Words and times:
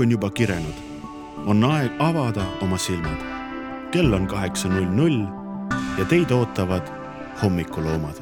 hommik 0.00 0.06
on 0.06 0.10
juba 0.10 0.30
kirenud. 0.30 0.74
on 1.46 1.64
aeg 1.64 1.90
avada 1.98 2.42
oma 2.62 2.78
silmad. 2.78 3.20
kell 3.90 4.12
on 4.12 4.26
kaheksa 4.26 4.68
null 4.68 4.88
null 4.88 5.26
ja 5.98 6.04
teid 6.04 6.30
ootavad 6.30 6.82
hommikuloomad. 7.42 8.16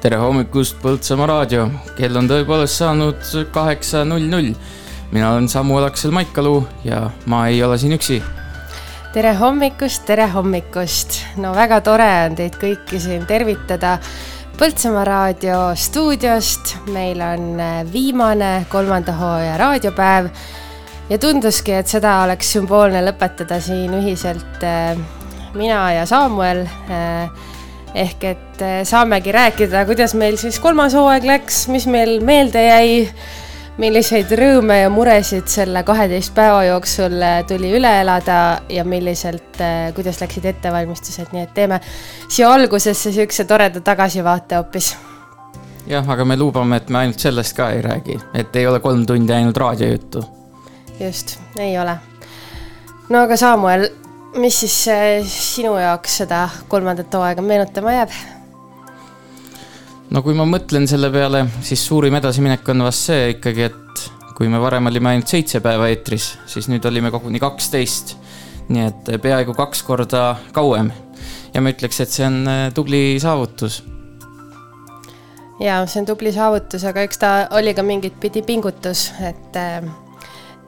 tere 0.00 0.16
hommikust, 0.16 0.76
Põltsamaa 0.82 1.26
raadio, 1.26 1.70
kell 1.96 2.16
on 2.16 2.28
tõepoolest 2.28 2.74
saanud 2.74 3.22
kaheksa 3.52 4.04
null 4.04 4.26
null. 4.26 4.54
mina 5.12 5.30
olen 5.30 5.48
Samuel 5.48 5.84
Aksel 5.84 6.10
Maikalu 6.10 6.66
ja 6.84 7.10
ma 7.26 7.46
ei 7.46 7.62
ole 7.62 7.78
siin 7.78 7.92
üksi 7.92 8.22
tere 9.12 9.34
hommikust, 9.34 10.04
tere 10.06 10.26
hommikust. 10.26 11.22
no 11.36 11.54
väga 11.54 11.80
tore 11.80 12.10
on 12.26 12.36
teid 12.36 12.58
kõiki 12.58 12.98
siin 12.98 13.26
tervitada 13.26 13.98
Põltsamaa 14.60 15.06
raadio 15.08 15.58
stuudiost. 15.72 16.74
meil 16.92 17.20
on 17.24 17.60
äh, 17.60 17.78
viimane 17.92 18.66
kolmanda 18.68 19.14
hooaja 19.16 19.54
raadiopäev 19.56 20.26
ja 21.08 21.18
tunduski, 21.18 21.72
et 21.72 21.88
seda 21.88 22.18
oleks 22.26 22.50
sümboolne 22.52 23.00
lõpetada 23.06 23.56
siin 23.64 23.94
ühiselt 23.96 24.60
äh, 24.68 25.00
mina 25.56 25.78
ja 25.96 26.04
Samuel. 26.04 26.66
Äh, 26.92 27.48
ehk 28.04 28.26
et 28.34 28.60
saamegi 28.84 29.32
rääkida, 29.32 29.86
kuidas 29.88 30.12
meil 30.14 30.36
siis 30.36 30.60
kolmas 30.60 30.92
hooaeg 30.92 31.24
läks, 31.24 31.62
mis 31.72 31.88
meil 31.88 32.18
meelde 32.20 32.66
jäi 32.66 32.92
milliseid 33.80 34.32
rõõme 34.36 34.76
ja 34.82 34.88
muresid 34.92 35.48
selle 35.50 35.82
kaheteist 35.86 36.34
päeva 36.36 36.62
jooksul 36.66 37.16
äh, 37.24 37.40
tuli 37.48 37.72
üle 37.78 37.90
elada 38.02 38.40
ja 38.68 38.84
milliselt, 38.84 39.56
äh, 39.62 39.92
kuidas 39.96 40.20
läksid 40.20 40.48
ettevalmistused, 40.52 41.30
nii 41.32 41.46
et 41.46 41.54
teeme 41.56 41.80
siia 42.28 42.50
algusesse 42.52 43.12
siukse 43.14 43.46
toreda 43.48 43.80
tagasivaate 43.84 44.58
hoopis. 44.60 44.92
jah, 45.88 46.10
aga 46.16 46.24
me 46.24 46.36
lubame, 46.36 46.80
et 46.80 46.90
me 46.90 47.04
ainult 47.04 47.22
sellest 47.22 47.56
ka 47.56 47.70
ei 47.74 47.80
räägi, 47.84 48.18
et 48.34 48.56
ei 48.56 48.66
ole 48.66 48.80
kolm 48.84 49.06
tundi 49.06 49.32
ainult 49.32 49.56
raadiojuttu. 49.56 50.24
just, 51.00 51.38
ei 51.56 51.78
ole. 51.78 51.96
no 53.08 53.24
aga 53.24 53.36
Samuel, 53.36 53.88
mis 54.36 54.60
siis 54.60 54.76
äh, 54.92 55.08
sinu 55.24 55.78
jaoks 55.80 56.20
seda 56.24 56.48
kolmandat 56.68 57.14
hooaega 57.14 57.42
meenutama 57.42 57.96
jääb? 57.96 58.20
No 60.10 60.22
kui 60.26 60.34
ma 60.36 60.46
mõtlen 60.48 60.88
selle 60.90 61.10
peale, 61.14 61.44
siis 61.64 61.82
suurim 61.86 62.16
edasiminek 62.18 62.66
on 62.72 62.86
vast 62.86 63.10
see 63.10 63.28
ikkagi, 63.36 63.68
et 63.70 64.08
kui 64.36 64.50
me 64.50 64.60
varem 64.62 64.90
olime 64.90 65.12
ainult 65.12 65.30
seitse 65.30 65.60
päeva 65.62 65.90
eetris, 65.92 66.32
siis 66.50 66.70
nüüd 66.72 66.86
olime 66.88 67.12
koguni 67.14 67.42
kaksteist. 67.42 68.16
nii 68.70 68.84
et 68.86 69.08
peaaegu 69.22 69.54
kaks 69.58 69.82
korda 69.82 70.36
kauem. 70.54 70.92
ja 71.54 71.60
ma 71.60 71.70
ütleks, 71.70 72.00
et 72.00 72.10
see 72.10 72.26
on 72.26 72.42
äh, 72.48 72.60
tubli 72.74 73.18
saavutus. 73.20 73.82
ja 75.60 75.84
see 75.86 76.02
on 76.02 76.06
tubli 76.06 76.32
saavutus, 76.32 76.84
aga 76.84 77.06
eks 77.06 77.18
ta 77.18 77.32
oli 77.50 77.74
ka 77.74 77.82
mingit 77.82 78.20
pidi 78.20 78.42
pingutus, 78.42 79.12
et 79.20 79.56
äh, 79.56 79.82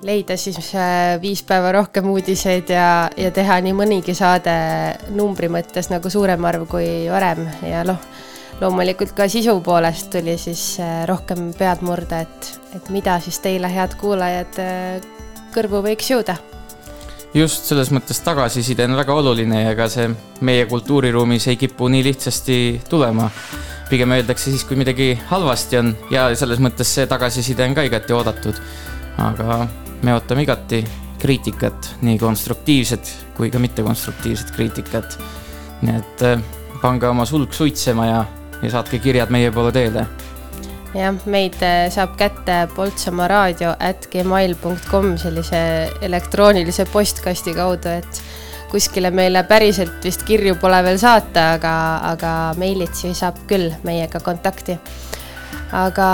leida 0.02 0.36
siis 0.36 0.74
äh, 0.74 1.18
viis 1.22 1.42
päeva 1.42 1.72
rohkem 1.72 2.10
uudiseid 2.10 2.70
ja, 2.70 3.10
ja 3.16 3.30
teha 3.30 3.60
nii 3.60 3.74
mõnigi 3.74 4.14
saade 4.14 4.54
numbri 5.10 5.50
mõttes 5.50 5.90
nagu 5.90 6.10
suurem 6.10 6.44
arv 6.44 6.68
kui 6.70 7.08
varem 7.10 7.48
ja 7.66 7.82
noh 7.86 7.98
loomulikult 8.62 9.14
ka 9.16 9.26
sisu 9.30 9.56
poolest 9.64 10.12
tuli 10.12 10.36
siis 10.38 10.76
äh, 10.82 11.02
rohkem 11.08 11.50
pead 11.58 11.82
murda, 11.82 12.22
et, 12.22 12.48
et 12.76 12.88
mida 12.94 13.18
siis 13.22 13.40
teile, 13.42 13.70
head 13.72 13.96
kuulajad, 14.00 14.58
äh, 14.62 15.06
kõrvu 15.54 15.82
võiks 15.88 16.10
jõuda. 16.12 16.36
just 17.34 17.64
selles 17.64 17.90
mõttes 17.90 18.20
tagasiside 18.22 18.84
on 18.84 18.96
väga 18.96 19.14
oluline 19.14 19.62
ja 19.62 19.70
ega 19.72 19.88
see 19.88 20.10
meie 20.46 20.66
kultuuriruumis 20.70 21.48
ei 21.48 21.56
kipu 21.56 21.88
nii 21.88 22.04
lihtsasti 22.10 22.58
tulema. 22.88 23.30
pigem 23.90 24.12
öeldakse 24.12 24.50
siis, 24.50 24.64
kui 24.64 24.76
midagi 24.76 25.18
halvasti 25.28 25.76
on 25.76 25.96
ja 26.10 26.28
selles 26.36 26.60
mõttes 26.62 26.94
see 26.94 27.06
tagasiside 27.06 27.64
on 27.64 27.74
ka 27.74 27.82
igati 27.82 28.12
oodatud. 28.12 28.60
aga 29.18 29.66
me 30.02 30.14
ootame 30.14 30.42
igati 30.42 30.84
kriitikat, 31.18 31.96
nii 32.02 32.18
konstruktiivset 32.18 33.10
kui 33.36 33.50
ka 33.50 33.58
mittekonstruktiivset 33.58 34.54
kriitikat. 34.54 35.18
nii 35.82 35.98
et 35.98 36.22
äh, 36.22 36.38
pange 36.82 37.08
oma 37.08 37.26
sulg 37.26 37.52
suitsema 37.52 38.06
ja 38.06 38.22
ja 38.62 38.70
saatke 38.70 38.98
kirjad 39.02 39.30
meie 39.30 39.50
poole 39.50 39.72
teele. 39.72 40.06
jah, 40.94 41.16
meid 41.26 41.58
äh, 41.64 41.86
saab 41.92 42.16
kätte 42.20 42.66
poltsamaraadio 42.76 43.74
at 43.80 44.06
gmail.com 44.12 45.16
sellise 45.18 45.62
elektroonilise 46.00 46.86
postkasti 46.92 47.54
kaudu, 47.56 47.96
et 48.02 48.22
kuskile 48.72 49.10
meile 49.10 49.42
päriselt 49.48 50.04
vist 50.04 50.24
kirju 50.28 50.56
pole 50.60 50.82
veel 50.84 51.00
saata, 51.00 51.52
aga, 51.58 51.74
aga 52.12 52.34
meilitsi 52.60 53.14
saab 53.16 53.40
küll 53.48 53.72
meiega 53.84 54.20
kontakti. 54.20 54.78
aga 55.72 56.08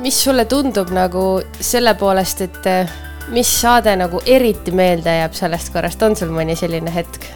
mis 0.00 0.22
sulle 0.24 0.44
tundub 0.44 0.90
nagu 0.96 1.24
selle 1.60 1.94
poolest, 1.94 2.40
et 2.48 2.66
äh, 2.66 2.98
mis 3.30 3.50
saade 3.60 3.94
nagu 4.00 4.20
eriti 4.26 4.72
meelde 4.72 5.20
jääb 5.20 5.36
sellest 5.36 5.72
korrast, 5.72 6.02
on 6.02 6.16
sul 6.16 6.32
mõni 6.34 6.56
selline 6.56 6.92
hetk? 6.94 7.28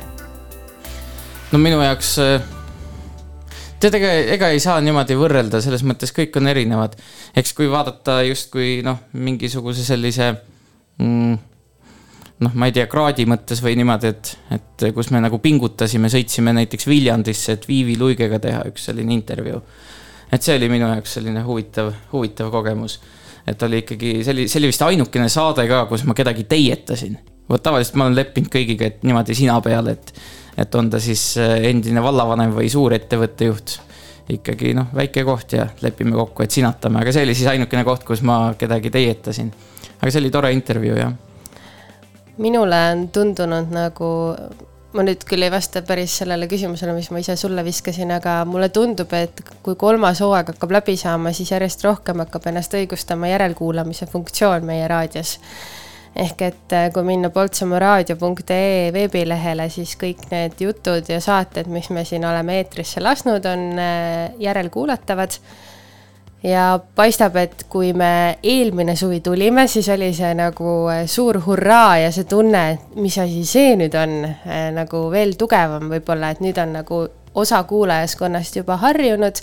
no 1.53 1.61
minu 1.63 1.83
jaoks 1.85 2.17
äh, 2.19 2.54
tead, 3.85 3.99
ega, 4.01 4.13
ega 4.37 4.51
ei 4.55 4.61
saa 4.63 4.81
niimoodi 4.85 5.17
võrrelda, 5.19 5.61
selles 5.65 5.85
mõttes 5.87 6.15
kõik 6.17 6.37
on 6.41 6.49
erinevad. 6.51 6.97
eks 7.37 7.53
kui 7.57 7.69
vaadata 7.71 8.23
justkui 8.27 8.79
noh, 8.87 9.05
mingisuguse 9.13 9.85
sellise 9.85 10.31
mm, 10.99 11.35
noh, 12.45 12.55
ma 12.59 12.69
ei 12.69 12.75
tea, 12.77 12.87
kraadi 12.91 13.27
mõttes 13.29 13.63
või 13.65 13.77
niimoodi, 13.79 14.13
et, 14.13 14.31
et 14.57 14.87
kus 14.95 15.11
me 15.15 15.21
nagu 15.23 15.39
pingutasime, 15.43 16.11
sõitsime 16.13 16.55
näiteks 16.57 16.89
Viljandisse, 16.91 17.59
et 17.59 17.69
Viivi 17.69 17.99
Luigega 18.01 18.41
teha 18.43 18.65
üks 18.71 18.89
selline 18.91 19.15
intervjuu. 19.15 19.61
et 20.33 20.43
see 20.43 20.57
oli 20.59 20.69
minu 20.73 20.89
jaoks 20.91 21.19
selline 21.19 21.45
huvitav, 21.47 21.93
huvitav 22.13 22.51
kogemus. 22.51 23.01
et 23.47 23.63
oli 23.63 23.83
ikkagi, 23.85 24.17
see 24.25 24.33
oli, 24.33 24.49
see 24.49 24.61
oli 24.63 24.73
vist 24.73 24.83
ainukene 24.83 25.29
saade 25.29 25.69
ka, 25.69 25.85
kus 25.91 26.05
ma 26.05 26.15
kedagi 26.15 26.45
teietasin. 26.49 27.19
vot 27.51 27.63
tavaliselt 27.63 28.01
ma 28.01 28.09
olen 28.09 28.17
leppinud 28.23 28.51
kõigiga, 28.51 28.89
et 28.89 29.05
niimoodi 29.05 29.37
sina 29.37 29.61
peal, 29.61 29.93
et 29.93 30.15
et 30.59 30.75
on 30.75 30.91
ta 30.91 31.01
siis 31.03 31.35
äh, 31.41 31.57
endine 31.71 32.03
vallavanem 32.03 32.55
või 32.55 32.71
suurettevõtte 32.71 33.51
juht. 33.51 33.79
ikkagi 34.29 34.73
noh, 34.73 34.87
väike 34.97 35.21
koht 35.25 35.53
ja 35.53 35.67
lepime 35.85 36.17
kokku, 36.17 36.43
et 36.43 36.51
sinatame, 36.51 37.03
aga 37.03 37.13
see 37.13 37.27
oli 37.27 37.35
siis 37.37 37.51
ainukene 37.51 37.85
koht, 37.85 38.07
kus 38.09 38.23
ma 38.25 38.55
kedagi 38.59 38.91
teietasin. 38.91 39.51
aga 40.01 40.11
see 40.11 40.21
oli 40.23 40.31
tore 40.31 40.53
intervjuu, 40.53 40.97
jah. 40.97 41.13
minule 42.39 42.85
on 42.93 43.09
tundunud 43.09 43.75
nagu 43.75 44.13
ma 44.95 45.03
nüüd 45.03 45.25
küll 45.27 45.43
ei 45.43 45.51
vasta 45.51 45.83
päris 45.83 46.15
sellele 46.21 46.47
küsimusele, 46.51 46.95
mis 46.95 47.11
ma 47.11 47.21
ise 47.23 47.35
sulle 47.37 47.65
viskasin, 47.67 48.13
aga 48.15 48.43
mulle 48.47 48.69
tundub, 48.75 49.11
et 49.19 49.43
kui 49.65 49.75
kolmas 49.79 50.23
hooaeg 50.23 50.53
hakkab 50.55 50.75
läbi 50.79 50.95
saama, 50.97 51.33
siis 51.35 51.51
järjest 51.51 51.83
rohkem 51.85 52.23
hakkab 52.23 52.47
ennast 52.51 52.77
õigustama 52.79 53.33
järelkuulamise 53.33 54.07
funktsioon 54.13 54.67
meie 54.69 54.87
raadios 54.89 55.39
ehk 56.15 56.43
et 56.47 56.73
äh, 56.75 56.89
kui 56.95 57.03
minna 57.07 57.31
poltsamaraadio.ee 57.35 58.93
veebilehele, 58.95 59.69
siis 59.73 59.97
kõik 59.99 60.27
need 60.31 60.61
jutud 60.63 61.09
ja 61.11 61.21
saated, 61.23 61.69
mis 61.73 61.91
me 61.95 62.05
siin 62.07 62.25
oleme 62.29 62.61
eetrisse 62.61 63.03
lasknud, 63.03 63.47
on 63.51 63.65
äh, 63.83 64.35
järelkuulatavad. 64.43 65.39
ja 66.45 66.79
paistab, 66.95 67.37
et 67.41 67.65
kui 67.73 67.93
me 67.97 68.39
eelmine 68.43 68.97
suvi 68.97 69.21
tulime, 69.25 69.67
siis 69.67 69.89
oli 69.89 70.13
see 70.15 70.35
nagu 70.39 70.75
äh, 70.93 71.05
suur 71.11 71.41
hurraa 71.47 71.99
ja 71.99 72.11
see 72.13 72.29
tunne, 72.31 72.65
et 72.71 72.99
mis 73.01 73.19
asi 73.19 73.45
see 73.49 73.75
nüüd 73.81 73.95
on, 73.99 74.21
nagu 74.77 75.07
veel 75.11 75.35
tugevam 75.41 75.89
võib-olla, 75.91 76.31
et 76.31 76.45
nüüd 76.45 76.61
on 76.63 76.77
nagu 76.79 77.01
osa 77.35 77.63
kuulajaskonnast 77.67 78.61
juba 78.61 78.77
harjunud, 78.85 79.41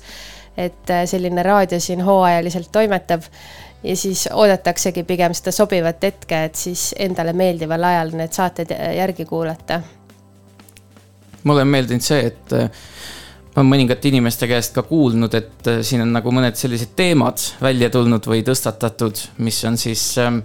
et 0.62 0.94
selline 1.08 1.44
raadio 1.44 1.80
siin 1.80 2.04
hooajaliselt 2.06 2.72
toimetab 2.72 3.26
ja 3.84 3.96
siis 3.96 4.28
oodataksegi 4.34 5.04
pigem 5.04 5.34
seda 5.38 5.54
sobivat 5.56 6.04
hetke, 6.04 6.44
et 6.46 6.56
siis 6.56 6.92
endale 7.00 7.34
meeldival 7.34 7.84
ajal 7.92 8.14
need 8.18 8.34
saated 8.36 8.74
järgi 8.98 9.26
kuulata. 9.26 9.82
mulle 11.44 11.62
on 11.62 11.68
meeldinud 11.68 12.06
see, 12.06 12.26
et 12.28 12.54
äh, 12.54 12.70
ma 13.56 13.62
olen 13.62 13.72
mõningate 13.74 14.12
inimeste 14.12 14.48
käest 14.48 14.76
ka 14.76 14.84
kuulnud, 14.86 15.34
et 15.34 15.68
äh, 15.68 15.82
siin 15.82 16.06
on 16.06 16.14
nagu 16.14 16.32
mõned 16.32 16.56
sellised 16.56 16.94
teemad 16.96 17.42
välja 17.62 17.90
tulnud 17.90 18.28
või 18.28 18.44
tõstatatud, 18.46 19.26
mis 19.42 19.64
on 19.66 19.78
siis 19.82 20.06
äh, 20.22 20.36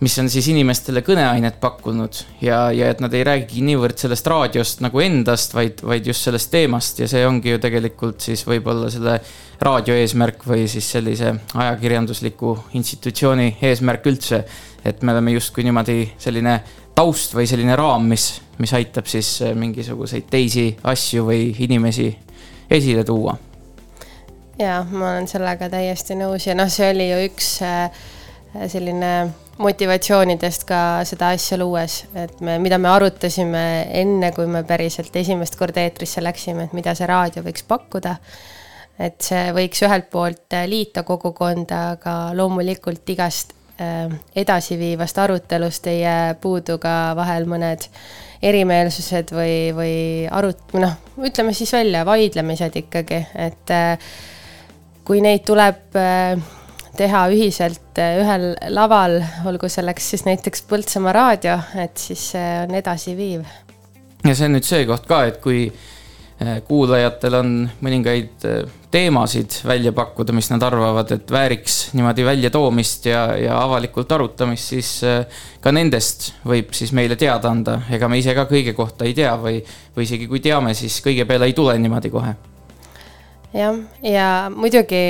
mis 0.00 0.16
on 0.18 0.30
siis 0.32 0.48
inimestele 0.48 1.02
kõneainet 1.04 1.58
pakkunud 1.60 2.22
ja, 2.40 2.70
ja 2.72 2.88
et 2.90 3.02
nad 3.04 3.12
ei 3.14 3.24
räägigi 3.26 3.62
niivõrd 3.64 4.00
sellest 4.00 4.26
raadiost 4.32 4.80
nagu 4.84 5.02
endast, 5.04 5.54
vaid, 5.54 5.82
vaid 5.84 6.08
just 6.08 6.24
sellest 6.24 6.50
teemast 6.52 7.02
ja 7.02 7.08
see 7.10 7.22
ongi 7.28 7.52
ju 7.52 7.60
tegelikult 7.60 8.24
siis 8.24 8.46
võib-olla 8.48 8.88
selle 8.92 9.18
raadio 9.60 9.94
eesmärk 9.94 10.44
või 10.48 10.66
siis 10.68 10.86
sellise 10.92 11.34
ajakirjandusliku 11.54 12.56
institutsiooni 12.78 13.56
eesmärk 13.62 14.06
üldse. 14.06 14.44
et 14.84 15.02
me 15.02 15.12
oleme 15.12 15.32
justkui 15.32 15.64
niimoodi 15.64 16.12
selline 16.18 16.60
taust 16.94 17.34
või 17.34 17.46
selline 17.46 17.76
raam, 17.76 18.06
mis, 18.08 18.40
mis 18.58 18.72
aitab 18.72 19.06
siis 19.06 19.42
mingisuguseid 19.54 20.30
teisi 20.30 20.70
asju 20.84 21.26
või 21.26 21.50
inimesi 21.58 22.08
esile 22.70 23.04
tuua. 23.04 23.36
ja 24.58 24.80
ma 24.90 25.12
olen 25.12 25.28
sellega 25.28 25.68
täiesti 25.68 26.16
nõus 26.16 26.46
ja 26.46 26.54
noh, 26.54 26.68
see 26.68 26.90
oli 26.94 27.10
ju 27.10 27.20
üks 27.28 27.52
äh, 27.62 28.02
selline 28.68 29.12
motivatsioonidest 29.60 30.64
ka 30.68 30.80
seda 31.08 31.34
asja 31.36 31.58
luues, 31.60 32.04
et 32.16 32.40
me, 32.44 32.56
mida 32.62 32.78
me 32.80 32.88
arutasime 32.90 33.64
enne, 34.00 34.32
kui 34.36 34.48
me 34.50 34.62
päriselt 34.66 35.14
esimest 35.16 35.58
korda 35.60 35.84
eetrisse 35.84 36.22
läksime, 36.24 36.66
et 36.66 36.76
mida 36.76 36.94
see 36.96 37.08
raadio 37.08 37.44
võiks 37.44 37.66
pakkuda. 37.68 38.16
Et 39.00 39.24
see 39.24 39.48
võiks 39.56 39.80
ühelt 39.86 40.10
poolt 40.12 40.56
liita 40.68 41.04
kogukonda, 41.08 41.80
aga 41.96 42.14
loomulikult 42.36 43.08
igast 43.14 43.54
äh, 43.80 44.12
edasiviivast 44.36 45.18
arutelust 45.22 45.88
ei 45.90 46.02
jää 46.02 46.34
puudu 46.40 46.78
ka 46.82 47.14
vahel 47.18 47.48
mõned 47.50 47.88
erimeelsused 48.44 49.32
või, 49.36 49.54
või 49.76 49.94
arut-, 50.32 50.76
noh, 50.80 50.96
ütleme 51.20 51.54
siis 51.56 51.72
välja, 51.76 52.04
vaidlemised 52.08 52.76
ikkagi, 52.84 53.22
et 53.48 53.72
äh, 53.74 54.10
kui 55.04 55.22
neid 55.24 55.46
tuleb 55.48 55.96
äh, 55.96 56.36
teha 56.96 57.22
ühiselt 57.32 58.00
ühel 58.00 58.50
laval, 58.74 59.20
olgu 59.48 59.68
selleks 59.72 60.10
siis 60.12 60.26
näiteks 60.26 60.66
Põltsamaa 60.68 61.14
raadio, 61.16 61.56
et 61.80 61.96
siis 62.00 62.32
see 62.34 62.50
on 62.66 62.74
edasiviiv. 62.76 63.46
ja 64.26 64.34
see 64.34 64.50
on 64.50 64.58
nüüd 64.58 64.68
see 64.68 64.84
koht 64.88 65.08
ka, 65.08 65.22
et 65.30 65.40
kui 65.40 65.70
kuulajatel 66.66 67.36
on 67.36 67.50
mõningaid 67.84 68.46
teemasid 68.90 69.54
välja 69.66 69.92
pakkuda, 69.92 70.32
mis 70.34 70.50
nad 70.50 70.62
arvavad, 70.66 71.12
et 71.14 71.30
vääriks 71.30 71.92
niimoodi 71.94 72.24
väljatoomist 72.26 73.06
ja, 73.06 73.22
ja 73.38 73.60
avalikult 73.62 74.12
arutamist, 74.12 74.72
siis 74.72 74.90
eh, 75.06 75.42
ka 75.62 75.72
nendest 75.74 76.32
võib 76.46 76.74
siis 76.74 76.90
meile 76.96 77.16
teada 77.16 77.52
anda. 77.54 77.80
ega 77.90 78.08
me 78.10 78.18
ise 78.18 78.34
ka 78.34 78.48
kõige 78.50 78.74
kohta 78.74 79.06
ei 79.06 79.14
tea 79.14 79.36
või, 79.38 79.60
või 79.96 80.08
isegi 80.08 80.26
kui 80.30 80.42
teame, 80.42 80.74
siis 80.74 80.98
kõige 81.04 81.26
peale 81.28 81.46
ei 81.50 81.54
tule 81.54 81.78
niimoodi 81.78 82.10
kohe. 82.10 82.34
jah, 83.54 83.78
ja 84.02 84.28
muidugi 84.54 85.04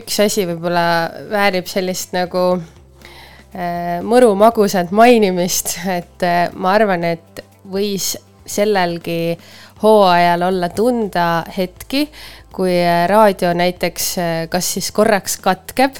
üks 0.00 0.18
asi 0.26 0.46
võib-olla 0.50 0.86
väärib 1.30 1.70
sellist 1.70 2.16
nagu 2.18 2.44
äh, 2.58 4.02
mõru 4.02 4.34
magusat 4.34 4.90
mainimist, 4.90 5.76
et 5.86 6.26
äh, 6.26 6.48
ma 6.58 6.74
arvan, 6.74 7.06
et 7.14 7.44
võis 7.70 8.16
sellelgi 8.46 9.38
hooajal 9.82 10.42
olla 10.42 10.68
tunda 10.68 11.44
hetki, 11.56 12.08
kui 12.52 12.74
äh, 12.74 13.06
raadio 13.10 13.52
näiteks 13.56 14.12
äh, 14.18 14.30
kas 14.52 14.72
siis 14.74 14.92
korraks 14.92 15.38
katkeb 15.42 15.98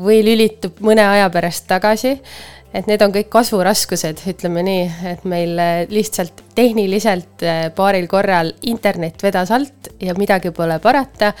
või 0.00 0.22
lülitub 0.24 0.80
mõne 0.84 1.04
aja 1.08 1.28
pärast 1.30 1.66
tagasi. 1.68 2.20
et 2.74 2.86
need 2.86 3.02
on 3.02 3.10
kõik 3.10 3.28
kasvuraskused, 3.28 4.22
ütleme 4.30 4.62
nii, 4.62 4.88
et 5.12 5.24
meil 5.24 5.58
äh, 5.58 5.84
lihtsalt 5.90 6.44
tehniliselt 6.54 7.44
paaril 7.74 8.06
korral 8.06 8.52
internet 8.62 9.22
vedas 9.22 9.50
alt 9.50 9.90
ja 10.00 10.14
midagi 10.14 10.50
pole 10.50 10.78
parata. 10.78 11.32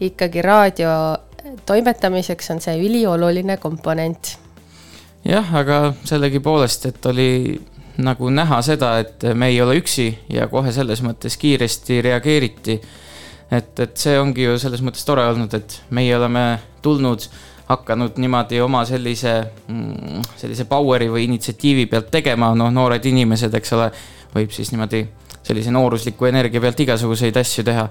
ikkagi 0.00 0.42
raadio 0.42 0.90
toimetamiseks 1.66 2.50
on 2.50 2.60
see 2.60 2.76
ülioluline 2.84 3.56
komponent. 3.56 4.38
jah, 5.24 5.54
aga 5.54 5.92
sellegipoolest, 6.04 6.86
et 6.86 7.06
oli 7.06 7.30
nagu 7.98 8.30
näha 8.30 8.60
seda, 8.62 8.92
et 9.02 9.26
me 9.34 9.50
ei 9.50 9.60
ole 9.62 9.78
üksi 9.80 10.08
ja 10.30 10.46
kohe 10.48 10.72
selles 10.72 11.02
mõttes 11.02 11.36
kiiresti 11.40 12.02
reageeriti. 12.06 12.78
Et, 13.50 13.72
et 13.80 13.94
see 13.96 14.18
ongi 14.20 14.44
ju 14.44 14.58
selles 14.60 14.82
mõttes 14.84 15.06
tore 15.08 15.24
olnud, 15.28 15.54
et 15.56 15.78
meie 15.96 16.16
oleme 16.16 16.44
tulnud, 16.84 17.28
hakanud 17.68 18.16
niimoodi 18.20 18.60
oma 18.64 18.84
sellise, 18.88 19.34
mm, 19.68 20.22
sellise 20.40 20.64
power'i 20.68 21.10
või 21.12 21.26
initsiatiivi 21.28 21.86
pealt 21.90 22.10
tegema, 22.12 22.54
noh, 22.56 22.70
noored 22.72 23.04
inimesed, 23.04 23.54
eks 23.54 23.74
ole, 23.76 23.90
võib 24.34 24.52
siis 24.56 24.72
niimoodi 24.72 25.02
sellise 25.44 25.72
noorusliku 25.72 26.28
energia 26.28 26.60
pealt 26.64 26.80
igasuguseid 26.84 27.36
asju 27.40 27.64
teha. 27.64 27.88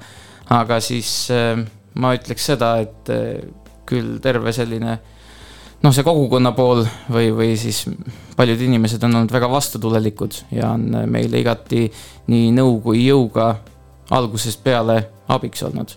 aga 0.54 0.80
siis 0.80 1.27
äh, 1.33 1.60
ma 2.00 2.13
ütleks 2.15 2.45
seda, 2.53 2.77
et 2.80 3.10
äh, 3.12 3.45
küll 3.88 4.18
terve 4.24 4.53
selline 4.56 4.98
noh, 5.83 5.94
see 5.94 6.06
kogukonna 6.06 6.53
pool 6.57 6.83
või, 7.13 7.31
või 7.36 7.56
siis 7.60 7.83
paljud 8.38 8.62
inimesed 8.65 9.03
on 9.06 9.19
olnud 9.21 9.33
väga 9.33 9.50
vastutulelikud 9.51 10.42
ja 10.57 10.71
on 10.74 11.03
meile 11.12 11.42
igati 11.42 11.86
nii 12.31 12.51
nõu 12.56 12.80
kui 12.86 13.06
jõuga 13.06 13.51
algusest 14.12 14.63
peale 14.63 15.01
abiks 15.27 15.63
olnud. 15.63 15.92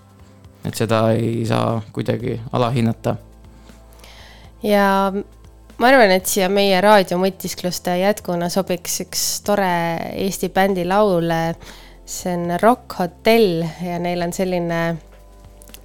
et 0.65 0.75
seda 0.77 1.11
ei 1.17 1.47
saa 1.47 1.83
kuidagi 1.93 2.41
alahinnata. 2.53 3.17
ja 4.63 5.13
ma 5.79 5.87
arvan, 5.89 6.11
et 6.11 6.27
siia 6.27 6.49
meie 6.49 6.81
raadiomõtiskluste 6.81 7.97
jätkuna 8.03 8.49
sobiks 8.53 9.01
üks 9.07 9.27
tore 9.47 9.73
Eesti 10.13 10.49
bändi 10.49 10.85
laul. 10.85 11.31
see 12.05 12.35
on 12.35 12.59
Rock 12.63 12.99
Hotell 12.99 13.63
ja 13.87 13.99
neil 13.99 14.23
on 14.23 14.33
selline 14.33 14.81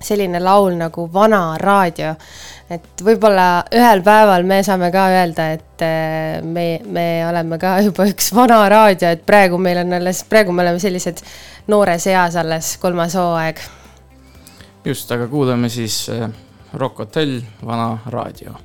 selline 0.01 0.39
laul 0.43 0.75
nagu 0.79 1.07
Vana 1.13 1.57
raadio. 1.57 2.15
et 2.69 3.01
võib-olla 3.05 3.63
ühel 3.73 4.01
päeval 4.03 4.43
me 4.43 4.61
saame 4.65 4.91
ka 4.91 5.07
öelda, 5.13 5.47
et 5.53 5.85
äh, 5.85 6.41
me, 6.41 6.79
me 6.85 7.07
oleme 7.29 7.59
ka 7.61 7.77
juba 7.85 8.07
üks 8.09 8.31
vana 8.33 8.63
raadio, 8.69 9.11
et 9.13 9.25
praegu 9.25 9.57
meil 9.61 9.83
on 9.83 9.93
alles, 9.99 10.23
praegu 10.29 10.51
me 10.51 10.65
oleme 10.65 10.81
sellised 10.81 11.21
noores 11.67 12.07
eas 12.07 12.35
alles, 12.41 12.75
kolmas 12.81 13.15
hooaeg. 13.15 13.61
just, 14.85 15.11
aga 15.11 15.27
kuulame 15.27 15.69
siis 15.69 16.07
äh, 16.09 16.29
Rock 16.73 17.05
Hotell, 17.05 17.41
Vana 17.65 17.97
raadio 18.09 18.57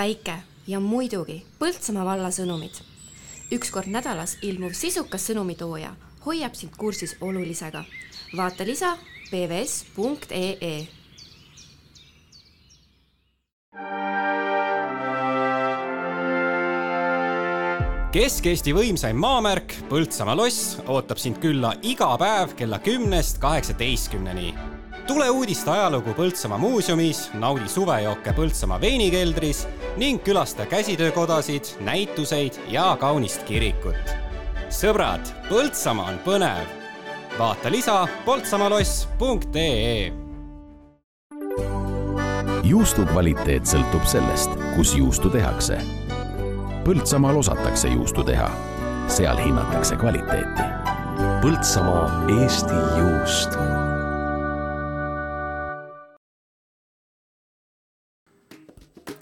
päike 0.00 0.38
ja 0.66 0.78
muidugi 0.80 1.42
Põltsamaa 1.60 2.04
valla 2.06 2.30
sõnumid. 2.32 2.78
üks 3.52 3.68
kord 3.74 3.90
nädalas 3.92 4.38
ilmuv 4.42 4.72
sisukas 4.72 5.26
sõnumitooja 5.28 5.90
hoiab 6.24 6.54
sind 6.54 6.72
kursis 6.78 7.16
olulisega. 7.20 7.84
vaata 8.36 8.64
lisa 8.64 8.94
pvs.ee 9.30 10.86
Kesk-Eesti 18.10 18.72
võimsaim 18.74 19.20
maamärk 19.20 19.76
Põltsamaa 19.90 20.34
loss 20.36 20.78
ootab 20.86 21.20
sind 21.20 21.38
külla 21.44 21.74
iga 21.82 22.08
päev 22.18 22.56
kella 22.56 22.78
kümnest 22.78 23.38
kaheksateistkümneni. 23.38 24.54
tule 25.06 25.30
uudiste 25.30 25.70
ajalugu 25.70 26.14
Põltsamaa 26.14 26.58
muuseumis, 26.58 27.28
naudi 27.34 27.68
suvejooke 27.68 28.32
Põltsamaa 28.32 28.80
veinikeldris 28.80 29.66
ning 29.96 30.22
külasta 30.22 30.66
käsitöökodasid, 30.66 31.64
näituseid 31.80 32.52
ja 32.68 32.96
kaunist 33.00 33.42
kirikut. 33.42 34.14
sõbrad, 34.70 35.26
Põltsamaa 35.48 36.08
on 36.10 36.18
põnev. 36.24 36.66
vaata 37.38 37.70
lisa 37.70 38.06
poltsamaloss.ee 38.24 40.12
juustu 42.62 43.06
kvaliteet 43.06 43.66
sõltub 43.66 44.04
sellest, 44.06 44.50
kus 44.76 44.94
juustu 44.94 45.30
tehakse 45.30 45.78
Põltsamaal 46.84 47.36
osatakse 47.36 47.88
juustu 47.88 48.22
teha, 48.24 48.48
seal 49.06 49.36
hinnatakse 49.36 49.98
kvaliteeti. 50.00 50.64
Põltsamaa 51.42 52.24
Eesti 52.32 52.80
juust. 52.96 53.79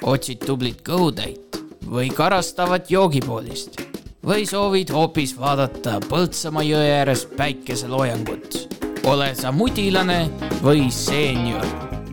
Otsid 0.08 0.44
tublit 0.46 0.80
kõhutäit 0.86 1.58
või 1.88 2.08
karastavat 2.14 2.90
joogipoolist 2.90 3.80
või 4.24 4.46
soovid 4.48 4.90
hoopis 4.92 5.34
vaadata 5.38 5.98
Põltsamaa 6.08 6.64
jõe 6.64 6.88
ääres 7.00 7.26
päikeseloojangut. 7.36 8.76
ole 9.04 9.34
sa 9.34 9.52
mudilane 9.52 10.30
või 10.62 10.90
seenior 10.90 11.64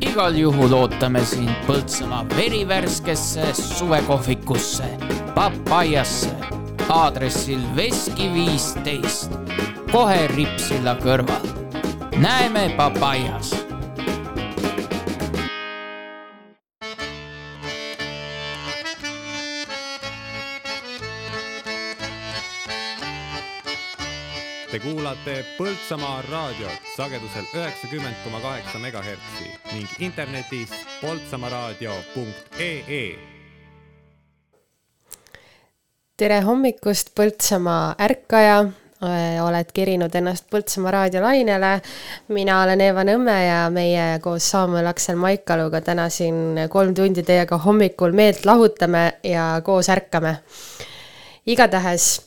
igal 0.01 0.35
juhul 0.35 0.73
ootame 0.73 1.23
sind 1.25 1.51
Põltsamaa 1.67 2.25
verivärskesse 2.35 3.53
suvekohvikusse, 3.53 4.87
Papajasse, 5.35 6.35
aadressil 6.89 7.59
Veski 7.75 8.29
viisteist, 8.33 9.31
kohe 9.91 10.27
Ripsilla 10.35 10.95
kõrval. 11.03 11.47
näeme 12.15 12.73
Papajas 12.77 13.64
Te 24.75 24.81
kuulate 24.83 25.37
Põltsamaa 25.55 26.17
raadiot 26.27 26.87
sagedusel 26.97 27.45
üheksakümmend 27.55 28.17
koma 28.25 28.41
kaheksa 28.43 28.75
megahertsi 28.83 29.45
ning 29.71 29.87
internetis 30.03 30.73
poltsamaaraadio.ee. 30.99 33.05
tere 36.17 36.41
hommikust, 36.41 37.15
Põltsamaa 37.15 37.95
ärkaja 38.03 38.65
oled 39.45 39.71
kerinud 39.71 40.11
ennast 40.11 40.51
Põltsamaa 40.51 40.91
raadiolainele. 40.97 41.81
mina 42.27 42.63
olen 42.65 42.81
Eeva 42.81 43.03
Nõmme 43.07 43.45
ja 43.45 43.69
meie 43.71 44.19
koos 44.19 44.51
Saamuel 44.51 44.91
Aksel 44.91 45.15
Maikaluga 45.15 45.81
täna 45.81 46.09
siin 46.09 46.67
kolm 46.69 46.93
tundi 46.93 47.23
teiega 47.23 47.57
hommikul 47.57 48.11
meelt 48.11 48.45
lahutame 48.45 49.13
ja 49.23 49.61
koos 49.63 49.89
ärkame. 49.89 50.37
igatahes 51.47 52.24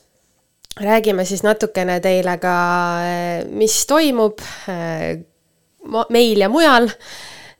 räägime 0.80 1.24
siis 1.24 1.42
natukene 1.42 1.98
teile 2.00 2.36
ka, 2.42 2.54
mis 3.50 3.80
toimub 3.86 4.42
meil 6.08 6.44
ja 6.44 6.48
mujal. 6.48 6.90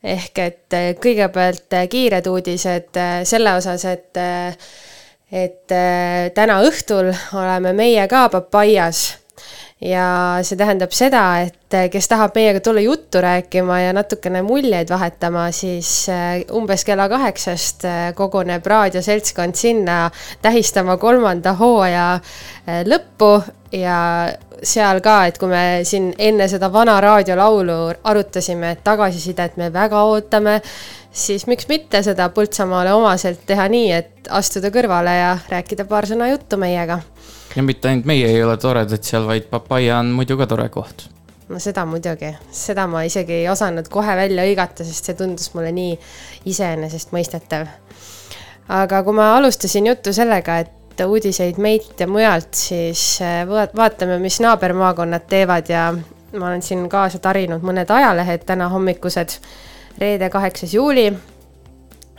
ehk 0.03 0.37
et 0.39 0.75
kõigepealt 1.03 1.73
kiired 1.91 2.27
uudised 2.31 2.99
selle 3.27 3.51
osas, 3.59 3.83
et, 3.85 4.19
et 5.31 5.73
täna 6.35 6.61
õhtul 6.63 7.11
oleme 7.35 7.73
meie 7.75 8.07
ka 8.07 8.29
Papaias 8.31 9.09
ja 9.81 10.05
see 10.43 10.57
tähendab 10.59 10.91
seda, 10.95 11.23
et 11.45 11.77
kes 11.91 12.09
tahab 12.11 12.35
meiega 12.35 12.59
tulla 12.63 12.81
juttu 12.83 13.21
rääkima 13.23 13.79
ja 13.79 13.93
natukene 13.95 14.41
muljeid 14.43 14.89
vahetama, 14.91 15.47
siis 15.55 16.09
äh, 16.11 16.41
umbes 16.55 16.83
kella 16.87 17.07
kaheksast 17.09 17.85
äh, 17.87 18.01
koguneb 18.15 18.65
raadioseltskond 18.65 19.55
sinna 19.55 20.09
tähistama 20.41 20.97
kolmanda 20.97 21.55
hooaja 21.59 22.11
lõppu. 22.85 23.33
Ja 23.69 23.95
seal 24.65 24.97
ka, 25.05 25.15
et 25.29 25.37
kui 25.37 25.49
me 25.51 25.81
siin 25.87 26.09
enne 26.17 26.47
seda 26.49 26.71
vana 26.73 26.95
raadiolaulu 27.01 27.75
arutasime, 28.09 28.73
et 28.73 28.83
tagasisidet 28.83 29.59
me 29.61 29.69
väga 29.73 30.01
ootame, 30.09 30.55
siis 31.11 31.45
miks 31.47 31.69
mitte 31.69 32.01
seda 32.05 32.29
Põltsamaale 32.33 32.93
omaselt 32.97 33.45
teha 33.47 33.67
nii, 33.71 33.91
et 33.93 34.31
astuda 34.33 34.71
kõrvale 34.73 35.15
ja 35.15 35.31
rääkida 35.49 35.85
paar 35.89 36.09
sõna 36.09 36.29
juttu 36.31 36.57
meiega 36.57 36.99
ja 37.55 37.63
mitte 37.63 37.89
ainult 37.89 38.05
meie 38.09 38.27
ei 38.29 38.43
ole 38.43 38.57
toredad 38.57 39.03
seal, 39.03 39.27
vaid 39.27 39.49
Papaia 39.49 39.99
on 39.99 40.11
muidu 40.17 40.37
ka 40.37 40.47
tore 40.47 40.69
koht. 40.69 41.07
no 41.49 41.59
seda 41.59 41.85
muidugi, 41.89 42.33
seda 42.53 42.87
ma 42.87 43.03
isegi 43.07 43.39
ei 43.41 43.47
osanud 43.49 43.87
kohe 43.89 44.15
välja 44.15 44.45
hõigata, 44.45 44.85
sest 44.85 45.09
see 45.09 45.17
tundus 45.17 45.53
mulle 45.55 45.71
nii 45.75 45.95
iseenesestmõistetav. 46.51 47.67
aga 48.81 49.01
kui 49.03 49.17
ma 49.17 49.31
alustasin 49.37 49.89
juttu 49.89 50.13
sellega, 50.13 50.59
et 50.59 51.05
uudiseid 51.05 51.57
meilt 51.57 51.99
ja 51.99 52.07
mujalt, 52.07 52.53
siis 52.53 53.21
äh, 53.23 53.41
vaatame, 53.47 54.19
mis 54.19 54.39
naabermaakonnad 54.43 55.27
teevad 55.29 55.69
ja 55.71 55.89
ma 56.37 56.47
olen 56.47 56.61
siin 56.61 56.85
kaasa 56.89 57.19
tarinud 57.23 57.63
mõned 57.65 57.89
ajalehed 57.89 58.45
täna 58.45 58.69
hommikused, 58.69 59.39
reede, 59.99 60.29
kaheksas 60.29 60.73
juuli 60.73 61.07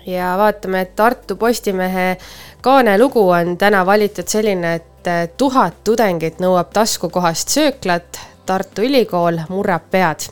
ja 0.06 0.34
vaatame, 0.38 0.80
et 0.80 0.96
Tartu 0.96 1.36
Postimehe 1.36 2.16
kaanelugu 2.60 3.28
on 3.28 3.56
täna 3.58 3.84
valitud 3.86 4.28
selline, 4.28 4.74
et 4.74 4.89
et 5.06 5.36
tuhat 5.38 5.80
tudengit 5.84 6.40
nõuab 6.42 6.72
taskukohast 6.74 7.48
sööklat, 7.48 8.18
Tartu 8.50 8.82
Ülikool 8.82 9.36
murrab 9.48 9.84
pead. 9.92 10.24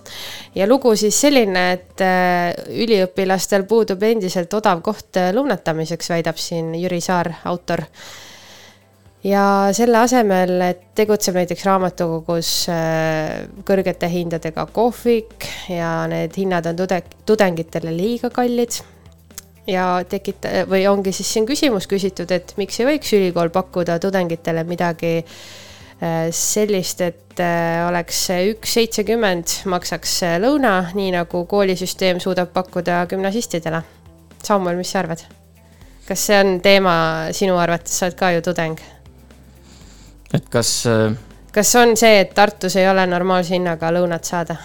ja 0.54 0.66
lugu 0.66 0.94
siis 0.96 1.20
selline, 1.20 1.60
et 1.72 2.02
äh, 2.02 2.50
üliõpilastel 2.82 3.62
puudub 3.68 4.02
endiselt 4.02 4.54
odav 4.54 4.80
koht 4.82 5.20
äh, 5.20 5.30
lõunatamiseks, 5.36 6.10
väidab 6.10 6.40
siin 6.40 6.74
Jüri 6.74 7.00
Saar, 7.00 7.30
autor. 7.44 7.84
ja 9.22 9.68
selle 9.72 9.98
asemel, 9.98 10.60
et 10.66 10.82
tegutseb 10.98 11.38
näiteks 11.38 11.64
raamatukogus 11.66 12.52
kõrgete 13.66 14.10
hindadega 14.10 14.66
kohvik 14.72 15.46
ja 15.70 16.06
need 16.10 16.34
hinnad 16.38 16.66
on 16.66 16.78
tude-, 16.78 17.04
tudengitele 17.26 17.94
liiga 17.94 18.30
kallid 18.34 18.80
ja 19.68 20.04
tekita- 20.08 20.64
või 20.68 20.86
ongi 20.88 21.12
siis 21.12 21.32
siin 21.32 21.46
küsimus 21.46 21.86
küsitud, 21.86 22.30
et 22.32 22.54
miks 22.56 22.80
ei 22.80 22.86
võiks 22.88 23.12
ülikool 23.12 23.50
pakkuda 23.52 23.98
tudengitele 24.00 24.64
midagi 24.64 25.12
äh, 25.20 26.28
sellist, 26.30 27.00
et 27.04 27.40
äh, 27.40 27.84
oleks 27.88 28.24
üks 28.50 28.74
seitsekümmend 28.78 29.58
maksaks 29.68 30.22
äh, 30.26 30.36
lõuna, 30.42 30.90
nii 30.96 31.12
nagu 31.18 31.44
koolisüsteem 31.46 32.20
suudab 32.20 32.52
pakkuda 32.56 33.04
gümnasistidele. 33.10 33.82
Samuel, 34.42 34.78
mis 34.80 34.92
sa 34.94 35.04
arvad? 35.04 35.24
kas 36.08 36.22
see 36.24 36.38
on 36.40 36.54
teema 36.64 36.92
sinu 37.36 37.58
arvates, 37.60 37.92
sa 37.98 38.06
oled 38.06 38.14
ka 38.16 38.30
ju 38.32 38.44
tudeng? 38.46 38.78
et 40.32 40.46
kas 40.48 40.86
kas 41.52 41.74
on 41.76 41.96
see, 42.00 42.20
et 42.22 42.32
Tartus 42.34 42.76
ei 42.80 42.88
ole 42.88 43.04
normaalse 43.06 43.52
hinnaga 43.58 43.92
lõunat 43.92 44.24
saada? 44.24 44.56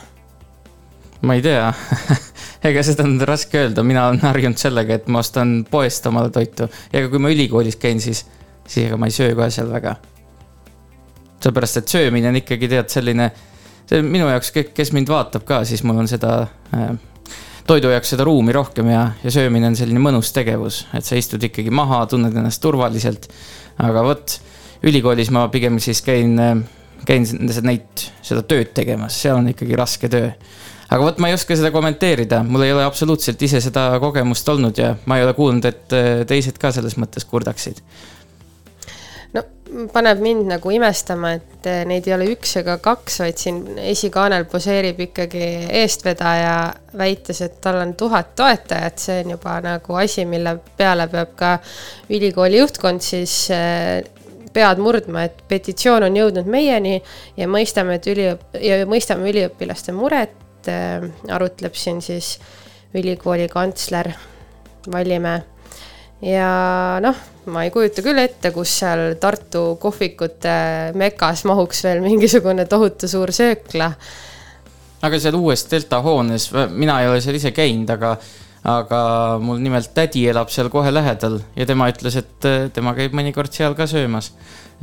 ma 1.21 1.35
ei 1.35 1.43
tea 1.43 1.67
ega 2.63 2.83
seda 2.85 3.05
on 3.07 3.17
raske 3.27 3.59
öelda, 3.59 3.83
mina 3.85 4.07
olen 4.09 4.21
harjunud 4.23 4.59
sellega, 4.59 4.97
et 4.97 5.07
ma 5.11 5.21
ostan 5.23 5.61
poest 5.69 6.05
omale 6.09 6.31
toitu. 6.33 6.69
ega 6.93 7.09
kui 7.11 7.21
ma 7.21 7.31
ülikoolis 7.33 7.77
käin, 7.81 8.01
siis, 8.03 8.23
siis 8.65 8.87
ega 8.87 8.99
ma 8.99 9.09
ei 9.09 9.15
söö 9.15 9.35
ka 9.37 9.49
seal 9.53 9.71
väga. 9.71 9.95
sellepärast, 11.43 11.81
et 11.81 11.87
söömine 11.91 12.29
on 12.29 12.39
ikkagi 12.39 12.69
tead 12.71 12.91
selline, 12.91 13.31
see 13.89 13.99
on 13.99 14.11
minu 14.11 14.29
jaoks, 14.31 14.53
kes 14.73 14.93
mind 14.95 15.11
vaatab 15.11 15.43
ka, 15.47 15.63
siis 15.67 15.83
mul 15.83 15.99
on 16.05 16.07
seda 16.07 16.37
äh, 16.75 16.93
toidu 17.67 17.91
jaoks 17.91 18.13
seda 18.15 18.23
ruumi 18.27 18.55
rohkem 18.55 18.93
ja, 18.93 19.09
ja 19.23 19.31
söömine 19.31 19.67
on 19.67 19.75
selline 19.75 19.99
mõnus 19.99 20.31
tegevus, 20.35 20.85
et 20.95 21.03
sa 21.03 21.19
istud 21.19 21.43
ikkagi 21.43 21.71
maha, 21.71 22.05
tunned 22.07 22.35
ennast 22.35 22.63
turvaliselt. 22.63 23.27
aga 23.83 24.05
vot, 24.07 24.39
ülikoolis 24.87 25.31
ma 25.35 25.49
pigem 25.51 25.81
siis 25.83 25.99
käin, 26.01 26.39
äh, 26.39 26.55
käin 27.05 27.27
neid, 27.67 28.07
seda 28.23 28.45
tööd 28.47 28.71
tegemas, 28.71 29.19
seal 29.19 29.41
on 29.41 29.51
ikkagi 29.51 29.75
raske 29.75 30.07
töö 30.07 30.31
aga 30.93 31.01
vot 31.01 31.21
ma 31.23 31.31
ei 31.31 31.37
oska 31.37 31.57
seda 31.57 31.71
kommenteerida, 31.73 32.43
mul 32.45 32.67
ei 32.67 32.73
ole 32.75 32.85
absoluutselt 32.85 33.41
ise 33.41 33.61
seda 33.63 33.89
kogemust 34.03 34.49
olnud 34.53 34.77
ja 34.77 34.93
ma 35.09 35.17
ei 35.17 35.25
ole 35.25 35.33
kuulnud, 35.37 35.65
et 35.65 35.95
äh, 35.97 36.11
teised 36.29 36.59
ka 36.61 36.73
selles 36.75 36.99
mõttes 37.01 37.25
kurdaksid. 37.29 37.81
No 39.33 39.41
paneb 39.93 40.21
mind 40.21 40.45
nagu 40.51 40.71
imestama, 40.73 41.33
et 41.39 41.67
eh, 41.69 41.81
neid 41.89 42.05
ei 42.07 42.13
ole 42.13 42.27
üks 42.35 42.57
ega 42.61 42.75
kaks, 42.83 43.19
vaid 43.23 43.39
siin 43.41 43.61
esikaanel 43.81 44.45
poseerib 44.49 44.99
ikkagi 45.07 45.47
eestvedaja, 45.81 46.57
väites, 46.97 47.41
et 47.45 47.57
tal 47.63 47.79
on 47.81 47.95
tuhat 47.97 48.35
toetajat, 48.37 49.01
see 49.01 49.23
on 49.23 49.33
juba 49.35 49.57
nagu 49.65 49.97
asi, 49.97 50.27
mille 50.29 50.57
peale 50.77 51.07
peab 51.11 51.33
ka 51.39 51.55
ülikooli 52.13 52.61
juhtkond 52.61 53.01
siis 53.05 53.47
eh, 53.55 54.03
pead 54.53 54.81
murdma, 54.83 55.25
et 55.25 55.41
petitsioon 55.49 56.05
on 56.05 56.21
jõudnud 56.21 56.49
meieni 56.49 56.99
ja 57.39 57.49
mõistame, 57.49 57.97
et 57.97 58.07
üliõp- 58.13 58.61
ja 58.61 58.83
mõistame 58.89 59.31
üliõpilaste 59.33 59.95
muret, 59.97 60.37
arutleb 60.71 61.75
siin 61.75 62.01
siis 62.01 62.37
ülikooli 62.93 63.47
kantsler 63.51 64.13
Vallimäe 64.91 65.41
ja 66.23 66.49
noh, 67.03 67.17
ma 67.51 67.63
ei 67.65 67.71
kujuta 67.73 68.03
küll 68.05 68.21
ette, 68.21 68.51
kus 68.55 68.71
seal 68.81 69.15
Tartu 69.21 69.75
kohvikute 69.81 70.53
mekas 70.99 71.43
mahuks 71.49 71.83
veel 71.85 72.03
mingisugune 72.03 72.65
tohutu 72.69 73.09
suur 73.11 73.33
söökla. 73.35 73.91
aga 75.03 75.19
seal 75.19 75.35
uues 75.35 75.65
Delta 75.71 76.01
hoones, 76.01 76.49
mina 76.71 77.01
ei 77.01 77.09
ole 77.11 77.21
seal 77.21 77.39
ise 77.39 77.51
käinud, 77.51 77.89
aga, 77.97 78.15
aga 78.63 78.99
mul 79.43 79.59
nimelt 79.59 79.91
tädi 79.95 80.23
elab 80.31 80.51
seal 80.53 80.69
kohe 80.71 80.91
lähedal 80.93 81.39
ja 81.55 81.65
tema 81.67 81.89
ütles, 81.91 82.15
et 82.19 82.47
äh, 82.47 82.69
tema 82.73 82.95
käib 82.95 83.15
mõnikord 83.15 83.51
seal 83.51 83.75
ka 83.75 83.87
söömas. 83.89 84.31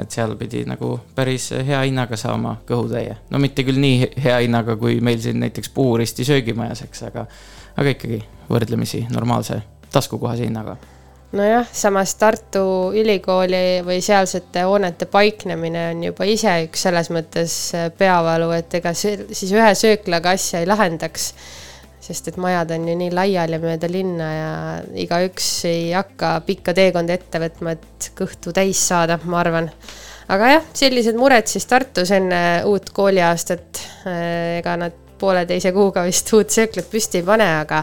et 0.01 0.11
seal 0.11 0.33
pidi 0.41 0.63
nagu 0.65 0.95
päris 1.15 1.51
hea 1.53 1.81
hinnaga 1.83 2.17
saama 2.17 2.57
kõhutäie. 2.69 3.17
no 3.31 3.39
mitte 3.39 3.65
küll 3.65 3.81
nii 3.81 4.13
hea 4.25 4.39
hinnaga, 4.45 4.77
kui 4.77 5.01
meil 5.01 5.21
siin 5.21 5.41
näiteks 5.41 5.69
Puuristi 5.75 6.25
söögimajas, 6.25 6.83
eks, 6.83 7.03
aga, 7.09 7.27
aga 7.77 7.97
ikkagi 7.97 8.23
võrdlemisi 8.51 9.07
normaalse 9.11 9.63
taskukohase 9.93 10.45
hinnaga 10.45 10.77
nojah, 11.33 11.67
samas 11.73 12.15
Tartu 12.19 12.91
Ülikooli 12.97 13.81
või 13.87 14.01
sealsete 14.03 14.65
hoonete 14.67 15.07
paiknemine 15.07 15.91
on 15.95 16.05
juba 16.09 16.27
ise 16.29 16.57
üks 16.67 16.87
selles 16.87 17.11
mõttes 17.15 17.57
äh, 17.79 17.89
peavalu, 17.97 18.51
et 18.57 18.75
ega 18.81 18.93
siis 18.95 19.53
ühe 19.53 19.75
sööklaga 19.79 20.35
asja 20.37 20.61
ei 20.61 20.69
lahendaks. 20.69 21.33
Sest 22.01 22.31
et 22.31 22.39
majad 22.41 22.71
on 22.75 22.89
ju 22.89 22.95
nii 22.97 23.11
laiali 23.15 23.59
mööda 23.63 23.91
linna 23.91 24.29
ja 24.33 24.53
igaüks 25.03 25.49
ei 25.69 25.91
hakka 25.93 26.39
pikka 26.47 26.75
teekonda 26.77 27.17
ette 27.17 27.43
võtma, 27.43 27.77
et 27.77 28.11
kõhtu 28.19 28.55
täis 28.57 28.81
saada, 28.89 29.19
ma 29.25 29.41
arvan. 29.43 29.71
aga 30.29 30.55
jah, 30.55 30.73
sellised 30.83 31.19
mured 31.21 31.51
siis 31.51 31.67
Tartus 31.69 32.11
enne 32.17 32.41
uut 32.71 32.91
kooliaastat. 32.97 33.85
Ega 34.61 34.77
nad 34.81 34.97
pooleteise 35.21 35.73
kuuga 35.77 36.05
vist 36.09 36.33
uut 36.33 36.53
sööklat 36.53 36.89
püsti 36.91 37.21
ei 37.21 37.27
pane, 37.27 37.49
aga 37.61 37.83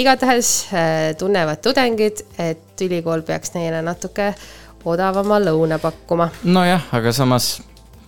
igatahes 0.00 0.52
äh, 0.72 1.12
tunnevad 1.18 1.60
tudengid, 1.64 2.24
et 2.40 2.84
ülikool 2.86 3.24
peaks 3.26 3.54
neile 3.56 3.82
natuke 3.84 4.32
odavama 4.88 5.40
lõuna 5.42 5.80
pakkuma. 5.82 6.30
nojah, 6.44 6.88
aga 6.96 7.12
samas 7.12 7.58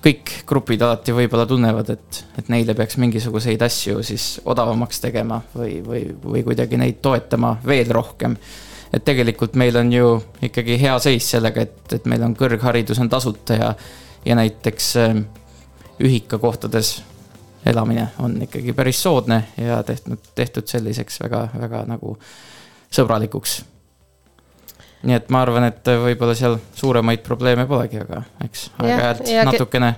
kõik 0.02 0.32
grupid 0.46 0.82
alati 0.82 1.14
võib-olla 1.14 1.46
tunnevad, 1.46 1.92
et, 1.94 2.22
et 2.38 2.50
neile 2.52 2.74
peaks 2.78 2.98
mingisuguseid 2.98 3.62
asju 3.62 4.02
siis 4.06 4.26
odavamaks 4.44 5.00
tegema 5.02 5.40
või, 5.54 5.78
või, 5.86 6.04
või 6.24 6.42
kuidagi 6.46 6.80
neid 6.80 7.00
toetama 7.04 7.56
veel 7.66 7.90
rohkem. 7.94 8.36
et 8.92 9.04
tegelikult 9.04 9.54
meil 9.54 9.76
on 9.76 9.92
ju 9.92 10.08
ikkagi 10.42 10.80
hea 10.80 10.98
seis 10.98 11.30
sellega, 11.30 11.62
et, 11.62 11.92
et 11.92 12.06
meil 12.10 12.22
on 12.22 12.34
kõrgharidus 12.36 13.00
on 13.00 13.08
tasuta 13.08 13.54
ja, 13.54 13.74
ja 14.24 14.36
näiteks 14.36 14.96
äh, 14.96 15.22
ühikakohtades 16.02 17.02
elamine 17.66 18.08
on 18.18 18.42
ikkagi 18.42 18.72
päris 18.72 19.02
soodne 19.02 19.44
ja 19.56 19.82
tehtud, 19.82 20.18
tehtud 20.34 20.66
selliseks 20.66 21.20
väga, 21.22 21.48
väga 21.58 21.84
nagu 21.86 22.16
sõbralikuks. 22.92 23.62
Nii 25.02 25.16
et 25.18 25.28
ma 25.34 25.42
arvan, 25.42 25.66
et 25.70 25.92
võib-olla 26.04 26.34
seal 26.38 26.56
suuremaid 26.78 27.22
probleeme 27.26 27.66
polegi, 27.66 28.00
aga 28.02 28.22
eks 28.44 28.70
aeg-ajalt 28.78 29.30
natukene 29.50 29.94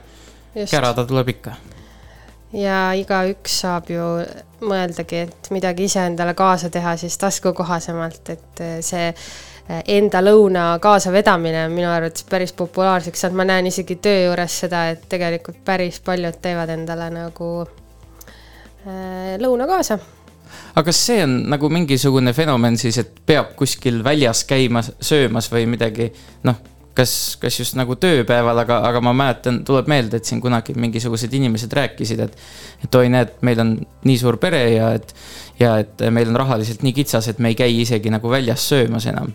kärada 0.71 1.05
tuleb 1.09 1.33
ikka. 1.35 1.57
ja 2.55 2.79
igaüks 2.97 3.61
saab 3.65 3.91
ju 3.93 4.05
mõeldagi, 4.65 5.25
et 5.29 5.51
midagi 5.53 5.89
ise 5.91 6.07
endale 6.07 6.35
kaasa 6.39 6.71
teha 6.73 6.97
siis 6.97 7.19
taskukohasemalt, 7.21 8.31
et 8.33 8.65
see 8.85 9.11
enda 9.69 10.21
lõuna 10.21 10.65
kaasavedamine 10.81 11.65
on 11.67 11.73
minu 11.73 11.89
arvates 11.89 12.27
päris 12.29 12.53
populaarseks 12.57 13.25
saanud, 13.25 13.39
ma 13.41 13.47
näen 13.49 13.67
isegi 13.71 13.97
töö 13.97 14.27
juures 14.27 14.59
seda, 14.65 14.89
et 14.93 15.07
tegelikult 15.09 15.63
päris 15.65 16.01
paljud 16.05 16.37
teevad 16.43 16.73
endale 16.75 17.09
nagu 17.13 17.49
äh, 18.85 19.35
lõuna 19.41 19.69
kaasa. 19.71 19.99
Aga 20.75 20.85
kas 20.91 21.01
see 21.07 21.23
on 21.25 21.41
nagu 21.53 21.71
mingisugune 21.73 22.33
fenomen 22.37 22.79
siis, 22.81 22.99
et 23.03 23.19
peab 23.27 23.55
kuskil 23.59 24.03
väljas 24.05 24.45
käima 24.49 24.83
söömas 24.83 25.51
või 25.53 25.67
midagi, 25.71 26.11
noh, 26.49 26.61
kas, 26.95 27.37
kas 27.43 27.57
just 27.59 27.77
nagu 27.79 27.97
tööpäeval, 28.01 28.59
aga, 28.63 28.79
aga 28.89 29.01
ma 29.05 29.15
mäletan, 29.17 29.63
tuleb 29.67 29.89
meelde, 29.91 30.21
et 30.21 30.29
siin 30.29 30.43
kunagi 30.43 30.77
mingisugused 30.79 31.33
inimesed 31.35 31.73
rääkisid, 31.75 32.23
et 32.27 32.39
et 32.85 33.01
oi, 33.01 33.09
näed, 33.13 33.35
meil 33.47 33.63
on 33.63 33.75
nii 34.05 34.21
suur 34.21 34.39
pere 34.43 34.63
ja 34.75 34.93
et 34.99 35.15
ja 35.61 35.77
et 35.83 36.05
meil 36.15 36.31
on 36.31 36.39
rahaliselt 36.45 36.85
nii 36.85 36.95
kitsas, 37.01 37.29
et 37.31 37.43
me 37.43 37.53
ei 37.53 37.59
käi 37.59 37.81
isegi 37.81 38.13
nagu 38.13 38.31
väljas 38.31 38.69
söömas 38.71 39.07
enam. 39.11 39.33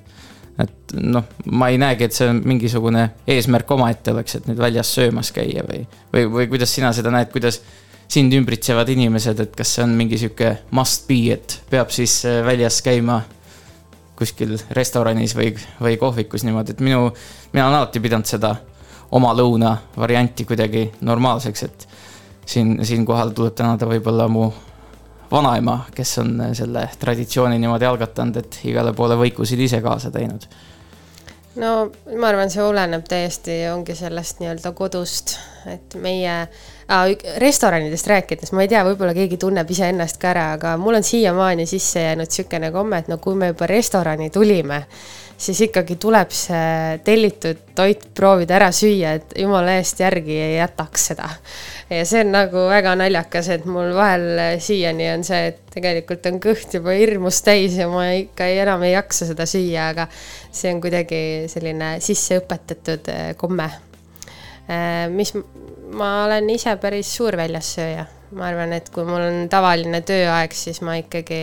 Et 0.59 0.95
noh, 0.99 1.23
ma 1.55 1.69
ei 1.71 1.77
näegi, 1.79 2.09
et 2.09 2.15
see 2.15 2.27
on 2.27 2.41
mingisugune 2.47 3.05
eesmärk 3.31 3.69
omaette 3.71 4.11
oleks, 4.11 4.35
et 4.35 4.49
nüüd 4.49 4.59
väljas 4.59 4.91
söömas 4.91 5.31
käia 5.35 5.63
või, 5.67 5.85
või, 6.13 6.25
või 6.33 6.49
kuidas 6.51 6.73
sina 6.75 6.91
seda 6.95 7.13
näed, 7.15 7.31
kuidas 7.31 7.61
sind 8.09 8.33
ümbritsevad 8.33 8.89
inimesed, 8.89 9.39
et 9.43 9.51
kas 9.57 9.75
see 9.75 9.83
on 9.85 9.93
mingi 9.97 10.17
sihuke 10.17 10.55
must 10.75 11.05
be, 11.07 11.19
et 11.35 11.59
peab 11.69 11.91
siis 11.93 12.23
äh, 12.25 12.41
väljas 12.45 12.81
käima 12.85 13.21
kuskil 14.19 14.57
restoranis 14.75 15.35
või, 15.37 15.53
või 15.79 15.97
kohvikus 16.01 16.43
niimoodi, 16.43 16.73
et 16.75 16.81
minu, 16.83 17.11
mina 17.53 17.67
olen 17.67 17.77
alati 17.77 18.01
pidanud 18.03 18.27
seda 18.27 18.55
oma 19.15 19.31
lõuna 19.37 19.75
varianti 19.97 20.45
kuidagi 20.45 20.87
normaalseks, 21.05 21.63
et 21.69 21.85
siin, 22.49 22.79
siinkohal 22.85 23.31
tuleb 23.37 23.55
tänada 23.55 23.87
võib-olla 23.89 24.27
mu 24.27 24.49
vanaema, 25.29 25.83
kes 25.95 26.17
on 26.23 26.33
äh, 26.47 26.55
selle 26.57 26.87
traditsiooni 26.99 27.61
niimoodi 27.61 27.87
algatanud, 27.91 28.41
et 28.41 28.59
igale 28.71 28.95
poole 28.97 29.19
võikusid 29.21 29.61
ise 29.69 29.83
kaasa 29.85 30.11
teinud? 30.15 30.49
no 31.61 31.69
ma 32.17 32.33
arvan, 32.33 32.49
see 32.49 32.65
oleneb 32.65 33.05
täiesti, 33.05 33.61
ongi 33.69 33.93
sellest 33.97 34.41
nii-öelda 34.41 34.73
kodust, 34.73 35.37
et 35.69 35.93
meie 36.01 36.35
äh, 36.41 36.67
restoranidest 37.37 38.07
rääkides, 38.09 38.51
ma 38.57 38.65
ei 38.65 38.71
tea, 38.71 38.83
võib-olla 38.87 39.13
keegi 39.13 39.37
tunneb 39.41 39.69
iseennast 39.69 40.17
ka 40.21 40.31
ära, 40.33 40.45
aga 40.57 40.75
mul 40.81 40.99
on 40.99 41.05
siiamaani 41.05 41.67
sisse 41.69 42.01
jäänud 42.07 42.29
niisugune 42.29 42.71
komme, 42.73 43.03
et 43.03 43.11
no 43.11 43.19
kui 43.21 43.37
me 43.37 43.51
juba 43.51 43.67
restorani 43.69 44.29
tulime, 44.33 44.83
siis 45.39 45.61
ikkagi 45.69 45.99
tuleb 46.01 46.33
see 46.35 46.99
tellitud 47.05 47.61
toit 47.77 48.09
proovida 48.17 48.57
ära 48.57 48.71
süüa, 48.75 49.13
et 49.19 49.37
jumala 49.37 49.77
eest 49.79 50.01
järgi 50.01 50.41
ei 50.41 50.55
jätaks 50.57 51.11
seda 51.11 51.29
ja 51.89 52.05
see 52.05 52.21
on 52.23 52.33
nagu 52.33 52.65
väga 52.69 52.93
naljakas, 52.99 53.49
et 53.53 53.65
mul 53.69 53.93
vahel 53.97 54.57
siiani 54.61 55.09
on 55.13 55.23
see, 55.25 55.49
et 55.51 55.61
tegelikult 55.73 56.25
on 56.29 56.37
kõht 56.43 56.75
juba 56.77 56.93
hirmus 56.97 57.41
täis 57.45 57.77
ja 57.79 57.89
ma 57.89 58.05
ikka 58.17 58.49
ei, 58.49 58.59
enam 58.63 58.83
ei 58.85 58.93
jaksa 58.93 59.29
seda 59.29 59.47
süüa, 59.49 59.89
aga 59.93 60.07
see 60.13 60.73
on 60.73 60.81
kuidagi 60.83 61.21
selline 61.51 61.95
sisseõpetatud 62.03 63.09
eh, 63.13 63.31
komme. 63.39 63.69
Eh, 64.69 65.07
mis, 65.13 65.33
ma 65.97 66.25
olen 66.25 66.49
ise 66.53 66.75
päris 66.81 67.11
suur 67.15 67.37
väljassööja, 67.37 68.05
ma 68.37 68.49
arvan, 68.49 68.73
et 68.77 68.91
kui 68.93 69.07
mul 69.07 69.25
on 69.25 69.41
tavaline 69.51 70.01
tööaeg, 70.05 70.53
siis 70.53 70.81
ma 70.85 70.99
ikkagi 70.99 71.41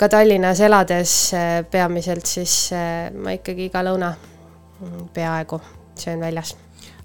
ka 0.00 0.08
Tallinnas 0.08 0.62
elades 0.64 1.12
eh, 1.36 1.52
peamiselt, 1.70 2.26
siis 2.26 2.72
ma 3.20 3.36
ikkagi 3.36 3.68
iga 3.68 3.84
lõuna 3.84 4.14
mm, 4.14 5.06
peaaegu 5.14 5.60
söön 6.00 6.22
väljas 6.24 6.56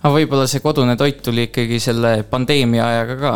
aga 0.06 0.14
võib-olla 0.14 0.46
see 0.50 0.62
kodune 0.62 0.94
toit 1.00 1.22
tuli 1.26 1.48
ikkagi 1.50 1.80
selle 1.82 2.20
pandeemia 2.30 2.86
ajaga 2.86 3.16
ka 3.20 3.34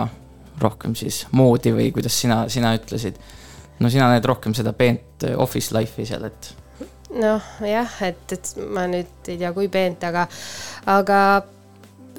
rohkem 0.62 0.96
siis 0.98 1.24
moodi 1.34 1.74
või 1.74 1.89
kuidas 1.96 2.15
sina, 2.22 2.44
sina 2.52 2.76
ütlesid? 2.78 3.18
no 3.80 3.89
sina 3.89 4.10
näed 4.12 4.26
rohkem 4.28 4.54
seda 4.58 4.74
peent 4.78 5.26
office 5.39 5.74
life'i 5.76 6.06
seal, 6.06 6.28
et. 6.28 6.52
noh, 7.15 7.46
jah, 7.65 7.96
et, 8.06 8.36
et 8.36 8.52
ma 8.70 8.86
nüüd 8.92 9.32
ei 9.32 9.39
tea, 9.39 9.54
kui 9.56 9.70
peent, 9.72 10.04
aga, 10.06 10.28
aga 10.94 11.22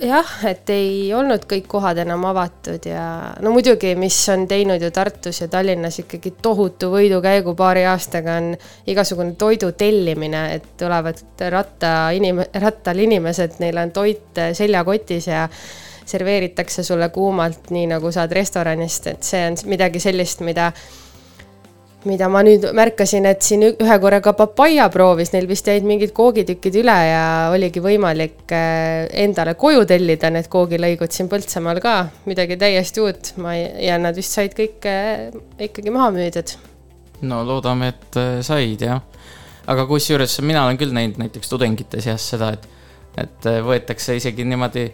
jah, 0.01 0.31
et 0.49 0.71
ei 0.73 1.11
olnud 1.15 1.45
kõik 1.49 1.67
kohad 1.71 2.01
enam 2.03 2.25
avatud 2.31 2.87
ja 2.89 3.05
no 3.45 3.53
muidugi, 3.55 3.93
mis 3.99 4.17
on 4.33 4.47
teinud 4.51 4.83
ju 4.83 4.91
Tartus 4.95 5.43
ja 5.43 5.49
Tallinnas 5.53 6.01
ikkagi 6.03 6.33
tohutu 6.43 6.91
võidukäigu 6.95 7.55
paari 7.59 7.85
aastaga, 7.91 8.39
on 8.41 8.55
igasugune 8.91 9.37
toidu 9.41 9.73
tellimine, 9.79 10.47
et 10.57 10.73
tulevad 10.81 11.21
ratta 11.53 11.95
inim-, 12.17 12.45
rattal 12.63 13.05
inimesed, 13.05 13.61
neil 13.63 13.83
on 13.83 13.95
toit 13.95 14.43
seljakotis 14.57 15.31
ja 15.31 15.47
serveeritakse 16.11 16.83
sulle 16.83 17.09
kuumalt, 17.15 17.71
nii 17.71 17.87
nagu 17.93 18.11
saad 18.13 18.33
restoranist, 18.35 19.07
et 19.07 19.27
see 19.27 19.45
on 19.47 19.59
midagi 19.71 20.03
sellist, 20.03 20.43
mida 20.47 20.73
mida 22.09 22.29
ma 22.33 22.41
nüüd 22.45 22.65
märkasin, 22.77 23.27
et 23.29 23.45
siin 23.45 23.65
ühe 23.69 23.97
korra 24.01 24.21
ka 24.25 24.33
papaia 24.37 24.87
proovis, 24.93 25.33
neil 25.35 25.49
vist 25.51 25.69
jäid 25.69 25.85
mingid 25.87 26.15
koogitükid 26.17 26.79
üle 26.81 26.97
ja 27.11 27.25
oligi 27.53 27.83
võimalik 27.85 28.55
äh, 28.57 29.05
endale 29.25 29.55
koju 29.61 29.85
tellida 29.89 30.31
need 30.33 30.49
koogilõigud 30.53 31.13
siin 31.13 31.29
Põltsamaal 31.33 31.83
ka, 31.85 31.95
midagi 32.31 32.57
täiesti 32.61 33.05
uut, 33.05 33.35
ma 33.43 33.55
ei, 33.59 33.69
ja 33.89 33.99
nad 34.01 34.17
vist 34.17 34.37
said 34.37 34.57
kõik 34.57 34.89
äh, 34.89 35.29
ikkagi 35.69 35.93
maha 35.93 36.11
müüdud. 36.17 36.57
no 37.29 37.43
loodame, 37.45 37.93
et 37.93 38.21
äh, 38.21 38.41
said 38.47 38.87
jah. 38.87 39.05
aga 39.69 39.87
kusjuures 39.87 40.41
mina 40.41 40.65
olen 40.65 40.81
küll 40.81 40.97
näinud 40.97 41.21
näiteks 41.21 41.53
tudengite 41.53 42.01
seas 42.01 42.33
seda, 42.33 42.55
et 42.57 42.69
et 43.19 43.47
võetakse 43.67 44.15
isegi 44.17 44.45
niimoodi, 44.47 44.85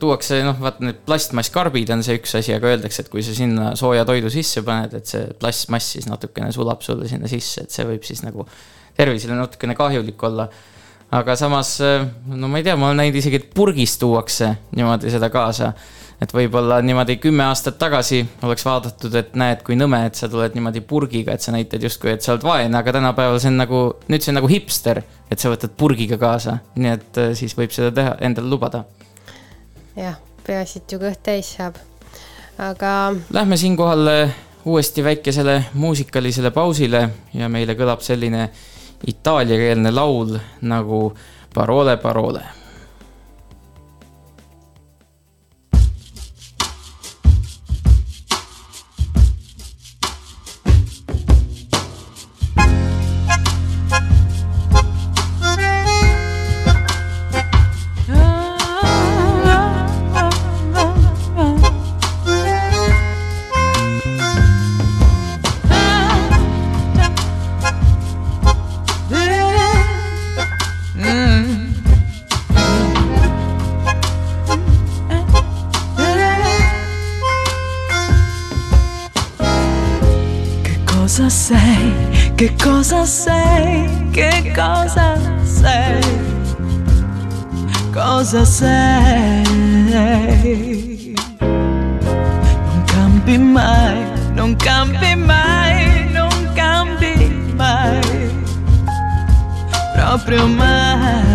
tuuakse 0.00 0.40
noh, 0.46 0.56
vaata 0.60 0.84
need 0.84 1.02
plastmasskarbid 1.08 1.90
on 1.94 2.04
see 2.06 2.18
üks 2.20 2.36
asi, 2.38 2.54
aga 2.56 2.72
öeldakse, 2.72 3.04
et 3.04 3.10
kui 3.12 3.24
sa 3.24 3.34
sinna 3.36 3.74
sooja 3.78 4.06
toidu 4.08 4.30
sisse 4.32 4.62
paned, 4.66 4.94
et 4.96 5.10
see 5.10 5.26
plastmass 5.40 5.96
siis 5.96 6.08
natukene 6.10 6.52
sulab 6.54 6.84
sulle 6.86 7.08
sinna 7.10 7.30
sisse, 7.30 7.66
et 7.66 7.74
see 7.74 7.86
võib 7.88 8.06
siis 8.06 8.24
nagu 8.24 8.46
tervisele 8.96 9.36
natukene 9.36 9.76
kahjulik 9.76 10.22
olla. 10.30 10.48
aga 11.16 11.36
samas, 11.38 11.76
äh, 11.84 12.06
no 12.34 12.48
ma 12.50 12.58
ei 12.58 12.64
tea, 12.66 12.74
ma 12.76 12.88
olen 12.90 13.04
näinud 13.04 13.20
isegi, 13.20 13.42
et 13.42 13.52
purgis 13.54 13.98
tuuakse 14.00 14.50
niimoodi 14.74 15.12
seda 15.12 15.30
kaasa 15.30 15.72
et 16.22 16.32
võib-olla 16.32 16.78
niimoodi 16.84 17.18
kümme 17.20 17.44
aastat 17.46 17.76
tagasi 17.80 18.22
oleks 18.46 18.64
vaadatud, 18.66 19.14
et 19.20 19.34
näed, 19.38 19.62
kui 19.66 19.76
nõme, 19.76 20.00
et 20.08 20.16
sa 20.16 20.30
tuled 20.32 20.54
niimoodi 20.56 20.82
purgiga, 20.88 21.36
et 21.36 21.44
sa 21.44 21.52
näitad 21.54 21.82
justkui, 21.82 22.14
et 22.14 22.24
sa 22.24 22.32
oled 22.34 22.46
vaene, 22.46 22.72
aga 22.78 22.94
tänapäeval 22.96 23.40
see 23.42 23.52
on 23.52 23.60
nagu, 23.60 23.82
nüüd 24.08 24.24
see 24.24 24.32
on 24.32 24.40
nagu 24.40 24.50
hipster, 24.50 25.02
et 25.30 25.42
sa 25.42 25.52
võtad 25.52 25.76
purgiga 25.76 26.18
kaasa, 26.20 26.60
nii 26.76 26.92
et 26.94 27.20
äh, 27.20 27.34
siis 27.38 27.56
võib 27.58 27.74
seda 27.74 27.92
teha, 27.94 28.16
endale 28.24 28.48
lubada. 28.52 28.84
Jah, 29.96 30.18
peaasi, 30.46 30.82
et 30.82 30.92
ju 30.92 30.98
kõht 31.00 31.22
täis 31.22 31.54
saab, 31.56 31.78
aga. 32.58 33.14
Lähme 33.32 33.56
siinkohal 33.56 34.12
äh, 34.12 34.36
uuesti 34.64 35.04
väikesele 35.04 35.64
muusikalisele 35.74 36.50
pausile 36.50 37.08
ja 37.34 37.48
meile 37.48 37.74
kõlab 37.78 38.04
selline 38.04 38.50
itaaliakeelne 39.06 39.90
laul 39.94 40.38
nagu 40.62 41.00
Parole, 41.56 41.96
parole 41.96 42.42
mai. 100.46 101.26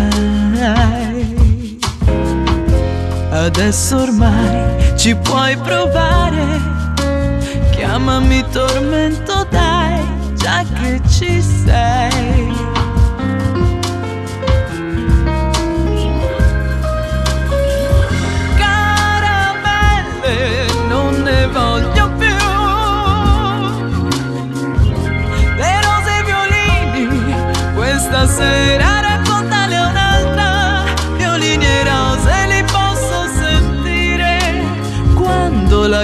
Adesso 3.30 3.96
ormai 4.02 4.96
ci 4.96 5.14
puoi 5.16 5.56
provare, 5.56 6.60
chiamami 7.72 8.44
tormento 8.52 9.46
dai 9.50 10.00
già 10.34 10.64
che 10.80 11.00
ci 11.08 11.42
sei. 11.42 12.52
Caramelle, 18.56 19.52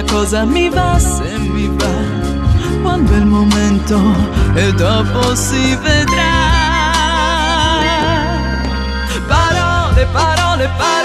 cosa 0.03 0.45
mi 0.45 0.69
va 0.69 0.97
se 0.99 1.37
mi 1.37 1.67
va 1.67 2.27
quando 2.81 3.11
è 3.13 3.17
il 3.17 3.25
momento 3.25 3.99
e 4.53 4.71
dopo 4.73 5.35
si 5.35 5.75
vedrà. 5.75 6.57
Parole, 9.27 10.07
parole, 10.11 10.69
parole, 10.77 10.98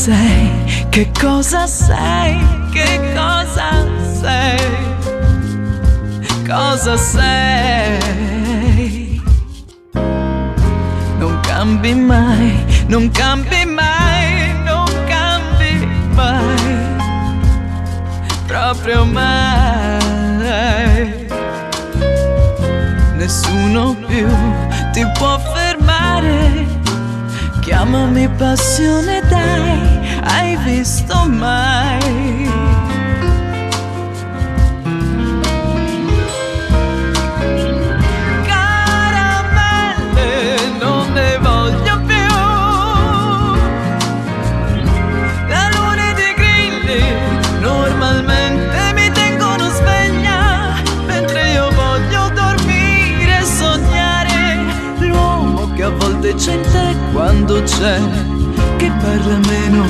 sei, 0.00 0.48
che 0.88 1.10
cosa 1.20 1.66
sei, 1.66 2.40
che 2.72 3.12
cosa 3.14 3.86
sei, 4.18 4.58
cosa 6.46 6.96
sei. 6.96 8.00
Non 11.18 11.38
cambi 11.42 11.94
mai, 11.94 12.64
non 12.86 13.10
cambi 13.10 13.66
mai, 13.66 14.54
non 14.64 14.88
cambi 15.06 15.86
mai, 16.14 16.96
proprio 18.46 19.04
mai. 19.04 19.98
Nessuno 23.16 23.94
più 24.06 24.28
ti 24.92 25.04
può 25.18 25.38
fermare 25.38 26.70
Chiamami 27.70 28.28
passione 28.36 29.22
dai, 29.28 29.89
hai 30.22 30.56
visto 30.56 31.28
mai? 31.28 32.48
Caramelle, 39.40 40.56
non 40.78 41.12
ne 41.12 41.38
voglio 41.38 42.00
più. 42.06 42.28
La 45.48 45.68
luna 45.74 46.04
e 46.08 46.30
i 46.30 46.34
grilli 46.34 47.02
normalmente 47.60 48.92
mi 48.94 49.10
tengono 49.12 49.68
sveglia, 49.70 50.74
mentre 51.06 51.50
io 51.52 51.70
voglio 51.70 52.28
dormire 52.30 53.38
e 53.38 53.44
sognare 53.44 54.58
l'uomo 54.98 55.72
che 55.74 55.82
a 55.84 55.90
volte 55.90 56.34
c'è 56.34 56.58
quando 57.12 57.62
c'è 57.62 57.98
parla 59.10 59.38
meno, 59.38 59.82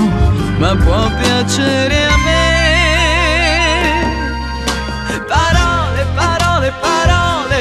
ma 0.59 0.74
può 0.76 1.06
piacere 1.20 2.06
a 2.06 2.16
me. 2.24 2.42
Parole, 5.28 6.06
parole, 6.14 6.72
parole, 6.80 7.61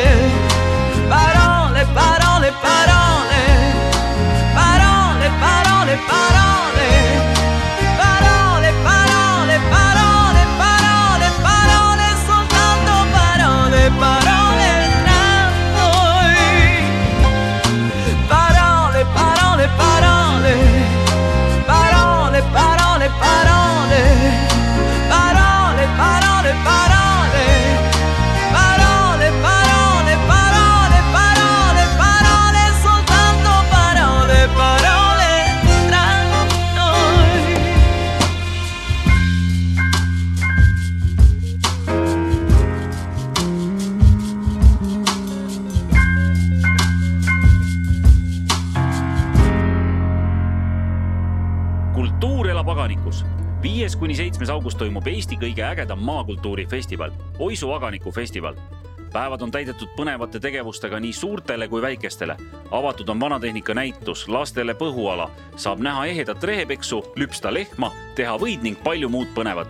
parole, 1.09 1.85
parole, 1.93 2.51
parole, 2.61 3.39
parole, 4.53 5.29
parole, 5.33 5.97
parole. 6.07 6.28
Viies 53.99 54.15
kuni 54.15 54.15
seitsmes 54.15 54.49
august 54.49 54.77
toimub 54.79 55.07
Eesti 55.07 55.35
kõige 55.35 55.63
ägedam 55.65 55.99
maakultuurifestival, 55.99 57.11
Oisu 57.39 57.71
Aganiku 57.71 58.11
festival. 58.11 58.55
päevad 59.11 59.41
on 59.41 59.51
täidetud 59.51 59.89
põnevate 59.97 60.39
tegevustega 60.39 60.99
nii 60.99 61.13
suurtele 61.13 61.67
kui 61.67 61.81
väikestele. 61.81 62.37
avatud 62.71 63.09
on 63.09 63.19
vanatehnika 63.19 63.73
näitus, 63.73 64.27
lastele 64.27 64.73
põhuala, 64.73 65.29
saab 65.55 65.79
näha 65.79 66.05
ehedat 66.05 66.43
rehepeksu, 66.43 67.03
lüpsta 67.15 67.53
lehma, 67.53 67.91
teha 68.15 68.37
võid 68.37 68.61
ning 68.61 68.77
palju 68.83 69.09
muud 69.09 69.27
põnevat 69.35 69.67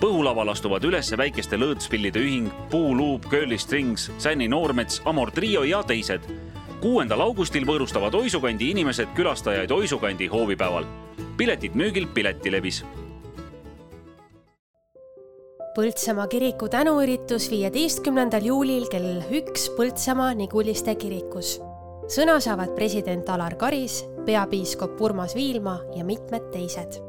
põhulaval 0.00 0.48
astuvad 0.48 0.84
üles 0.84 1.16
väikeste 1.16 1.56
lõõtspillide 1.56 2.18
ühing, 2.18 2.50
Puuluup, 2.70 3.28
Curly 3.30 3.58
Strings, 3.58 4.10
Sänni 4.18 4.48
Noormets, 4.48 5.02
Amor 5.04 5.30
Trio 5.30 5.62
ja 5.62 5.82
teised. 5.82 6.20
kuuendal 6.80 7.20
augustil 7.20 7.66
võõrustavad 7.66 8.14
Oisukandi 8.14 8.70
inimesed 8.70 9.08
külastajaid 9.14 9.70
Oisukandi 9.70 10.26
hoovipäeval. 10.26 10.84
piletid 11.36 11.74
müügil 11.74 12.06
Piletilevis 12.06 12.84
Põltsamaa 15.80 16.26
kiriku 16.28 16.66
tänuüritus 16.68 17.46
viieteistkümnendal 17.48 18.44
juulil 18.44 18.82
kell 18.92 19.22
üks 19.32 19.70
Põltsamaa 19.78 20.34
Niguliste 20.36 20.92
kirikus. 21.00 21.54
sõna 22.04 22.34
saavad 22.44 22.74
president 22.76 23.30
Alar 23.32 23.56
Karis, 23.56 24.02
peapiiskop 24.26 25.00
Urmas 25.00 25.32
Viilma 25.34 25.78
ja 25.96 26.04
mitmed 26.04 26.50
teised 26.52 27.00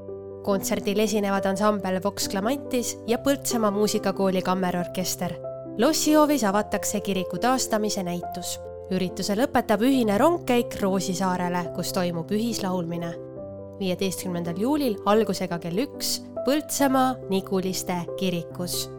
kontserdil 0.48 1.04
esinevad 1.04 1.50
ansambel 1.52 2.00
Vox 2.04 2.30
Clamantis 2.30 2.96
ja 3.08 3.20
Põltsamaa 3.20 3.72
muusikakooli 3.72 4.42
kammerorkester. 4.42 5.36
lossihoovis 5.78 6.44
avatakse 6.44 7.02
kiriku 7.02 7.38
taastamise 7.38 8.04
näitus. 8.04 8.60
ürituse 8.92 9.36
lõpetab 9.36 9.84
ühine 9.84 10.18
rongkäik 10.18 10.80
Roosisaarele, 10.82 11.66
kus 11.76 11.94
toimub 11.94 12.32
ühislaulmine. 12.32 13.14
viieteistkümnendal 13.80 14.56
juulil 14.58 14.98
algusega 15.06 15.60
kell 15.60 15.78
üks 15.78 16.22
Põltsamaa 16.46 17.16
Niguliste 17.30 17.94
kirikus 18.18 18.90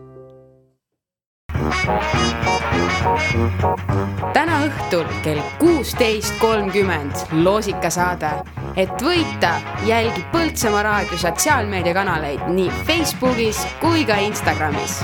täna 4.35 4.61
õhtul 4.69 5.09
kell 5.25 5.41
kuusteist 5.59 6.39
kolmkümmend 6.39 7.25
loosikasaade. 7.33 8.31
et 8.77 9.03
võita, 9.03 9.51
jälgi 9.87 10.23
Põltsamaa 10.33 10.83
raadio 10.83 11.19
sotsiaalmeediakanaleid 11.19 12.47
nii 12.47 12.71
Facebookis 12.87 13.67
kui 13.81 14.05
ka 14.05 14.17
Instagramis. 14.23 15.03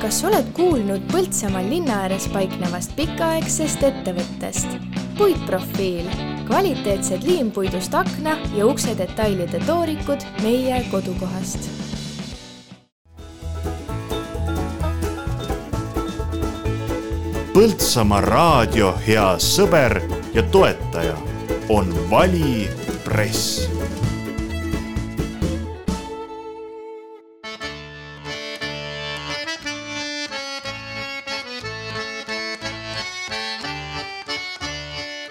kas 0.00 0.24
oled 0.24 0.50
kuulnud 0.52 1.06
Põltsamaal 1.12 1.70
linna 1.70 2.02
ääres 2.02 2.28
paiknevast 2.28 2.96
pikaaegsest 2.96 3.82
ettevõttest? 3.82 4.78
puitprofiil, 5.18 6.33
kvaliteetsed 6.46 7.22
liimpuidust 7.22 7.94
akna 7.94 8.36
ja 8.56 8.66
ukse 8.66 8.98
detailide 8.98 9.60
toorikud 9.66 10.26
meie 10.42 10.84
kodukohast 10.90 11.70
Põltsamaa 17.54 18.18
raadio 18.24 18.88
hea 19.06 19.28
sõber 19.38 20.00
ja 20.34 20.42
toetaja 20.42 21.14
on 21.70 21.92
Vali 22.10 22.66
Press. 23.04 23.68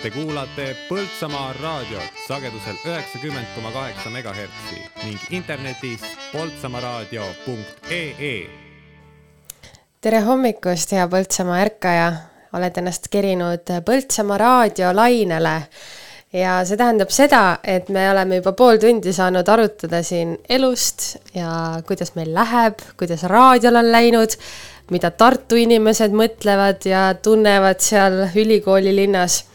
Te 0.03 0.09
kuulate 0.11 0.65
Põltsamaa 0.89 1.53
raadiot 1.61 2.17
sagedusel 2.27 2.75
üheksakümmend 2.83 3.47
koma 3.55 3.69
kaheksa 3.71 4.09
megahertsi 4.11 4.81
ning 5.05 5.21
internetis 5.31 6.03
poltsamaaraadio.ee 6.33 8.33
tere 10.03 10.19
hommikust, 10.25 10.91
hea 10.91 11.05
Põltsamaa 11.07 11.61
ärkaja, 11.63 12.09
oled 12.59 12.79
ennast 12.81 13.07
kerinud 13.13 13.63
Põltsamaa 13.87 14.39
raadiolainele 14.41 15.53
ja 16.35 16.57
see 16.67 16.81
tähendab 16.83 17.15
seda, 17.15 17.63
et 17.63 17.87
me 17.87 18.03
oleme 18.11 18.41
juba 18.41 18.51
pool 18.59 18.83
tundi 18.83 19.15
saanud 19.15 19.47
arutada 19.55 20.03
siin 20.03 20.35
elust 20.51 21.15
ja 21.31 21.79
kuidas 21.87 22.11
meil 22.19 22.35
läheb, 22.35 22.75
kuidas 22.99 23.23
raadiol 23.31 23.79
on 23.85 23.87
läinud, 23.95 24.35
mida 24.91 25.15
Tartu 25.15 25.55
inimesed 25.63 26.11
mõtlevad 26.11 26.91
ja 26.91 27.07
tunnevad 27.23 27.79
seal 27.79 28.27
ülikooli 28.35 28.91
linnas. 28.99 29.45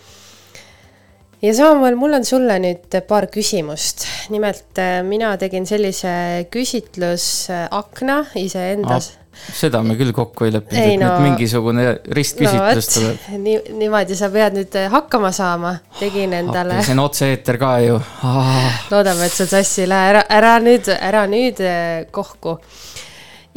Ja 1.42 1.54
Samuel, 1.54 1.96
mul 1.98 2.18
on 2.18 2.24
sulle 2.26 2.58
nüüd 2.62 2.98
paar 3.08 3.28
küsimust. 3.30 4.06
nimelt 4.30 4.82
mina 5.06 5.36
tegin 5.38 5.66
sellise 5.66 6.46
küsitlusakna 6.50 8.24
iseendas 8.34 9.12
ah 9.14 9.28
seda 9.54 9.80
me 9.84 9.96
küll 9.98 10.12
kokku 10.14 10.46
ei 10.48 10.52
leppinud, 10.54 10.82
et 10.82 11.00
no, 11.00 11.08
nüüd 11.08 11.24
mingisugune 11.30 11.84
ristküsitlus 12.16 12.88
no, 12.88 12.94
tuleb. 12.94 13.26
nii, 13.46 13.56
niimoodi 13.80 14.18
sa 14.18 14.30
pead 14.34 14.56
nüüd 14.58 14.78
hakkama 14.92 15.30
saama, 15.34 15.74
tegin 15.98 16.34
endale. 16.38 16.80
see 16.84 16.96
on 16.96 17.04
otse-eeter 17.04 17.60
ka 17.60 17.72
ju 17.84 17.98
ah.. 17.98 18.82
loodame, 18.92 19.28
et 19.28 19.36
sa 19.36 19.48
sassi 19.48 19.84
ei 19.84 19.90
lähe, 19.92 20.12
ära, 20.14 20.24
ära 20.40 20.54
nüüd, 20.64 20.90
ära 20.96 21.24
nüüd 21.30 21.62
eh, 21.64 22.06
kohku. 22.14 22.58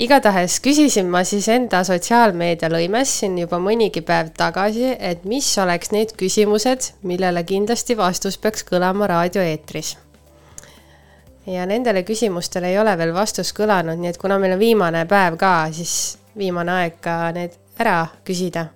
Igatahes 0.01 0.57
küsisin 0.65 1.09
ma 1.13 1.21
siis 1.27 1.47
enda 1.51 1.83
sotsiaalmeedia 1.85 2.71
lõimes 2.73 3.11
siin 3.21 3.37
juba 3.37 3.59
mõnigi 3.61 4.01
päev 4.05 4.31
tagasi, 4.37 4.95
et 4.97 5.25
mis 5.29 5.49
oleks 5.61 5.91
need 5.93 6.15
küsimused, 6.17 6.93
millele 7.05 7.43
kindlasti 7.45 7.97
vastus 7.97 8.39
peaks 8.41 8.65
kõlama 8.65 9.09
raadioeetris 9.11 9.97
ja 11.45 11.65
nendele 11.65 12.03
küsimustele 12.03 12.69
ei 12.73 12.79
ole 12.79 12.93
veel 12.97 13.13
vastus 13.13 13.53
kõlanud, 13.57 13.99
nii 14.01 14.11
et 14.13 14.19
kuna 14.21 14.37
meil 14.41 14.55
on 14.55 14.61
viimane 14.61 15.05
päev 15.09 15.37
ka, 15.41 15.53
siis 15.73 16.17
viimane 16.37 16.77
aeg 16.79 16.99
ka 17.01 17.17
need 17.35 17.57
ära 17.81 18.03
küsida. 18.25 18.67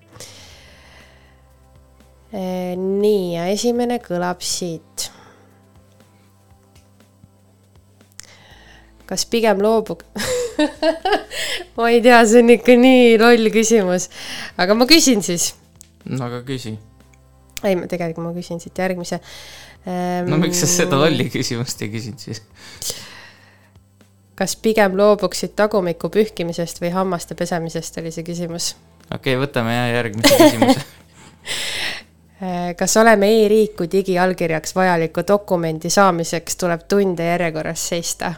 Nii, 2.35 3.35
ja 3.37 3.45
esimene 3.53 4.01
kõlab 4.03 4.41
siit. 4.43 5.11
kas 9.05 9.21
pigem 9.29 9.59
loobub 9.61 9.99
ma 11.75 11.91
ei 11.91 12.01
tea, 12.05 12.23
see 12.25 12.41
on 12.43 12.55
ikka 12.55 12.79
nii 12.79 13.13
loll 13.21 13.51
küsimus, 13.53 14.09
aga 14.61 14.77
ma 14.77 14.87
küsin 14.89 15.23
siis. 15.25 15.53
no 16.07 16.27
aga 16.27 16.41
küsi. 16.47 16.77
ei, 17.63 17.77
tegelikult 17.89 18.27
ma 18.27 18.35
küsin 18.35 18.61
siit 18.63 18.83
järgmise 18.83 19.21
Ehm, 19.85 20.29
no 20.29 20.39
miks 20.41 20.63
sa 20.63 20.69
seda 20.69 20.97
lolli 20.97 21.27
küsimust 21.29 21.81
ei 21.85 21.91
küsinud 21.93 22.21
siis? 22.21 22.41
kas 24.35 24.55
pigem 24.59 24.97
loobuksid 24.97 25.53
tagumiku 25.55 26.09
pühkimisest 26.11 26.81
või 26.81 26.89
hammaste 26.91 27.37
pesemisest, 27.37 28.01
oli 28.01 28.11
see 28.11 28.25
küsimus. 28.25 28.73
okei 29.13 29.35
okay,, 29.35 29.41
võtame 29.43 29.75
järgmise 29.77 30.39
küsimuse 30.41 30.81
kas 32.81 32.97
oleme 32.97 33.29
e-riik, 33.43 33.77
kui 33.77 33.91
digiallkirjaks 33.91 34.73
vajaliku 34.75 35.21
dokumendi 35.27 35.93
saamiseks 35.93 36.57
tuleb 36.65 36.89
tunde 36.89 37.29
järjekorras 37.29 37.85
seista? 37.93 38.33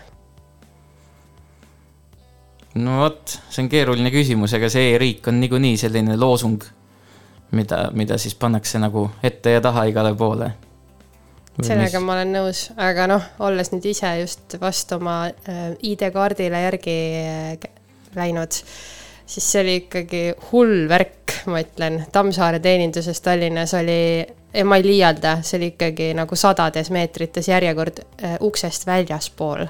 No 2.78 3.02
vot, 3.02 3.38
see 3.50 3.64
on 3.66 3.72
keeruline 3.72 4.12
küsimus, 4.14 4.54
ega 4.58 4.70
see 4.72 4.94
e-riik 4.94 5.28
on 5.32 5.42
niikuinii 5.42 5.78
selline 5.80 6.18
loosung, 6.20 6.64
mida, 7.58 7.88
mida 7.94 8.18
siis 8.22 8.36
pannakse 8.36 8.80
nagu 8.84 9.10
ette 9.24 9.58
ja 9.58 9.64
taha 9.64 9.88
igale 9.92 10.16
poole 10.18 10.52
sellega 11.66 12.00
ma 12.04 12.18
olen 12.18 12.34
nõus, 12.36 12.68
aga 12.78 13.08
noh, 13.10 13.24
olles 13.46 13.72
nüüd 13.74 13.88
ise 13.90 14.12
just 14.22 14.58
vastu 14.62 14.98
oma 15.00 15.18
äh, 15.28 15.72
ID-kaardile 15.90 16.62
järgi 16.68 16.98
äh, 17.22 17.68
läinud, 18.18 18.58
siis 19.28 19.52
see 19.52 19.64
oli 19.64 19.78
ikkagi 19.84 20.24
hull 20.52 20.86
värk, 20.90 21.40
ma 21.52 21.62
ütlen. 21.64 22.02
Tammsaare 22.14 22.62
teeninduses 22.64 23.22
Tallinnas 23.26 23.74
oli, 23.78 24.02
ja 24.54 24.66
ma 24.68 24.78
ei 24.80 24.86
liialda, 24.86 25.40
see 25.46 25.58
oli 25.60 25.72
ikkagi 25.74 26.12
nagu 26.18 26.38
sadades 26.38 26.92
meetrites 26.94 27.50
järjekord 27.50 28.04
äh, 28.04 28.38
uksest 28.46 28.88
väljaspool. 28.90 29.66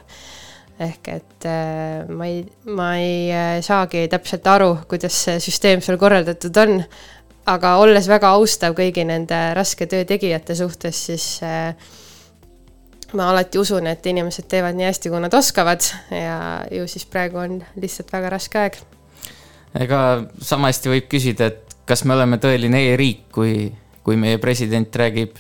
Ehk 0.80 1.08
et 1.10 1.46
äh, 1.50 2.08
ma 2.10 2.28
ei, 2.30 2.42
ma 2.70 2.92
ei 3.02 3.30
äh, 3.34 3.54
saagi 3.66 4.06
täpselt 4.12 4.48
aru, 4.48 4.76
kuidas 4.90 5.16
see 5.26 5.40
süsteem 5.42 5.82
seal 5.82 5.98
korraldatud 6.02 6.60
on 6.64 6.82
aga 7.48 7.78
olles 7.82 8.10
väga 8.10 8.34
austav 8.36 8.76
kõigi 8.78 9.06
nende 9.08 9.38
raske 9.58 9.88
töö 9.90 10.04
tegijate 10.08 10.56
suhtes, 10.58 11.00
siis 11.10 11.26
äh, 11.46 11.72
ma 13.16 13.30
alati 13.32 13.60
usun, 13.62 13.88
et 13.88 14.06
inimesed 14.12 14.50
teevad 14.52 14.76
nii 14.76 14.90
hästi, 14.90 15.12
kui 15.12 15.24
nad 15.24 15.34
oskavad 15.38 15.86
ja 16.12 16.38
ju 16.74 16.88
siis 16.92 17.08
praegu 17.10 17.40
on 17.44 17.60
lihtsalt 17.80 18.12
väga 18.14 18.34
raske 18.36 18.64
aeg. 18.64 18.80
ega 19.80 20.02
sama 20.44 20.72
hästi 20.72 20.92
võib 20.92 21.12
küsida, 21.12 21.52
et 21.52 21.78
kas 21.88 22.04
me 22.04 22.18
oleme 22.18 22.40
tõeline 22.44 22.82
e-riik, 22.92 23.28
kui, 23.32 23.70
kui 24.04 24.20
meie 24.20 24.42
president 24.44 24.96
räägib 25.00 25.40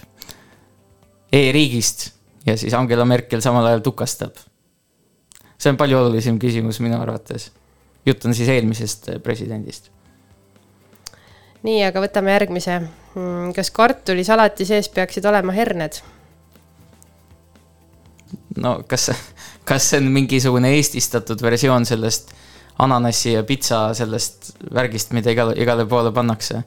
e-riigist 1.33 2.11
ja 2.47 2.55
siis 2.55 2.73
Angela 2.77 3.05
Merkel 3.05 3.43
samal 3.43 3.67
ajal 3.67 3.83
tukastab. 3.83 4.39
See 5.57 5.73
on 5.73 5.77
palju 5.77 5.97
olulisem 5.97 6.39
küsimus 6.39 6.79
minu 6.79 6.99
arvates. 7.01 7.51
jutt 8.05 8.25
on 8.25 8.33
siis 8.33 8.49
eelmisest 8.49 9.09
presidendist 9.23 9.91
nii, 11.65 11.81
aga 11.87 12.03
võtame 12.03 12.33
järgmise. 12.35 12.79
mm, 13.15 13.51
kas 13.57 13.71
kartulisalati 13.75 14.67
sees 14.67 14.89
peaksid 14.93 15.25
olema 15.25 15.55
herned? 15.55 16.01
no 18.57 18.79
kas, 18.89 19.09
kas 19.67 19.91
see 19.91 20.01
on 20.01 20.11
mingisugune 20.13 20.73
eestistatud 20.77 21.41
versioon 21.41 21.85
sellest 21.85 22.33
ananassi 22.83 23.33
ja 23.33 23.43
pitsa 23.47 23.87
sellest 23.97 24.51
värgist, 24.73 25.13
mida 25.17 25.33
igale, 25.33 25.55
igale 25.57 25.85
poole 25.89 26.11
pannakse? 26.13 26.63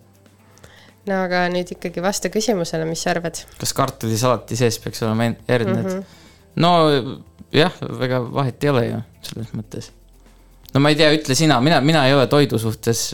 no 1.11 1.23
aga 1.25 1.47
nüüd 1.53 1.75
ikkagi 1.77 2.03
vasta 2.05 2.31
küsimusele, 2.33 2.89
mis 2.89 3.05
sa 3.05 3.15
arvad? 3.15 3.43
kas 3.61 3.75
kartulisalati 3.77 4.59
sees 4.59 4.79
peaks 4.83 5.03
olema 5.07 5.33
herned 5.49 5.85
mm? 5.85 5.91
-hmm. 5.91 6.05
no 6.57 6.73
jah, 7.53 7.79
väga 8.01 8.21
vahet 8.33 8.65
ei 8.65 8.73
ole 8.73 8.85
ju 8.87 9.01
selles 9.31 9.55
mõttes. 9.57 9.91
no 10.75 10.83
ma 10.83 10.93
ei 10.93 10.99
tea, 11.01 11.11
ütle 11.17 11.37
sina, 11.39 11.61
mina, 11.65 11.81
mina 11.85 12.07
ei 12.09 12.15
ole 12.17 12.27
toidu 12.31 12.59
suhtes 12.59 13.11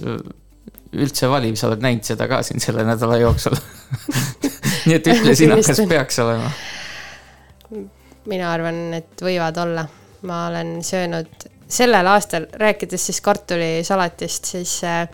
üldse 0.96 1.29
valiv, 1.29 1.57
sa 1.59 1.68
oled 1.70 1.83
näinud 1.85 2.07
seda 2.07 2.29
ka 2.31 2.42
siin 2.46 2.62
selle 2.62 2.85
nädala 2.87 3.18
jooksul 3.20 3.57
nii 4.87 4.96
et 4.96 5.12
ütle 5.12 5.35
sina, 5.38 5.59
kas 5.61 5.83
peaks 5.88 6.20
olema? 6.25 6.51
mina 8.27 8.51
arvan, 8.53 8.81
et 8.99 9.22
võivad 9.22 9.59
olla. 9.62 9.87
ma 10.27 10.46
olen 10.49 10.81
söönud 10.83 11.46
sellel 11.68 12.07
aastal, 12.07 12.46
rääkides 12.59 13.07
siis 13.09 13.20
kartulisalatist, 13.20 14.44
siis 14.55 14.79
äh, 14.87 15.09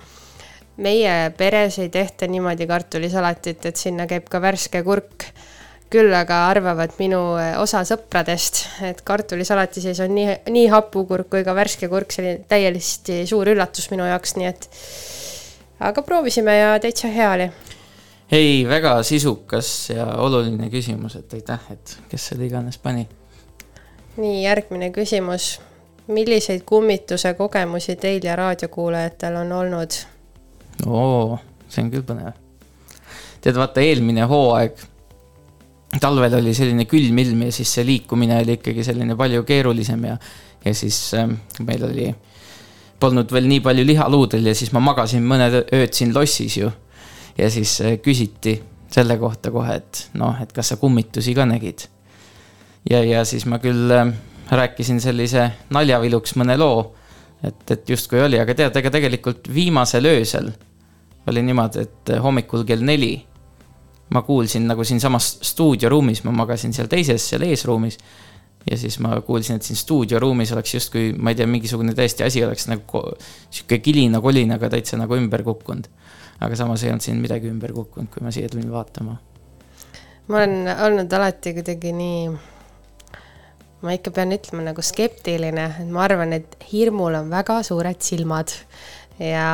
meie 0.77 1.33
peres 1.37 1.79
ei 1.83 1.89
tehta 1.93 2.29
niimoodi 2.29 2.67
kartulisalatit, 2.69 3.67
et 3.67 3.81
sinna 3.81 4.07
käib 4.09 4.29
ka 4.31 4.41
värske 4.41 4.83
kurk. 4.87 5.27
Küll 5.93 6.15
aga 6.17 6.47
arvavad 6.49 6.95
minu 6.99 7.21
äh, 7.41 7.55
osa 7.61 7.83
sõpradest, 7.89 8.65
et 8.89 9.03
kartulisalati 9.07 9.83
sees 9.85 10.01
on 10.05 10.15
nii, 10.17 10.39
nii 10.53 10.69
hapukurk 10.73 11.29
kui 11.33 11.45
ka 11.47 11.55
värske 11.57 11.89
kurk, 11.93 12.15
selline 12.15 12.47
täiesti 12.49 13.23
suur 13.29 13.53
üllatus 13.53 13.91
minu 13.93 14.07
jaoks, 14.09 14.37
nii 14.39 14.49
et 14.49 14.69
aga 15.83 16.05
proovisime 16.07 16.57
ja 16.57 16.79
täitsa 16.81 17.11
hea 17.13 17.33
oli. 17.33 17.51
ei, 18.33 18.69
väga 18.69 19.03
sisukas 19.03 19.91
ja 19.91 20.07
oluline 20.07 20.71
küsimus, 20.71 21.17
et 21.19 21.35
aitäh, 21.35 21.61
et 21.71 21.99
kes 22.09 22.31
selle 22.33 22.47
iganes 22.47 22.79
pani. 22.79 23.09
nii, 24.17 24.43
järgmine 24.45 24.91
küsimus. 24.91 25.61
milliseid 26.07 26.63
kummituse 26.67 27.35
kogemusi 27.35 27.97
teil 27.97 28.25
ja 28.25 28.37
raadiokuulajatel 28.37 29.37
on 29.37 29.53
olnud? 29.53 29.99
oo, 30.87 31.39
see 31.69 31.85
on 31.85 31.93
küll 31.93 32.07
põnev. 32.07 32.33
tead, 33.41 33.59
vaata 33.59 33.85
eelmine 33.85 34.25
hooaeg, 34.31 34.89
talvel 36.01 36.39
oli 36.39 36.55
selline 36.57 36.87
külm 36.89 37.19
ilm 37.21 37.47
ja 37.47 37.53
siis 37.53 37.73
see 37.77 37.85
liikumine 37.85 38.39
oli 38.41 38.57
ikkagi 38.59 38.85
selline 38.87 39.17
palju 39.19 39.45
keerulisem 39.49 40.05
ja, 40.09 40.17
ja 40.65 40.75
siis 40.75 40.99
äh, 41.19 41.29
meil 41.67 41.85
oli, 41.89 42.09
polnud 43.03 43.33
veel 43.35 43.49
nii 43.51 43.61
palju 43.65 43.85
liha 43.87 44.09
luudel 44.13 44.49
ja 44.49 44.55
siis 44.57 44.73
ma 44.73 44.81
magasin 44.85 45.25
mõned 45.29 45.59
ööd 45.63 45.93
siin 45.97 46.15
lossis 46.15 46.57
ju. 46.57 46.71
ja 47.39 47.51
siis 47.51 47.81
äh, 47.85 47.99
küsiti 48.01 48.61
selle 48.93 49.17
kohta 49.21 49.51
kohe, 49.53 49.79
et 49.81 50.07
noh, 50.21 50.37
et 50.41 50.51
kas 50.53 50.73
sa 50.73 50.77
kummitusi 50.81 51.35
ka 51.37 51.45
nägid. 51.49 51.89
ja, 52.89 53.03
ja 53.05 53.25
siis 53.29 53.45
ma 53.47 53.61
küll 53.61 53.93
äh, 53.93 54.15
rääkisin 54.53 55.01
sellise 55.01 55.51
naljaviluks 55.71 56.37
mõne 56.41 56.57
loo, 56.57 56.95
et, 57.45 57.65
et 57.71 57.89
justkui 57.89 58.23
oli, 58.23 58.41
aga 58.41 58.55
tead, 58.57 58.77
ega 58.81 58.91
tegelikult 58.93 59.53
viimasel 59.53 60.09
öösel 60.09 60.49
oli 61.29 61.45
niimoodi, 61.45 61.85
et 61.85 62.17
hommikul 62.23 62.65
kell 62.67 62.83
neli 62.83 63.15
ma 64.13 64.23
kuulsin 64.23 64.67
nagu 64.69 64.85
siinsamas 64.85 65.39
stuudioruumis, 65.43 66.23
ma 66.25 66.35
magasin 66.43 66.75
seal 66.77 66.91
teises, 66.93 67.25
seal 67.33 67.43
eesruumis. 67.49 67.99
ja 68.71 68.77
siis 68.79 69.01
ma 69.03 69.17
kuulsin, 69.27 69.57
et 69.59 69.67
siin 69.67 69.77
stuudioruumis 69.77 70.53
oleks 70.55 70.75
justkui, 70.75 71.13
ma 71.19 71.33
ei 71.33 71.39
tea, 71.39 71.47
mingisugune 71.51 71.95
täiesti 71.99 72.23
asi 72.23 72.45
oleks 72.45 72.69
nagu 72.71 73.03
sihuke 73.51 73.81
kilina-kolinaga 73.83 74.71
täitsa 74.71 74.97
nagu 75.01 75.19
ümber 75.19 75.43
kukkunud. 75.43 75.89
aga 76.41 76.57
samas 76.57 76.85
ei 76.85 76.91
olnud 76.91 77.03
siin 77.03 77.19
midagi 77.23 77.51
ümber 77.51 77.73
kukkunud, 77.73 78.11
kui 78.13 78.23
ma 78.23 78.31
siia 78.31 78.49
tulin 78.49 78.71
vaatama. 78.73 79.17
ma 80.29 80.37
olen 80.37 80.75
olnud 80.87 81.13
alati 81.13 81.55
kuidagi 81.59 81.93
nii, 81.93 82.31
ma 83.83 83.97
ikka 83.99 84.15
pean 84.15 84.37
ütlema 84.39 84.69
nagu 84.71 84.83
skeptiline, 84.83 85.69
et 85.83 85.91
ma 85.91 86.05
arvan, 86.07 86.37
et 86.39 86.57
hirmul 86.73 87.19
on 87.19 87.31
väga 87.31 87.63
suured 87.67 87.99
silmad 88.05 88.55
ja 89.19 89.49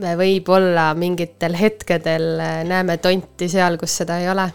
võib-olla 0.00 0.88
mingitel 0.98 1.54
hetkedel 1.58 2.40
äh, 2.40 2.62
näeme 2.66 2.96
tonti 2.98 3.48
seal, 3.50 3.78
kus 3.78 4.00
seda 4.02 4.18
ei 4.22 4.28
ole. 4.30 4.48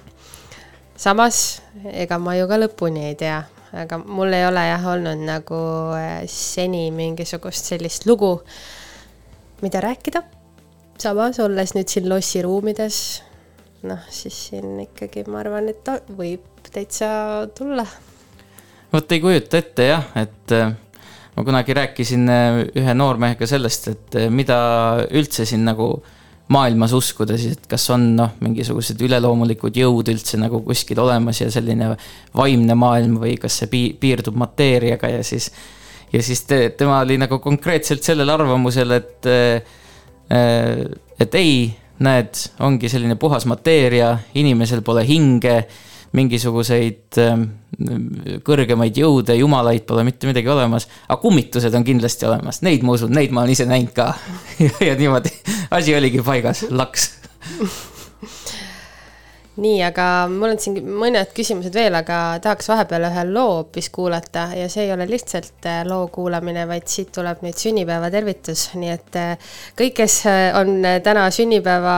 samas, 1.00 1.62
ega 1.94 2.18
ma 2.20 2.36
ju 2.36 2.48
ka 2.48 2.58
lõpuni 2.60 3.06
ei 3.08 3.16
tea, 3.16 3.40
aga 3.72 4.02
mul 4.04 4.34
ei 4.36 4.46
ole 4.46 4.66
jah 4.68 4.90
olnud 4.94 5.24
nagu 5.24 5.62
äh, 5.96 6.26
seni 6.28 6.90
mingisugust 6.92 7.72
sellist 7.72 8.06
lugu, 8.06 8.42
mida 9.62 9.80
rääkida. 9.82 10.24
samas, 11.00 11.40
olles 11.40 11.74
nüüd 11.76 11.88
siin 11.88 12.10
lossiruumides, 12.10 13.00
noh, 13.88 14.04
siis 14.10 14.36
siin 14.50 14.76
ikkagi 14.84 15.24
ma 15.28 15.40
arvan, 15.40 15.72
et 15.72 15.88
võib 16.12 16.68
täitsa 16.72 17.48
tulla. 17.56 17.88
vot 18.92 19.12
ei 19.12 19.24
kujuta 19.24 19.64
ette 19.64 19.88
jah, 19.88 20.12
et 20.20 20.52
äh, 20.52 20.76
ma 21.40 21.46
kunagi 21.48 21.74
rääkisin 21.74 22.30
äh, 22.30 22.62
ühe 22.76 22.94
noormehega 22.94 23.48
sellest, 23.48 23.88
et 23.88 24.16
äh, 24.20 24.28
mida 24.28 24.60
üldse 25.16 25.46
siin 25.48 25.64
nagu 25.64 25.94
maailmas 26.52 26.92
uskuda 26.98 27.38
siis, 27.40 27.56
et 27.56 27.68
kas 27.70 27.86
on 27.94 28.10
noh, 28.18 28.34
mingisugused 28.44 29.00
üleloomulikud 29.06 29.78
jõud 29.80 30.12
üldse 30.12 30.40
nagu 30.42 30.60
kuskil 30.66 31.00
olemas 31.00 31.40
ja 31.40 31.48
selline 31.54 31.94
vaimne 32.36 32.76
maailm 32.76 33.20
või 33.22 33.38
kas 33.40 33.62
see 33.62 33.94
piirdub 34.02 34.36
mateeriaga 34.42 35.14
ja 35.14 35.24
siis, 35.24 35.48
ja 36.12 36.24
siis 36.26 36.44
te, 36.50 36.64
tema 36.76 37.00
oli 37.06 37.20
nagu 37.22 37.40
konkreetselt 37.40 38.04
sellel 38.04 38.34
arvamusel, 38.36 38.98
et, 38.98 39.30
äh, 39.32 40.82
et 41.24 41.40
ei, 41.40 41.70
näed, 42.04 42.36
ongi 42.68 42.92
selline 42.92 43.16
puhas 43.20 43.48
mateeria, 43.48 44.18
inimesel 44.36 44.84
pole 44.84 45.08
hinge 45.08 45.62
mingisuguseid 46.18 47.20
ähm, 47.22 47.46
kõrgemaid 48.46 48.98
jõude, 49.00 49.36
jumalaid 49.40 49.86
pole 49.90 50.04
mitte 50.08 50.30
midagi 50.30 50.50
olemas, 50.52 50.88
aga 51.08 51.20
kummitused 51.22 51.76
on 51.78 51.86
kindlasti 51.88 52.28
olemas, 52.30 52.64
neid 52.66 52.86
ma 52.86 52.98
usun, 52.98 53.14
neid 53.16 53.36
ma 53.36 53.44
olen 53.44 53.56
ise 53.56 53.70
näinud 53.70 53.94
ka. 53.96 54.12
Ja, 54.90 54.96
niimoodi, 54.98 55.32
asi 55.76 55.96
oligi 55.96 56.24
paigas, 56.26 56.66
laks. 56.70 57.12
Nii, 59.60 59.80
aga 59.84 60.04
mul 60.32 60.54
on 60.54 60.60
siin 60.62 60.78
mõned 60.88 61.34
küsimused 61.36 61.76
veel, 61.76 61.96
aga 61.98 62.40
tahaks 62.44 62.70
vahepeal 62.72 63.10
ühe 63.10 63.24
loo 63.28 63.58
hoopis 63.58 63.90
kuulata 63.92 64.46
ja 64.56 64.70
see 64.72 64.86
ei 64.86 64.94
ole 64.94 65.08
lihtsalt 65.10 65.68
äh, 65.68 65.82
loo 65.88 66.08
kuulamine, 66.16 66.64
vaid 66.70 66.88
siit 66.88 67.12
tuleb 67.16 67.42
nüüd 67.44 67.60
sünnipäevatervitus, 67.60 68.70
nii 68.80 68.94
et 68.94 69.20
äh, 69.20 69.50
kõik, 69.80 69.98
kes 70.00 70.16
äh, 70.32 70.46
on 70.56 70.80
täna 71.04 71.28
sünnipäeva 71.36 71.98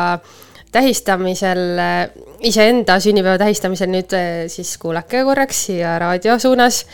tähistamisel, 0.71 1.79
iseenda 2.47 2.99
sünnipäeva 2.99 3.37
tähistamisel 3.41 3.89
nüüd 3.91 4.13
siis 4.51 4.77
kuulake 4.79 5.23
korraks 5.27 5.65
siia 5.67 5.97
raadio 5.99 6.39
suunas. 6.39 6.85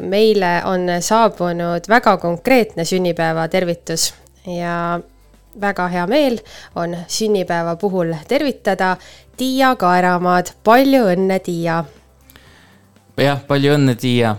meile 0.00 0.62
on 0.64 0.88
saabunud 1.00 1.88
väga 1.88 2.16
konkreetne 2.16 2.84
sünnipäevatervitus 2.84 4.14
ja 4.46 5.00
väga 5.60 5.88
hea 5.88 6.06
meel 6.06 6.38
on 6.74 6.96
sünnipäeva 7.06 7.76
puhul 7.76 8.14
tervitada 8.28 8.96
Tiia 9.36 9.76
Kaeramaad, 9.76 10.50
palju 10.64 11.04
õnne, 11.12 11.38
Tiia! 11.38 11.84
jah, 13.18 13.40
palju 13.46 13.74
õnne, 13.76 13.94
Tiia! 13.98 14.36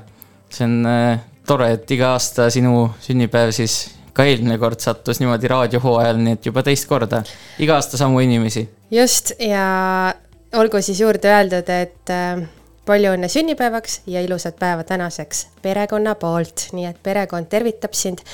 see 0.50 0.66
on 0.66 0.86
äh, 0.90 1.20
tore, 1.48 1.72
et 1.78 1.92
iga 1.92 2.14
aasta 2.16 2.50
sinu 2.52 2.90
sünnipäev 3.04 3.54
siis 3.56 3.99
ka 4.20 4.28
eelmine 4.28 4.60
kord 4.60 4.84
sattus 4.84 5.22
niimoodi 5.24 5.48
raadiohooajal, 5.48 6.20
nii 6.20 6.36
et 6.36 6.52
juba 6.52 6.64
teist 6.68 6.90
korda, 6.90 7.24
iga 7.64 7.80
aasta 7.80 8.00
samu 8.00 8.20
inimesi. 8.24 8.68
just, 8.92 9.32
ja 9.40 10.14
olgu 10.60 10.82
siis 10.84 11.00
juurde 11.00 11.32
öeldud, 11.32 11.70
et 11.72 12.12
äh, 12.14 12.42
palju 12.90 13.14
õnne 13.16 13.30
sünnipäevaks 13.32 14.02
ja 14.12 14.22
ilusat 14.26 14.60
päeva 14.60 14.84
tänaseks 14.84 15.48
perekonna 15.64 16.16
poolt, 16.20 16.70
nii 16.76 16.90
et 16.90 17.04
perekond 17.04 17.48
tervitab 17.52 17.96
sind 17.96 18.26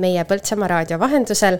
meie 0.00 0.24
Põltsamaa 0.28 0.68
raadio 0.68 0.98
vahendusel. 1.00 1.58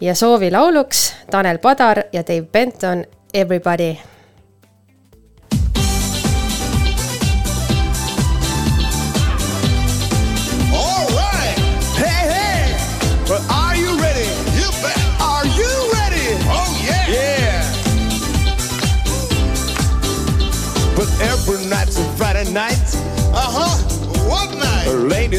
Ja 0.00 0.14
soovi 0.18 0.50
lauluks 0.50 1.12
Tanel 1.30 1.60
Padar 1.62 2.02
ja 2.12 2.24
Dave 2.26 2.48
Benton 2.52 3.04
Everybody 3.34 3.94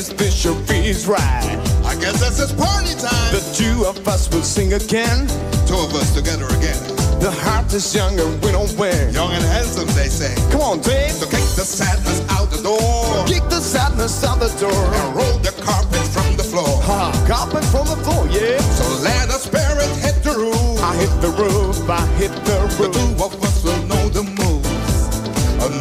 Ladies, 0.06 0.22
Fisher 0.22 0.54
feels 0.66 1.08
right. 1.08 1.58
I 1.86 1.96
guess 2.00 2.20
that's 2.20 2.40
it's 2.40 2.52
party 2.52 2.94
time. 2.94 3.32
The 3.34 3.42
two 3.56 3.86
of 3.86 4.08
us 4.08 4.30
will 4.30 4.44
sing 4.44 4.74
again. 4.74 5.28
Two 5.66 5.78
of 5.82 5.94
us 5.96 6.14
together 6.14 6.46
again. 6.46 6.78
The 7.20 7.32
heart 7.32 7.74
is 7.74 7.96
young 7.96 8.20
and 8.20 8.42
we 8.44 8.52
don't 8.52 8.72
wear. 8.78 9.10
Young 9.10 9.32
and 9.32 9.44
handsome, 9.44 9.88
they 9.96 10.10
say. 10.10 10.36
Come 10.52 10.62
on, 10.62 10.82
Dave. 10.82 11.12
So 11.12 11.26
kick 11.26 11.46
the 11.58 11.66
sadness 11.66 12.22
out 12.30 12.52
the 12.52 12.62
door. 12.62 13.26
Kick 13.26 13.50
the 13.50 13.62
sadness 13.62 14.24
out 14.24 14.40
the 14.40 14.54
door. 14.60 14.86
And 14.94 15.16
roll 15.16 15.38
the 15.40 15.54
carpet 15.64 16.06
from 16.14 16.38
the 16.38 16.44
floor. 16.44 16.82
Ha, 16.86 17.10
carpet 17.28 17.66
from 17.66 17.88
the 17.88 17.98
floor, 18.04 18.28
yeah. 18.30 18.60
So 18.78 18.86
let 19.02 19.28
the 19.28 19.40
spirit 19.40 19.90
hit 20.06 20.22
the 20.22 20.38
roof. 20.38 20.82
I 20.82 20.96
hit 20.98 21.14
the 21.22 21.32
roof, 21.34 21.90
I 21.90 22.06
hit 22.22 22.34
the 22.46 22.54
roof. 22.62 22.78
The 22.78 22.90
two 22.94 23.24
of 23.24 23.34
us 23.42 23.64
will 23.64 23.82
know 23.88 24.10
the 24.10 24.24
moves. 24.24 24.70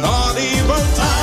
Not 0.01 0.37
even 0.39 0.81
time 0.97 1.14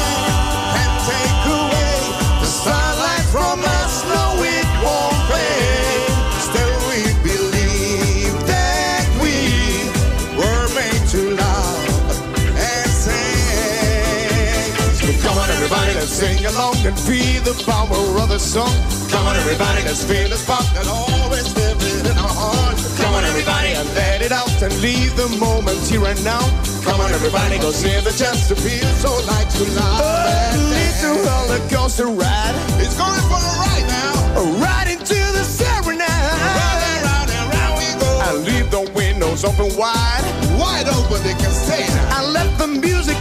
sing 16.22 16.46
along 16.46 16.78
and 16.86 16.94
feel 16.94 17.42
the 17.42 17.56
power 17.66 17.98
of 18.22 18.28
the 18.28 18.38
song. 18.38 18.70
Come 19.10 19.26
on, 19.26 19.34
everybody, 19.34 19.82
let's 19.82 20.04
feel 20.06 20.28
the 20.30 20.38
spark 20.38 20.62
that 20.78 20.86
always 20.86 21.50
lives 21.58 21.82
in 21.98 22.16
our 22.16 22.36
hearts. 22.42 22.94
Come 23.02 23.12
on, 23.18 23.24
everybody, 23.24 23.74
and 23.74 23.88
let 23.98 24.22
it 24.22 24.30
out 24.30 24.54
and 24.62 24.70
leave 24.78 25.10
the 25.18 25.26
moment 25.42 25.82
here 25.90 26.06
and 26.06 26.22
now. 26.22 26.46
Come 26.86 27.00
on, 27.02 27.10
everybody, 27.10 27.58
go 27.58 27.72
see 27.72 27.98
the 28.06 28.14
chance 28.14 28.46
to 28.50 28.54
feel 28.54 28.86
so 29.02 29.10
like 29.26 29.50
to 29.58 29.64
love. 29.74 29.98
A 29.98 30.62
little 30.78 31.18
roller 31.26 31.62
coaster 31.74 32.06
ride. 32.06 32.54
It's 32.78 32.94
going 32.94 33.24
for 33.26 33.42
a 33.42 33.54
ride 33.66 33.86
now. 33.90 34.14
Right 34.62 34.88
into 34.94 35.18
the 35.34 35.42
serenade. 35.42 36.06
Round 36.06 36.82
and 36.86 37.02
round 37.10 37.30
and 37.34 37.46
round 37.50 37.74
we 37.82 37.88
go. 37.98 38.10
And 38.30 38.36
leave 38.46 38.68
the 38.70 38.84
windows 38.94 39.42
open 39.42 39.74
wide. 39.74 40.24
Wide 40.54 40.86
open, 40.86 41.18
they 41.26 41.34
can 41.34 41.50
stay 41.50 41.82
now. 41.82 42.18
I 42.18 42.30
let 42.30 42.48
the 42.62 42.68
music 42.70 43.18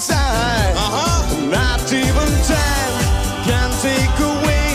inside. 0.00 0.72
Uh-huh. 0.76 1.44
Not 1.52 1.84
even 1.92 2.30
time 2.48 2.94
can 3.44 3.68
take 3.84 4.16
away 4.32 4.68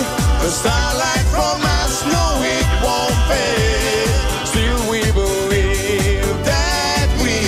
the 0.45 0.53
starlight 0.53 1.25
from 1.33 1.57
us. 1.81 2.05
No, 2.05 2.25
it 2.45 2.67
won't 2.85 3.17
fade. 3.25 4.13
Still, 4.45 4.77
we 4.85 5.01
believe 5.17 6.29
that 6.45 7.09
we 7.25 7.41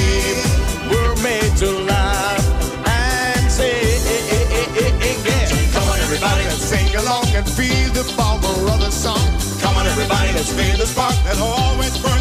were 0.89 1.13
made 1.21 1.53
to 1.61 1.69
laugh 1.85 2.41
and 2.81 3.45
sing. 3.45 4.01
Eh, 4.09 4.33
eh, 4.33 4.81
eh, 4.81 5.69
Come 5.69 5.87
on, 5.93 5.99
everybody, 6.01 6.49
let's 6.49 6.65
sing 6.73 6.89
along 6.97 7.29
and 7.37 7.45
feel 7.45 7.93
the 7.93 8.05
power 8.17 8.57
of 8.73 8.79
the 8.81 8.89
song. 8.89 9.21
Come 9.61 9.77
on, 9.77 9.85
everybody, 9.85 10.33
let's 10.33 10.49
feel 10.49 10.77
the 10.81 10.87
spark 10.87 11.13
that 11.29 11.37
always 11.37 11.93
burns 12.01 12.16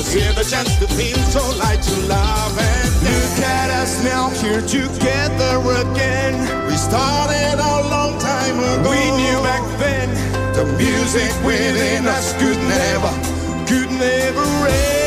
everybody, 0.00 0.34
let's 0.34 0.50
the 0.50 0.56
chance 0.56 0.78
to 0.78 0.86
feel 0.88 1.18
so 1.30 1.58
light 1.58 1.82
to 1.82 1.96
love 2.06 2.58
and 2.58 2.94
look 3.02 3.46
at 3.46 3.70
us 3.70 4.02
now 4.04 4.30
here 4.30 4.60
together 4.62 5.60
again. 5.82 6.34
We 6.66 6.76
started 6.76 7.58
a 7.58 7.88
long 7.88 8.18
time 8.18 8.58
ago. 8.58 8.90
We 8.90 9.10
knew 9.16 9.42
back 9.42 9.78
then 9.78 10.08
the 10.54 10.64
music 10.76 11.30
within 11.44 12.06
us 12.06 12.32
could 12.34 12.58
never, 12.68 13.10
could 13.66 13.90
never 13.98 14.68
end. 14.68 14.99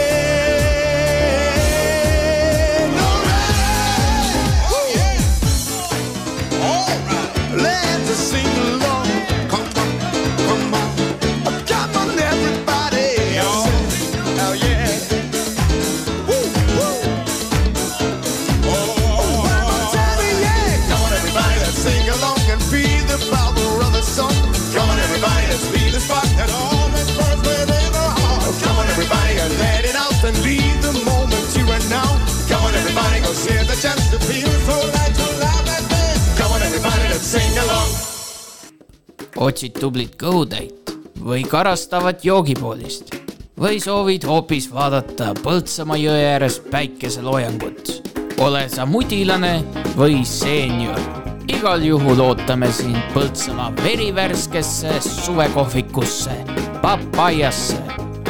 Otsid 39.38 39.78
tublit 39.80 40.16
kõhutäit 40.20 40.94
või 41.24 41.44
karastavat 41.48 42.26
joogipoolist 42.26 43.16
või 43.60 43.80
soovid 43.82 44.26
hoopis 44.28 44.68
vaadata 44.74 45.34
Põltsamaa 45.44 45.98
jõe 45.98 46.26
ääres 46.34 46.60
päikeseloojangut. 46.72 48.02
ole 48.40 48.70
sa 48.70 48.86
mudilane 48.86 49.64
või 49.98 50.26
seenior, 50.26 51.00
igal 51.48 51.82
juhul 51.82 52.20
ootame 52.20 52.72
sind 52.72 53.00
Põltsamaa 53.14 53.72
verivärskesse 53.84 55.00
suvekohvikusse, 55.02 56.36
Papaiasse, 56.82 57.82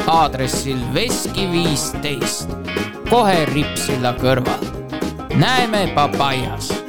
aadressil 0.06 0.78
Veski 0.94 1.48
viisteist, 1.50 2.48
kohe 3.10 3.44
Ripsilla 3.44 4.14
kõrval. 4.20 4.64
näeme 5.34 5.92
Papaias 5.94 6.83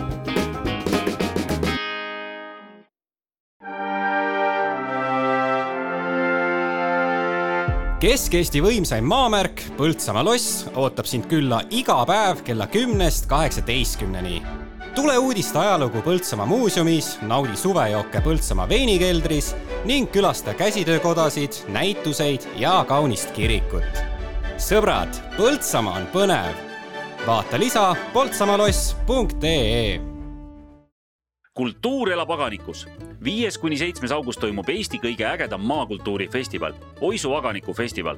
Kesk-Eesti 7.95 8.59
võimsaim 8.59 9.05
maamärk 9.07 9.61
Põltsamaa 9.77 10.25
loss 10.27 10.65
ootab 10.75 11.07
sind 11.07 11.29
külla 11.31 11.61
iga 11.71 11.95
päev 12.03 12.41
kella 12.43 12.67
kümnest 12.67 13.23
kaheksateistkümneni. 13.31 14.41
tule 14.95 15.17
uudiste 15.17 15.59
ajalugu 15.59 16.01
Põltsamaa 16.03 16.45
muuseumis, 16.45 17.17
naudi 17.21 17.55
suvejooke 17.55 18.19
Põltsamaa 18.19 18.69
veinikeldris 18.69 19.55
ning 19.85 20.11
külasta 20.11 20.53
käsitöökodasid, 20.53 21.53
näituseid 21.67 22.41
ja 22.57 22.83
kaunist 22.87 23.31
kirikut. 23.31 24.03
sõbrad, 24.57 25.15
Põltsamaa 25.37 25.95
on 25.95 26.07
põnev. 26.11 26.55
vaata 27.27 27.59
lisa 27.59 27.95
poltsamaloss.ee 28.13 30.14
kultuur 31.55 32.11
elab 32.11 32.31
Aganikus. 32.31 32.87
viies 33.23 33.57
kuni 33.57 33.77
seitsmes 33.77 34.11
august 34.11 34.41
toimub 34.43 34.69
Eesti 34.69 34.99
kõige 34.99 35.23
ägedam 35.23 35.61
maakultuurifestival, 35.63 36.73
Oisu 37.01 37.33
Aganiku 37.33 37.73
festival. 37.73 38.17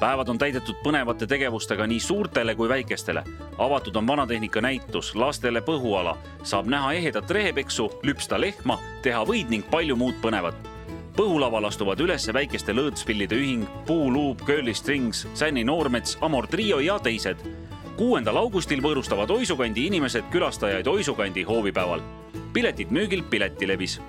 päevad 0.00 0.28
on 0.28 0.38
täidetud 0.38 0.76
põnevate 0.84 1.26
tegevustega 1.26 1.86
nii 1.86 2.00
suurtele 2.00 2.54
kui 2.54 2.68
väikestele. 2.68 3.24
avatud 3.58 3.96
on 3.96 4.06
vanatehnika 4.06 4.60
näitus, 4.60 5.14
lastele 5.14 5.60
põhuala, 5.60 6.16
saab 6.42 6.66
näha 6.66 6.92
ehedat 6.92 7.30
rehepeksu, 7.30 7.90
lüpsta 8.02 8.40
lehma, 8.40 8.78
teha 9.02 9.24
võid 9.24 9.48
ning 9.48 9.70
palju 9.70 9.96
muud 9.96 10.14
põnevat. 10.22 10.54
põhulaval 11.16 11.64
astuvad 11.64 12.00
üles 12.00 12.32
väikeste 12.32 12.72
lõõtspillide 12.72 13.36
ühing, 13.36 13.66
Puuluup, 13.86 14.40
Curly 14.46 14.74
Strings, 14.74 15.26
Sänni 15.34 15.64
Noormets, 15.64 16.18
Amor 16.20 16.46
Trio 16.46 16.78
ja 16.78 16.98
teised 16.98 17.36
kuuendal 17.96 18.36
augustil 18.36 18.80
võõrustavad 18.82 19.30
Oisukandi 19.30 19.86
inimesed 19.86 20.30
külastajaid 20.30 20.86
Oisukandi 20.86 21.42
hoovipäeval. 21.42 22.00
piletid 22.52 22.90
müügil 22.90 23.22
Piletilevis. 23.22 24.00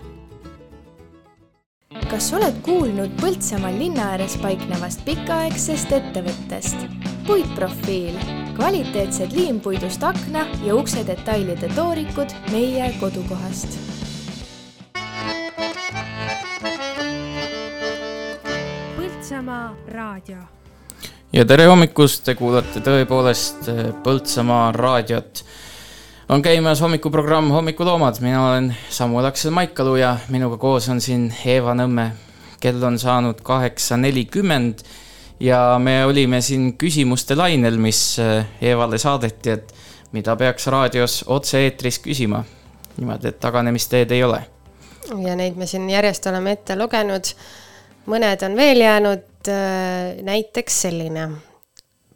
kas 2.10 2.34
oled 2.34 2.62
kuulnud 2.62 3.12
Põltsamaal 3.22 3.78
linna 3.78 4.12
ääres 4.12 4.38
paiknevast 4.38 5.06
pikaaegsest 5.06 5.92
ettevõttest? 5.92 6.78
puitprofiil, 7.28 8.16
kvaliteetsed 8.56 9.32
liimpuidust 9.32 10.04
akna 10.04 10.48
ja 10.64 10.76
ukse 10.76 11.08
detailide 11.08 11.70
toorikud 11.76 12.34
meie 12.52 12.94
kodukohast 13.00 13.78
Põltsamaa 18.98 19.76
raadio 19.88 20.61
ja 21.34 21.46
tere 21.48 21.66
hommikust, 21.70 22.26
te 22.26 22.36
kuulate 22.36 22.82
tõepoolest 22.84 23.70
äh, 23.72 23.86
Põltsamaa 24.04 24.72
raadiot. 24.76 25.44
on 26.30 26.42
käimas 26.42 26.82
hommikuprogramm 26.82 27.52
Hommikuloomad, 27.52 28.20
mina 28.22 28.48
olen 28.50 28.76
Samuel 28.90 29.26
Aksel 29.26 29.52
Maikalu 29.52 29.96
ja 29.96 30.18
minuga 30.30 30.58
koos 30.58 30.90
on 30.90 31.02
siin 31.02 31.34
Eeva 31.46 31.74
Nõmme. 31.74 32.12
kell 32.60 32.84
on 32.84 33.00
saanud 33.00 33.42
kaheksa 33.42 33.98
nelikümmend 33.98 34.80
ja 35.40 35.80
me 35.80 36.06
olime 36.06 36.42
siin 36.42 36.78
küsimuste 36.78 37.36
lainel, 37.36 37.78
mis 37.78 38.20
äh, 38.20 38.46
Eevale 38.62 38.98
saadeti, 38.98 39.50
et 39.50 39.74
mida 40.12 40.36
peaks 40.36 40.68
raadios 40.68 41.24
otse-eetris 41.28 42.00
küsima. 42.00 42.44
niimoodi, 42.98 43.28
et 43.28 43.40
taganemisteed 43.40 44.12
ei 44.12 44.24
ole. 44.24 44.44
ja 45.28 45.36
neid 45.36 45.56
me 45.56 45.66
siin 45.66 45.90
järjest 45.90 46.28
oleme 46.28 46.52
ette 46.52 46.76
lugenud. 46.76 47.36
mõned 48.08 48.46
on 48.46 48.56
veel 48.56 48.78
jäänud, 48.78 49.31
näiteks 50.22 50.82
selline. 50.82 51.30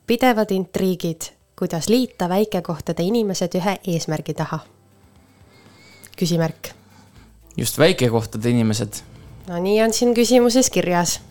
pidevad 0.07 0.51
intriigid, 0.51 1.21
kuidas 1.55 1.89
liita 1.89 2.30
väikekohtade 2.30 3.03
inimesed 3.03 3.55
ühe 3.55 3.78
eesmärgi 3.88 4.34
taha. 4.34 4.59
küsimärk. 6.17 6.69
just 7.57 7.78
väikekohtade 7.78 8.49
inimesed. 8.49 8.93
no 9.47 9.59
nii 9.59 9.82
on 9.84 9.93
siin 9.93 10.13
küsimuses 10.13 10.69
kirjas. 10.69 11.21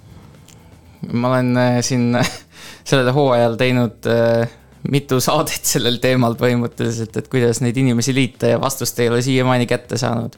ma 1.12 1.28
olen 1.28 1.56
äh, 1.56 1.80
siin 1.80 2.18
sellel 2.88 3.12
hooajal 3.12 3.56
teinud 3.56 4.06
äh, 4.06 4.48
mitu 4.90 5.20
saadet 5.22 5.64
sellel 5.64 5.98
teemal 6.02 6.36
põhimõtteliselt, 6.38 7.16
et 7.16 7.28
kuidas 7.32 7.60
neid 7.64 7.76
inimesi 7.80 8.14
liita 8.14 8.54
ja 8.54 8.60
vastust 8.60 8.98
ei 9.00 9.08
ole 9.08 9.22
siiamaani 9.24 9.66
kätte 9.66 9.98
saanud. 10.00 10.36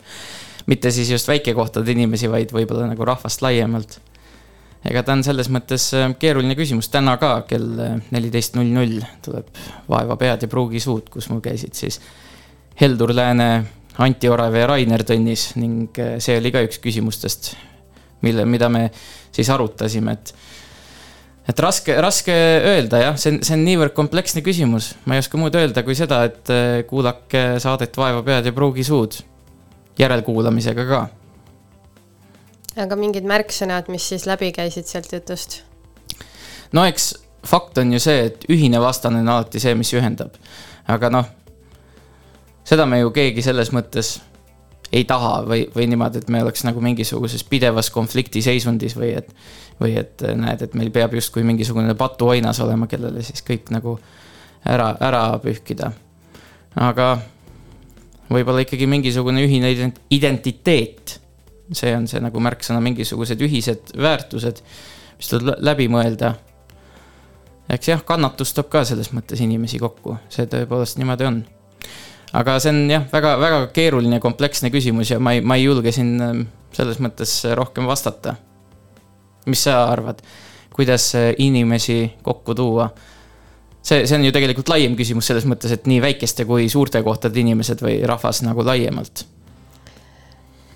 mitte 0.67 0.91
siis 0.91 1.11
just 1.11 1.29
väikekohtade 1.29 1.93
inimesi, 1.93 2.31
vaid 2.31 2.51
võib-olla 2.53 2.89
nagu 2.91 3.05
rahvast 3.05 3.43
laiemalt. 3.43 4.01
Ega 4.87 5.03
ta 5.03 5.17
on 5.17 5.25
selles 5.27 5.49
mõttes 5.53 5.89
äh, 5.97 6.11
keeruline 6.19 6.57
küsimus, 6.59 6.91
täna 6.93 7.17
ka 7.23 7.39
kell 7.49 8.03
neliteist 8.11 8.59
null 8.59 8.73
null 8.75 9.01
tuleb 9.25 9.49
Vaeva 9.89 10.19
pead 10.21 10.47
ja 10.47 10.51
pruugi 10.53 10.83
suud, 10.83 11.09
kus 11.13 11.31
mul 11.33 11.43
käisid 11.45 11.75
siis 11.79 12.01
Heldur 12.81 13.15
Lääne, 13.17 13.65
Anti 13.99 14.29
Orav 14.29 14.55
ja 14.55 14.67
Rainer 14.69 15.05
Tõnnis 15.07 15.55
ning 15.57 15.97
äh, 16.03 16.19
see 16.23 16.37
oli 16.41 16.53
ka 16.53 16.61
üks 16.67 16.83
küsimustest, 16.85 17.55
mille, 18.27 18.45
mida 18.45 18.69
me 18.73 18.91
siis 19.33 19.49
arutasime, 19.53 20.17
et 20.17 20.35
et 21.47 21.61
raske, 21.63 21.95
raske 22.03 22.35
öelda 22.35 23.01
jah, 23.01 23.19
see 23.21 23.33
on, 23.33 23.41
see 23.47 23.55
on 23.55 23.63
niivõrd 23.65 23.95
kompleksne 23.97 24.43
küsimus, 24.45 24.91
ma 25.07 25.17
ei 25.17 25.23
oska 25.23 25.39
muud 25.41 25.55
öelda 25.57 25.85
kui 25.87 25.95
seda, 25.99 26.25
et 26.29 26.53
äh, 26.53 26.83
kuulake 26.89 27.47
saadet 27.63 27.97
Vaeva 27.97 28.25
pead 28.27 28.51
ja 28.51 28.55
pruugi 28.57 28.85
suud 28.87 29.21
järelkuulamisega 29.99 30.87
ka. 30.91 31.07
Aga 32.77 32.99
mingid 32.99 33.27
märksõnad, 33.29 33.91
mis 33.93 34.09
siis 34.13 34.27
läbi 34.29 34.53
käisid 34.53 34.89
sealt 34.91 35.13
jutust? 35.13 35.63
no 36.73 36.85
eks 36.85 37.15
fakt 37.47 37.79
on 37.79 37.93
ju 37.93 38.01
see, 38.03 38.31
et 38.31 38.47
ühine 38.51 38.81
vastane 38.83 39.23
on 39.23 39.35
alati 39.35 39.63
see, 39.63 39.75
mis 39.79 39.93
ühendab. 39.95 40.35
aga 40.89 41.11
noh, 41.11 41.29
seda 42.65 42.87
me 42.87 43.01
ju 43.01 43.13
keegi 43.15 43.45
selles 43.47 43.73
mõttes 43.75 44.17
ei 44.95 45.05
taha 45.05 45.41
või, 45.47 45.65
või 45.75 45.89
niimoodi, 45.91 46.23
et 46.23 46.29
me 46.31 46.43
oleks 46.45 46.63
nagu 46.67 46.81
mingisuguses 46.83 47.43
pidevas 47.45 47.91
konfliktiseisundis 47.91 48.95
või 48.99 49.17
et 49.19 49.33
või 49.81 49.97
et 50.01 50.23
äh, 50.25 50.37
näed, 50.37 50.63
et 50.63 50.75
meil 50.75 50.91
peab 50.93 51.15
justkui 51.17 51.45
mingisugune 51.45 51.95
patuoinas 51.95 52.61
olema, 52.65 52.89
kellele 52.89 53.23
siis 53.25 53.45
kõik 53.45 53.71
nagu 53.75 53.99
ära, 54.65 54.95
ära 55.01 55.25
pühkida. 55.43 55.93
aga 56.77 57.19
võib-olla 58.31 58.65
ikkagi 58.65 58.87
mingisugune 58.91 59.45
ühine 59.45 59.93
identiteet. 60.11 61.21
See 61.73 61.95
on 61.97 62.07
see 62.11 62.23
nagu 62.23 62.41
märksõna, 62.43 62.81
mingisugused 62.85 63.41
ühised 63.43 63.93
väärtused, 63.99 64.63
mis 65.17 65.33
tuleb 65.33 65.63
läbi 65.65 65.89
mõelda. 65.93 66.35
eks 67.71 67.89
jah, 67.89 68.05
kannatus 68.07 68.55
toob 68.55 68.71
ka 68.71 68.85
selles 68.85 69.13
mõttes 69.13 69.41
inimesi 69.43 69.79
kokku, 69.83 70.19
see 70.29 70.47
tõepoolest 70.47 70.99
niimoodi 70.99 71.29
on. 71.29 71.45
aga 72.33 72.59
see 72.61 72.75
on 72.75 72.91
jah, 72.91 73.07
väga, 73.13 73.37
väga 73.41 73.63
keeruline, 73.75 74.21
kompleksne 74.21 74.71
küsimus 74.71 75.11
ja 75.11 75.19
ma 75.19 75.33
ei, 75.33 75.41
ma 75.41 75.57
ei 75.57 75.65
julge 75.65 75.93
siin 75.93 76.21
ähm, 76.21 76.43
selles 76.73 77.01
mõttes 77.01 77.41
rohkem 77.55 77.87
vastata 77.87 78.37
mis 79.47 79.63
sa 79.65 79.85
arvad, 79.85 80.19
kuidas 80.75 81.13
inimesi 81.39 82.13
kokku 82.23 82.55
tuua? 82.55 82.91
see, 83.83 84.07
see 84.07 84.19
on 84.19 84.25
ju 84.27 84.33
tegelikult 84.35 84.69
laiem 84.69 84.97
küsimus 84.99 85.29
selles 85.31 85.45
mõttes, 85.47 85.71
et 85.71 85.85
nii 85.87 86.01
väikeste 86.03 86.45
kui 86.45 86.67
suurte 86.69 87.03
kohtade 87.07 87.39
inimesed 87.39 87.83
või 87.87 88.01
rahvas 88.03 88.43
nagu 88.43 88.65
laiemalt. 88.67 89.23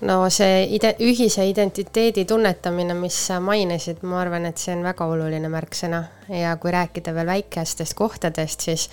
No 0.07 0.17
see 0.33 0.65
ide-, 0.77 0.95
ühise 1.05 1.45
identiteedi 1.49 2.25
tunnetamine, 2.29 2.95
mis 2.97 3.17
sa 3.27 3.39
mainisid, 3.43 4.01
ma 4.07 4.21
arvan, 4.23 4.47
et 4.49 4.61
see 4.61 4.73
on 4.75 4.83
väga 4.85 5.07
oluline 5.13 5.51
märksõna. 5.51 6.01
Ja 6.33 6.55
kui 6.61 6.73
rääkida 6.73 7.13
veel 7.15 7.29
väikestest 7.29 7.95
kohtadest, 7.97 8.67
siis 8.67 8.87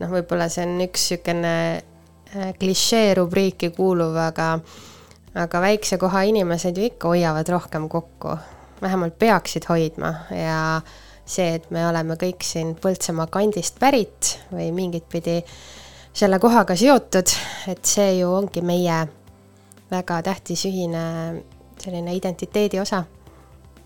noh, 0.00 0.10
võib-olla 0.12 0.48
see 0.52 0.66
on 0.66 0.76
üks 0.86 1.10
niisugune 1.10 1.54
äh, 1.76 2.52
klišee 2.60 3.14
rubriiki 3.20 3.72
kuuluv, 3.76 4.16
aga 4.20 4.54
aga 5.36 5.60
väikse 5.60 5.98
koha 6.00 6.22
inimesed 6.30 6.78
ju 6.78 6.86
ikka 6.88 7.10
hoiavad 7.12 7.48
rohkem 7.52 7.90
kokku. 7.92 8.38
Vähemalt 8.80 9.18
peaksid 9.18 9.66
hoidma. 9.68 10.12
Ja 10.32 10.80
see, 11.24 11.56
et 11.58 11.68
me 11.74 11.84
oleme 11.88 12.16
kõik 12.20 12.44
siin 12.44 12.74
Põltsamaa 12.80 13.28
kandist 13.32 13.76
pärit 13.80 14.36
või 14.52 14.70
mingit 14.72 15.08
pidi 15.12 15.40
selle 16.16 16.38
kohaga 16.40 16.76
seotud, 16.76 17.32
et 17.68 17.84
see 17.84 18.18
ju 18.20 18.30
ongi 18.32 18.62
meie 18.64 19.02
väga 19.90 20.22
tähtis 20.22 20.64
ühine 20.68 21.02
selline 21.80 22.14
identiteedi 22.16 22.80
osa, 22.80 23.04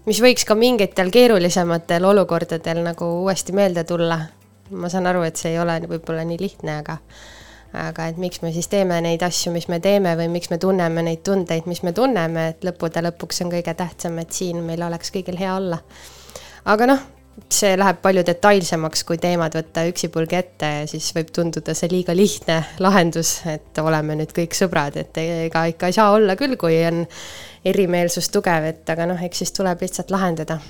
mis 0.07 0.21
võiks 0.23 0.47
ka 0.49 0.55
mingitel 0.55 1.11
keerulisematel 1.13 2.05
olukordadel 2.05 2.83
nagu 2.85 3.11
uuesti 3.25 3.53
meelde 3.53 3.85
tulla. 3.85 4.21
ma 4.71 4.89
saan 4.89 5.07
aru, 5.11 5.23
et 5.27 5.37
see 5.37 5.51
ei 5.51 5.59
ole 5.59 5.81
võib-olla 5.83 6.23
nii 6.25 6.39
lihtne, 6.41 6.77
aga 6.79 6.99
aga 7.75 8.07
et 8.11 8.19
miks 8.19 8.43
me 8.43 8.53
siis 8.53 8.69
teeme 8.71 9.01
neid 9.03 9.23
asju, 9.23 9.53
mis 9.55 9.69
me 9.69 9.81
teeme 9.81 10.17
või 10.19 10.29
miks 10.31 10.51
me 10.51 10.59
tunneme 10.59 11.03
neid 11.07 11.23
tundeid, 11.27 11.67
mis 11.71 11.83
me 11.83 11.93
tunneme, 11.93 12.49
et 12.53 12.65
lõppude 12.67 13.03
lõpuks 13.07 13.45
on 13.45 13.53
kõige 13.53 13.75
tähtsam, 13.75 14.19
et 14.19 14.33
siin 14.35 14.63
meil 14.67 14.83
oleks 14.83 15.13
kõigil 15.15 15.39
hea 15.39 15.55
olla. 15.57 15.79
aga 16.65 16.87
noh, 16.87 17.05
see 17.51 17.77
läheb 17.79 18.01
palju 18.03 18.25
detailsemaks, 18.27 19.05
kui 19.09 19.19
teemad 19.23 19.55
võtta 19.57 19.85
üksipulgi 19.89 20.37
ette 20.39 20.73
ja 20.81 20.91
siis 20.91 21.11
võib 21.17 21.33
tunduda 21.35 21.75
see 21.77 21.91
liiga 21.93 22.15
lihtne 22.17 22.59
lahendus, 22.83 23.41
et 23.51 23.79
oleme 23.83 24.19
nüüd 24.21 24.35
kõik 24.37 24.57
sõbrad, 24.59 24.99
et 25.01 25.23
ega 25.23 25.65
ikka 25.73 25.91
ei 25.91 25.97
saa 25.97 26.13
olla 26.17 26.37
küll, 26.41 26.59
kui 26.61 26.79
on 26.87 27.05
erimeelsus 27.65 28.31
tugev, 28.35 28.69
et 28.73 28.93
aga 28.93 29.09
noh, 29.11 29.25
eks 29.27 29.45
siis 29.45 29.57
tuleb 29.57 29.83
lihtsalt 29.87 30.13
lahendada 30.15 30.61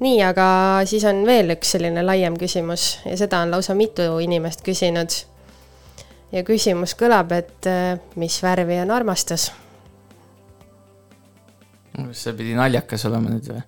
nii, 0.00 0.20
aga 0.24 0.46
siis 0.88 1.04
on 1.08 1.22
veel 1.28 1.54
üks 1.56 1.74
selline 1.76 2.04
laiem 2.04 2.36
küsimus 2.40 2.94
ja 3.04 3.16
seda 3.20 3.42
on 3.44 3.52
lausa 3.54 3.76
mitu 3.76 4.06
inimest 4.24 4.64
küsinud. 4.66 5.16
ja 6.32 6.44
küsimus 6.46 6.94
kõlab, 6.94 7.32
et 7.36 7.66
äh, 7.68 7.98
mis 8.16 8.42
värvi 8.42 8.80
on 8.80 8.90
armastus? 8.94 9.50
kas 11.96 12.24
see 12.24 12.36
pidi 12.38 12.56
naljakas 12.56 13.04
olema 13.10 13.34
nüüd 13.34 13.52
või? 13.52 13.62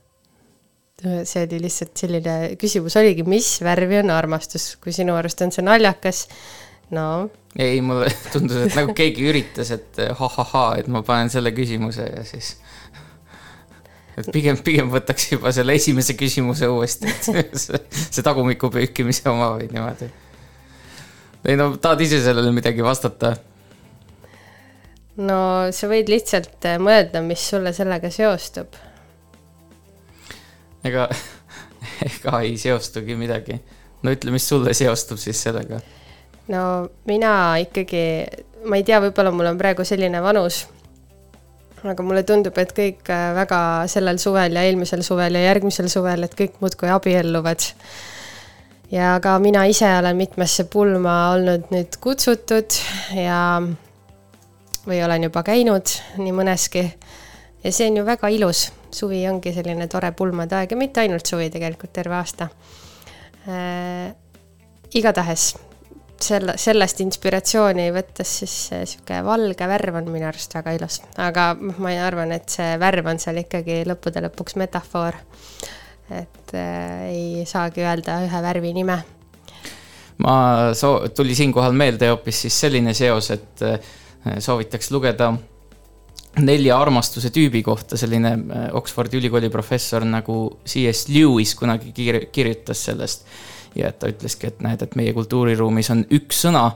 See 1.03 1.44
oli 1.46 1.61
lihtsalt 1.64 1.96
selline 2.05 2.34
küsimus 2.61 2.96
oligi, 3.00 3.24
mis 3.28 3.55
värvi 3.64 4.00
on 4.03 4.12
armastus, 4.14 4.76
kui 4.82 4.94
sinu 4.94 5.16
arust 5.18 5.42
on 5.44 5.53
see 5.55 5.64
naljakas, 5.66 6.24
no. 6.94 7.28
ei, 7.59 7.80
mulle 7.84 8.11
tundus, 8.32 8.66
et 8.66 8.78
nagu 8.78 8.94
keegi 8.96 9.28
üritas, 9.30 9.72
et 9.74 10.03
ha-ha-ha, 10.18 10.66
et 10.80 10.90
ma 10.92 11.05
panen 11.07 11.32
selle 11.32 11.55
küsimuse 11.57 12.09
ja 12.09 12.24
siis 12.28 12.55
et 14.20 14.32
pigem, 14.34 14.59
pigem 14.64 14.92
võtaks 14.92 15.32
juba 15.34 15.55
selle 15.55 15.76
esimese 15.78 16.16
küsimuse 16.18 16.68
uuesti, 16.70 17.11
et 17.12 17.57
see, 17.59 17.80
see 18.03 18.26
tagumiku 18.26 18.70
pühkimise 18.72 19.30
oma 19.32 19.55
või 19.57 19.70
niimoodi. 19.72 20.11
ei 21.48 21.59
no 21.59 21.72
tahad 21.76 22.05
ise 22.07 22.22
sellele 22.24 22.55
midagi 22.55 22.84
vastata? 22.84 23.34
no 25.20 25.42
sa 25.74 25.90
võid 25.90 26.09
lihtsalt 26.12 26.70
mõelda, 26.80 27.22
mis 27.24 27.42
sulle 27.53 27.72
sellega 27.76 28.11
seostub. 28.12 28.78
Ega, 30.85 31.09
ega 32.11 32.41
ei 32.43 32.57
seostugi 32.61 33.16
midagi. 33.18 33.61
no 34.03 34.14
ütle, 34.14 34.35
mis 34.35 34.49
sulle 34.49 34.74
seostub 34.74 35.20
siis 35.22 35.43
sellega? 35.43 35.80
no 36.53 36.62
mina 37.09 37.57
ikkagi, 37.62 38.05
ma 38.66 38.78
ei 38.78 38.87
tea, 38.87 39.01
võib-olla 39.05 39.35
mul 39.35 39.53
on 39.53 39.61
praegu 39.61 39.87
selline 39.87 40.22
vanus 40.22 40.64
aga 41.91 42.05
mulle 42.07 42.22
tundub, 42.26 42.57
et 42.62 42.72
kõik 42.76 43.11
äh, 43.11 43.33
väga 43.37 43.61
sellel 43.91 44.18
suvel 44.22 44.55
ja 44.55 44.64
eelmisel 44.68 45.03
suvel 45.07 45.39
ja 45.39 45.47
järgmisel 45.49 45.89
suvel, 45.91 46.26
et 46.26 46.35
kõik 46.39 46.61
muudkui 46.62 46.91
abielluvad. 46.93 47.66
ja 48.93 49.16
ka 49.22 49.39
mina 49.43 49.64
ise 49.66 49.89
olen 49.99 50.16
mitmesse 50.16 50.64
pulma 50.70 51.33
olnud 51.33 51.72
nüüd 51.74 51.97
kutsutud 52.01 52.76
ja, 53.16 53.62
või 54.87 55.01
olen 55.05 55.26
juba 55.28 55.43
käinud 55.43 55.97
nii 56.18 56.37
mõneski. 56.37 56.87
ja 57.64 57.72
see 57.72 57.91
on 57.91 57.97
ju 58.03 58.07
väga 58.07 58.30
ilus, 58.30 58.70
suvi 58.95 59.24
ongi 59.28 59.53
selline 59.55 59.88
tore 59.88 60.12
pulmade 60.16 60.57
aeg 60.59 60.72
ja 60.74 60.78
mitte 60.78 61.05
ainult 61.05 61.26
suvi, 61.26 61.51
tegelikult 61.51 61.93
terve 61.93 62.18
aasta 62.18 62.49
äh,. 63.49 64.14
igatahes 64.95 65.53
selle, 66.22 66.55
sellest 66.61 67.01
inspiratsiooni 67.05 67.88
võttes 67.95 68.32
siis 68.43 68.55
sihuke 68.70 69.20
valge 69.26 69.68
värv 69.68 69.99
on 70.01 70.11
minu 70.12 70.28
arust 70.28 70.55
väga 70.57 70.74
ilus, 70.76 71.01
aga 71.22 71.53
ma 71.59 71.95
arvan, 72.07 72.34
et 72.36 72.49
see 72.53 72.76
värv 72.80 73.11
on 73.12 73.20
seal 73.22 73.43
ikkagi 73.43 73.82
lõppude 73.88 74.22
lõpuks 74.26 74.57
metafoor. 74.61 75.18
et 76.12 76.55
äh, 76.55 77.03
ei 77.09 77.47
saagi 77.49 77.84
öelda 77.84 78.20
ühe 78.26 78.43
värvi 78.45 78.72
nime. 78.76 78.99
ma 80.18 80.34
soo-, 80.78 81.09
tuli 81.16 81.34
siinkohal 81.34 81.72
meelde 81.72 82.11
hoopis 82.12 82.45
siis 82.47 82.61
selline 82.66 82.95
seos, 82.95 83.30
et 83.30 83.66
äh, 83.66 83.93
soovitaks 84.38 84.90
lugeda 84.90 85.32
nelja 86.41 86.78
armastuse 86.80 87.30
tüübi 87.30 87.62
kohta, 87.62 87.97
selline 88.01 88.33
äh, 88.33 88.68
Oxfordi 88.76 89.18
ülikooli 89.20 89.51
professor 89.53 90.05
nagu 90.09 90.59
C.S. 90.64 91.09
Lewis 91.12 91.55
kunagi 91.59 91.93
kir-, 91.97 92.26
kirjutas 92.33 92.85
sellest 92.89 93.26
ja 93.76 93.89
et 93.89 93.99
ta 93.99 94.11
ütleski, 94.12 94.49
et 94.49 94.61
näed, 94.64 94.83
et 94.85 94.97
meie 94.97 95.12
kultuuriruumis 95.16 95.91
on 95.93 96.05
üks 96.12 96.45
sõna, 96.47 96.66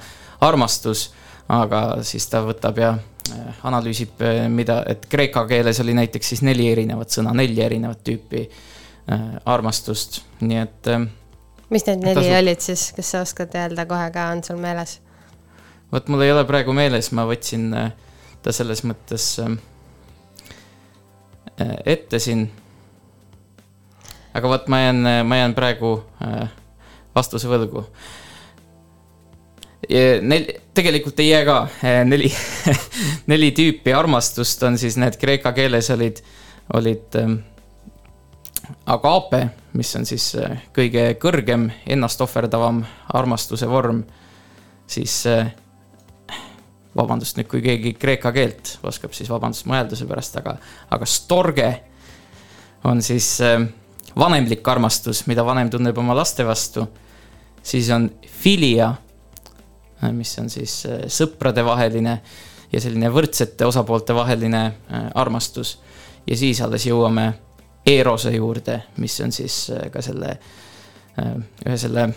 armastus, 0.45 1.11
aga 1.53 2.03
siis 2.07 2.27
ta 2.31 2.43
võtab 2.45 2.81
ja 2.81 2.93
äh, 2.97 3.61
analüüsib, 3.69 4.17
äh, 4.25 4.45
mida, 4.53 4.83
et 4.89 5.07
kreeka 5.11 5.47
keeles 5.49 5.81
oli 5.85 5.97
näiteks 5.97 6.35
siis 6.35 6.45
neli 6.47 6.69
erinevat 6.73 7.13
sõna, 7.15 7.35
neli 7.37 7.61
erinevat 7.65 8.03
tüüpi 8.07 8.47
äh, 8.47 9.27
armastust, 9.45 10.23
nii 10.45 10.63
et. 10.63 10.93
mis 11.73 11.89
need 11.89 12.05
neli 12.05 12.21
tasu... 12.21 12.39
olid 12.43 12.65
siis, 12.71 12.89
kas 12.97 13.13
sa 13.15 13.25
oskad 13.25 13.57
öelda 13.57 13.89
kohe 13.89 14.11
ka, 14.13 14.31
on 14.37 14.45
sul 14.45 14.61
meeles? 14.61 14.99
vot 15.93 16.09
mul 16.13 16.27
ei 16.27 16.35
ole 16.35 16.45
praegu 16.49 16.75
meeles, 16.77 17.13
ma 17.17 17.25
võtsin 17.29 17.71
ta 18.47 18.55
selles 18.55 18.85
mõttes 18.87 19.25
ette 21.87 22.19
siin. 22.23 22.47
aga 24.37 24.49
vot 24.49 24.69
ma 24.71 24.79
jään, 24.85 25.03
ma 25.27 25.41
jään 25.41 25.55
praegu 25.57 25.97
äh, 26.23 26.53
vastuse 27.17 27.49
võlgu. 27.49 27.83
Nel-, 30.23 30.51
tegelikult 30.75 31.21
ei 31.21 31.31
jää 31.31 31.45
ka, 31.49 31.59
neli 32.05 32.31
neli 33.33 33.51
tüüpi 33.57 33.95
armastust 33.95 34.63
on 34.67 34.79
siis 34.79 34.97
need 35.01 35.19
kreeka 35.21 35.53
keeles 35.57 35.91
olid, 35.95 36.23
olid 36.75 37.19
ähm, 37.21 37.39
agape, 38.87 39.47
mis 39.79 39.93
on 39.97 40.07
siis 40.09 40.33
äh, 40.41 40.63
kõige 40.77 41.09
kõrgem, 41.23 41.69
ennast 41.87 42.21
ohverdavam 42.25 42.83
armastuse 43.15 43.69
vorm, 43.71 44.03
siis 44.91 45.19
äh, 45.31 45.53
vabandust 46.97 47.39
nüüd, 47.39 47.49
kui 47.51 47.63
keegi 47.65 47.95
kreeka 48.01 48.33
keelt 48.33 48.77
oskab, 48.87 49.15
siis 49.17 49.31
vabandust 49.31 49.67
mõelduse 49.69 50.07
pärast, 50.09 50.39
aga, 50.41 50.57
aga 50.91 51.09
storge 51.09 51.71
on 52.85 53.03
siis 53.05 53.35
äh, 53.45 53.61
vanemlik 54.19 54.69
armastus, 54.69 55.25
mida 55.27 55.45
vanem 55.45 55.71
tunneb 55.71 55.99
oma 55.99 56.17
laste 56.17 56.47
vastu. 56.47 56.87
siis 57.63 57.91
on 57.91 58.11
filia, 58.29 58.95
mis 60.13 60.39
on 60.39 60.51
siis 60.51 60.87
sõpradevaheline 61.09 62.21
ja 62.73 62.81
selline 62.81 63.11
võrdsete 63.11 63.67
osapoolte 63.67 64.15
vaheline 64.15 64.73
armastus. 65.15 65.79
ja 66.27 66.37
siis 66.37 66.61
alles 66.61 66.87
jõuame 66.87 67.33
Erose 67.87 68.31
juurde, 68.35 68.83
mis 68.97 69.21
on 69.21 69.33
siis 69.33 69.71
ka 69.93 70.03
selle, 70.03 70.39
ühe 71.67 71.77
selle 71.79 72.09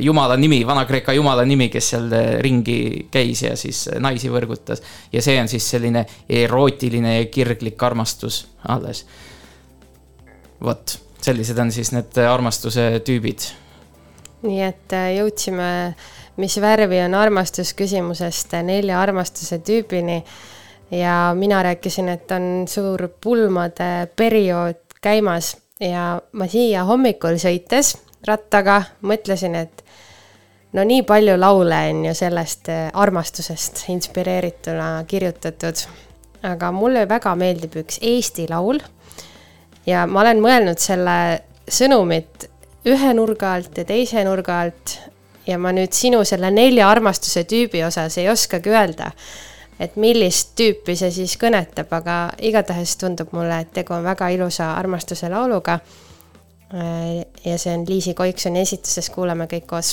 jumala 0.00 0.36
nimi, 0.36 0.66
Vana-Kreeka 0.66 1.12
jumala 1.12 1.44
nimi, 1.44 1.68
kes 1.72 1.90
seal 1.92 2.08
ringi 2.40 3.08
käis 3.12 3.42
ja 3.44 3.56
siis 3.56 3.84
naisi 4.00 4.30
võrgutas. 4.32 4.82
ja 5.12 5.22
see 5.22 5.40
on 5.40 5.48
siis 5.48 5.68
selline 5.70 6.06
erootiline 6.28 7.18
ja 7.18 7.26
kirglik 7.26 7.82
armastus 7.82 8.46
alles. 8.68 9.06
vot, 10.64 10.98
sellised 11.22 11.58
on 11.58 11.72
siis 11.72 11.92
need 11.92 12.18
armastuse 12.24 13.02
tüübid. 13.04 13.50
nii 14.42 14.62
et 14.62 14.96
jõudsime, 15.18 15.94
mis 16.36 16.60
värvi 16.60 17.02
on 17.04 17.14
armastus 17.14 17.74
küsimusest 17.74 18.56
nelja 18.62 19.00
armastuse 19.00 19.58
tüübini 19.58 20.22
ja 20.90 21.34
mina 21.36 21.62
rääkisin, 21.62 22.08
et 22.08 22.30
on 22.32 22.64
suur 22.68 23.08
pulmade 23.20 24.08
periood 24.16 24.80
käimas 25.02 25.56
ja 25.80 26.20
ma 26.32 26.48
siia 26.48 26.84
hommikul 26.88 27.36
sõites 27.42 27.96
rattaga 28.26 28.82
mõtlesin, 29.02 29.56
et 29.58 29.84
no 30.72 30.84
nii 30.86 31.02
palju 31.08 31.36
laule 31.40 31.78
on 31.90 32.04
ju 32.06 32.14
sellest 32.16 32.70
äh, 32.72 32.88
armastusest 32.94 33.84
inspireerituna 33.88 35.04
kirjutatud. 35.08 35.86
aga 36.42 36.72
mulle 36.72 37.06
väga 37.08 37.34
meeldib 37.38 37.76
üks 37.84 37.98
Eesti 38.02 38.48
laul. 38.50 38.80
ja 39.86 40.06
ma 40.06 40.20
olen 40.20 40.40
mõelnud 40.42 40.78
selle 40.78 41.42
sõnumit 41.68 42.48
ühe 42.86 43.14
nurga 43.14 43.54
alt 43.54 43.78
ja 43.78 43.84
teise 43.84 44.24
nurga 44.24 44.60
alt 44.60 44.98
ja 45.46 45.58
ma 45.58 45.72
nüüd 45.72 45.92
sinu 45.92 46.24
selle 46.24 46.50
nelja 46.50 46.88
armastuse 46.90 47.44
tüübi 47.44 47.84
osas 47.86 48.18
ei 48.18 48.28
oskagi 48.28 48.70
öelda 48.70 49.12
et 49.82 49.96
millist 50.00 50.54
tüüpi 50.58 50.94
see 50.98 51.10
siis 51.14 51.34
kõnetab, 51.40 51.90
aga 51.96 52.16
igatahes 52.44 52.94
tundub 53.00 53.32
mulle, 53.34 53.62
et 53.64 53.72
tegu 53.74 53.96
on 53.96 54.04
väga 54.06 54.30
ilusa 54.34 54.72
armastuse 54.76 55.30
lauluga. 55.32 55.80
Äh, 56.72 57.26
ja 57.44 57.58
see 57.58 57.74
on 57.74 57.84
Liisi 57.88 58.14
Koiksoni 58.14 58.64
esituses, 58.64 59.10
kuulame 59.12 59.44
kõik 59.50 59.68
koos 59.68 59.92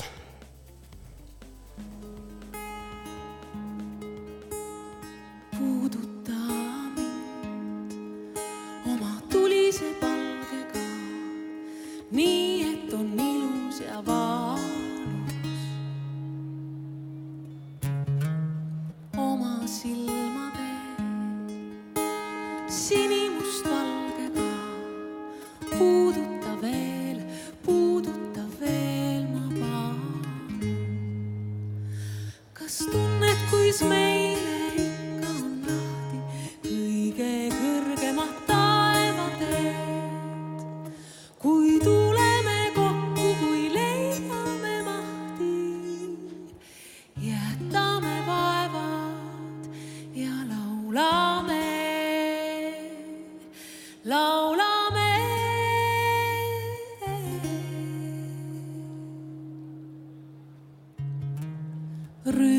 silmade 19.70 20.70
sinimustvalgega 22.68 24.50
puudutab 25.78 26.39
veel, 26.62 27.20
puuduta 27.66 28.44
veel 28.60 29.24
ma 29.34 29.46
maad. 29.60 30.64
kas 32.54 32.78
tunned, 32.92 33.40
kuis 33.52 33.82
meile 33.82 34.58
ikka 34.84 35.30
on 35.40 35.54
lahti 35.68 36.20
kõige 36.68 37.34
kõrgemad 37.56 38.36
taevateed, 38.50 39.78
kui 41.42 41.80
tuleme 41.84 42.60
kokku, 42.76 43.28
kui 43.42 43.64
leiame 43.74 44.76
mahti, 44.88 45.58
jätame 47.30 48.16
vaevad 48.28 49.62
ja 50.14 50.36
laulame, 50.52 51.66
laulame. 54.06 54.59
rue. 62.32 62.59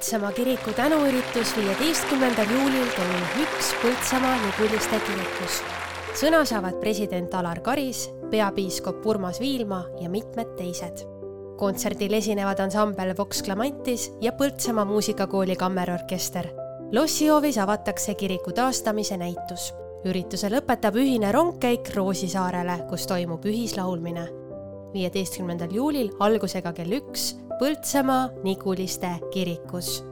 Põltsamaa 0.00 0.32
kiriku 0.32 0.72
tänuüritus 0.72 1.50
viieteistkümnendal 1.58 2.48
juulil 2.48 2.86
kell 2.94 3.42
üks 3.42 3.66
Põltsamaa 3.82 4.38
Niguliste 4.40 4.96
kirikus. 5.04 5.58
sõna 6.16 6.38
saavad 6.48 6.78
president 6.80 7.34
Alar 7.36 7.60
Karis, 7.60 8.06
peapiiskop 8.30 9.04
Urmas 9.06 9.40
Viilma 9.40 9.82
ja 10.00 10.08
mitmed 10.08 10.54
teised. 10.56 11.04
kontserdil 11.60 12.16
esinevad 12.16 12.62
ansambel 12.64 13.12
Vox 13.18 13.42
Clamantis 13.44 14.12
ja 14.20 14.32
Põltsamaa 14.32 14.86
muusikakooli 14.88 15.56
kammerorkester. 15.56 16.48
lossihoovis 16.92 17.58
avatakse 17.58 18.14
kiriku 18.14 18.52
taastamise 18.52 19.16
näitus. 19.16 19.74
ürituse 20.04 20.48
lõpetab 20.48 20.96
ühine 20.96 21.32
rongkäik 21.32 21.94
Roosisaarele, 21.94 22.86
kus 22.88 23.06
toimub 23.06 23.44
ühislaulmine 23.44 24.28
viieteistkümnendal 24.94 25.68
juulil 25.70 26.10
algusega 26.18 26.72
kell 26.72 26.92
üks 26.92 27.34
Põltsamaa 27.60 28.28
Niguliste 28.42 29.08
kirikus. 29.30 30.04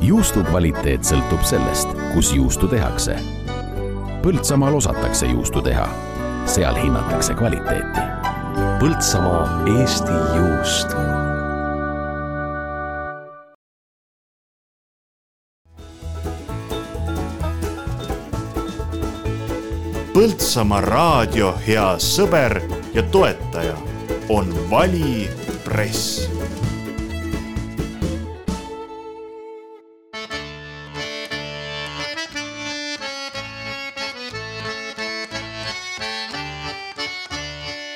juustu 0.00 0.44
kvaliteet 0.44 1.02
sõltub 1.02 1.42
sellest, 1.42 1.88
kus 2.12 2.30
juustu 2.34 2.68
tehakse. 2.70 3.16
Põltsamaal 4.22 4.78
osatakse 4.78 5.26
juustu 5.26 5.62
teha, 5.66 5.88
seal 6.46 6.78
hinnatakse 6.78 7.34
kvaliteeti. 7.34 8.06
Põltsamaa 8.78 9.66
Eesti 9.74 10.22
juust 10.38 10.94
Põltsamaa 20.14 20.84
raadio 20.86 21.56
hea 21.66 21.96
sõber 21.98 22.60
ja 22.94 23.02
toetaja 23.02 23.91
on 24.28 24.70
Vali 24.70 25.30
Press 25.64 26.28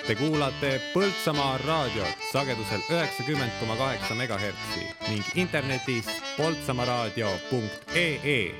Te 0.06 0.14
kuulate 0.14 0.80
Põltsamaa 0.94 1.58
raadiot 1.66 2.06
sagedusel 2.32 2.80
üheksakümmend 2.90 3.50
koma 3.60 3.76
kaheksa 3.76 4.14
megahertsi 4.14 4.80
ning 5.08 5.24
internetis 5.34 6.06
poltsamaaraadio.ee. 6.36 8.54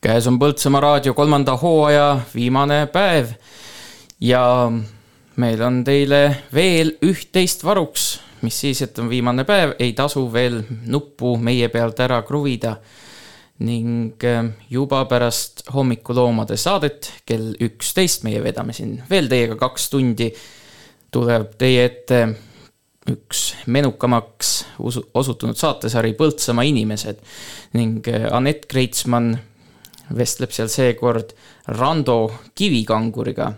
käes 0.00 0.26
on 0.26 0.38
Põltsamaa 0.38 0.80
raadio 0.80 1.14
kolmanda 1.14 1.56
hooaja 1.56 2.20
viimane 2.34 2.86
päev 2.86 3.26
ja 4.20 4.72
meil 5.40 5.62
on 5.64 5.80
teile 5.84 6.22
veel 6.54 6.96
üht-teist 7.04 7.64
varuks, 7.64 8.06
mis 8.42 8.58
siis, 8.64 8.82
et 8.84 8.98
on 8.98 9.08
viimane 9.10 9.46
päev, 9.48 9.76
ei 9.80 9.94
tasu 9.96 10.26
veel 10.32 10.60
nuppu 10.90 11.36
meie 11.40 11.68
pealt 11.72 12.00
ära 12.00 12.22
kruvida. 12.26 12.76
ning 13.62 14.24
äh, 14.24 14.48
juba 14.70 15.04
pärast 15.06 15.60
hommikuloomade 15.70 16.56
saadet 16.56 17.12
kell 17.26 17.52
üksteist, 17.62 18.24
meie 18.24 18.40
vedame 18.42 18.72
siin 18.72 18.96
veel 19.10 19.28
teiega 19.30 19.54
kaks 19.60 19.84
tundi, 19.90 20.32
tuleb 21.10 21.52
teie 21.60 21.84
ette 21.84 22.18
üks 23.12 23.54
menukamaks 23.66 24.64
usu- 24.78 25.04
osutunud 25.14 25.56
saatesari 25.56 26.14
Põltsamaa 26.18 26.64
inimesed 26.66 27.20
ning 27.78 28.08
äh, 28.08 28.26
Anett 28.34 28.66
Kreitsmann 28.66 29.36
vestleb 30.16 30.50
seal 30.50 30.68
seekord 30.68 31.32
Rando 31.78 32.32
Kivikanguriga. 32.58 33.52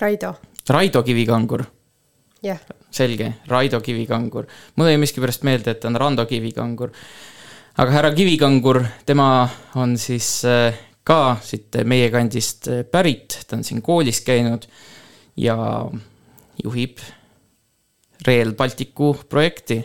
Raido, 0.00 0.34
Raido 0.68 1.02
Kivikangur, 1.02 1.64
jah. 2.42 2.58
selge, 2.90 3.34
Raido 3.46 3.80
Kivikangur. 3.80 4.46
mul 4.76 4.88
jäi 4.88 4.98
miskipärast 4.98 5.42
meelde, 5.42 5.70
et 5.70 5.80
ta 5.80 5.88
on 5.88 5.96
Rando 5.96 6.26
Kivikangur. 6.26 6.90
aga 7.76 7.90
härra 7.90 8.14
Kivikangur, 8.14 8.84
tema 9.06 9.48
on 9.74 9.98
siis 9.98 10.44
äh, 10.44 10.74
ka 11.04 11.36
siit 11.42 11.76
meie 11.84 12.10
kandist 12.10 12.68
äh, 12.68 12.84
pärit, 12.84 13.44
ta 13.48 13.56
on 13.56 13.64
siin 13.64 13.82
koolis 13.82 14.20
käinud 14.24 14.64
ja 15.36 15.56
juhib 16.64 16.98
Rail 18.26 18.54
Balticu 18.54 19.14
projekti. 19.28 19.84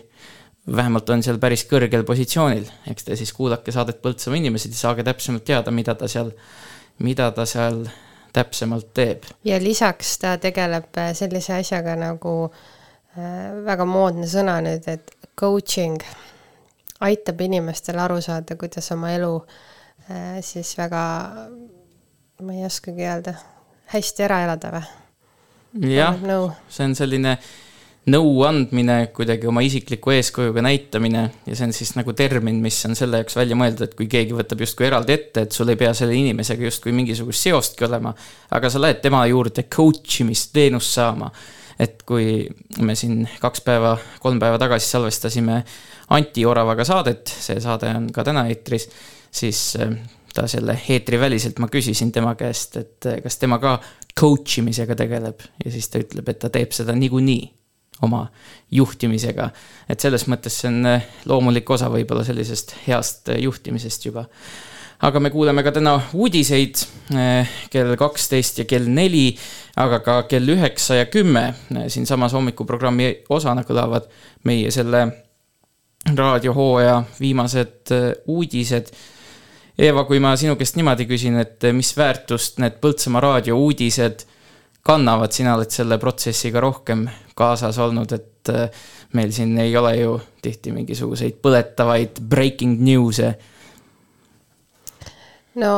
vähemalt 0.75 1.09
on 1.09 1.23
seal 1.23 1.39
päris 1.41 1.63
kõrgel 1.65 2.03
positsioonil, 2.05 2.67
eks 2.88 3.03
te 3.03 3.15
siis 3.17 3.32
kuulake 3.34 3.71
saadet 3.73 4.03
Põltsamaa 4.03 4.38
inimesed 4.38 4.71
ja 4.71 4.77
saage 4.77 5.03
täpsemalt 5.03 5.43
teada, 5.43 5.71
mida 5.71 5.95
ta 5.95 6.07
seal, 6.07 6.30
mida 6.99 7.32
ta 7.32 7.45
seal 7.45 7.88
täpsemalt 8.34 8.93
teeb. 8.93 9.23
ja 9.45 9.59
lisaks 9.63 10.17
ta 10.21 10.38
tegeleb 10.38 10.97
äh, 10.97 11.13
sellise 11.17 11.59
asjaga 11.59 11.95
nagu 11.99 12.34
äh, 12.47 13.51
väga 13.65 13.86
moodne 13.89 14.27
sõna 14.30 14.59
nüüd, 14.65 14.88
et 14.88 15.11
coaching 15.39 16.01
aitab 16.99 17.41
inimestel 17.41 17.99
aru 17.99 18.19
saada, 18.21 18.57
kuidas 18.59 18.91
oma 18.95 19.13
elu 19.15 19.34
äh, 20.09 20.39
siis 20.45 20.75
väga, 20.77 21.03
ma 22.43 22.57
ei 22.57 22.65
oskagi 22.67 23.07
öelda, 23.07 23.36
hästi 23.93 24.27
ära 24.27 24.43
elada 24.47 24.75
või? 24.77 24.86
jah 25.93 26.17
see 26.69 26.86
on 26.86 26.95
selline 26.97 27.38
nõu 28.07 28.43
andmine, 28.47 29.09
kuidagi 29.15 29.47
oma 29.49 29.61
isikliku 29.65 30.13
eeskujuga 30.15 30.63
näitamine 30.63 31.23
ja 31.45 31.55
see 31.57 31.67
on 31.67 31.73
siis 31.75 31.91
nagu 31.97 32.13
termin, 32.17 32.61
mis 32.63 32.77
on 32.87 32.95
selle 32.97 33.21
jaoks 33.21 33.35
välja 33.37 33.57
mõeldud, 33.59 33.83
et 33.85 33.95
kui 33.97 34.07
keegi 34.11 34.35
võtab 34.37 34.63
justkui 34.63 34.87
eraldi 34.87 35.15
ette, 35.15 35.45
et 35.45 35.55
sul 35.55 35.71
ei 35.73 35.79
pea 35.79 35.91
selle 35.97 36.15
inimesega 36.17 36.67
justkui 36.67 36.93
mingisugust 36.95 37.49
seostki 37.49 37.85
olema, 37.89 38.13
aga 38.55 38.71
sa 38.71 38.81
lähed 38.81 39.01
tema 39.03 39.25
juurde 39.29 39.67
coach 39.71 40.21
imisteenust 40.23 40.95
saama. 40.99 41.31
et 41.79 42.01
kui 42.03 42.43
me 42.83 42.91
siin 42.95 43.21
kaks 43.39 43.61
päeva, 43.63 43.93
kolm 44.19 44.39
päeva 44.39 44.57
tagasi 44.59 44.89
salvestasime 44.89 45.61
Anti 46.11 46.43
Oravaga 46.45 46.83
saadet, 46.83 47.31
see 47.31 47.61
saade 47.63 47.87
on 47.95 48.09
ka 48.11 48.25
täna 48.27 48.49
eetris, 48.51 48.89
siis 49.31 49.77
äh, 49.79 49.93
ta 50.35 50.43
selle 50.47 50.75
eetriväliselt, 50.89 51.59
ma 51.63 51.69
küsisin 51.71 52.11
tema 52.11 52.33
käest, 52.35 52.75
et 52.81 53.07
äh, 53.07 53.21
kas 53.23 53.39
tema 53.39 53.61
ka 53.63 53.77
coach 54.11 54.59
imisega 54.59 54.97
tegeleb 54.99 55.45
ja 55.63 55.71
siis 55.71 55.87
ta 55.87 56.03
ütleb, 56.03 56.27
et 56.27 56.41
ta 56.43 56.51
teeb 56.51 56.75
seda 56.75 56.97
niikuinii 56.99 57.59
oma 58.01 58.27
juhtimisega. 58.71 59.49
et 59.89 59.99
selles 59.99 60.25
mõttes 60.27 60.55
see 60.61 60.69
on 60.71 60.85
äh, 60.85 61.05
loomulik 61.25 61.69
osa 61.69 61.89
võib-olla 61.91 62.23
sellisest 62.23 62.75
heast 62.87 63.29
äh, 63.29 63.41
juhtimisest 63.43 64.05
juba. 64.05 64.25
aga 65.01 65.19
me 65.19 65.29
kuuleme 65.29 65.63
ka 65.63 65.71
täna 65.71 65.95
uudiseid 66.13 66.83
äh, 67.15 67.49
kell 67.69 67.95
kaksteist 67.99 68.63
ja 68.63 68.65
kell 68.65 68.87
neli, 68.87 69.37
aga 69.75 69.99
ka 70.05 70.23
kell 70.31 70.55
üheksa 70.55 71.01
ja 71.01 71.05
kümme 71.05 71.53
siinsamas 71.87 72.33
hommikuprogrammi 72.33 73.13
osana 73.29 73.63
kõlavad 73.67 74.09
meie 74.43 74.71
selle 74.71 75.07
raadiohooaja 76.15 77.03
viimased 77.19 77.91
uudised 78.27 78.91
Eeva, 79.79 80.03
kui 80.03 80.19
ma 80.19 80.33
sinu 80.35 80.57
käest 80.59 80.75
niimoodi 80.75 81.05
küsin, 81.07 81.37
et 81.39 81.63
mis 81.71 81.93
väärtust 81.95 82.57
need 82.59 82.81
Põltsamaa 82.83 83.21
raadio 83.23 83.55
uudised 83.55 84.25
kannavad, 84.83 85.31
sina 85.31 85.53
oled 85.55 85.71
selle 85.71 85.95
protsessiga 86.01 86.59
rohkem 86.63 87.05
kaasas 87.39 87.79
olnud, 87.81 88.11
et 88.15 88.51
äh, 88.53 88.85
meil 89.17 89.31
siin 89.35 89.57
ei 89.61 89.75
ole 89.77 89.95
ju 89.99 90.13
tihti 90.43 90.73
mingisuguseid 90.75 91.39
põletavaid 91.43 92.21
breaking 92.29 92.79
news'e. 92.83 93.33
no 95.59 95.73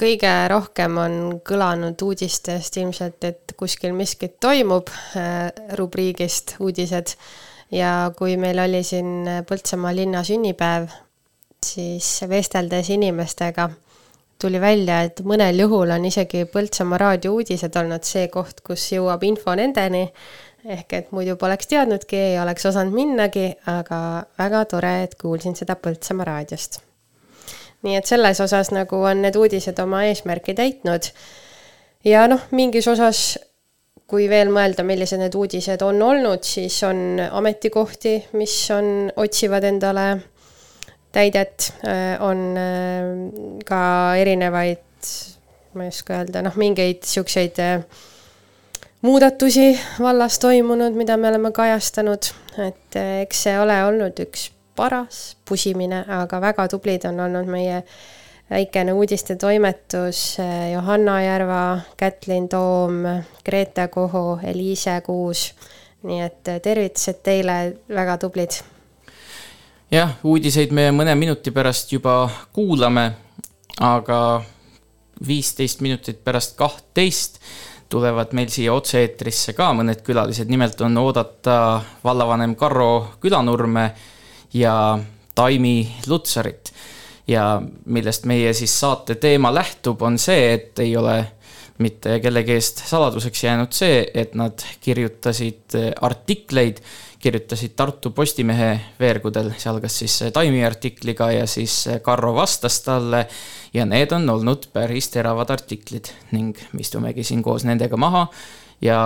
kõige 0.00 0.32
rohkem 0.48 0.96
on 1.00 1.14
kõlanud 1.44 2.00
uudistest 2.04 2.80
ilmselt, 2.80 3.24
et 3.28 3.54
kuskil 3.56 3.92
miskit 3.96 4.38
toimub 4.40 4.88
äh, 4.90 5.50
rubriigist 5.78 6.56
uudised. 6.60 7.16
ja 7.70 8.10
kui 8.18 8.34
meil 8.36 8.58
oli 8.58 8.82
siin 8.82 9.28
Põltsamaa 9.46 9.94
linna 9.94 10.24
sünnipäev, 10.26 10.88
siis 11.62 12.24
vesteldes 12.28 12.90
inimestega 12.90 13.68
tuli 14.40 14.60
välja, 14.60 15.02
et 15.04 15.20
mõnel 15.26 15.60
juhul 15.64 15.92
on 15.94 16.04
isegi 16.08 16.46
Põltsamaa 16.50 16.98
raadio 16.98 17.34
uudised 17.36 17.76
olnud 17.76 18.06
see 18.06 18.28
koht, 18.32 18.62
kus 18.66 18.88
jõuab 18.94 19.24
info 19.28 19.54
nendeni. 19.58 20.06
Ehk 20.64 20.92
et 20.92 21.12
muidu 21.12 21.36
poleks 21.40 21.70
teadnudki, 21.70 22.16
ei 22.16 22.38
oleks 22.40 22.66
osanud 22.68 22.94
minnagi, 22.94 23.46
aga 23.70 24.00
väga 24.38 24.64
tore, 24.70 24.94
et 25.04 25.14
kuulsin 25.20 25.56
seda 25.56 25.76
Põltsamaa 25.76 26.28
raadiost. 26.28 26.80
nii 27.82 27.96
et 27.96 28.06
selles 28.06 28.40
osas 28.44 28.68
nagu 28.76 28.98
on 29.08 29.22
need 29.24 29.36
uudised 29.40 29.78
oma 29.80 30.02
eesmärki 30.04 30.54
täitnud. 30.54 31.12
ja 32.04 32.26
noh, 32.28 32.42
mingis 32.50 32.88
osas 32.88 33.38
kui 34.10 34.26
veel 34.28 34.50
mõelda, 34.50 34.82
millised 34.82 35.20
need 35.22 35.34
uudised 35.38 35.82
on 35.86 36.02
olnud, 36.02 36.42
siis 36.44 36.82
on 36.82 37.20
ametikohti, 37.30 38.16
mis 38.32 38.54
on, 38.74 39.10
otsivad 39.16 39.64
endale 39.64 40.06
täidet, 41.14 41.72
on 42.26 42.42
ka 43.66 43.82
erinevaid, 44.18 45.10
ma 45.74 45.86
ei 45.86 45.94
oska 45.94 46.18
öelda, 46.18 46.42
noh, 46.42 46.58
mingeid 46.58 47.06
siukseid 47.06 47.62
muudatusi 49.02 49.80
vallas 50.00 50.38
toimunud, 50.38 50.94
mida 50.94 51.16
me 51.16 51.28
oleme 51.28 51.52
kajastanud, 51.52 52.30
et 52.66 52.96
eks 53.22 53.42
see 53.46 53.58
ole 53.60 53.76
olnud 53.84 54.18
üks 54.26 54.50
paras 54.76 55.36
pusimine, 55.48 56.04
aga 56.08 56.40
väga 56.40 56.68
tublid 56.68 57.04
on 57.08 57.20
olnud 57.20 57.48
meie 57.50 57.82
väikene 58.50 58.92
uudistetoimetus, 58.92 60.36
Johanna 60.72 61.22
Järva, 61.22 61.80
Kätlin 61.96 62.48
Toom, 62.48 63.04
Grete 63.44 63.88
Koho, 63.88 64.40
Eliise 64.42 65.00
Kuus, 65.06 65.50
nii 66.02 66.20
et 66.24 66.48
äh, 66.48 66.60
tervitused 66.60 67.20
teile, 67.22 67.58
väga 67.88 68.18
tublid. 68.18 68.60
jah, 69.90 70.16
uudiseid 70.24 70.72
me 70.72 70.90
mõne 70.94 71.14
minuti 71.14 71.50
pärast 71.50 71.92
juba 71.92 72.30
kuulame, 72.52 73.10
aga 73.80 74.42
viisteist 75.26 75.80
minutit 75.80 76.24
pärast 76.24 76.56
kahtteist 76.56 77.40
tulevad 77.90 78.34
meil 78.38 78.50
siia 78.52 78.74
otse-eetrisse 78.76 79.54
ka 79.58 79.72
mõned 79.76 80.04
külalised, 80.06 80.50
nimelt 80.50 80.80
on 80.86 80.98
oodata 81.02 81.80
vallavanem 82.04 82.54
Karro 82.58 83.16
Külanurme 83.20 83.90
ja 84.54 84.74
Taimi 85.34 85.76
Lutsarit. 86.06 86.72
ja 87.30 87.62
millest 87.86 88.24
meie 88.26 88.50
siis 88.54 88.72
saate 88.80 89.14
teema 89.14 89.52
lähtub, 89.54 90.00
on 90.02 90.16
see, 90.18 90.48
et 90.54 90.78
ei 90.82 90.96
ole 90.96 91.14
mitte 91.78 92.16
kellegi 92.20 92.56
eest 92.56 92.82
saladuseks 92.88 93.44
jäänud 93.44 93.72
see, 93.72 94.00
et 94.14 94.34
nad 94.34 94.64
kirjutasid 94.80 95.76
artikleid, 96.00 96.80
kirjutasid 97.20 97.74
Tartu 97.76 98.10
Postimehe 98.16 98.70
veergudel, 99.00 99.50
sealhulgas 99.60 99.98
siis 99.98 100.18
Taimi 100.32 100.64
artikliga 100.64 101.30
ja 101.32 101.46
siis 101.46 101.84
Karro 102.02 102.34
vastas 102.34 102.80
talle 102.80 103.26
ja 103.74 103.86
need 103.86 104.12
on 104.16 104.30
olnud 104.30 104.70
päris 104.72 105.10
teravad 105.12 105.50
artiklid 105.50 106.12
ning 106.32 106.56
me 106.72 106.80
istumegi 106.80 107.24
siin 107.24 107.42
koos 107.42 107.64
nendega 107.68 107.96
maha 107.96 108.26
ja 108.80 109.02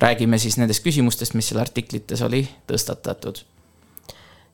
räägime 0.00 0.38
siis 0.38 0.56
nendest 0.56 0.84
küsimustest, 0.84 1.36
mis 1.36 1.52
seal 1.52 1.60
artiklites 1.60 2.22
oli 2.22 2.46
tõstatatud 2.72 3.44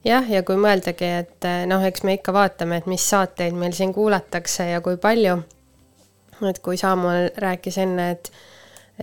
jah, 0.04 0.26
ja 0.30 0.42
kui 0.46 0.58
mõeldagi, 0.60 1.08
et 1.22 1.48
noh, 1.70 1.82
eks 1.86 2.04
me 2.06 2.16
ikka 2.18 2.34
vaatame, 2.34 2.80
et 2.80 2.88
mis 2.90 3.04
saateid 3.14 3.56
meil 3.58 3.74
siin 3.76 3.94
kuulatakse 3.94 4.68
ja 4.70 4.80
kui 4.84 4.98
palju. 5.00 5.42
et 6.48 6.58
kui 6.58 6.76
Saamuel 6.76 7.30
rääkis 7.38 7.78
enne, 7.78 8.10
et, 8.10 8.32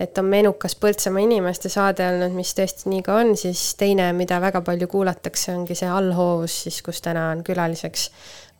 et 0.00 0.18
on 0.18 0.24
menukas 0.24 0.74
Põltsamaa 0.80 1.22
inimeste 1.26 1.68
saade 1.72 2.06
olnud, 2.08 2.32
mis 2.36 2.54
tõesti 2.56 2.88
nii 2.90 3.02
ka 3.04 3.18
on, 3.20 3.34
siis 3.36 3.74
teine, 3.80 4.10
mida 4.16 4.40
väga 4.40 4.62
palju 4.64 4.88
kuulatakse, 4.90 5.52
ongi 5.52 5.76
see 5.78 5.90
allhoovus 5.92 6.62
siis, 6.64 6.80
kus 6.86 7.02
täna 7.04 7.30
on 7.34 7.44
külaliseks 7.46 8.08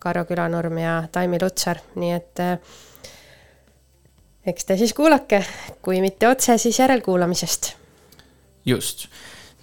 Karro 0.01 0.25
Külanurm 0.29 0.77
ja 0.81 0.95
Taimi 1.11 1.39
Lutsar, 1.41 1.81
nii 1.97 2.13
et 2.13 2.41
äh, 2.41 2.75
eks 4.53 4.69
te 4.69 4.77
siis 4.77 4.93
kuulake, 4.97 5.43
kui 5.81 6.01
mitte 6.01 6.29
otse, 6.29 6.57
siis 6.61 6.79
järelkuulamisest. 6.79 7.73
just, 8.65 9.07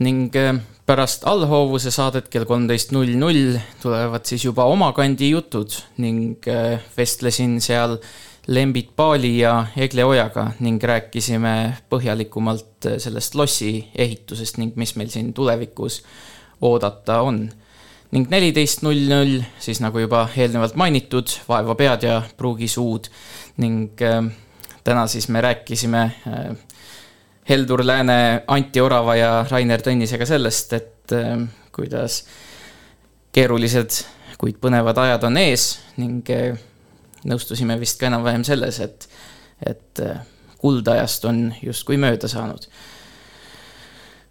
ning 0.02 0.34
äh, 0.36 0.56
pärast 0.86 1.26
allhoovuse 1.28 1.90
saadet 1.94 2.30
kell 2.32 2.46
kolmteist 2.48 2.94
null 2.96 3.14
null 3.18 3.58
tulevad 3.82 4.26
siis 4.26 4.46
juba 4.46 4.66
oma 4.66 4.90
kandi 4.96 5.30
jutud 5.30 5.74
ning 6.02 6.46
äh, 6.48 6.80
vestlesin 6.96 7.60
seal 7.62 7.98
Lembit 8.48 8.90
Paali 8.96 9.38
ja 9.38 9.66
Egle 9.76 10.04
Ojaga 10.08 10.46
ning 10.64 10.80
rääkisime 10.82 11.76
põhjalikumalt 11.92 12.86
sellest 12.98 13.34
lossi 13.36 13.72
ehitusest 13.94 14.56
ning 14.56 14.76
mis 14.80 14.94
meil 14.96 15.10
siin 15.12 15.34
tulevikus 15.36 16.00
oodata 16.64 17.20
on. 17.20 17.42
Ning 18.10 18.30
neliteist 18.32 18.80
null 18.86 19.04
null, 19.10 19.42
siis 19.60 19.82
nagu 19.84 20.00
juba 20.00 20.22
eelnevalt 20.32 20.78
mainitud, 20.80 21.34
Vaeva 21.48 21.76
pead 21.76 22.06
ja 22.08 22.22
pruugi 22.36 22.70
suud 22.72 23.10
ning 23.60 24.00
äh, 24.00 24.22
täna 24.84 25.04
siis 25.12 25.28
me 25.28 25.44
rääkisime 25.44 26.02
äh, 26.08 26.56
Heldur 27.48 27.84
Lääne, 27.84 28.44
Anti 28.46 28.80
Orava 28.80 29.16
ja 29.16 29.32
Rainer 29.50 29.84
Tõnnisega 29.84 30.26
sellest, 30.28 30.72
et 30.72 31.12
kuidas 31.72 32.22
keerulised, 33.32 34.02
kuid 34.40 34.58
põnevad 34.60 34.98
ajad 35.00 35.24
on 35.28 35.38
ees 35.40 35.70
ning 35.96 36.28
nõustusime 37.24 37.78
vist 37.80 37.98
ka 38.00 38.06
enam-vähem 38.06 38.44
selles, 38.46 38.80
et, 38.84 39.08
et 39.66 40.04
äh, 40.04 40.20
kuldajast 40.58 41.24
on 41.24 41.48
justkui 41.62 41.98
mööda 42.00 42.30
saanud 42.30 42.68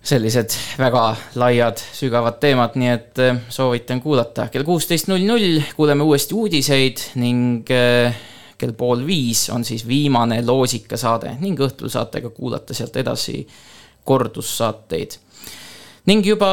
sellised 0.08 0.54
väga 0.80 1.02
laiad, 1.36 1.82
sügavad 1.96 2.38
teemad, 2.40 2.78
nii 2.80 2.92
et 2.94 3.20
äh, 3.24 3.40
soovitan 3.52 4.02
kuulata. 4.02 4.48
kell 4.52 4.64
kuusteist 4.64 5.10
null 5.12 5.26
null 5.28 5.62
kuuleme 5.76 6.04
uuesti 6.04 6.36
uudiseid 6.38 7.04
ning 7.20 7.68
äh, 7.74 8.16
kell 8.58 8.74
pool 8.78 9.04
viis 9.06 9.50
on 9.54 9.66
siis 9.68 9.84
viimane 9.88 10.40
loosikasaade 10.46 11.36
ning 11.42 11.60
õhtul 11.60 11.92
saate 11.94 12.22
ka 12.24 12.32
kuulata 12.34 12.74
sealt 12.74 12.96
edasi 12.98 13.42
kordussaateid. 14.08 15.18
ning 16.08 16.26
juba 16.26 16.52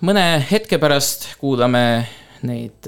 mõne 0.00 0.26
hetke 0.50 0.78
pärast 0.78 1.32
kuulame 1.40 2.06
neid 2.46 2.86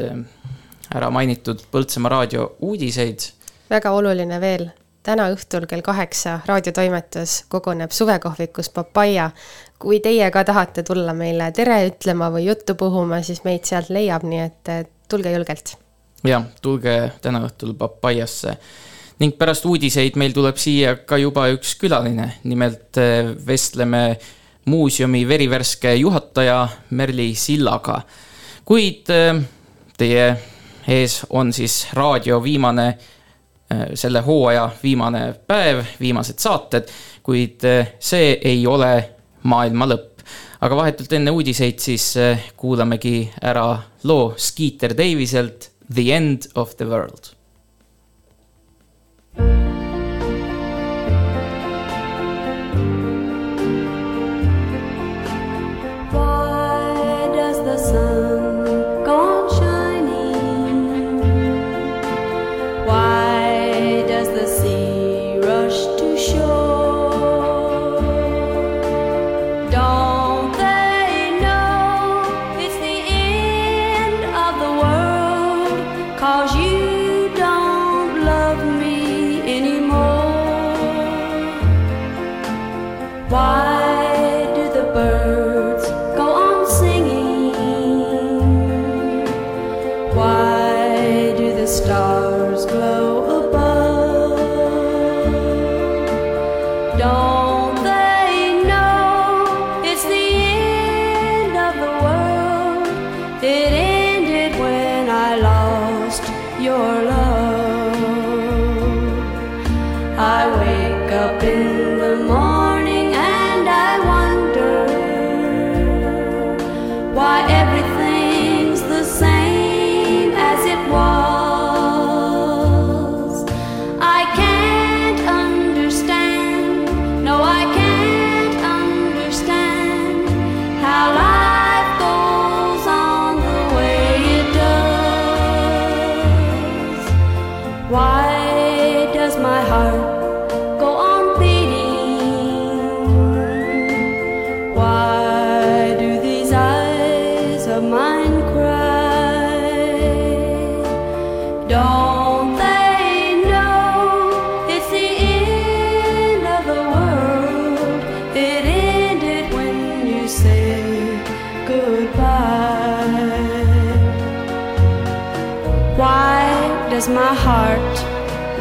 ära 0.94 1.10
mainitud 1.10 1.62
Põltsamaa 1.72 2.10
raadio 2.10 2.56
uudiseid. 2.60 3.28
väga 3.70 3.90
oluline 3.90 4.40
veel 4.40 4.68
täna 5.04 5.28
õhtul 5.32 5.66
kell 5.68 5.82
kaheksa 5.84 6.38
raadiotoimetus 6.46 7.44
koguneb 7.48 7.92
suvekohvikus 7.92 8.70
Papaia. 8.70 9.30
kui 9.78 10.00
teie 10.00 10.30
ka 10.30 10.44
tahate 10.44 10.82
tulla 10.82 11.12
meile 11.12 11.52
tere 11.52 11.86
ütlema 11.88 12.30
või 12.32 12.46
juttu 12.46 12.74
puhuma, 12.74 13.22
siis 13.22 13.44
meid 13.44 13.64
sealt 13.64 13.90
leiab, 13.90 14.22
nii 14.22 14.40
et 14.40 14.72
tulge 15.08 15.32
julgelt. 15.32 15.76
jah, 16.24 16.44
tulge 16.62 17.12
täna 17.22 17.44
õhtul 17.48 17.74
Papaiasse 17.78 18.58
ning 19.20 19.36
pärast 19.38 19.66
uudiseid 19.66 20.16
meil 20.18 20.32
tuleb 20.34 20.56
siia 20.58 20.96
ka 21.06 21.18
juba 21.20 21.48
üks 21.54 21.76
külaline, 21.80 22.30
nimelt 22.44 22.98
eh, 22.98 23.34
vestleme 23.46 24.18
muuseumi 24.64 25.22
verivärske 25.28 25.94
juhataja 25.94 26.68
Merli 26.90 27.34
Sillaga. 27.34 28.00
kuid 28.64 29.10
eh, 29.12 29.42
teie 29.98 30.53
ees 30.88 31.22
on 31.30 31.52
siis 31.52 31.86
raadio 31.92 32.42
viimane 32.42 32.94
Äh, 33.72 33.86
selle 33.94 34.20
hooaja 34.20 34.70
viimane 34.82 35.34
päev, 35.48 35.78
viimased 36.00 36.36
saated, 36.38 36.90
kuid 37.24 37.64
äh, 37.64 37.94
see 37.98 38.34
ei 38.44 38.66
ole 38.66 38.90
maailma 39.48 39.88
lõpp. 39.88 40.20
aga 40.64 40.76
vahetult 40.76 41.12
enne 41.16 41.32
uudiseid 41.32 41.80
siis 41.80 42.10
äh, 42.20 42.44
kuulamegi 42.60 43.30
ära 43.40 43.78
loo 44.04 44.34
Skeeter 44.36 44.92
Daviselt 44.96 45.70
The 45.94 46.12
End 46.12 46.50
of 46.54 46.76
the 46.76 46.84
World 46.84 47.32
Why 49.36 49.46
does 49.46 49.63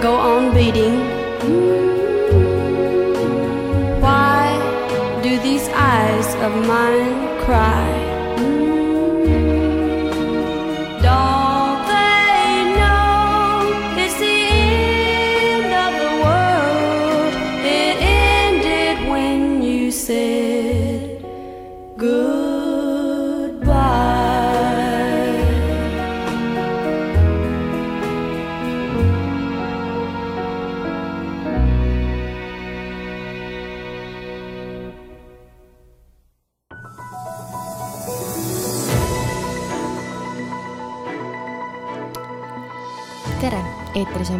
go 0.04 0.16
on 0.16 0.32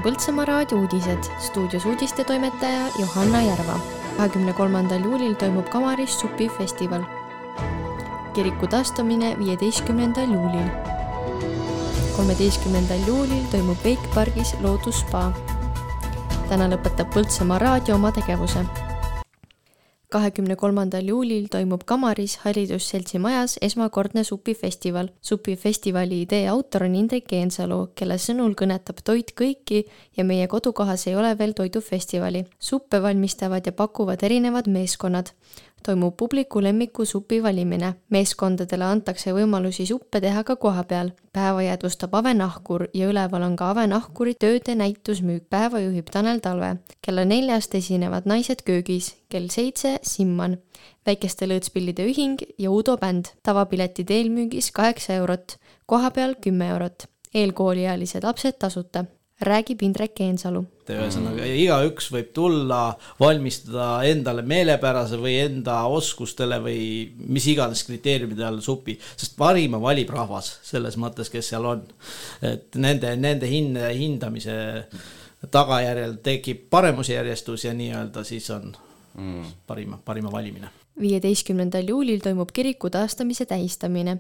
on 0.04 0.12
Põltsamaa 0.12 0.46
raadio 0.46 0.78
uudised, 0.78 1.24
stuudios 1.40 1.86
uudistetoimetaja 1.86 2.88
Johanna 3.00 3.42
Järva. 3.42 3.80
kahekümne 4.18 4.54
kolmandal 4.54 5.04
juulil 5.04 5.34
toimub 5.34 5.70
Kamaris 5.70 6.20
supifestival. 6.20 7.04
kiriku 8.34 8.68
taastumine 8.68 9.40
viieteistkümnendal 9.40 10.34
juulil. 10.34 10.68
kolmeteistkümnendal 12.18 13.00
juulil 13.08 13.44
toimub 13.52 13.78
Wake 13.86 14.08
pargis 14.16 14.56
loodusspa. 14.62 15.32
täna 16.50 16.68
lõpetab 16.68 17.08
Põltsamaa 17.14 17.60
raadio 17.60 17.96
oma 17.96 18.12
tegevuse 18.12 18.66
kahekümne 20.14 20.56
kolmandal 20.60 21.08
juulil 21.10 21.48
toimub 21.52 21.84
Kamaris 21.90 22.36
Haridusseltsi 22.44 23.20
majas 23.20 23.58
esmakordne 23.62 24.24
supifestival. 24.24 25.10
supifestivali 25.22 26.22
idee 26.22 26.48
autor 26.50 26.86
on 26.88 26.96
Indrek 26.96 27.34
Eensalu, 27.34 27.80
kelle 27.96 28.20
sõnul 28.22 28.54
kõnetab 28.60 29.02
toit 29.04 29.34
kõiki 29.42 29.84
ja 30.18 30.24
meie 30.24 30.48
kodukohas 30.48 31.08
ei 31.08 31.16
ole 31.16 31.34
veel 31.38 31.54
toidufestivali. 31.58 32.46
suppe 32.60 33.02
valmistavad 33.02 33.66
ja 33.66 33.72
pakuvad 33.72 34.24
erinevad 34.24 34.70
meeskonnad. 34.70 35.34
Toimub 35.84 36.16
publiku 36.18 36.62
lemmiku 36.64 37.06
supi 37.06 37.44
valimine. 37.44 37.94
meeskondadele 38.10 38.84
antakse 38.84 39.34
võimalusi 39.34 39.86
suppe 39.86 40.22
teha 40.22 40.44
ka 40.44 40.56
kohapeal. 40.56 41.12
päeva 41.34 41.62
jäädvustab 41.62 42.14
Ave 42.16 42.34
Nahkur 42.34 42.88
ja 42.94 43.10
üleval 43.10 43.44
on 43.44 43.56
ka 43.56 43.70
Ave 43.70 43.88
Nahkuri 43.88 44.36
tööde 44.36 44.76
näitusmüük. 44.76 45.44
päeva 45.50 45.80
juhib 45.80 46.10
Tanel 46.12 46.40
Talve. 46.40 46.76
kella 47.02 47.26
neljast 47.26 47.76
esinevad 47.76 48.26
Naised 48.26 48.64
köögis, 48.66 49.16
kell 49.30 49.48
seitse 49.48 50.00
Simman, 50.02 50.58
Väikeste 51.06 51.46
lõõtspillide 51.46 52.06
ühing 52.08 52.40
ja 52.58 52.72
Udo 52.72 52.98
bänd. 52.98 53.26
tavapiletid 53.44 54.10
eelmüügis 54.10 54.72
kaheksa 54.72 55.14
eurot, 55.14 55.58
kohapeal 55.86 56.36
kümme 56.42 56.68
eurot. 56.68 57.08
eelkooliealised 57.34 58.24
lapsed 58.24 58.60
tasuta, 58.60 59.06
räägib 59.48 59.84
Indrek 59.86 60.20
Eensalu 60.26 60.64
ühesõnaga 60.92 61.46
igaüks 61.48 62.10
võib 62.12 62.32
tulla, 62.36 62.82
valmistada 63.20 64.04
endale 64.10 64.44
meelepärase 64.48 65.20
või 65.22 65.38
enda 65.46 65.78
oskustele 65.88 66.60
või 66.64 66.82
mis 67.16 67.48
iganes 67.48 67.86
kriteeriumide 67.88 68.44
all 68.48 68.60
supi, 68.66 68.98
sest 69.16 69.38
parima 69.40 69.80
valib 69.82 70.12
rahvas 70.14 70.58
selles 70.68 71.00
mõttes, 71.00 71.32
kes 71.32 71.54
seal 71.54 71.66
on. 71.70 71.84
et 72.42 72.76
nende, 72.76 73.16
nende 73.16 73.48
hin-, 73.48 73.80
hindamise 73.80 74.58
tagajärjel 75.52 76.20
tekib 76.24 76.68
paremusjärjestus 76.72 77.68
ja 77.68 77.74
nii-öelda 77.76 78.24
siis 78.28 78.50
on 78.52 78.72
mm. 79.16 79.52
parima, 79.68 80.00
parima 80.06 80.32
valimine 80.32 80.72
viieteistkümnendal 81.00 81.88
juulil 81.90 82.20
toimub 82.22 82.52
kiriku 82.54 82.90
taastamise 82.94 83.46
tähistamine. 83.50 84.18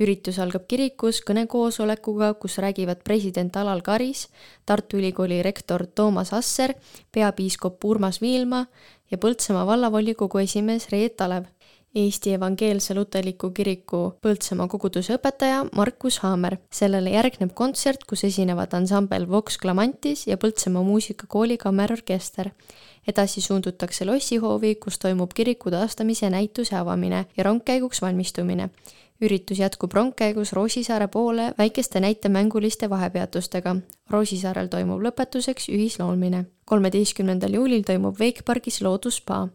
Üritus 0.00 0.38
algab 0.42 0.64
kirikus 0.68 1.20
kõnekoosolekuga, 1.26 2.32
kus 2.40 2.58
räägivad 2.62 3.02
president 3.04 3.56
Alal 3.56 3.82
Karis, 3.84 4.28
Tartu 4.66 4.98
Ülikooli 5.00 5.42
rektor 5.42 5.86
Toomas 5.86 6.32
Asser, 6.32 6.74
peapiiskop 7.12 7.84
Urmas 7.84 8.20
Viilma 8.22 8.66
ja 9.10 9.18
Põltsamaa 9.18 9.66
vallavolikogu 9.66 10.42
esimees 10.42 10.88
Reet 10.92 11.20
Alev. 11.20 11.50
Eesti 11.94 12.32
Evangeelse 12.32 12.94
Luterliku 12.96 13.50
Kiriku 13.52 14.14
Põltsamaa 14.24 14.64
koguduse 14.72 15.18
õpetaja 15.18 15.66
Markus 15.76 16.22
Haamer. 16.22 16.56
sellele 16.70 17.10
järgneb 17.10 17.52
kontsert, 17.54 18.04
kus 18.08 18.24
esinevad 18.24 18.72
ansambel 18.74 19.28
Vox 19.28 19.58
Clamantis 19.60 20.26
ja 20.26 20.36
Põltsamaa 20.36 20.82
muusikakooli 20.82 21.58
kammerorkester 21.58 22.48
edasi 23.06 23.40
suundutakse 23.40 24.04
lossihoovi, 24.04 24.74
kus 24.74 24.98
toimub 24.98 25.32
kiriku 25.34 25.70
taastamise 25.70 26.30
näituse 26.30 26.76
avamine 26.76 27.26
ja 27.36 27.44
rongkäiguks 27.44 28.02
valmistumine. 28.02 28.70
Üritus 29.22 29.58
jätkub 29.58 29.92
rongkäigus 29.92 30.52
Roosisaare 30.52 31.06
poole 31.08 31.54
väikeste 31.58 32.00
näitemänguliste 32.00 32.90
vahepeatustega. 32.90 33.76
Roosisaarel 34.10 34.66
toimub 34.66 35.02
lõpetuseks 35.02 35.68
ühislaulmine. 35.70 36.44
kolmeteistkümnendal 36.64 37.54
juulil 37.54 37.82
toimub 37.82 38.20
Wake 38.20 38.42
pargis 38.42 38.82
loodusspa. 38.82 39.48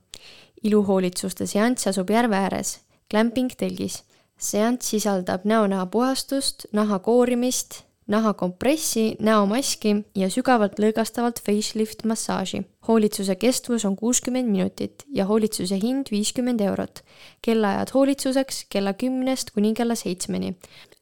iluhoolitsuste 0.63 1.45
seanss 1.45 1.87
asub 1.87 2.09
järve 2.09 2.35
ääres, 2.35 2.79
Glamping 3.11 3.51
telgis. 3.57 4.03
seanss 4.37 4.89
sisaldab 4.89 5.41
näonaha 5.43 5.85
puhastust, 5.85 6.65
naha 6.71 6.99
koorimist, 6.99 7.86
nahakompressi, 8.07 9.15
näomaski 9.19 9.95
ja 10.15 10.29
sügavalt 10.31 10.79
lõõgastavalt 10.79 11.41
facelift 11.45 12.05
massaaži. 12.05 12.63
hoolitsuse 12.87 13.35
kestvus 13.35 13.85
on 13.85 13.95
kuuskümmend 13.95 14.49
minutit 14.49 15.03
ja 15.13 15.25
hoolitsuse 15.25 15.79
hind 15.81 16.11
viiskümmend 16.11 16.61
eurot. 16.61 17.03
kellaajad 17.41 17.93
hoolitsuseks 17.93 18.65
kella 18.69 18.93
kümnest 18.93 19.51
kuni 19.51 19.73
kella 19.73 19.95
seitsmeni. 19.95 20.55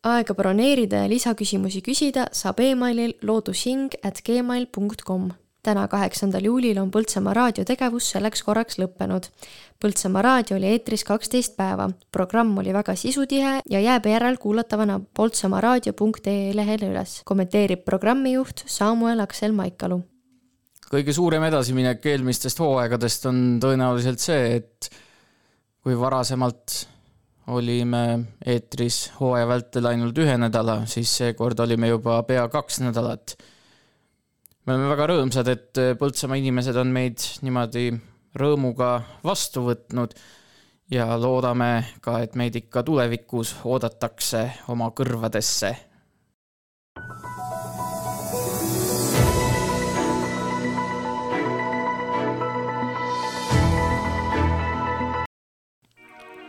aega 0.03 0.33
broneerida 0.33 0.95
ja 0.95 1.09
lisaküsimusi 1.09 1.81
küsida 1.81 2.27
saab 2.31 2.59
emailil 2.59 3.13
loodushing 3.21 3.93
at 4.03 4.21
gmail 4.25 4.65
punkt 4.71 5.01
kom 5.01 5.31
täna, 5.65 5.87
kaheksandal 5.89 6.45
juulil 6.45 6.77
on 6.81 6.91
Põltsamaa 6.93 7.33
raadio 7.35 7.65
tegevus 7.67 8.11
selleks 8.13 8.43
korraks 8.45 8.79
lõppenud. 8.81 9.27
Põltsamaa 9.81 10.23
raadio 10.25 10.57
oli 10.59 10.69
eetris 10.71 11.03
kaksteist 11.07 11.55
päeva, 11.57 11.89
programm 12.13 12.53
oli 12.61 12.73
väga 12.75 12.95
sisutihe 12.99 13.59
ja 13.69 13.81
jääb 13.83 14.09
järelkuulatavana 14.09 14.99
poltsamaaraadio.ee 15.17 16.53
lehel 16.55 16.85
üles, 16.89 17.19
kommenteerib 17.25 17.85
programmijuht 17.85 18.65
Samuel 18.65 19.23
Aksel 19.25 19.55
Maikalu. 19.57 20.03
kõige 20.85 21.13
suurem 21.13 21.43
edasiminek 21.43 22.05
eelmistest 22.05 22.59
hooaegadest 22.61 23.25
on 23.25 23.39
tõenäoliselt 23.59 24.21
see, 24.21 24.59
et 24.61 24.89
kui 25.83 25.97
varasemalt 25.99 26.85
olime 27.47 28.03
eetris 28.45 29.11
hooaja 29.19 29.47
vältel 29.49 29.89
ainult 29.89 30.17
ühe 30.17 30.37
nädala, 30.37 30.83
siis 30.89 31.11
seekord 31.17 31.59
olime 31.59 31.89
juba 31.89 32.21
pea 32.23 32.47
kaks 32.53 32.79
nädalat 32.85 33.35
me 34.65 34.73
oleme 34.73 34.89
väga 34.89 35.05
rõõmsad, 35.11 35.49
et 35.51 35.79
Põltsamaa 35.99 36.39
inimesed 36.41 36.77
on 36.81 36.89
meid 36.93 37.21
niimoodi 37.45 37.91
rõõmuga 38.35 38.89
vastu 39.23 39.61
võtnud 39.67 40.15
ja 40.91 41.07
loodame 41.17 41.97
ka, 42.01 42.19
et 42.25 42.35
meid 42.37 42.57
ikka 42.57 42.83
tulevikus 42.85 43.55
oodatakse 43.63 44.45
oma 44.73 44.89
kõrvadesse. 44.97 45.71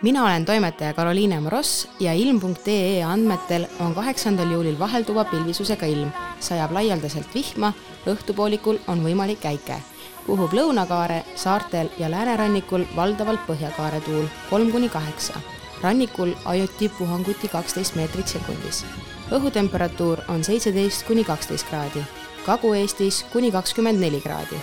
Mina 0.03 0.24
olen 0.24 0.44
toimetaja 0.44 0.94
Karoliine 0.94 1.40
Moross 1.40 1.88
ja 2.01 2.12
ilm.ee 2.12 3.05
andmetel 3.05 3.66
on 3.80 3.94
kaheksandal 3.94 4.51
juulil 4.51 4.78
vahelduva 4.78 5.24
pilvisusega 5.24 5.86
ilm, 5.86 6.11
sajab 6.40 6.72
laialdaselt 6.72 7.34
vihma, 7.34 7.72
õhtupoolikul 8.07 8.78
on 8.86 9.05
võimalik 9.05 9.44
äike. 9.47 9.82
puhub 10.26 10.53
lõunakaare, 10.53 11.22
saartel 11.34 11.88
ja 11.99 12.11
läänerannikul 12.11 12.84
valdavalt 12.97 13.40
põhjakaare 13.47 14.01
tuul 14.01 14.26
kolm 14.51 14.70
kuni 14.70 14.88
kaheksa. 14.88 15.34
rannikul 15.82 16.32
ajuti 16.44 16.88
puhanguti 16.88 17.49
kaksteist 17.49 17.94
meetrit 17.94 18.28
sekundis. 18.28 18.84
õhutemperatuur 19.30 20.18
on 20.28 20.44
seitseteist 20.44 21.07
kuni 21.07 21.24
kaksteist 21.24 21.68
kraadi, 21.68 22.05
Kagu-Eestis 22.47 23.24
kuni 23.32 23.53
kakskümmend 23.53 24.01
neli 24.01 24.20
kraadi. 24.20 24.57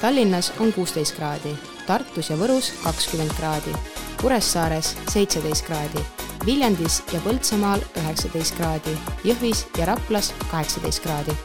Tallinnas 0.00 0.52
on 0.60 0.72
kuusteist 0.72 1.16
kraadi, 1.16 1.58
Tartus 1.88 2.28
ja 2.28 2.36
Võrus 2.36 2.74
kakskümmend 2.84 3.32
kraadi 3.38 3.72
Kuressaares 4.20 4.90
seitseteist 5.08 5.64
kraadi, 5.64 6.02
Viljandis 6.44 6.98
ja 7.14 7.20
Põltsamaal 7.24 7.80
üheksateist 7.96 8.56
kraadi, 8.58 8.92
Jõhvis 9.24 9.64
ja 9.78 9.86
Raplas 9.92 10.32
kaheksateist 10.50 11.04
kraadi. 11.06 11.36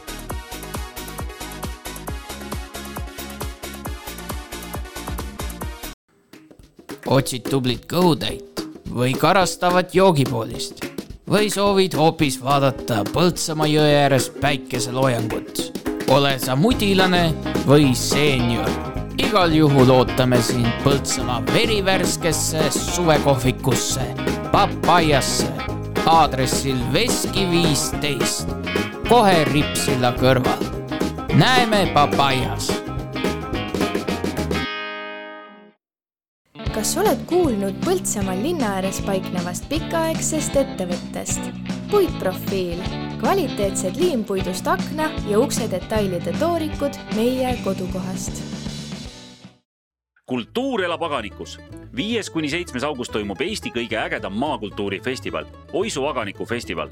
otsid 7.14 7.44
tublit 7.46 7.84
kõhutäit 7.86 8.64
või 8.90 9.12
karastavat 9.14 9.94
joogipoolist? 9.94 10.84
või 11.30 11.48
soovid 11.52 11.94
hoopis 11.96 12.40
vaadata 12.42 13.04
Põltsamaa 13.12 13.68
jõe 13.70 13.94
ääres 14.02 14.28
päikeseloojangut? 14.40 15.62
ole 16.10 16.38
sa 16.38 16.56
mudilane 16.56 17.30
või 17.68 17.94
seenior, 17.94 18.93
igal 19.18 19.52
juhul 19.54 19.90
ootame 19.90 20.40
sind 20.42 20.70
Põltsamaa 20.84 21.42
verivärskesse 21.52 22.70
suvekohvikusse, 22.70 24.06
Papajasse, 24.52 25.52
aadressil 26.06 26.78
Veski 26.92 27.46
viisteist, 27.50 28.48
kohe 29.08 29.44
Rippsilla 29.52 30.14
kõrval. 30.20 30.64
näeme 31.34 31.86
Papajas 31.94 32.72
kas 36.74 36.96
oled 36.98 37.20
kuulnud 37.30 37.76
Põltsamaal 37.84 38.40
linna 38.42 38.72
ääres 38.76 38.98
paiknevast 39.06 39.68
pikaaegsest 39.70 40.56
ettevõttest? 40.58 41.46
puitprofiil, 41.90 42.82
kvaliteetsed 43.20 43.96
liimpuidust 44.00 44.66
akna 44.66 45.06
ja 45.30 45.38
ukse 45.38 45.70
detailide 45.70 46.34
toorikud 46.40 46.98
meie 47.14 47.54
kodukohast. 47.64 48.63
Kultuur 50.26 50.84
elab 50.84 51.02
aganikus. 51.02 51.58
viies 51.96 52.30
kuni 52.30 52.48
seitsmes 52.48 52.84
august 52.84 53.12
toimub 53.12 53.40
Eesti 53.40 53.70
kõige 53.70 53.98
ägedam 54.00 54.32
maakultuurifestival, 54.32 55.44
Oisu 55.72 56.06
aganiku 56.06 56.44
festival 56.44 56.88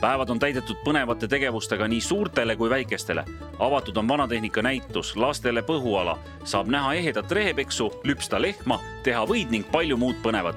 päevad 0.00 0.30
on 0.30 0.38
täidetud 0.38 0.78
põnevate 0.84 1.26
tegevustega 1.28 1.88
nii 1.88 2.00
suurtele 2.00 2.56
kui 2.56 2.70
väikestele. 2.70 3.24
avatud 3.58 3.96
on 3.96 4.08
vanatehnika 4.08 4.62
näitus, 4.62 5.16
lastele 5.16 5.62
põhuala, 5.62 6.18
saab 6.44 6.68
näha 6.68 6.94
ehedat 6.94 7.32
rehepeksu, 7.32 7.90
lüpsta 8.04 8.42
lehma, 8.42 8.80
teha 9.02 9.26
võid 9.26 9.50
ning 9.50 9.66
palju 9.72 9.96
muud 9.96 10.22
põnevat. 10.22 10.56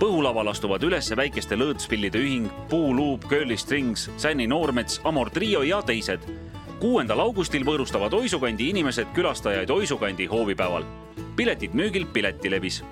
põhulaval 0.00 0.48
astuvad 0.48 0.82
üles 0.82 1.16
väikeste 1.16 1.56
lõõtspillide 1.56 2.18
ühing, 2.18 2.48
Puuluup, 2.70 3.28
Curly 3.28 3.56
Strings, 3.56 4.10
Sänni 4.16 4.46
Noormets, 4.46 5.00
Amor 5.04 5.30
Trio 5.30 5.62
ja 5.62 5.82
teised. 5.82 6.20
Kuuendal 6.80 7.20
augustil 7.20 7.66
võõrustavad 7.68 8.14
Oisukandi 8.16 8.70
inimesed 8.72 9.12
külastajaid 9.14 9.70
Oisukandi 9.70 10.26
hoovipäeval. 10.26 10.84
piletid 11.36 11.76
müügil 11.76 12.06
Piletilevis 12.06 12.82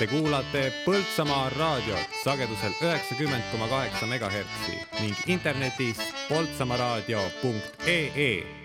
Te 0.00 0.06
kuulate 0.08 0.62
Põltsamaa 0.86 1.50
raadiot 1.58 2.14
sagedusel 2.24 2.72
üheksakümmend 2.80 3.44
koma 3.52 3.68
kaheksa 3.68 4.06
megahertsi 4.08 4.78
ning 5.02 5.16
internetis 5.26 6.00
poltsamaaraadio.ee. 6.28 8.59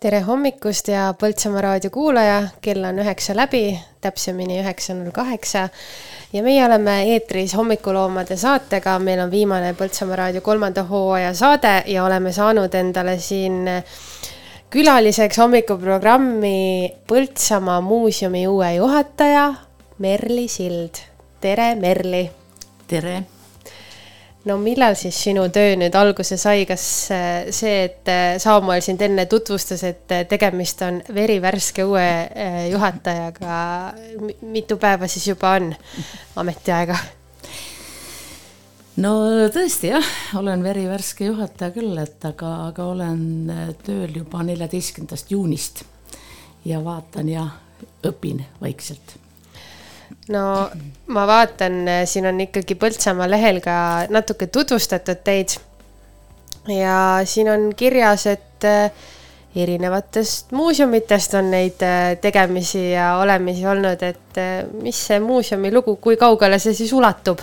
tere 0.00 0.22
hommikust 0.24 0.88
ja 0.88 1.10
Põltsamaa 1.20 1.60
raadio 1.60 1.90
kuulaja, 1.92 2.38
kell 2.64 2.84
on 2.88 3.02
üheksa 3.02 3.34
läbi, 3.36 3.74
täpsemini 4.00 4.56
üheksa 4.62 4.94
null 4.96 5.12
kaheksa. 5.12 5.68
ja 6.32 6.42
meie 6.42 6.64
oleme 6.64 6.94
eetris 7.12 7.52
hommikuloomade 7.56 8.36
saatega, 8.36 8.98
meil 8.98 9.20
on 9.20 9.30
viimane 9.30 9.74
Põltsamaa 9.76 10.16
raadio 10.16 10.40
kolmanda 10.40 10.84
hooaja 10.88 11.34
saade 11.34 11.82
ja 11.86 12.04
oleme 12.04 12.32
saanud 12.32 12.74
endale 12.74 13.18
siin 13.18 13.68
külaliseks 14.70 15.38
hommikuprogrammi 15.38 16.94
Põltsamaa 17.08 17.80
muuseumi 17.80 18.46
uue 18.48 18.74
juhataja 18.74 19.54
Merli 19.98 20.48
Sild. 20.48 21.04
tere, 21.40 21.74
Merli. 21.74 22.30
tere. 22.88 23.22
No 24.48 24.56
millal 24.60 24.96
siis 24.98 25.18
sinu 25.20 25.44
töö 25.52 25.74
nüüd 25.80 25.94
alguse 25.98 26.38
sai, 26.40 26.64
kas 26.68 26.84
äh, 27.12 27.50
see, 27.54 27.84
et 27.88 28.08
äh, 28.08 28.38
Saamuel 28.40 28.82
sind 28.84 29.02
enne 29.04 29.26
tutvustas, 29.30 29.84
et 29.84 30.14
äh, 30.14 30.24
tegemist 30.28 30.82
on 30.86 31.00
verivärske 31.14 31.84
uue 31.88 32.08
juhatajaga, 32.70 33.60
mitu 34.48 34.78
päeva 34.80 35.08
siis 35.10 35.28
juba 35.32 35.56
on 35.58 35.70
ametiaega? 36.40 36.96
no 39.04 39.14
tõesti 39.52 39.92
jah, 39.92 40.12
olen 40.40 40.64
verivärske 40.64 41.28
juhataja 41.30 41.74
küll, 41.76 41.96
et 42.00 42.28
aga, 42.28 42.54
aga 42.70 42.90
olen 42.94 43.24
tööl 43.84 44.22
juba 44.22 44.44
neljateistkümnendast 44.46 45.32
juunist 45.36 45.84
ja 46.64 46.80
vaatan 46.84 47.28
ja 47.28 47.48
õpin 48.08 48.44
vaikselt. 48.60 49.18
No 50.28 50.70
ma 51.06 51.26
vaatan, 51.26 51.80
siin 52.04 52.26
on 52.30 52.40
ikkagi 52.44 52.76
Põltsamaa 52.78 53.30
lehel 53.30 53.60
ka 53.64 54.06
natuke 54.10 54.46
tutvustatud 54.46 55.24
teid. 55.24 55.56
ja 56.68 57.20
siin 57.24 57.50
on 57.50 57.70
kirjas, 57.76 58.26
et 58.26 58.64
eh, 58.64 58.90
erinevatest 59.56 60.52
muuseumitest 60.52 61.34
on 61.34 61.50
neid 61.50 61.82
eh, 61.82 62.16
tegemisi 62.20 62.90
ja 62.92 63.16
olemisi 63.18 63.66
olnud, 63.66 64.02
et 64.02 64.38
eh, 64.38 64.64
mis 64.82 65.06
see 65.06 65.20
muuseumi 65.20 65.72
lugu, 65.72 65.96
kui 65.96 66.16
kaugele 66.16 66.58
see 66.58 66.74
siis 66.74 66.92
ulatub? 66.92 67.40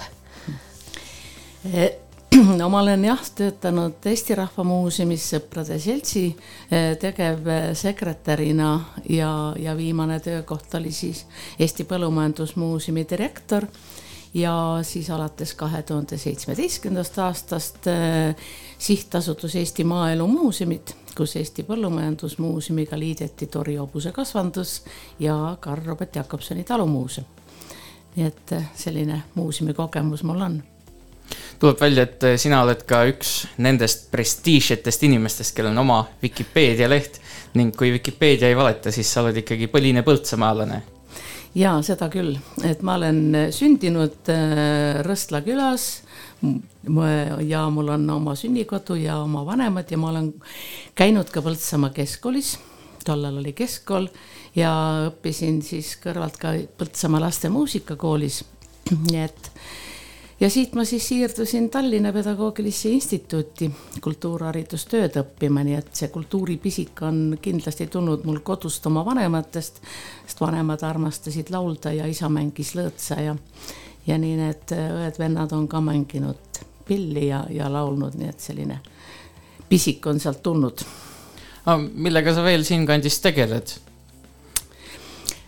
no 2.59 2.69
ma 2.69 2.81
olen 2.81 3.05
jah, 3.05 3.21
töötanud 3.35 4.05
Eesti 4.05 4.35
Rahva 4.35 4.63
Muuseumis 4.67 5.29
Sõprade 5.31 5.79
Seltsi 5.79 6.25
eh, 6.71 6.97
tegevsekretärina 6.99 8.71
ja, 9.09 9.31
ja 9.59 9.75
viimane 9.77 10.19
töökoht 10.19 10.75
oli 10.75 10.91
siis 10.91 11.25
Eesti 11.59 11.87
Põllumajandusmuuseumi 11.87 13.05
direktor 13.09 13.67
ja 14.33 14.79
siis 14.81 15.09
alates 15.09 15.53
kahe 15.53 15.81
tuhande 15.81 16.17
seitsmeteistkümnendast 16.17 17.19
aastast 17.19 17.87
äh, 17.87 18.35
sihtasutus 18.77 19.55
Eesti 19.55 19.83
Maaelu 19.83 20.27
Muuseumid, 20.27 20.93
kus 21.17 21.35
Eesti 21.35 21.63
Põllumajandusmuuseumiga 21.63 22.99
liideti 22.99 23.47
Tori 23.47 23.75
hobusekasvandus 23.75 24.83
ja 25.19 25.57
Karl 25.59 25.85
Robert 25.85 26.15
Jakobsoni 26.15 26.63
talumuuseum. 26.63 27.27
nii 28.15 28.25
et 28.25 28.51
eh, 28.51 28.71
selline 28.75 29.23
muuseumi 29.35 29.73
kogemus 29.73 30.23
mul 30.23 30.41
on 30.41 30.63
tuleb 31.59 31.79
välja, 31.81 32.05
et 32.07 32.23
äh, 32.23 32.35
sina 32.41 32.61
oled 32.65 32.83
ka 32.87 33.03
üks 33.09 33.39
nendest 33.63 34.09
prestiižsetest 34.13 35.07
inimestest, 35.07 35.55
kellel 35.55 35.73
on 35.75 35.85
oma 35.85 36.01
Vikipeedia 36.21 36.89
leht 36.89 37.21
ning 37.57 37.75
kui 37.75 37.91
Vikipeedia 37.95 38.51
ei 38.51 38.57
valeta, 38.57 38.93
siis 38.93 39.09
sa 39.11 39.23
oled 39.23 39.41
ikkagi 39.43 39.69
põline 39.71 40.03
põltsamaalane. 40.05 40.81
ja 41.57 41.77
seda 41.81 42.09
küll, 42.13 42.35
et 42.67 42.83
ma 42.85 42.97
olen 42.99 43.21
äh, 43.35 43.47
sündinud 43.55 44.31
äh, 44.33 45.01
Rõstla 45.05 45.41
külas 45.45 46.03
ja 47.47 47.69
mul 47.73 47.87
on 47.89 48.09
oma 48.09 48.35
sünnikodu 48.37 48.95
ja 48.95 49.17
oma 49.23 49.45
vanemad 49.45 49.89
ja 49.91 49.97
ma 49.97 50.11
olen 50.11 50.33
käinud 50.95 51.31
ka 51.33 51.41
Põltsamaa 51.41 51.89
keskkoolis, 51.95 52.57
tollal 53.05 53.39
oli 53.41 53.55
keskkool 53.57 54.05
ja 54.55 54.71
õppisin 55.09 55.63
siis 55.65 55.95
kõrvalt 56.03 56.37
ka 56.37 56.53
Põltsamaa 56.77 57.25
laste 57.25 57.49
muusikakoolis. 57.49 58.43
nii 59.09 59.19
et 59.19 59.49
ja 60.39 60.49
siit 60.49 60.75
ma 60.75 60.85
siis 60.85 61.07
siirdusin 61.07 61.69
Tallinna 61.69 62.11
Pedagoogilisse 62.13 62.89
Instituuti 62.89 63.69
kultuurharidustööd 64.01 65.17
õppima, 65.21 65.63
nii 65.65 65.77
et 65.79 65.89
see 65.97 66.11
kultuuripisik 66.13 67.01
on 67.07 67.37
kindlasti 67.41 67.87
tulnud 67.91 68.25
mul 68.27 68.41
kodust 68.45 68.85
oma 68.89 69.05
vanematest, 69.05 69.81
sest 70.25 70.41
vanemad 70.41 70.83
armastasid 70.85 71.49
laulda 71.53 71.93
ja 71.95 72.07
isa 72.07 72.29
mängis 72.29 72.75
lõõtsa 72.77 73.19
ja, 73.23 73.35
ja 74.07 74.19
nii 74.21 74.37
need 74.37 74.77
õed-vennad 74.77 75.57
on 75.57 75.67
ka 75.67 75.81
mänginud 75.81 76.61
pilli 76.87 77.27
ja, 77.27 77.43
ja 77.49 77.71
laulnud, 77.71 78.15
nii 78.15 78.29
et 78.29 78.39
selline 78.39 78.79
pisik 79.69 80.05
on 80.07 80.19
sealt 80.19 80.43
tulnud. 80.43 80.85
millega 81.93 82.33
sa 82.33 82.43
veel 82.43 82.63
siinkandis 82.63 83.19
tegeled? 83.21 83.73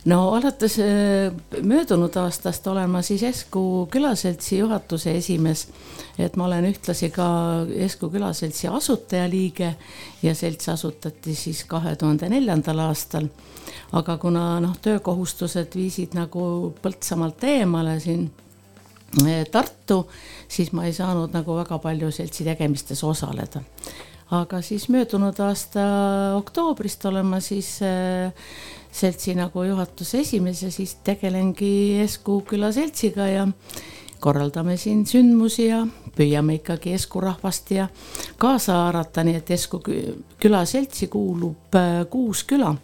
No 0.05 0.33
alates 0.33 0.79
äh, 0.79 1.33
möödunud 1.61 2.15
aastast 2.15 2.67
olen 2.67 2.89
ma 2.89 3.01
siis 3.01 3.23
Esku 3.23 3.87
külaseltsi 3.91 4.57
juhatuse 4.57 5.11
esimees. 5.17 5.67
et 6.19 6.35
ma 6.35 6.45
olen 6.45 6.65
ühtlasi 6.71 7.09
ka 7.09 7.27
Esku 7.75 8.09
külaseltsi 8.09 8.67
asutajaliige 8.67 9.75
ja 10.23 10.35
selts 10.35 10.69
asutati 10.69 11.35
siis 11.35 11.63
kahe 11.63 11.95
tuhande 11.95 12.29
neljandal 12.29 12.79
aastal. 12.79 13.27
aga 13.91 14.17
kuna 14.17 14.59
noh, 14.59 14.77
töökohustused 14.81 15.75
viisid 15.75 16.15
nagu 16.15 16.75
Põltsamaalt 16.81 17.43
eemale 17.43 17.99
siin 17.99 18.31
äh, 19.25 19.43
Tartu, 19.51 20.07
siis 20.47 20.71
ma 20.71 20.85
ei 20.85 20.93
saanud 20.93 21.33
nagu 21.33 21.55
väga 21.55 21.77
palju 21.79 22.11
seltsi 22.11 22.43
tegemistes 22.43 23.03
osaleda 23.03 23.63
aga 24.31 24.61
siis 24.61 24.89
möödunud 24.89 25.39
aasta 25.41 25.83
oktoobrist 26.37 27.05
olen 27.05 27.25
ma 27.25 27.39
siis 27.43 27.79
äh, 27.81 28.33
seltsi 28.91 29.35
nagu 29.37 29.63
juhatuse 29.63 30.23
esimees 30.23 30.63
ja 30.63 30.71
siis 30.71 30.95
tegelengi 31.05 31.99
Esku 32.03 32.41
küla 32.47 32.71
seltsiga 32.73 33.27
ja 33.29 33.47
korraldame 34.19 34.75
siin 34.77 35.05
sündmusi 35.07 35.69
ja 35.69 35.83
püüame 36.17 36.57
ikkagi 36.59 36.93
Esku 36.97 37.21
rahvast 37.23 37.71
ja 37.71 37.87
kaasa 38.37 38.81
haarata, 38.83 39.23
nii 39.23 39.37
et 39.39 39.51
Esku 39.55 39.81
küla 39.83 40.65
seltsi 40.67 41.07
kuulub 41.07 41.75
äh, 41.79 42.03
kuus 42.09 42.43
küla. 42.43 42.75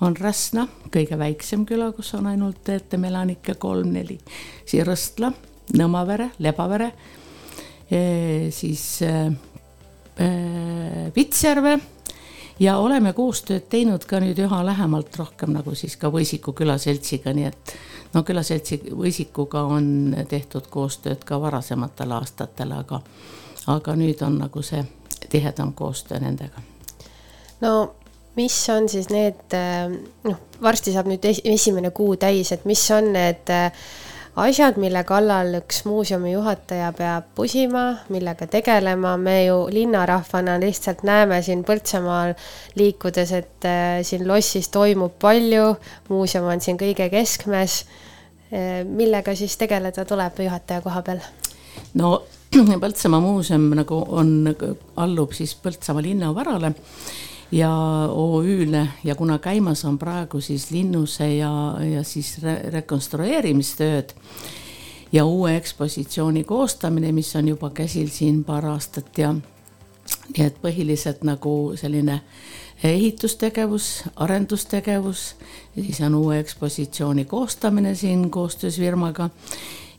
on 0.00 0.16
Räsna, 0.16 0.66
kõige 0.92 1.16
väiksem 1.18 1.64
küla, 1.66 1.88
kus 1.96 2.12
on 2.14 2.26
ainult 2.28 2.68
ETM 2.68 3.04
elanikke 3.08 3.54
kolm-neli, 3.54 4.18
siis 4.66 4.84
Rõstla, 4.84 5.30
Nõmmavere, 5.72 6.28
Lebavere, 6.38 6.90
siis 8.52 9.02
äh, 9.02 9.32
äh, 10.20 11.08
Vitsjärve 11.16 11.78
ja 12.60 12.78
oleme 12.78 13.12
koostööd 13.12 13.68
teinud 13.70 14.04
ka 14.08 14.20
nüüd 14.22 14.38
üha 14.40 14.62
lähemalt 14.66 15.16
rohkem 15.18 15.52
nagu 15.56 15.74
siis 15.74 15.96
ka 16.00 16.10
Võisiku 16.12 16.54
külaseltsiga, 16.56 17.34
nii 17.36 17.48
et 17.50 17.74
no 18.14 18.22
külaseltsi 18.26 18.80
Võisikuga 18.90 19.66
on 19.76 20.14
tehtud 20.28 20.70
koostööd 20.70 21.24
ka 21.24 21.40
varasematel 21.40 22.16
aastatel, 22.16 22.72
aga, 22.72 23.02
aga 23.66 23.96
nüüd 23.98 24.22
on 24.26 24.40
nagu 24.44 24.62
see 24.62 24.84
tihedam 25.28 25.72
koostöö 25.76 26.20
nendega. 26.22 26.62
no 27.60 27.76
mis 28.36 28.56
on 28.70 28.88
siis 28.88 29.08
need, 29.10 29.56
noh, 30.24 30.40
varsti 30.62 30.92
saab 30.92 31.08
nüüd 31.10 31.24
es 31.24 31.40
esimene 31.44 31.90
kuu 31.90 32.16
täis, 32.20 32.52
et 32.52 32.64
mis 32.68 32.82
on 32.92 33.12
need 33.16 33.52
äh, 33.52 33.86
asjad, 34.36 34.76
mille 34.80 35.00
kallal 35.08 35.54
üks 35.60 35.82
muuseumi 35.88 36.34
juhataja 36.34 36.90
peab 36.96 37.30
pusima, 37.36 37.86
millega 38.12 38.48
tegelema, 38.50 39.16
me 39.16 39.36
ju 39.46 39.56
linnarahvana 39.72 40.58
lihtsalt 40.60 41.02
näeme 41.08 41.40
siin 41.42 41.64
Põltsamaal 41.64 42.34
liikudes, 42.76 43.32
et 43.32 43.68
äh, 43.68 44.00
siin 44.04 44.26
lossis 44.28 44.68
toimub 44.74 45.16
palju, 45.22 45.76
muuseum 46.12 46.50
on 46.52 46.60
siin 46.60 46.78
kõige 46.80 47.08
keskmes. 47.12 47.84
Äh, 48.52 48.82
millega 48.84 49.34
siis 49.36 49.56
tegeleda 49.56 50.04
tuleb 50.04 50.40
juhataja 50.44 50.84
koha 50.84 51.02
peal? 51.06 51.24
no 51.94 52.18
Põltsamaa 52.82 53.20
muuseum 53.20 53.70
nagu 53.76 54.02
on, 54.20 54.36
allub 55.02 55.32
siis 55.36 55.56
Põltsamaa 55.60 56.04
linnavarale 56.04 56.74
ja 57.52 57.70
OÜ-le 58.10 58.88
ja 59.04 59.14
kuna 59.14 59.38
käimas 59.38 59.84
on 59.84 59.98
praegu 59.98 60.40
siis 60.40 60.70
linnuse 60.70 61.34
ja, 61.34 61.76
ja 61.92 62.02
siis 62.04 62.38
re 62.42 62.60
rekonstrueerimistööd 62.70 64.14
ja 65.12 65.24
uue 65.24 65.56
ekspositsiooni 65.56 66.44
koostamine, 66.44 67.12
mis 67.12 67.36
on 67.36 67.48
juba 67.48 67.70
käsil 67.70 68.08
siin 68.08 68.44
paar 68.44 68.66
aastat 68.66 69.18
ja 69.18 69.34
nii 69.34 70.46
et 70.46 70.58
põhiliselt 70.62 71.22
nagu 71.26 71.72
selline 71.78 72.20
ehitustegevus, 72.84 74.04
arendustegevus, 74.16 75.36
siis 75.74 76.00
on 76.00 76.14
uue 76.14 76.38
ekspositsiooni 76.38 77.24
koostamine 77.24 77.94
siin 77.94 78.30
koostöös 78.30 78.76
firmaga. 78.76 79.30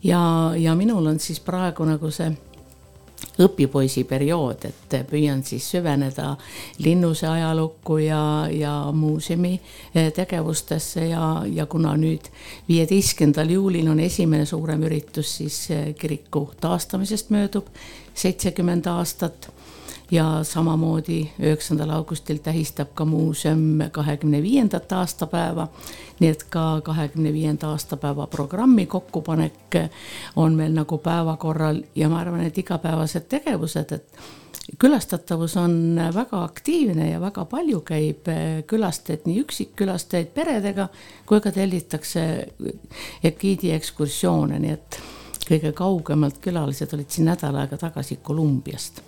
Ja, 0.02 0.52
ja 0.56 0.74
minul 0.74 1.06
on 1.06 1.18
siis 1.20 1.40
praegu 1.40 1.84
nagu 1.84 2.10
see 2.10 2.30
õpipoisi 3.38 4.04
periood, 4.08 4.64
et 4.68 4.96
püüan 5.10 5.42
siis 5.46 5.66
süveneda 5.70 6.32
linnuse 6.84 7.28
ajalukku 7.28 7.98
ja, 8.02 8.22
ja 8.50 8.72
muuseumi 8.92 9.54
eh, 9.94 10.12
tegevustesse 10.12 11.06
ja, 11.10 11.44
ja 11.46 11.66
kuna 11.66 11.94
nüüd 11.96 12.30
viieteistkümnendal 12.68 13.54
juulil 13.54 13.88
on 13.90 14.00
esimene 14.00 14.46
suurem 14.46 14.82
üritus, 14.88 15.36
siis 15.40 15.60
eh, 15.70 15.94
kiriku 15.98 16.48
taastamisest 16.60 17.30
möödub 17.34 17.70
seitsekümmend 18.18 18.86
aastat 18.90 19.50
ja 20.10 20.40
samamoodi 20.42 21.30
üheksandal 21.40 21.90
augustil 21.90 22.38
tähistab 22.42 22.88
ka 22.94 23.04
muuseum 23.04 23.80
kahekümne 23.92 24.42
viiendat 24.42 24.92
aastapäeva. 24.92 25.68
nii 26.20 26.30
et 26.30 26.42
ka 26.50 26.80
kahekümne 26.84 27.32
viienda 27.32 27.70
aastapäeva 27.70 28.26
programmi 28.26 28.86
kokkupanek 28.86 29.76
on 30.36 30.54
meil 30.54 30.72
nagu 30.72 30.98
päevakorral 30.98 31.82
ja 31.94 32.08
ma 32.08 32.18
arvan, 32.18 32.40
et 32.40 32.58
igapäevased 32.58 33.28
tegevused, 33.28 33.92
et 33.92 34.18
külastatavus 34.78 35.56
on 35.56 36.00
väga 36.14 36.42
aktiivne 36.44 37.10
ja 37.10 37.20
väga 37.20 37.44
palju 37.44 37.80
käib 37.80 38.32
külastajaid, 38.66 39.26
nii 39.26 39.44
üksikkülastajaid 39.44 40.32
peredega 40.34 40.88
kui 41.26 41.40
ka 41.40 41.52
tellitakse 41.52 42.24
egiidi 43.24 43.70
ekskursioone, 43.76 44.58
nii 44.58 44.72
et 44.72 45.00
kõige 45.48 45.72
kaugemalt 45.72 46.40
külalised 46.40 46.92
olid 46.92 47.10
siin 47.10 47.30
nädal 47.30 47.56
aega 47.56 47.76
tagasi 47.76 48.18
Kolumbiast 48.22 49.00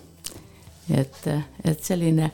et, 0.97 1.27
et 1.63 1.83
selline 1.83 2.31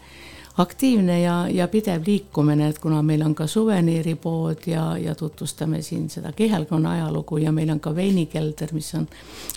aktiivne 0.58 1.22
ja, 1.22 1.48
ja 1.50 1.68
pidev 1.68 2.02
liikumine, 2.06 2.70
et 2.70 2.80
kuna 2.80 3.02
meil 3.06 3.22
on 3.22 3.36
ka 3.36 3.46
suveniiripood 3.48 4.66
ja, 4.66 4.98
ja 4.98 5.16
tutvustame 5.16 5.82
siin 5.82 6.10
seda 6.10 6.32
kihelkonna 6.32 6.92
ajalugu 6.92 7.38
ja 7.38 7.52
meil 7.52 7.70
on 7.70 7.80
ka 7.80 7.94
veinikelder, 7.96 8.74
mis 8.74 8.90
on 8.98 9.06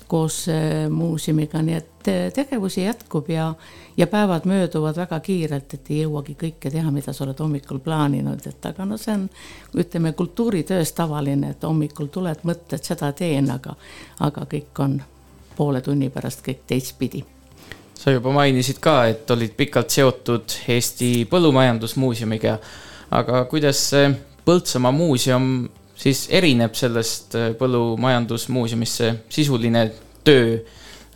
koos 0.09 0.43
äh, 0.49 0.91
muuseumiga, 0.91 1.63
nii 1.63 1.79
et 1.79 2.11
tegevusi 2.35 2.85
jätkub 2.85 3.29
ja, 3.33 3.55
ja 3.97 4.07
päevad 4.07 4.45
mööduvad 4.45 4.97
väga 4.97 5.21
kiirelt, 5.21 5.75
et 5.75 5.91
ei 5.91 6.03
jõuagi 6.03 6.37
kõike 6.45 6.73
teha, 6.73 6.93
mida 6.93 7.17
sa 7.17 7.25
oled 7.25 7.41
hommikul 7.41 7.81
plaaninud, 7.85 8.45
et 8.47 8.71
aga 8.73 8.85
no 8.85 9.01
see 9.01 9.17
on, 9.17 9.27
ütleme 9.81 10.13
kultuuritöös 10.13 10.93
tavaline, 10.93 11.55
et 11.57 11.65
hommikul 11.65 12.13
tuled, 12.13 12.45
mõtled, 12.45 12.85
seda 12.85 13.13
teen, 13.17 13.51
aga, 13.51 13.77
aga 14.21 14.49
kõik 14.53 14.85
on 14.85 15.01
poole 15.57 15.81
tunni 15.85 16.13
pärast 16.13 16.45
kõik 16.45 16.67
teistpidi 16.69 17.25
sa 18.01 18.15
juba 18.15 18.33
mainisid 18.33 18.81
ka, 18.81 19.05
et 19.11 19.31
olid 19.31 19.53
pikalt 19.57 19.93
seotud 19.93 20.55
Eesti 20.73 21.27
Põllumajandusmuuseumiga. 21.31 22.59
aga 23.11 23.45
kuidas 23.51 23.91
Põltsamaa 24.47 24.93
muuseum 24.93 25.69
siis 26.01 26.25
erineb 26.33 26.75
sellest 26.75 27.35
äh, 27.37 27.51
Põllumajandusmuuseumist, 27.59 29.03
see 29.03 29.11
sisuline 29.41 29.85
töö, 30.25 30.57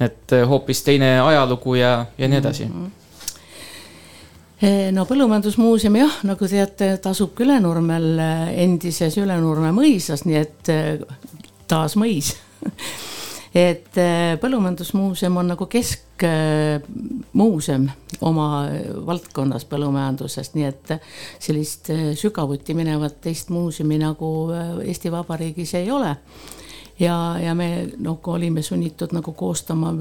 et 0.01 0.35
äh, 0.36 0.44
hoopis 0.48 0.85
teine 0.85 1.16
ajalugu 1.23 1.78
ja, 1.81 1.94
ja 2.19 2.28
nii 2.28 2.43
edasi 2.43 2.69
mm? 2.69 2.85
-hmm 2.85 3.01
no 4.93 5.02
Põllumajandusmuuseum 5.05 5.97
jah, 5.98 6.12
nagu 6.24 6.47
teate, 6.48 6.86
tasub 7.02 7.40
Ülenurmel 7.40 8.20
endises 8.56 9.19
Ülenurme 9.20 9.74
mõisas, 9.77 10.23
nii 10.24 10.39
et 10.40 10.70
taas 11.69 11.98
mõis 12.01 12.31
et 13.55 13.98
äh, 13.98 14.39
Põllumajandusmuuseum 14.40 15.36
on 15.36 15.48
nagu 15.52 15.66
keskmuuseum 15.70 17.89
oma 18.26 18.66
valdkonnas 19.06 19.64
põllumajandusest, 19.70 20.55
nii 20.59 20.66
et 20.66 20.93
sellist 21.39 21.90
äh, 21.94 22.01
sügavuti 22.18 22.74
minevat 22.74 23.20
teist 23.22 23.48
muuseumi 23.55 23.98
nagu 24.02 24.51
äh, 24.51 24.82
Eesti 24.89 25.12
Vabariigis 25.12 25.74
ei 25.78 25.90
ole. 25.90 26.16
ja, 27.01 27.36
ja 27.43 27.55
me 27.55 27.89
nagu 27.98 28.32
olime 28.32 28.62
sunnitud 28.62 29.12
nagu 29.12 29.32
koostama 29.32 29.93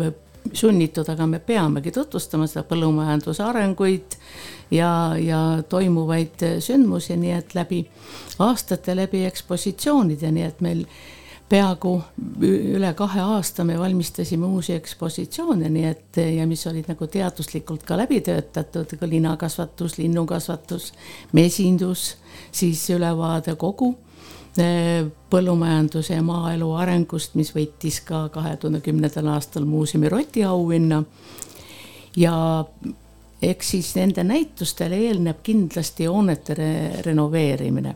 sunnitud, 0.53 1.09
aga 1.09 1.27
me 1.27 1.39
peamegi 1.39 1.91
tutvustama 1.91 2.47
seda 2.47 2.65
põllumajanduse 2.67 3.43
arenguid 3.43 4.17
ja, 4.71 5.15
ja 5.17 5.63
toimuvaid 5.69 6.43
sündmusi, 6.59 7.15
nii 7.17 7.31
et 7.31 7.55
läbi 7.55 7.83
aastate, 8.43 8.95
läbi 8.95 9.23
ekspositsioonide, 9.29 10.31
nii 10.31 10.43
et 10.43 10.61
meil 10.61 10.85
peaaegu 11.53 11.91
üle 12.47 12.89
kahe 12.97 13.21
aasta 13.21 13.63
me 13.67 13.75
valmistasime 13.79 14.47
uusi 14.47 14.73
ekspositsioone, 14.73 15.69
nii 15.69 15.85
et 15.85 16.19
ja 16.37 16.47
mis 16.49 16.65
olid 16.69 16.87
nagu 16.89 17.07
teaduslikult 17.07 17.85
ka 17.85 17.97
läbi 17.99 18.21
töötatud, 18.25 18.95
ka 18.97 19.09
linakasvatus, 19.09 19.99
linnukasvatus, 20.01 20.89
mesindus, 21.37 22.07
siis 22.51 22.81
ülevaade 22.95 23.53
kogu 23.61 23.91
eh, 24.57 25.05
põllumajanduse 25.29 26.17
ja 26.17 26.25
maaelu 26.25 26.71
arengust, 26.81 27.37
mis 27.37 27.53
võitis 27.53 28.01
ka 28.07 28.25
kahe 28.33 28.55
tuhande 28.57 28.81
kümnendal 28.85 29.29
aastal 29.35 29.69
muuseumi 29.69 30.09
Roti 30.09 30.45
auhinna. 30.49 31.03
ja 32.17 32.35
eks 33.41 33.71
siis 33.75 33.95
nende 33.95 34.23
näitustele 34.23 34.97
eelneb 35.07 35.41
kindlasti 35.43 36.05
hoonete 36.09 36.53
re 36.57 36.69
renoveerimine 37.05 37.95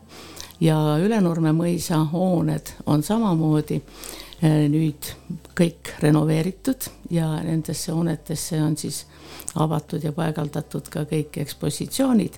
ja 0.59 0.77
Ülenurme 1.01 1.53
mõisa 1.55 1.99
hooned 2.11 2.73
on 2.85 3.03
samamoodi 3.05 3.77
eh, 3.77 4.65
nüüd 4.71 5.11
kõik 5.57 5.93
renoveeritud 6.01 6.89
ja 7.13 7.29
nendesse 7.45 7.93
hoonetesse 7.93 8.61
on 8.63 8.77
siis 8.77 9.05
avatud 9.55 10.03
ja 10.03 10.13
paigaldatud 10.13 10.89
ka 10.93 11.05
kõik 11.09 11.39
ekspositsioonid. 11.41 12.37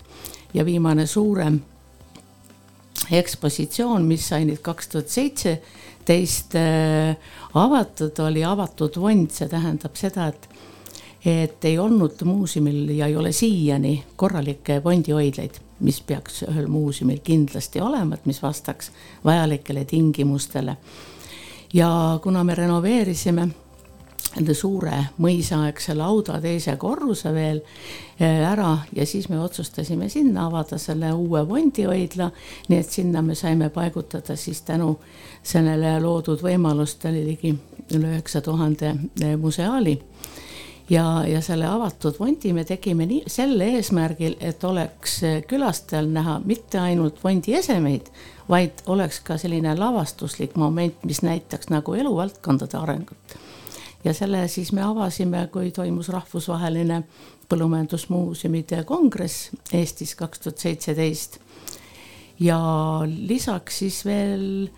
Ja 0.53 0.65
viimane 0.65 1.05
suurem 1.07 1.59
ekspositsioon, 3.11 4.05
mis 4.07 4.27
sai 4.31 4.47
nüüd 4.49 4.61
kaks 4.65 4.91
tuhat 4.91 5.13
seitseteist 5.13 6.55
eh, 6.59 7.15
avatud, 7.53 8.19
oli 8.25 8.43
avatud 8.43 8.99
vond, 8.99 9.29
see 9.31 9.51
tähendab 9.51 9.99
seda, 9.99 10.31
et 10.33 10.49
et 11.19 11.65
ei 11.67 11.75
olnud 11.75 12.21
muuseumil 12.23 12.93
ja 12.95 13.09
ei 13.11 13.15
ole 13.19 13.33
siiani 13.35 14.05
korralikke 14.15 14.77
fondihoidlaid 14.79 15.57
mis 15.79 16.01
peaks 16.01 16.43
ühel 16.47 16.67
muuseumil 16.67 17.21
kindlasti 17.23 17.81
olema, 17.81 18.15
et 18.15 18.25
mis 18.25 18.41
vastaks 18.43 18.91
vajalikele 19.25 19.85
tingimustele. 19.85 20.77
ja 21.73 22.19
kuna 22.23 22.43
me 22.43 22.55
renoveerisime 22.55 23.49
nende 24.35 24.53
suure 24.53 24.93
mõisaaegse 25.21 25.95
lauda 25.97 26.37
teise 26.41 26.75
korruse 26.77 27.31
veel 27.33 27.61
eh, 28.19 28.43
ära 28.45 28.75
ja 28.95 29.05
siis 29.09 29.29
me 29.29 29.39
otsustasime 29.41 30.09
sinna 30.09 30.45
avada 30.45 30.77
selle 30.77 31.11
uue 31.13 31.41
fondihoidla, 31.47 32.29
nii 32.69 32.79
et 32.79 32.91
sinna 32.91 33.23
me 33.25 33.35
saime 33.35 33.69
paigutada 33.73 34.35
siis 34.37 34.61
tänu 34.67 34.95
sellele 35.43 35.97
loodud 36.03 36.43
võimalustele 36.45 37.23
ligi 37.25 37.55
üle 37.95 38.13
üheksa 38.13 38.41
tuhande 38.45 38.93
museaali 39.41 39.97
ja, 40.89 41.27
ja 41.27 41.41
selle 41.41 41.67
avatud 41.67 42.17
fondi 42.17 42.53
me 42.53 42.63
tegime 42.65 43.05
nii 43.09 43.23
sel 43.27 43.59
eesmärgil, 43.61 44.35
et 44.39 44.63
oleks 44.63 45.19
külastajal 45.47 46.09
näha 46.13 46.39
mitte 46.45 46.79
ainult 46.81 47.19
fondi 47.21 47.55
esemeid, 47.57 48.09
vaid 48.49 48.83
oleks 48.87 49.21
ka 49.25 49.37
selline 49.37 49.75
lavastuslik 49.77 50.55
moment, 50.57 51.03
mis 51.05 51.21
näitaks 51.21 51.69
nagu 51.69 51.93
eluvaldkondade 51.93 52.77
arengut. 52.77 53.37
ja 54.03 54.13
selle 54.13 54.47
siis 54.47 54.71
me 54.71 54.81
avasime, 54.81 55.47
kui 55.51 55.71
toimus 55.71 56.09
rahvusvaheline 56.09 57.03
põllumajandusmuuseumide 57.49 58.83
kongress 58.83 59.49
Eestis 59.73 60.15
kaks 60.15 60.39
tuhat 60.39 60.57
seitseteist. 60.57 61.39
ja 62.39 62.59
lisaks 63.05 63.79
siis 63.79 64.05
veel 64.05 64.69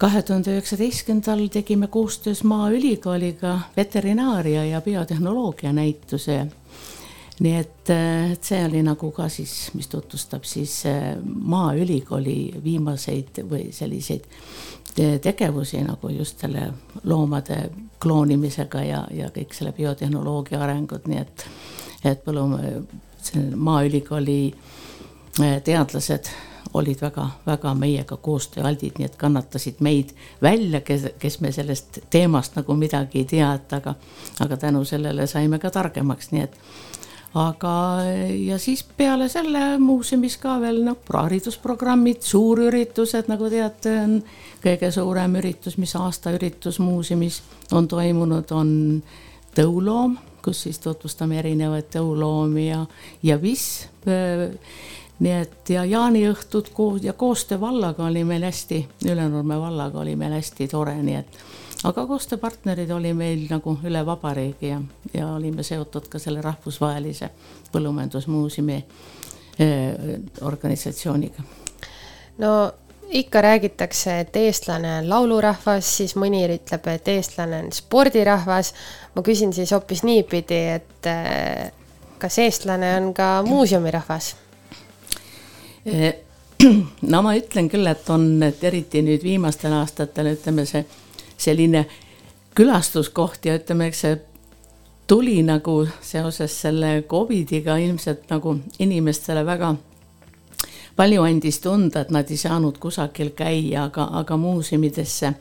kahe 0.00 0.22
tuhande 0.22 0.54
üheksateistkümnendal 0.56 1.48
tegime 1.52 1.86
koostöös 1.86 2.44
Maaülikooliga 2.44 3.58
veterinaaria 3.76 4.64
ja 4.64 4.80
biotehnoloogia 4.80 5.72
näituse. 5.72 6.46
nii 7.40 7.56
et, 7.56 7.90
et 7.90 8.44
see 8.44 8.64
oli 8.64 8.82
nagu 8.84 9.10
ka 9.16 9.28
siis, 9.32 9.70
mis 9.74 9.88
tutvustab 9.88 10.44
siis 10.44 10.74
äh, 10.86 11.16
Maaülikooli 11.24 12.60
viimaseid 12.64 13.40
või 13.48 13.70
selliseid 13.72 14.26
tegevusi 15.22 15.80
nagu 15.84 16.08
just 16.08 16.40
selle 16.40 16.66
loomade 17.04 17.70
kloonimisega 18.02 18.82
ja, 18.84 19.06
ja 19.12 19.30
kõik 19.32 19.56
selle 19.56 19.72
biotehnoloogia 19.72 20.60
arengud, 20.60 21.08
nii 21.08 21.20
et, 21.20 21.46
et 22.04 22.24
põllum-, 22.24 22.58
see 23.22 23.48
Maaülikooli 23.56 24.42
äh, 24.52 25.60
teadlased 25.64 26.32
olid 26.74 27.00
väga-väga 27.02 27.74
meiega 27.74 28.16
koostööaldid, 28.16 28.98
nii 28.98 29.08
et 29.08 29.16
kannatasid 29.18 29.80
meid 29.82 30.12
välja, 30.42 30.80
kes, 30.86 31.08
kes 31.18 31.40
me 31.40 31.52
sellest 31.52 31.98
teemast 32.10 32.56
nagu 32.58 32.76
midagi 32.78 33.24
ei 33.24 33.28
tea, 33.34 33.52
et 33.58 33.72
aga, 33.74 33.94
aga 34.40 34.56
tänu 34.56 34.84
sellele 34.84 35.26
saime 35.26 35.58
ka 35.58 35.70
targemaks, 35.74 36.30
nii 36.30 36.44
et 36.46 36.58
aga 37.34 37.72
ja 38.46 38.58
siis 38.58 38.82
peale 38.96 39.28
selle 39.30 39.78
muuseumis 39.78 40.36
ka 40.42 40.56
veel 40.62 40.82
noh, 40.86 40.98
haridusprogrammid, 41.14 42.22
suurüritused, 42.26 43.30
nagu 43.30 43.50
teate, 43.50 43.94
on 44.04 44.16
kõige 44.62 44.90
suurem 44.94 45.38
üritus, 45.42 45.78
mis 45.78 45.94
aastaüritus 45.98 46.80
muuseumis 46.82 47.42
on 47.72 47.88
toimunud, 47.88 48.50
on 48.50 48.72
tõuloom, 49.54 50.18
kus 50.42 50.64
siis 50.66 50.78
tutvustame 50.82 51.38
erinevaid 51.38 51.90
tõuloomi 51.92 52.68
ja, 52.70 52.84
ja 53.22 53.38
viss 53.42 53.86
nii 55.20 55.32
et 55.36 55.70
ja 55.70 55.84
jaaniõhtud 55.84 56.70
koos 56.72 57.04
ja 57.04 57.12
koostöö 57.12 57.60
vallaga 57.60 58.04
oli 58.04 58.24
meil 58.24 58.44
hästi, 58.44 58.86
Ülenurme 59.04 59.60
vallaga 59.60 60.00
oli 60.00 60.16
meil 60.16 60.32
hästi 60.32 60.68
tore, 60.68 60.96
nii 61.02 61.16
et 61.18 61.40
aga 61.84 62.04
koostööpartnerid 62.06 62.90
oli 62.92 63.12
meil 63.16 63.46
nagu 63.50 63.76
üle 63.84 64.02
vabariigi 64.06 64.72
ja, 64.72 64.80
ja 65.14 65.30
olime 65.34 65.64
seotud 65.66 66.08
ka 66.12 66.20
selle 66.20 66.42
rahvusvahelise 66.44 67.30
põllumajandusmuuseumi 67.72 68.76
eh, 68.76 70.20
organisatsiooniga. 70.40 71.42
no 72.38 72.72
ikka 73.10 73.40
räägitakse, 73.42 74.20
et 74.20 74.36
eestlane 74.36 74.98
on 74.98 75.08
laulurahvas, 75.10 75.96
siis 75.96 76.14
mõni 76.16 76.44
ütleb, 76.46 76.86
et 76.92 77.08
eestlane 77.08 77.64
on 77.64 77.72
spordirahvas. 77.72 78.74
ma 79.14 79.22
küsin 79.22 79.52
siis 79.52 79.72
hoopis 79.72 80.02
niipidi, 80.02 80.60
et 80.76 81.10
eh, 81.10 81.72
kas 82.18 82.38
eestlane 82.38 82.96
on 83.00 83.14
ka 83.14 83.42
muuseumirahvas? 83.46 84.36
no 87.12 87.22
ma 87.22 87.34
ütlen 87.38 87.68
küll, 87.72 87.86
et 87.88 88.08
on, 88.12 88.26
et 88.44 88.64
eriti 88.64 89.02
nüüd 89.04 89.22
viimastel 89.24 89.72
aastatel 89.72 90.34
ütleme 90.34 90.66
see 90.68 90.84
selline 91.40 91.86
külastuskoht 92.54 93.46
ja 93.48 93.56
ütleme, 93.56 93.88
eks 93.88 94.02
see 94.04 94.18
tuli 95.10 95.40
nagu 95.42 95.86
seoses 96.04 96.54
selle 96.66 97.02
Covidiga 97.08 97.78
ilmselt 97.80 98.28
nagu 98.30 98.58
inimestele 98.78 99.46
väga 99.46 99.74
palju 100.96 101.22
andis 101.24 101.60
tunda, 101.64 102.02
et 102.04 102.10
nad 102.12 102.28
ei 102.30 102.36
saanud 102.36 102.76
kusagil 102.78 103.30
käia, 103.36 103.86
aga, 103.86 104.04
aga 104.20 104.36
muuseumidesse 104.36 105.32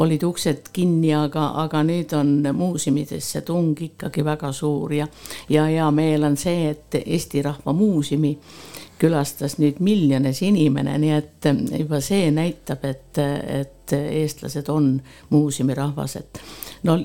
olid 0.00 0.22
uksed 0.24 0.70
kinni, 0.72 1.12
aga, 1.14 1.50
aga 1.62 1.82
nüüd 1.84 2.14
on 2.16 2.32
muuseumidesse 2.56 3.42
tung 3.44 3.76
ikkagi 3.82 4.24
väga 4.24 4.52
suur 4.56 4.94
ja, 4.96 5.08
ja 5.52 5.66
hea 5.68 5.90
meel 5.90 6.24
on 6.24 6.38
see, 6.40 6.70
et 6.70 6.96
Eesti 7.04 7.44
Rahva 7.44 7.76
Muuseumi 7.76 8.32
külastas 8.98 9.58
nüüd 9.60 9.80
miljones 9.84 10.40
inimene, 10.46 10.96
nii 10.98 11.14
et 11.16 11.48
juba 11.78 12.00
see 12.04 12.30
näitab, 12.34 12.84
et, 12.88 13.18
et 13.18 13.96
eestlased 13.96 14.70
on 14.72 14.94
muuseumirahvas, 15.30 16.16
et 16.22 16.40
no 16.88 16.96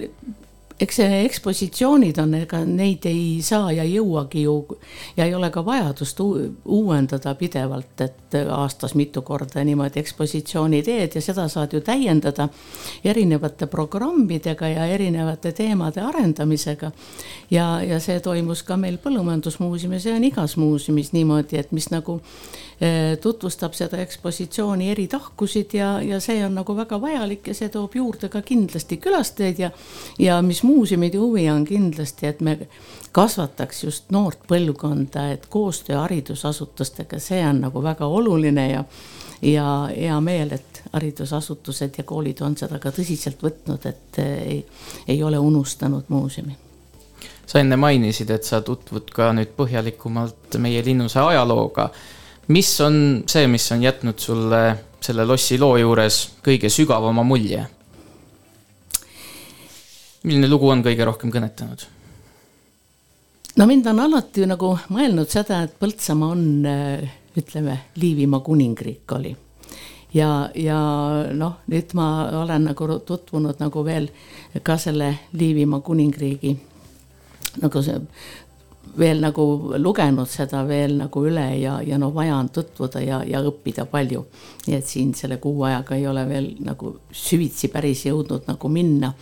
eks 0.82 1.00
ekspositsioonid 1.00 2.18
on, 2.22 2.34
ega 2.34 2.62
neid 2.66 3.06
ei 3.10 3.42
saa 3.46 3.72
ja 3.72 3.84
jõuagi 3.86 4.46
ju 4.46 4.56
ja 5.18 5.26
ei 5.26 5.36
ole 5.36 5.52
ka 5.54 5.64
vajadust 5.66 6.20
uuendada 6.20 7.36
pidevalt, 7.38 8.02
et 8.02 8.38
aastas 8.50 8.96
mitu 8.96 9.22
korda 9.22 9.64
niimoodi 9.64 10.02
ekspositsiooni 10.02 10.82
teed 10.84 11.16
ja 11.16 11.22
seda 11.22 11.48
saad 11.52 11.76
ju 11.76 11.82
täiendada 11.86 12.50
erinevate 13.04 13.68
programmidega 13.68 14.68
ja 14.68 14.86
erinevate 14.86 15.52
teemade 15.52 16.02
arendamisega. 16.02 16.92
ja, 17.52 17.82
ja 17.84 18.00
see 18.00 18.20
toimus 18.20 18.64
ka 18.64 18.78
meil 18.78 18.98
Põllumajandusmuuseumis 19.02 20.06
ja 20.06 20.16
on 20.16 20.24
igas 20.24 20.58
muuseumis 20.58 21.14
niimoodi, 21.14 21.58
et 21.58 21.72
mis 21.72 21.90
nagu 21.92 22.22
tutvustab 23.22 23.76
seda 23.78 24.00
ekspositsiooni 24.02 24.88
eri 24.90 25.04
tahkusid 25.08 25.76
ja, 25.78 25.90
ja 26.02 26.18
see 26.20 26.40
on 26.46 26.56
nagu 26.58 26.74
väga 26.74 26.98
vajalik 27.02 27.52
ja 27.52 27.54
see 27.54 27.70
toob 27.70 27.94
juurde 27.96 28.30
ka 28.34 28.42
kindlasti 28.42 28.98
külastajaid 28.98 29.60
ja, 29.62 29.70
ja 30.20 30.40
mis 30.42 30.64
muuseumide 30.66 31.22
huvi 31.22 31.46
on 31.54 31.66
kindlasti, 31.66 32.26
et 32.32 32.42
me 32.42 32.58
kasvataks 33.14 33.84
just 33.84 34.10
noort 34.10 34.48
põlvkonda, 34.50 35.28
et 35.36 35.46
koostöö 35.50 36.00
haridusasutustega, 36.02 37.20
see 37.22 37.44
on 37.46 37.62
nagu 37.68 37.84
väga 37.84 38.10
oluline 38.10 38.70
ja 38.72 38.86
ja 39.42 39.90
hea 39.98 40.22
meel, 40.22 40.52
et 40.52 40.84
haridusasutused 40.94 41.98
ja 41.98 42.04
koolid 42.04 42.42
on 42.46 42.58
seda 42.58 42.80
ka 42.80 42.92
tõsiselt 42.94 43.42
võtnud, 43.42 43.86
et 43.90 44.20
eh, 44.22 44.42
ei, 44.42 44.66
ei 45.08 45.24
ole 45.24 45.40
unustanud 45.40 46.10
muuseumi. 46.14 46.58
Sa 47.46 47.60
enne 47.60 47.76
mainisid, 47.76 48.30
et 48.32 48.46
sa 48.48 48.62
tutvud 48.62 49.10
ka 49.12 49.32
nüüd 49.36 49.56
põhjalikumalt 49.58 50.60
meie 50.62 50.84
linnuse 50.86 51.20
ajalooga 51.20 51.90
mis 52.52 52.72
on 52.82 53.24
see, 53.30 53.48
mis 53.48 53.72
on 53.72 53.84
jätnud 53.84 54.20
sulle 54.20 54.62
selle 55.02 55.26
lossi 55.26 55.58
loo 55.60 55.78
juures 55.80 56.24
kõige 56.46 56.70
sügavama 56.70 57.24
mulje? 57.24 57.64
milline 60.22 60.50
lugu 60.50 60.70
on 60.70 60.84
kõige 60.86 61.06
rohkem 61.08 61.32
kõnetanud? 61.34 61.86
no 63.58 63.68
mind 63.70 63.88
on 63.92 64.04
alati 64.06 64.46
nagu 64.50 64.76
mõelnud 64.94 65.32
seda, 65.32 65.64
et 65.66 65.78
Põltsamaa 65.80 66.36
on, 66.36 66.44
äh, 66.66 67.08
ütleme, 67.38 67.78
Liivimaa 67.96 68.44
kuningriik 68.46 69.16
oli. 69.18 69.36
ja, 70.14 70.50
ja 70.56 70.82
noh, 71.34 71.62
nüüd 71.72 71.96
ma 71.98 72.10
olen 72.44 72.70
nagu 72.72 73.00
tutvunud 73.06 73.64
nagu 73.64 73.86
veel 73.86 74.12
ka 74.64 74.78
selle 74.78 75.16
Liivimaa 75.34 75.80
kuningriigi 75.80 76.58
nagu 77.60 77.82
see 77.84 77.98
veel 78.98 79.22
nagu 79.24 79.44
lugenud 79.78 80.30
seda 80.30 80.64
veel 80.68 80.98
nagu 81.00 81.24
üle 81.28 81.46
ja, 81.62 81.78
ja 81.86 81.98
no 82.02 82.12
vaja 82.14 82.36
on 82.38 82.50
tutvuda 82.54 83.02
ja, 83.04 83.22
ja 83.28 83.42
õppida 83.46 83.86
palju. 83.90 84.26
nii 84.68 84.76
et 84.78 84.88
siin 84.88 85.14
selle 85.18 85.38
kuu 85.42 85.64
ajaga 85.64 85.96
ei 85.96 86.08
ole 86.08 86.26
veel 86.30 86.52
nagu 86.66 86.96
süvitsi 87.12 87.72
päris 87.72 88.06
jõudnud 88.06 88.48
nagu 88.48 88.70
minna. 88.70 89.14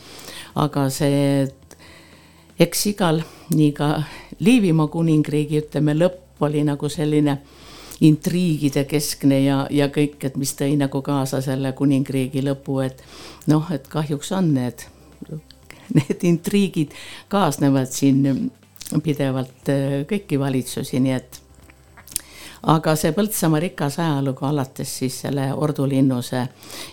aga 0.55 0.89
see, 0.89 1.47
eks 2.59 2.85
igal, 2.93 3.21
nii 3.55 3.71
ka 3.73 3.91
Liivimaa 4.39 4.87
kuningriigi, 4.87 5.59
ütleme, 5.59 5.93
lõpp 5.97 6.43
oli 6.47 6.63
nagu 6.63 6.89
selline 6.89 7.39
intriigide 7.99 8.85
keskne 8.87 9.41
ja, 9.43 9.65
ja 9.69 9.89
kõik, 9.91 10.21
et 10.23 10.37
mis 10.39 10.53
tõi 10.55 10.77
nagu 10.79 11.01
kaasa 11.03 11.41
selle 11.43 11.73
kuningriigi 11.75 12.43
lõpu, 12.45 12.79
et 12.85 13.03
noh, 13.51 13.67
et 13.75 13.87
kahjuks 13.91 14.31
on 14.37 14.53
need, 14.55 14.85
need 15.97 16.23
intriigid 16.23 16.95
kaasnevad 17.27 17.91
siin 17.91 18.49
pidevalt 19.03 19.69
äh, 19.69 20.01
kõiki 20.09 20.39
valitsusi, 20.39 20.99
nii 21.03 21.15
et 21.15 21.41
aga 22.73 22.95
see 22.99 23.13
Põltsamaa 23.15 23.61
rikas 23.63 23.99
ajalugu 24.03 24.45
alates 24.49 24.97
siis 25.01 25.21
selle 25.23 25.49
Ordu 25.53 25.85
linnuse 25.87 26.41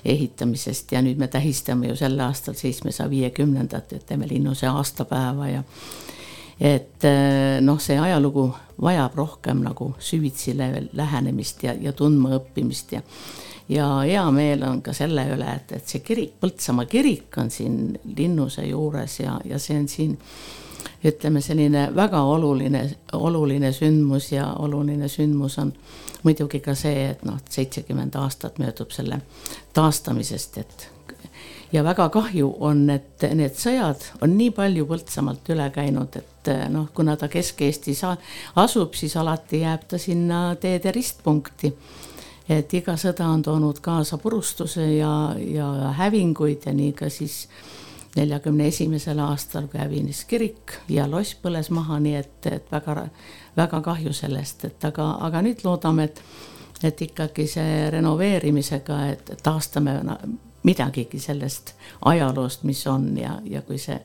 ehitamisest 0.05 0.93
ja 0.93 1.03
nüüd 1.03 1.19
me 1.19 1.29
tähistame 1.29 1.91
ju 1.91 1.97
sel 1.99 2.19
aastal 2.21 2.55
seitsmesaja 2.55 3.11
viiekümnendat, 3.11 3.97
ütleme 3.99 4.29
linnuse 4.31 4.69
aastapäeva 4.71 5.49
ja 5.49 5.65
et 6.61 7.05
äh, 7.05 7.59
noh, 7.61 7.81
see 7.83 7.99
ajalugu 8.01 8.51
vajab 8.83 9.17
rohkem 9.17 9.65
nagu 9.65 9.95
süvitsi 9.99 10.55
lähenemist 10.57 11.65
ja, 11.65 11.75
ja 11.81 11.93
tundmaõppimist 11.97 12.97
ja 12.97 13.03
ja 13.69 13.87
hea 14.07 14.23
meel 14.31 14.63
on 14.63 14.83
ka 14.83 14.93
selle 14.95 15.25
üle, 15.35 15.49
et, 15.57 15.73
et 15.81 15.89
see 15.89 16.05
kirik, 16.05 16.37
Põltsamaa 16.41 16.87
kirik 16.91 17.35
on 17.43 17.51
siin 17.51 17.97
linnuse 18.17 18.63
juures 18.69 19.19
ja, 19.21 19.41
ja 19.45 19.59
see 19.59 19.79
on 19.81 19.89
siin 19.91 20.15
ütleme, 21.07 21.41
selline 21.41 21.89
väga 21.97 22.23
oluline, 22.23 22.83
oluline 23.13 23.73
sündmus 23.73 24.33
ja 24.33 24.53
oluline 24.59 25.09
sündmus 25.09 25.59
on 25.63 25.73
muidugi 26.23 26.61
ka 26.61 26.75
see, 26.75 27.11
et 27.13 27.25
noh, 27.25 27.39
seitsekümmend 27.51 28.17
aastat 28.19 28.59
möödub 28.59 28.91
selle 28.95 29.21
taastamisest, 29.75 30.59
et 30.59 30.89
ja 31.73 31.85
väga 31.85 32.09
kahju 32.09 32.49
on, 32.61 32.87
et 32.91 33.27
need 33.35 33.55
sõjad 33.59 34.09
on 34.25 34.37
nii 34.39 34.53
palju 34.55 34.87
Põltsamaalt 34.89 35.51
üle 35.55 35.69
käinud, 35.75 36.19
et 36.19 36.51
noh, 36.73 36.89
kuna 36.95 37.17
ta 37.19 37.29
Kesk-Eestis 37.31 38.03
asub, 38.63 38.95
siis 38.95 39.17
alati 39.19 39.63
jääb 39.65 39.87
ta 39.89 39.99
sinna 39.99 40.49
teede 40.61 40.93
ristpunkti. 40.95 41.73
et 42.49 42.75
iga 42.75 42.95
sõda 42.95 43.27
on 43.27 43.43
toonud 43.43 43.81
kaasa 43.83 44.19
purustuse 44.23 44.85
ja, 44.95 45.35
ja 45.35 45.93
hävinguid 45.99 46.67
ja 46.67 46.73
nii 46.73 46.93
ka 46.93 47.09
siis 47.11 47.49
neljakümne 48.17 48.67
esimesel 48.67 49.19
aastal, 49.23 49.69
kui 49.71 49.81
hävinis 49.81 50.25
kirik 50.29 50.79
ja 50.89 51.07
loss 51.11 51.37
põles 51.43 51.71
maha, 51.75 51.99
nii 52.03 52.15
et, 52.19 52.49
et 52.51 52.73
väga, 52.73 53.09
väga 53.57 53.81
kahju 53.85 54.13
sellest, 54.17 54.65
et 54.69 54.89
aga, 54.89 55.11
aga 55.27 55.43
nüüd 55.45 55.65
loodame, 55.65 56.09
et, 56.09 56.23
et 56.85 57.03
ikkagi 57.09 57.47
see 57.51 57.87
renoveerimisega, 57.93 59.01
et 59.13 59.37
taastame 59.43 60.01
midagigi 60.67 61.21
sellest 61.23 61.75
ajaloost, 62.05 62.65
mis 62.65 62.87
on 62.91 63.13
ja, 63.19 63.39
ja 63.45 63.63
kui 63.63 63.79
see 63.79 64.01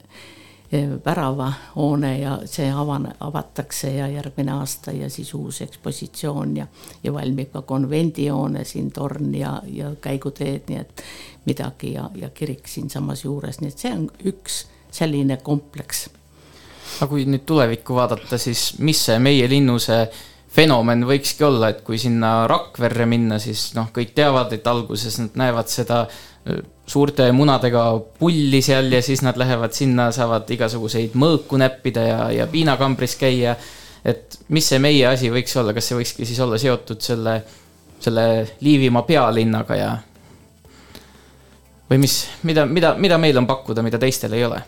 väravahoone 1.05 2.19
ja 2.19 2.37
see 2.45 2.69
avane, 2.71 3.11
avatakse 3.19 3.91
ja 3.91 4.07
järgmine 4.07 4.51
aasta 4.51 4.91
ja 4.91 5.09
siis 5.09 5.33
uus 5.33 5.61
ekspositsioon 5.61 6.57
ja, 6.57 6.67
ja 7.03 7.13
valmib 7.13 7.51
ka 7.51 7.61
konvendihoone 7.61 8.63
siin 8.65 8.91
torn 8.91 9.35
ja, 9.35 9.57
ja 9.67 9.91
käiguteed, 10.01 10.69
nii 10.71 10.79
et 10.79 11.03
midagi 11.45 11.93
ja, 11.93 12.09
ja 12.15 12.29
kirik 12.29 12.67
siinsamas 12.67 13.25
juures, 13.25 13.59
nii 13.59 13.73
et 13.73 13.83
see 13.83 13.91
on 13.91 14.07
üks 14.31 14.65
selline 14.91 15.37
kompleks. 15.43 16.09
aga 17.01 17.09
kui 17.09 17.25
nüüd 17.27 17.43
tulevikku 17.45 17.95
vaadata, 17.95 18.37
siis 18.37 18.77
mis 18.79 19.05
see 19.05 19.19
meie 19.19 19.49
linnuse 19.51 20.05
fenomen 20.51 21.03
võikski 21.07 21.43
olla, 21.47 21.71
et 21.71 21.81
kui 21.83 21.99
sinna 21.99 22.47
Rakverre 22.47 23.05
minna, 23.05 23.39
siis 23.39 23.73
noh, 23.75 23.91
kõik 23.95 24.15
teavad, 24.15 24.53
et 24.53 24.67
alguses 24.67 25.19
nad 25.19 25.35
näevad 25.39 25.71
seda 25.71 26.05
öö, 26.05 26.30
suurte 26.87 27.29
munadega 27.31 27.83
pulli 28.19 28.61
seal 28.65 28.91
ja 28.91 29.01
siis 29.05 29.21
nad 29.21 29.37
lähevad 29.37 29.75
sinna, 29.77 30.09
saavad 30.11 30.49
igasuguseid 30.51 31.13
mõõku 31.19 31.59
näppida 31.61 32.05
ja, 32.07 32.19
ja 32.33 32.47
piinakambris 32.51 33.15
käia. 33.19 33.55
et 34.05 34.39
mis 34.49 34.67
see 34.67 34.79
meie 34.81 35.05
asi 35.07 35.29
võiks 35.29 35.53
olla, 35.61 35.73
kas 35.73 35.91
see 35.91 35.99
võikski 35.99 36.25
siis 36.25 36.39
olla 36.41 36.57
seotud 36.57 37.01
selle, 37.01 37.41
selle 37.99 38.25
Liivimaa 38.61 39.05
pealinnaga 39.05 39.75
ja 39.77 39.91
või 41.91 42.01
mis, 42.01 42.23
mida, 42.47 42.65
mida, 42.65 42.95
mida 42.97 43.17
meil 43.21 43.37
on 43.37 43.47
pakkuda, 43.47 43.83
mida 43.85 43.99
teistel 44.01 44.33
ei 44.33 44.45
ole? 44.47 44.61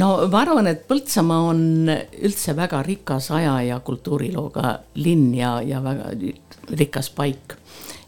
no 0.00 0.08
ma 0.30 0.40
arvan, 0.40 0.70
et 0.70 0.86
Põltsamaa 0.88 1.50
on 1.50 1.90
üldse 1.90 2.56
väga 2.56 2.82
rikas 2.86 3.30
aja 3.34 3.58
ja 3.68 3.78
kultuurilooga 3.84 4.78
linn 5.02 5.34
ja, 5.36 5.58
ja 5.62 5.82
väga 5.84 6.14
rikas 6.72 7.12
paik. 7.14 7.58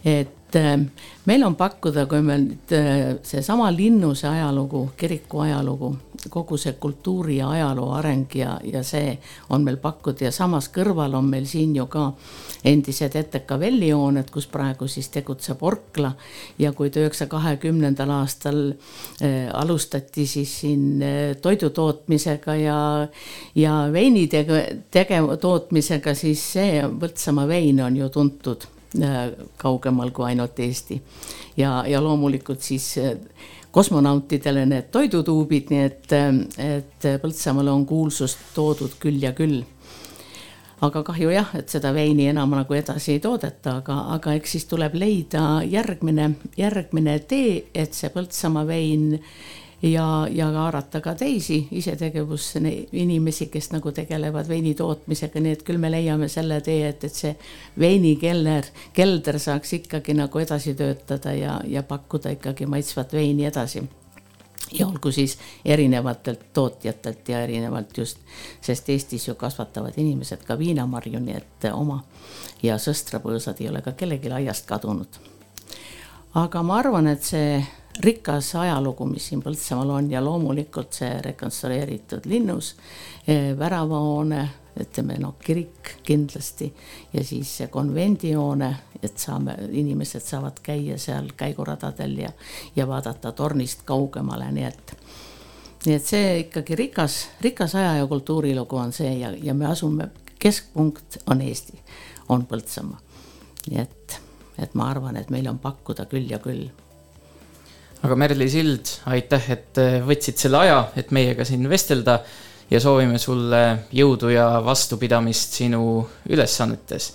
et 0.04 0.35
äh, 0.56 0.80
meil 1.26 1.44
on 1.46 1.56
pakkuda, 1.58 2.06
kui 2.10 2.22
meil 2.24 2.44
nüüd 2.46 2.72
äh, 2.74 3.16
seesama 3.26 3.68
linnuse 3.74 4.28
ajalugu, 4.28 4.86
kiriku 4.98 5.42
ajalugu, 5.44 5.92
kogu 6.30 6.58
see 6.58 6.76
kultuuri 6.80 7.38
ja 7.40 7.50
ajaloo 7.54 7.90
areng 7.96 8.34
ja, 8.38 8.56
ja 8.64 8.82
see 8.86 9.16
on 9.50 9.64
meil 9.66 9.78
pakkuda 9.82 10.28
ja 10.28 10.32
samas 10.34 10.68
kõrval 10.74 11.14
on 11.18 11.28
meil 11.30 11.46
siin 11.50 11.74
ju 11.76 11.86
ka 11.90 12.08
endised 12.66 13.16
ETK 13.18 13.56
vellihooned, 13.60 14.30
kus 14.34 14.48
praegu 14.50 14.88
siis 14.90 15.10
tegutseb 15.14 15.62
Orkla 15.66 16.12
ja 16.58 16.72
kui 16.72 16.90
üheksasaja 16.90 17.30
kahekümnendal 17.30 18.12
aastal 18.20 18.62
äh, 18.70 19.50
alustati 19.54 20.26
siis 20.30 20.54
siin 20.62 21.02
äh, 21.02 21.34
toidu 21.42 21.70
tootmisega 21.70 22.56
ja, 22.60 22.78
ja 23.54 23.74
veini 23.92 24.28
tege-, 24.30 25.24
tootmisega, 25.40 26.14
siis 26.14 26.46
see 26.56 26.80
Põltsamaa 26.96 27.48
vein 27.48 27.80
on 27.82 27.96
ju 27.96 28.08
tuntud 28.12 28.66
kaugemal 29.58 30.10
kui 30.10 30.26
ainult 30.30 30.58
Eesti. 30.58 31.02
ja, 31.56 31.84
ja 31.86 32.02
loomulikult 32.02 32.60
siis 32.60 32.98
äh, 32.98 33.16
kosmonautidele 33.70 34.66
need 34.66 34.90
toidutuubid, 34.92 35.70
nii 35.70 35.84
et, 35.84 36.12
äh, 36.12 36.76
et 36.76 37.08
Põltsamaale 37.22 37.70
on 37.70 37.86
kuulsust 37.86 38.52
toodud 38.54 38.98
küll 39.00 39.22
ja 39.22 39.32
küll 39.36 39.62
aga 40.84 41.02
kahju 41.06 41.30
jah, 41.32 41.52
et 41.56 41.72
seda 41.72 41.92
veini 41.96 42.28
enam 42.30 42.52
nagu 42.56 42.76
edasi 42.76 43.14
ei 43.16 43.20
toodeta, 43.24 43.78
aga, 43.80 43.96
aga 44.16 44.34
eks 44.36 44.56
siis 44.56 44.66
tuleb 44.68 44.96
leida 44.98 45.62
järgmine, 45.64 46.30
järgmine 46.58 47.18
tee, 47.28 47.62
et 47.74 47.96
see 47.96 48.12
Põltsamaa 48.12 48.66
vein 48.68 49.14
ja, 49.82 50.28
ja 50.30 50.46
haarata 50.50 51.00
ka 51.00 51.14
teisi 51.14 51.68
isetegevusse 51.70 52.60
ne- 52.60 52.86
inimesi, 52.92 53.46
kes 53.46 53.70
nagu 53.72 53.92
tegelevad 53.92 54.48
veini 54.48 54.74
tootmisega, 54.74 55.40
nii 55.40 55.52
et 55.58 55.62
küll 55.66 55.78
me 55.78 55.90
leiame 55.90 56.28
selle 56.32 56.60
tee, 56.60 56.88
et, 56.88 57.04
et 57.04 57.14
see 57.14 57.36
veinikeller, 57.78 58.66
kelder 58.96 59.38
saaks 59.42 59.76
ikkagi 59.80 60.16
nagu 60.16 60.42
edasi 60.42 60.74
töötada 60.74 61.34
ja, 61.36 61.60
ja 61.68 61.82
pakkuda 61.82 62.32
ikkagi 62.38 62.66
maitsvat 62.66 63.12
veini 63.12 63.46
edasi 63.46 63.84
ja 64.72 64.86
olgu 64.86 65.12
siis 65.12 65.38
erinevatelt 65.64 66.52
tootjatelt 66.52 67.28
ja 67.28 67.42
erinevalt 67.42 67.98
just, 67.98 68.18
sest 68.60 68.88
Eestis 68.88 69.28
ju 69.28 69.34
kasvatavad 69.34 69.94
inimesed 69.96 70.42
ka 70.42 70.58
viinamarju, 70.58 71.20
nii 71.20 71.36
et 71.36 71.68
oma 71.72 72.00
ja 72.62 72.78
sõstrapõõsad 72.78 73.60
ei 73.60 73.68
ole 73.70 73.82
ka 73.82 73.92
kellelgi 73.92 74.32
aiast 74.32 74.66
kadunud. 74.66 75.20
aga 76.34 76.62
ma 76.62 76.78
arvan, 76.78 77.06
et 77.06 77.22
see 77.22 77.62
rikas 78.00 78.54
ajalugu, 78.54 79.06
mis 79.06 79.28
siin 79.28 79.42
Põltsamaal 79.42 79.90
on 79.90 80.10
ja 80.10 80.24
loomulikult 80.24 80.92
see 80.92 81.20
rekonstrueeritud 81.24 82.26
linnus, 82.28 82.74
väravahoone, 83.58 84.42
ütleme 84.80 85.16
noh, 85.20 85.36
kirik 85.40 85.96
kindlasti 86.04 86.68
ja 87.12 87.24
siis 87.24 87.54
see 87.60 87.68
konvendihoone, 87.72 88.70
et 89.02 89.18
saame, 89.18 89.56
inimesed 89.70 90.24
saavad 90.24 90.60
käia 90.62 90.98
seal 91.00 91.30
käiguradadel 91.36 92.18
ja, 92.26 92.32
ja 92.76 92.88
vaadata 92.88 93.32
tornist 93.32 93.86
kaugemale, 93.88 94.50
nii 94.52 94.68
et 94.68 94.96
nii 95.86 95.94
et 95.94 96.06
see 96.06 96.30
ikkagi 96.42 96.76
rikas, 96.76 97.18
rikas 97.40 97.76
aja 97.78 97.96
ja 98.00 98.06
kultuurilugu 98.10 98.76
on 98.76 98.92
see 98.92 99.12
ja, 99.20 99.30
ja 99.42 99.54
me 99.54 99.68
asume, 99.70 100.10
keskpunkt 100.38 101.20
on 101.30 101.40
Eesti, 101.40 101.78
on 102.28 102.46
Põltsamaa. 102.46 102.98
nii 103.70 103.80
et, 103.80 104.20
et 104.58 104.74
ma 104.74 104.90
arvan, 104.90 105.16
et 105.16 105.30
meil 105.30 105.46
on 105.48 105.58
pakkuda 105.62 106.08
küll 106.10 106.26
ja 106.30 106.38
küll 106.42 106.66
aga 108.06 108.16
Merli 108.18 108.46
Sild, 108.50 108.90
aitäh, 109.10 109.48
et 109.56 109.78
äh, 109.82 109.96
võtsid 110.06 110.38
selle 110.38 110.60
aja, 110.62 110.78
et 110.98 111.10
meiega 111.14 111.44
siin 111.46 111.66
vestelda 111.70 112.20
ja 112.70 112.80
soovime 112.82 113.18
sulle 113.22 113.62
jõudu 113.94 114.30
ja 114.30 114.46
vastupidamist 114.64 115.58
sinu 115.60 116.06
ülesannetes. 116.30 117.12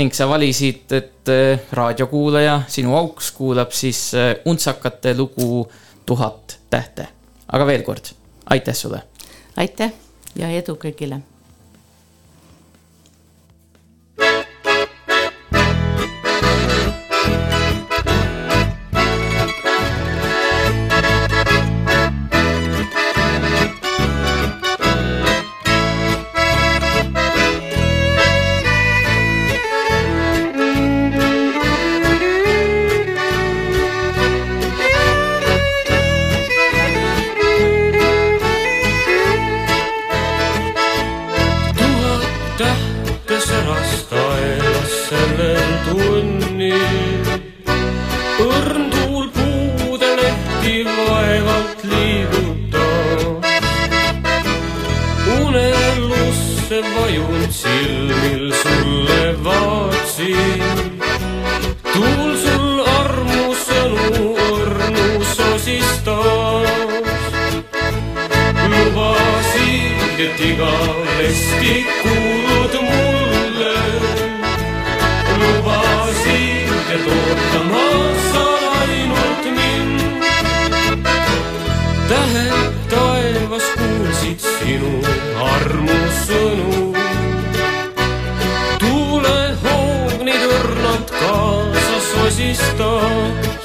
ning 0.00 0.14
sa 0.14 0.28
valisid, 0.30 0.86
et 0.96 1.28
äh, 1.28 1.60
raadiokuulaja, 1.76 2.62
sinu 2.68 2.96
auks 2.96 3.32
kuulab 3.36 3.72
siis 3.76 4.14
äh, 4.14 4.34
untsakate 4.44 5.14
lugu 5.16 5.68
Tuhat 6.06 6.58
tähte. 6.70 7.08
aga 7.52 7.66
veel 7.66 7.82
kord, 7.82 8.14
aitäh 8.46 8.74
sulle! 8.74 9.02
aitäh 9.56 9.92
ja 10.36 10.48
edu 10.48 10.78
kõigile! 10.80 11.20
Kuulud 72.02 72.74
mulle. 72.88 73.78
lubasid, 75.38 76.72
et 76.94 77.06
ootama 77.16 77.88
sa 78.32 78.44
ainult 78.80 79.44
mind. 79.56 80.24
tähed 82.08 82.54
taevas 82.88 83.66
kuulsid 83.78 84.40
sinu 84.40 84.94
armusõnu. 85.52 86.92
tuulehoognid 88.78 90.42
õrnalt 90.58 91.10
kaasa 91.20 91.98
sosistas. 92.12 93.59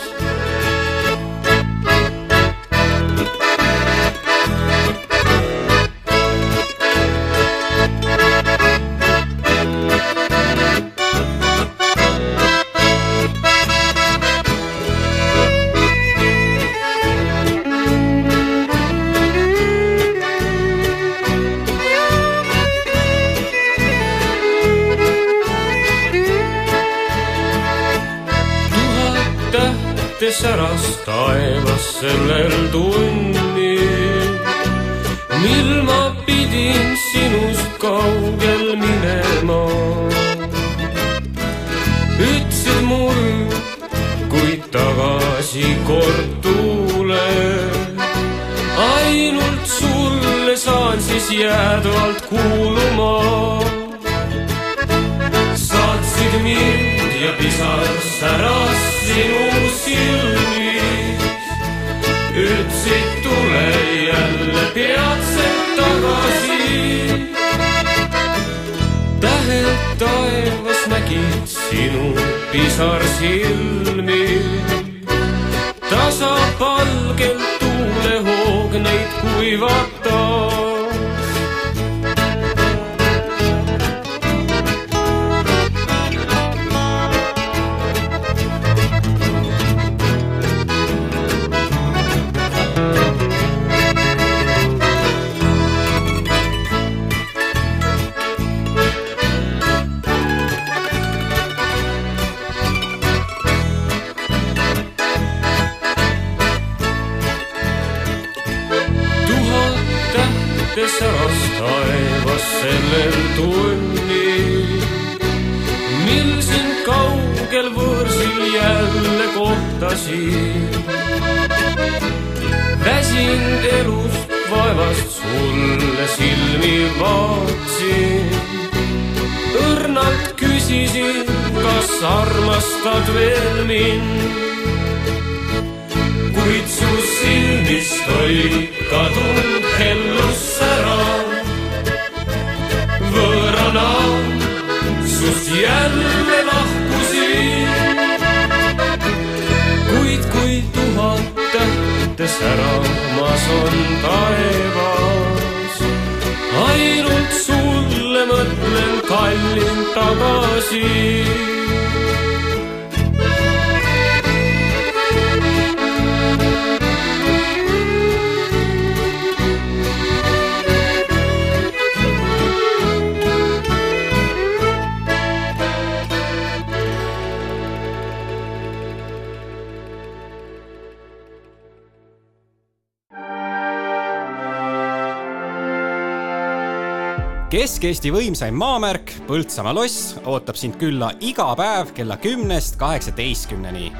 Kesk-Eesti 187.95 188.11
võimsaim 188.11 188.57
maamärk 188.59 189.11
Põltsamaa 189.23 189.71
loss 189.71 190.17
ootab 190.27 190.57
sind 190.59 190.75
külla 190.75 191.13
iga 191.23 191.45
päev 191.55 191.93
kella 191.95 192.17
kümnest 192.19 192.75
kaheksateistkümneni. 192.75 193.93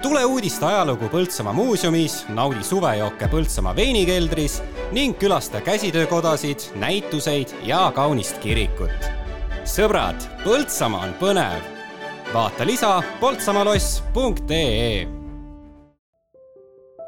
tule 0.00 0.22
uudiste 0.24 0.64
ajalugu 0.64 1.10
Põltsamaa 1.12 1.52
muuseumis, 1.52 2.24
naudi 2.32 2.64
suvejooke 2.64 3.28
Põltsamaa 3.28 3.76
veinikeldris 3.76 4.62
ning 4.96 5.18
külasta 5.20 5.60
käsitöökodasid, 5.60 6.64
näituseid 6.80 7.52
ja 7.68 7.92
kaunist 7.94 8.40
kirikut. 8.40 8.96
sõbrad, 9.68 10.16
Põltsamaa 10.48 11.04
on 11.04 11.14
põnev. 11.20 11.60
vaata 12.32 12.64
lisa 12.64 13.02
poltsamaloss.ee 13.20 15.06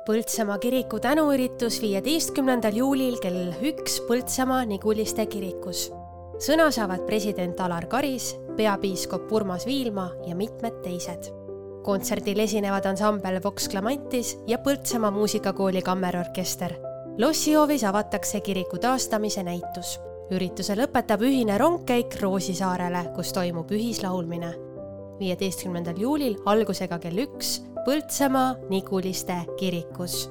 Põltsamaa 0.05 0.59
kiriku 0.59 1.01
tänuüritus 1.01 1.81
viieteistkümnendal 1.81 2.77
juulil 2.77 3.17
kell 3.17 3.55
üks 3.65 4.03
Põltsamaa 4.05 4.65
Niguliste 4.69 5.25
kirikus. 5.27 5.89
Sõna 6.45 6.67
saavad 6.75 7.07
president 7.07 7.61
Alar 7.65 7.87
Karis, 7.89 8.35
peapiiskop 8.59 9.31
Urmas 9.33 9.65
Viilma 9.67 10.11
ja 10.27 10.37
mitmed 10.37 10.83
teised. 10.85 11.31
kontserdil 11.85 12.39
esinevad 12.41 12.87
ansambel 12.89 13.41
Vox 13.45 13.69
Clamantis 13.69 14.39
ja 14.47 14.59
Põltsamaa 14.59 15.11
muusikakooli 15.11 15.83
kammerorkester. 15.83 16.75
lossihoovis 17.19 17.85
avatakse 17.85 18.41
kiriku 18.41 18.79
taastamise 18.79 19.43
näitus. 19.43 20.01
ürituse 20.31 20.75
lõpetab 20.75 21.23
ühine 21.23 21.59
rongkäik 21.59 22.21
Roosisaarele, 22.21 23.13
kus 23.15 23.33
toimub 23.33 23.71
ühislaulmine. 23.71 24.55
viieteistkümnendal 25.21 25.97
juulil 25.97 26.37
algusega 26.45 26.99
kell 26.99 27.19
üks 27.19 27.63
Põltsamaa 27.87 28.57
Niguliste 28.69 29.37
kirikus. 29.57 30.31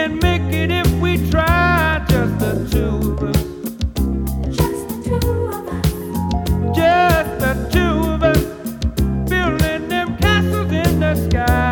can 0.00 0.18
make 0.20 0.50
it 0.54 0.70
if 0.70 0.90
we 0.94 1.18
try, 1.30 2.02
just 2.08 2.38
the 2.38 2.52
two 2.72 3.10
of 3.10 3.22
us. 3.28 3.36
Just 4.56 4.88
the 4.88 4.96
two 5.04 5.28
of 5.56 5.68
us. 5.68 6.74
Just 6.74 7.32
the 7.42 7.54
two 7.74 7.94
of 8.14 8.22
us. 8.22 8.42
Building 9.28 9.88
them 9.88 10.16
castles 10.16 10.72
in 10.72 11.00
the 11.00 11.14
sky. 11.28 11.69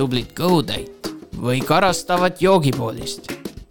Tublit 0.00 0.30
kõhutäit 0.32 1.10
või 1.36 1.58
karastavat 1.60 2.38
joogipoolist 2.40 3.26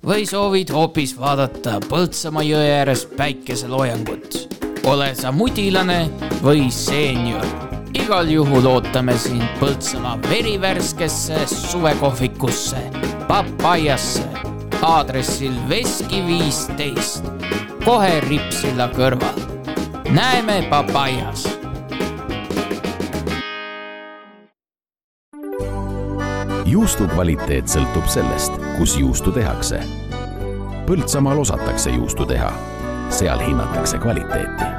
või 0.05 0.27
soovid 0.29 0.69
hoopis 0.69 1.15
vaadata 1.17 1.79
Põltsamaa 1.89 2.43
jõe 2.45 2.67
ääres 2.75 3.07
päikeseloojangut. 3.17 4.37
ole 4.85 5.09
sa 5.15 5.31
mudilane 5.31 6.09
või 6.43 6.69
seenior, 6.69 7.45
igal 7.93 8.29
juhul 8.29 8.65
ootame 8.69 9.17
sind 9.17 9.57
Põltsamaa 9.59 10.19
verivärskesse 10.29 11.47
suvekohvikusse, 11.47 12.83
Papajasse, 13.27 14.29
aadressil 14.81 15.53
Veski 15.69 16.21
viisteist, 16.27 17.25
kohe 17.85 18.19
Ripsilla 18.29 18.91
kõrval. 18.93 19.41
näeme 20.13 20.67
Papajas 20.69 21.48
kvaliteet 27.13 27.67
sõltub 27.71 28.07
sellest, 28.09 28.55
kus 28.77 28.97
juustu 28.99 29.31
tehakse. 29.35 29.81
Põltsamaal 30.87 31.41
osatakse 31.43 31.93
juustu 31.93 32.25
teha, 32.25 32.49
seal 33.13 33.41
hinnatakse 33.43 33.99
kvaliteeti. 34.01 34.69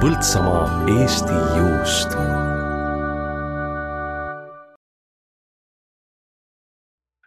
Põltsamaa 0.00 0.64
Eesti 0.98 1.42
juust. 1.58 2.16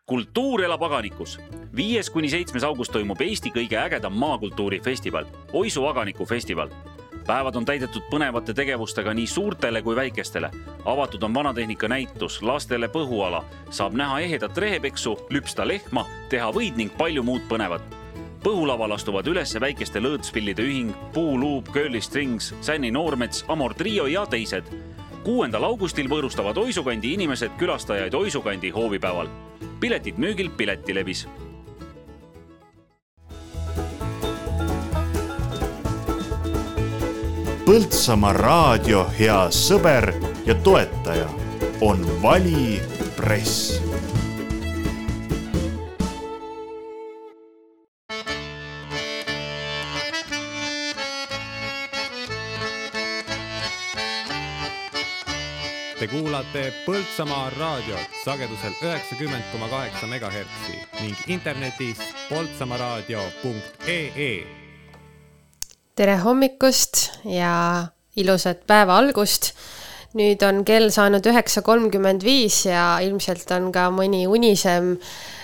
kultuur 0.10 0.64
elab 0.66 0.82
aganikus. 0.84 1.38
viies 1.76 2.10
kuni 2.10 2.30
seitsmes 2.30 2.64
august 2.64 2.92
toimub 2.92 3.22
Eesti 3.22 3.52
kõige 3.54 3.78
ägedam 3.78 4.16
maakultuurifestival, 4.18 5.26
Oisu 5.54 5.86
aganiku 5.86 6.26
festival. 6.26 6.70
päevad 7.28 7.56
on 7.56 7.66
täidetud 7.66 8.04
põnevate 8.12 8.54
tegevustega 8.54 9.14
nii 9.14 9.28
suurtele 9.28 9.82
kui 9.82 9.96
väikestele. 9.96 10.50
Avatud 10.86 11.24
on 11.24 11.34
vanatehnika 11.34 11.88
näitus, 11.88 12.42
lastele 12.42 12.88
põhuala, 12.88 13.44
saab 13.70 13.94
näha 13.94 14.20
ehedat 14.20 14.58
rehepeksu, 14.58 15.18
lüpsta 15.30 15.68
lehma, 15.68 16.06
teha 16.30 16.52
võid 16.56 16.78
ning 16.78 16.94
palju 16.98 17.24
muud 17.24 17.48
põnevat 17.50 18.00
põhulaval 18.44 18.96
astuvad 18.96 19.28
üles 19.28 19.52
väikeste 19.60 20.00
lõõtspillide 20.00 20.64
ühing, 20.64 20.94
Puuluup, 21.14 21.72
Curly 21.74 22.02
Strings, 22.02 22.54
Sänni 22.62 22.92
Noormets, 22.92 23.44
Amor 23.48 23.74
Trio 23.74 24.06
ja 24.08 24.26
teised. 24.26 24.64
kuuendal 25.24 25.64
augustil 25.64 26.08
võõrustavad 26.08 26.58
Oisukandi 26.58 27.14
inimesed 27.14 27.52
külastajaid 27.58 28.14
Oisukandi 28.14 28.70
hoovipäeval. 28.70 29.28
piletid 29.80 30.18
müügil 30.18 30.50
Piletilevis 30.50 31.28
Põltsamaa 37.66 38.34
raadio 38.34 39.04
hea 39.20 39.50
sõber 39.54 40.29
ja 40.46 40.56
toetaja 40.56 41.30
on 41.82 42.22
Vali 42.22 42.82
Press. 43.16 43.82
Te 56.00 56.08
kuulate 56.08 56.74
Põltsamaa 56.86 57.50
raadiot 57.60 58.00
sagedusel 58.26 58.74
üheksakümmend 58.84 59.44
koma 59.52 59.68
kaheksa 59.68 60.08
megahertsi 60.08 60.80
ning 61.02 61.18
internetis 61.28 61.98
poltsamaaraadio.ee 62.30 64.60
tere 66.00 66.16
hommikust 66.24 67.10
ja 67.28 67.88
ilusat 68.16 68.62
päeva 68.68 68.98
algust. 68.98 69.52
Nüüd 70.18 70.42
on 70.46 70.64
kell 70.66 70.90
saanud 70.94 71.26
üheksa 71.30 71.62
kolmkümmend 71.62 72.24
viis 72.26 72.64
ja 72.66 72.98
ilmselt 73.06 73.52
on 73.54 73.70
ka 73.74 73.90
mõni 73.94 74.24
unisem 74.28 74.96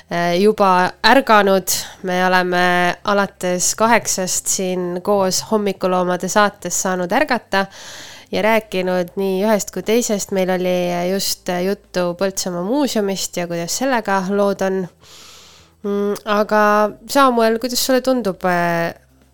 eh, 0.10 0.42
juba 0.42 0.92
ärganud. 1.06 1.70
me 2.04 2.26
oleme 2.26 2.96
alates 3.04 3.76
kaheksast 3.76 4.48
siin 4.48 5.02
koos 5.04 5.44
hommikuloomade 5.52 6.28
saates 6.28 6.82
saanud 6.82 7.12
ärgata 7.12 7.68
ja 8.32 8.42
rääkinud 8.42 9.14
nii 9.20 9.44
ühest 9.46 9.72
kui 9.74 9.84
teisest. 9.84 10.32
meil 10.32 10.50
oli 10.50 10.76
just 11.12 11.50
juttu 11.66 12.14
Põltsamaa 12.20 12.64
muuseumist 12.66 13.38
ja 13.38 13.48
kuidas 13.48 13.78
sellega 13.78 14.24
lood 14.30 14.62
on. 14.66 14.88
Mm, 15.86 16.16
aga 16.26 16.90
Samuel, 17.10 17.60
kuidas 17.60 17.86
sulle 17.86 18.02
tundub, 18.02 18.42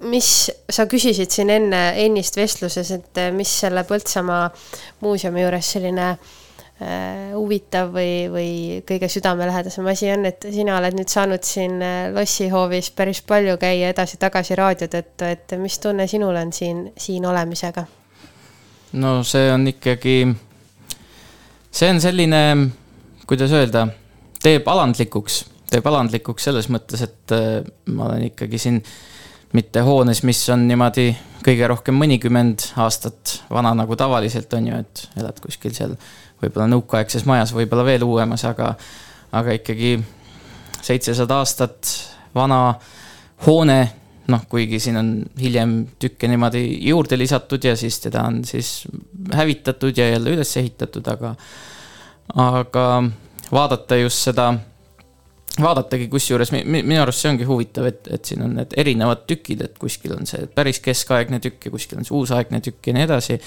mis 0.10 0.50
sa 0.70 0.88
küsisid 0.90 1.32
siin 1.34 1.52
enne, 1.54 1.82
ennist 2.02 2.38
vestluses, 2.38 2.92
et 2.96 3.22
mis 3.36 3.50
selle 3.64 3.84
Põltsamaa 3.88 4.48
muuseumi 5.04 5.44
juures 5.44 5.72
selline 5.76 6.08
äh, 6.12 7.32
huvitav 7.36 7.94
või, 7.94 8.14
või 8.34 8.52
kõige 8.88 9.10
südamelähedasem 9.12 9.88
asi 9.92 10.10
on, 10.14 10.26
et 10.30 10.50
sina 10.54 10.80
oled 10.80 10.98
nüüd 10.98 11.12
saanud 11.12 11.46
siin 11.46 11.78
lossihoovis 12.16 12.92
päris 12.98 13.22
palju 13.22 13.58
käia 13.62 13.94
edasi-tagasi 13.94 14.58
raadio 14.60 14.90
tõttu, 14.92 15.30
et 15.30 15.58
mis 15.62 15.80
tunne 15.80 16.08
sinul 16.10 16.40
on 16.42 16.54
siin, 16.56 16.88
siin 16.98 17.26
olemisega? 17.30 17.86
no 18.94 19.22
see 19.28 19.52
on 19.52 19.68
ikkagi, 19.72 20.16
see 21.72 21.90
on 21.92 22.02
selline, 22.04 22.42
kuidas 23.30 23.54
öelda, 23.56 23.86
teeb 24.44 24.68
alandlikuks, 24.68 25.42
teeb 25.72 25.88
alandlikuks 25.88 26.50
selles 26.50 26.68
mõttes, 26.74 27.06
et 27.06 27.36
äh, 27.36 27.62
ma 27.94 28.10
olen 28.10 28.28
ikkagi 28.32 28.60
siin 28.62 28.82
mitte 29.54 29.84
hoones, 29.86 30.24
mis 30.24 30.42
on 30.54 30.66
niimoodi 30.68 31.12
kõige 31.46 31.68
rohkem 31.68 31.98
mõnikümmend 31.98 32.72
aastat 32.82 33.42
vana, 33.52 33.74
nagu 33.78 33.96
tavaliselt 33.98 34.54
on 34.58 34.68
ju, 34.70 34.82
et 34.84 35.06
elad 35.20 35.40
kuskil 35.44 35.74
seal 35.76 35.96
võib-olla 36.42 36.68
nõukaaegses 36.72 37.26
majas, 37.30 37.54
võib-olla 37.56 37.86
veel 37.86 38.06
uuemas, 38.06 38.46
aga, 38.50 38.74
aga 39.38 39.58
ikkagi 39.58 39.96
seitsesada 40.82 41.42
aastat 41.42 41.92
vana 42.36 42.62
hoone, 43.46 43.80
noh, 44.32 44.46
kuigi 44.50 44.80
siin 44.82 45.00
on 45.02 45.12
hiljem 45.42 45.76
tükke 46.00 46.30
niimoodi 46.30 46.64
juurde 46.88 47.18
lisatud 47.20 47.64
ja 47.66 47.76
siis 47.78 48.00
teda 48.04 48.24
on 48.30 48.44
siis 48.48 48.88
hävitatud 49.34 49.98
ja 49.98 50.10
jälle 50.14 50.38
üles 50.38 50.56
ehitatud, 50.58 51.08
aga, 51.12 51.36
aga 52.40 52.86
vaadata 53.52 53.98
just 54.00 54.30
seda 54.30 54.54
vaadatagi, 55.60 56.08
kusjuures 56.12 56.52
mi, 56.56 56.62
mi, 56.64 56.84
minu 56.88 57.02
arust 57.04 57.24
see 57.24 57.32
ongi 57.34 57.48
huvitav, 57.48 57.88
et, 57.90 58.08
et 58.16 58.26
siin 58.26 58.44
on 58.46 58.54
need 58.62 58.76
erinevad 58.80 59.26
tükid, 59.28 59.64
et 59.66 59.80
kuskil 59.80 60.16
on 60.16 60.30
see 60.30 60.48
päris 60.56 60.80
keskaegne 60.84 61.42
tükk 61.44 61.68
ja 61.68 61.74
kuskil 61.74 62.00
on 62.00 62.08
see 62.08 62.16
uusaegne 62.16 62.62
tükk 62.64 62.92
ja 62.92 62.96
nii 62.96 63.08
edasi. 63.08 63.40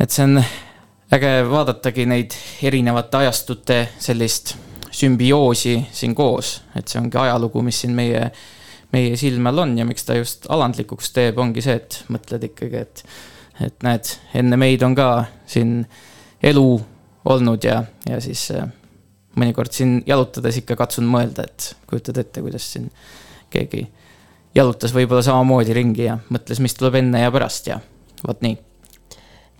et 0.00 0.10
see 0.10 0.24
on 0.24 0.40
äge 1.14 1.32
vaadatagi 1.50 2.06
neid 2.08 2.36
erinevate 2.64 3.20
ajastute 3.20 3.80
sellist 3.98 4.54
sümbioosi 4.94 5.76
siin 5.92 6.14
koos, 6.14 6.60
et 6.76 6.88
see 6.88 7.00
ongi 7.02 7.18
ajalugu, 7.18 7.62
mis 7.66 7.80
siin 7.84 7.92
meie, 7.96 8.28
meie 8.94 9.16
silme 9.20 9.50
all 9.50 9.64
on 9.66 9.76
ja 9.78 9.84
miks 9.84 10.06
ta 10.06 10.16
just 10.16 10.46
alandlikuks 10.48 11.10
teeb, 11.12 11.38
ongi 11.42 11.64
see, 11.64 11.76
et 11.76 12.00
mõtled 12.14 12.46
ikkagi, 12.48 12.84
et, 12.86 13.04
et 13.68 13.86
näed, 13.86 14.14
enne 14.38 14.58
meid 14.60 14.86
on 14.86 14.94
ka 14.96 15.10
siin 15.50 15.82
elu 16.44 16.68
olnud 17.34 17.66
ja, 17.66 17.82
ja 18.08 18.20
siis 18.22 18.46
äh, 18.54 18.68
mõnikord 19.40 19.72
siin 19.74 19.98
jalutades 20.06 20.60
ikka 20.60 20.76
katsun 20.78 21.08
mõelda, 21.10 21.46
et 21.48 21.74
kujutad 21.90 22.20
ette, 22.22 22.42
kuidas 22.44 22.66
siin 22.72 22.90
keegi 23.52 23.86
jalutas 24.54 24.94
võib-olla 24.94 25.24
samamoodi 25.26 25.74
ringi 25.76 26.06
ja 26.06 26.18
mõtles, 26.30 26.60
mis 26.62 26.76
tuleb 26.78 27.00
enne 27.00 27.24
ja 27.24 27.32
pärast 27.34 27.70
ja 27.70 27.80
vot 28.26 28.42
nii. 28.44 28.56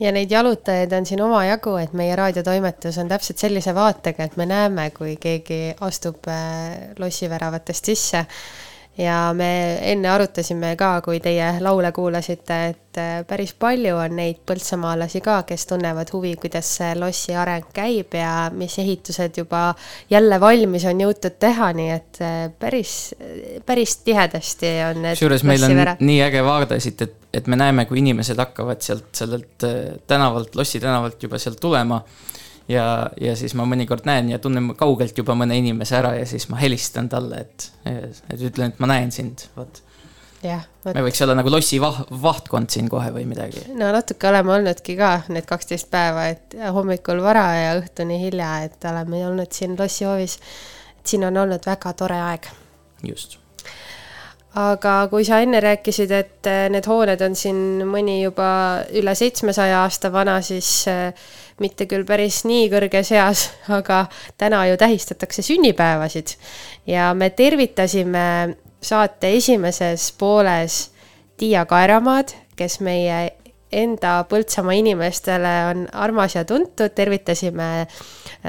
Ja 0.02 0.10
neid 0.10 0.30
jalutajaid 0.30 0.92
on 0.96 1.06
siin 1.06 1.22
omajagu, 1.22 1.76
et 1.78 1.92
meie 1.94 2.16
raadiotoimetus 2.18 2.98
on 2.98 3.10
täpselt 3.10 3.38
sellise 3.38 3.74
vaatega, 3.74 4.26
et 4.26 4.36
me 4.36 4.46
näeme, 4.50 4.88
kui 4.96 5.14
keegi 5.22 5.76
astub 5.86 6.26
äh, 6.30 6.94
lossiväravatest 6.98 7.92
sisse 7.92 8.24
ja 8.98 9.32
me 9.34 9.78
enne 9.90 10.08
arutasime 10.08 10.74
ka, 10.78 11.00
kui 11.02 11.18
teie 11.22 11.48
laule 11.62 11.90
kuulasite, 11.92 12.58
et 12.70 13.00
äh, 13.00 13.14
päris 13.26 13.54
palju 13.58 13.96
on 13.98 14.14
neid 14.20 14.42
põltsamaalasi 14.46 15.22
ka, 15.24 15.40
kes 15.48 15.66
tunnevad 15.70 16.12
huvi, 16.14 16.34
kuidas 16.40 16.70
see 16.78 16.92
lossi 16.98 17.34
areng 17.38 17.66
käib 17.74 18.14
ja 18.14 18.50
mis 18.54 18.78
ehitused 18.78 19.40
juba 19.42 19.66
jälle 20.10 20.38
valmis 20.40 20.86
on 20.90 21.02
jõutud 21.02 21.38
teha, 21.42 21.72
nii 21.74 21.90
et 21.94 22.22
äh, 22.22 22.36
päris, 22.58 23.14
päris 23.66 23.96
tihedasti 24.06 24.76
on 24.90 25.10
kusjuures 25.10 25.46
meil 25.48 25.66
on 25.66 25.82
nii 25.98 26.20
äge 26.28 26.44
vaade 26.46 26.78
siit, 26.82 27.02
et, 27.02 27.18
et 27.34 27.50
me 27.50 27.58
näeme, 27.58 27.88
kui 27.90 27.98
inimesed 28.02 28.38
hakkavad 28.38 28.84
sealt 28.86 29.10
sellelt 29.16 29.66
äh, 29.66 29.98
tänavalt, 30.06 30.54
Lossi 30.54 30.80
tänavalt 30.80 31.22
juba 31.22 31.42
sealt 31.42 31.58
tulema 31.60 32.04
ja, 32.68 32.84
ja 33.20 33.34
siis 33.36 33.54
ma 33.58 33.66
mõnikord 33.68 34.06
näen 34.08 34.30
ja 34.32 34.40
tunnen 34.42 34.72
kaugelt 34.78 35.18
juba 35.18 35.36
mõne 35.38 35.58
inimese 35.60 35.98
ära 35.98 36.14
ja 36.18 36.28
siis 36.28 36.48
ma 36.52 36.60
helistan 36.60 37.10
talle, 37.12 37.44
et, 37.44 37.66
et 37.84 38.40
ütlen, 38.40 38.72
et 38.72 38.80
ma 38.82 38.90
näen 38.90 39.12
sind, 39.14 39.46
vot. 39.56 39.82
jah. 40.44 40.64
me 40.88 41.04
võiks 41.06 41.22
olla 41.24 41.36
nagu 41.38 41.52
lossi 41.52 41.80
vah-, 41.82 42.04
vahtkond 42.22 42.72
siin 42.72 42.88
kohe 42.92 43.12
või 43.14 43.28
midagi. 43.30 43.66
no 43.76 43.92
natuke 43.94 44.30
oleme 44.30 44.56
olnudki 44.56 44.96
ka 45.00 45.12
need 45.34 45.48
kaksteist 45.50 45.90
päeva, 45.92 46.28
et 46.32 46.58
hommikul 46.76 47.22
vara 47.24 47.46
ja 47.58 47.78
õhtuni 47.82 48.20
hilja, 48.26 48.56
et 48.68 48.90
oleme 48.90 49.24
olnud 49.28 49.52
siin 49.52 49.78
lossihoovis. 49.78 50.40
et 50.98 51.14
siin 51.14 51.28
on 51.30 51.44
olnud 51.44 51.66
väga 51.66 51.96
tore 52.00 52.20
aeg. 52.32 52.52
just 53.04 53.43
aga 54.54 54.94
kui 55.10 55.24
sa 55.26 55.40
enne 55.42 55.60
rääkisid, 55.62 56.12
et 56.14 56.50
need 56.70 56.86
hooned 56.86 57.22
on 57.26 57.34
siin 57.38 57.82
mõni 57.90 58.20
juba 58.22 58.48
üle 58.94 59.14
seitsmesaja 59.18 59.80
aasta 59.82 60.12
vana, 60.14 60.38
siis 60.46 60.68
äh, 60.90 61.10
mitte 61.62 61.88
küll 61.90 62.06
päris 62.06 62.42
nii 62.46 62.68
kõrges 62.72 63.12
eas, 63.14 63.48
aga 63.78 64.04
täna 64.38 64.64
ju 64.70 64.78
tähistatakse 64.80 65.42
sünnipäevasid. 65.42 66.36
ja 66.86 67.12
me 67.14 67.30
tervitasime 67.30 68.56
saate 68.84 69.32
esimeses 69.36 70.12
pooles 70.18 70.90
Tiia 71.36 71.64
Kaeramaad, 71.66 72.30
kes 72.56 72.78
meie 72.80 73.32
enda 73.74 74.20
Põltsamaa 74.30 74.76
inimestele 74.78 75.54
on 75.70 75.86
armas 75.92 76.36
ja 76.36 76.44
tuntud, 76.44 76.92
tervitasime 76.94 77.86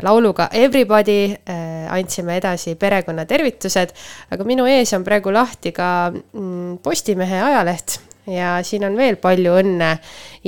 lauluga 0.04 0.50
Everybody, 0.52 1.36
äh, 1.50 1.86
andsime 1.94 2.40
edasi 2.42 2.76
perekonnatervitused, 2.80 3.94
aga 4.32 4.48
minu 4.48 4.66
ees 4.68 4.94
on 4.98 5.06
praegu 5.08 5.34
lahti 5.34 5.72
ka 5.76 6.12
mm, 6.12 6.82
Postimehe 6.84 7.42
ajaleht 7.42 8.00
ja 8.28 8.58
siin 8.66 8.88
on 8.88 8.98
veel 8.98 9.16
palju 9.22 9.56
õnne 9.62 9.96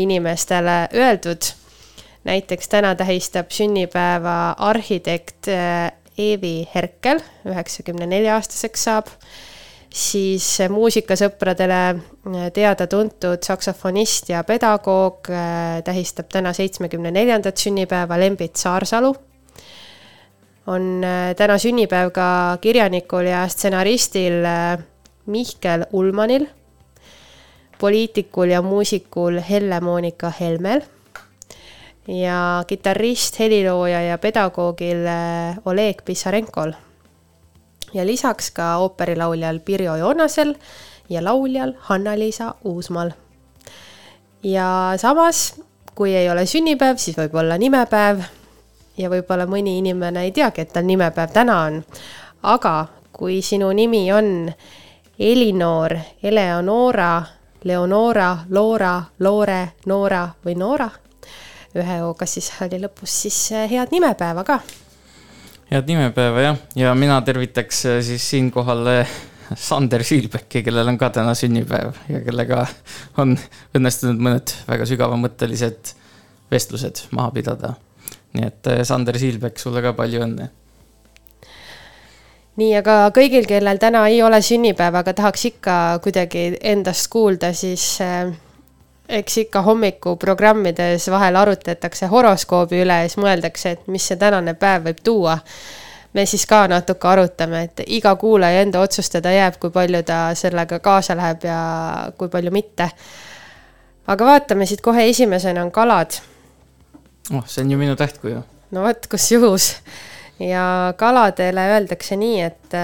inimestele 0.02 0.88
öeldud 0.98 1.54
näiteks 2.28 2.68
täna 2.68 2.96
tähistab 2.96 3.52
sünnipäeva 3.52 4.56
arhitekt 4.58 5.48
äh, 5.48 5.92
Eevi 6.18 6.68
Herkel, 6.76 7.22
üheksakümne 7.46 8.08
nelja 8.10 8.36
aastaseks 8.40 8.88
saab, 8.88 9.12
siis 9.94 10.48
muusikasõpradele 10.74 11.82
äh, 11.94 12.48
teada-tuntud 12.54 13.46
saksofonist 13.48 14.34
ja 14.34 14.44
pedagoog 14.48 15.32
äh, 15.32 15.80
tähistab 15.88 16.32
täna 16.34 16.54
seitsmekümne 16.58 17.14
neljandat 17.16 17.64
sünnipäeva 17.64 18.20
Lembit 18.20 18.60
Saarsalu. 18.60 19.16
On 20.68 21.02
täna 21.38 21.58
sünnipäev 21.58 22.12
ka 22.12 22.58
kirjanikul 22.62 23.30
ja 23.30 23.48
stsenaristil 23.48 24.44
Mihkel 25.26 25.86
Ulmanil, 25.92 26.48
poliitikul 27.80 28.52
ja 28.52 28.62
muusikul 28.62 29.40
Helle-Moonika 29.50 30.32
Helmel 30.40 30.82
ja 32.08 32.64
kitarrist, 32.68 33.40
helilooja 33.40 34.02
ja 34.02 34.18
pedagoogil 34.18 35.06
äh, 35.08 35.58
Oleg 35.66 36.02
Pissarenkol. 36.06 36.72
ja 37.94 38.06
lisaks 38.06 38.52
ka 38.52 38.78
ooperilauljal 38.78 39.60
Pirjo 39.60 39.96
Joonasel 39.96 40.56
ja 41.10 41.24
lauljal 41.24 41.74
Hanna-Liisa 41.80 42.54
Uusmaal. 42.64 43.12
ja 44.44 44.94
samas, 44.98 45.62
kui 45.96 46.16
ei 46.16 46.30
ole 46.30 46.46
sünnipäev, 46.46 46.98
siis 46.98 47.18
võib 47.18 47.36
olla 47.36 47.58
nimepäev 47.58 48.22
ja 48.98 49.10
võib-olla 49.10 49.46
mõni 49.46 49.78
inimene 49.82 50.24
ei 50.28 50.32
teagi, 50.32 50.62
et 50.62 50.74
tal 50.74 50.86
nimepäev 50.86 51.34
täna 51.34 51.62
on. 51.70 51.84
aga 52.44 52.76
kui 53.12 53.42
sinu 53.42 53.72
nimi 53.72 54.12
on 54.12 54.52
Elinor, 55.20 55.98
Eleonora, 56.24 57.24
Leonora, 57.64 58.38
Loora, 58.50 59.04
Loore, 59.20 59.62
Noora 59.86 60.28
või 60.46 60.56
Noora 60.56 60.90
ühe 61.78 62.02
O-ga, 62.06 62.28
siis 62.30 62.52
oli 62.66 62.80
lõpus 62.82 63.22
siis 63.26 63.38
äh, 63.56 63.70
head 63.72 63.94
nimepäeva 63.94 64.44
ka. 64.48 64.60
head 65.72 65.90
nimepäeva 65.90 66.46
jah, 66.46 66.62
ja 66.76 66.94
mina 66.96 67.20
tervitaks 67.22 67.86
äh, 67.86 68.00
siis 68.06 68.30
siinkohal 68.30 68.88
äh, 68.94 69.18
Sander 69.56 70.04
Siilbecki, 70.04 70.64
kellel 70.64 70.88
on 70.92 70.98
ka 71.00 71.10
täna 71.16 71.36
sünnipäev 71.38 72.00
ja 72.12 72.22
kellega 72.26 72.66
on 73.22 73.38
õnnestunud 73.78 74.20
mõned 74.20 74.54
väga 74.68 74.88
sügavamõttelised 74.90 75.94
vestlused 76.52 77.08
maha 77.16 77.32
pidada. 77.36 77.74
Nii 78.36 78.48
et 78.48 78.72
Sander 78.84 79.18
Siilbek, 79.18 79.60
sulle 79.60 79.82
ka 79.82 79.94
palju 79.98 80.24
õnne 80.26 80.50
nii, 82.58 82.74
aga 82.80 82.98
kõigil, 83.16 83.46
kellel 83.48 83.80
täna 83.82 84.04
ei 84.10 84.22
ole 84.26 84.42
sünnipäeva, 84.42 85.04
aga 85.06 85.14
tahaks 85.14 85.46
ikka 85.52 85.78
kuidagi 86.04 86.50
endast 86.62 87.10
kuulda, 87.14 87.54
siis 87.54 87.86
äh, 88.02 88.34
eks 89.10 89.38
ikka 89.38 89.62
hommikuprogrammides 89.62 91.10
vahel 91.12 91.36
arutletakse 91.36 92.10
horoskoobi 92.12 92.82
üle 92.84 93.02
ja 93.02 93.10
siis 93.10 93.20
mõeldakse, 93.22 93.76
et 93.78 93.92
mis 93.92 94.08
see 94.08 94.20
tänane 94.20 94.54
päev 94.60 94.90
võib 94.90 95.04
tuua. 95.04 95.38
me 96.14 96.26
siis 96.26 96.46
ka 96.50 96.68
natuke 96.68 97.08
arutame, 97.08 97.64
et 97.64 97.82
iga 97.88 98.16
kuulaja 98.16 98.62
enda 98.62 98.80
otsustada 98.82 99.32
jääb, 99.32 99.60
kui 99.60 99.70
palju 99.70 100.04
ta 100.04 100.34
sellega 100.36 100.80
kaasa 100.80 101.16
läheb 101.16 101.44
ja 101.44 101.60
kui 102.18 102.30
palju 102.30 102.52
mitte. 102.52 102.90
aga 104.08 104.26
vaatame 104.26 104.66
siit 104.66 104.82
kohe 104.82 105.10
esimesena 105.10 105.64
on 105.64 105.72
kalad. 105.72 106.20
Oh, 107.34 107.44
see 107.46 107.64
on 107.64 107.72
ju 107.72 107.78
minu 107.78 107.96
tähtkuju. 107.96 108.44
no 108.72 108.84
vot, 108.84 109.08
kus 109.08 109.32
juhus. 109.32 109.76
ja 110.40 110.94
kaladele 110.98 111.68
öeldakse 111.74 112.16
nii, 112.16 112.42
et 112.42 112.76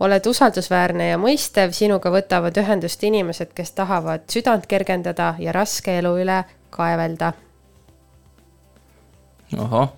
oled 0.00 0.26
usaldusväärne 0.26 1.10
ja 1.10 1.18
mõistev, 1.20 1.74
sinuga 1.76 2.12
võtavad 2.12 2.56
ühendust 2.60 3.02
inimesed, 3.04 3.52
kes 3.56 3.74
tahavad 3.76 4.24
südant 4.32 4.66
kergendada 4.70 5.34
ja 5.38 5.52
raske 5.52 5.98
elu 6.00 6.14
üle 6.22 6.40
kaevelda. 6.72 7.32
ahah, 9.58 9.92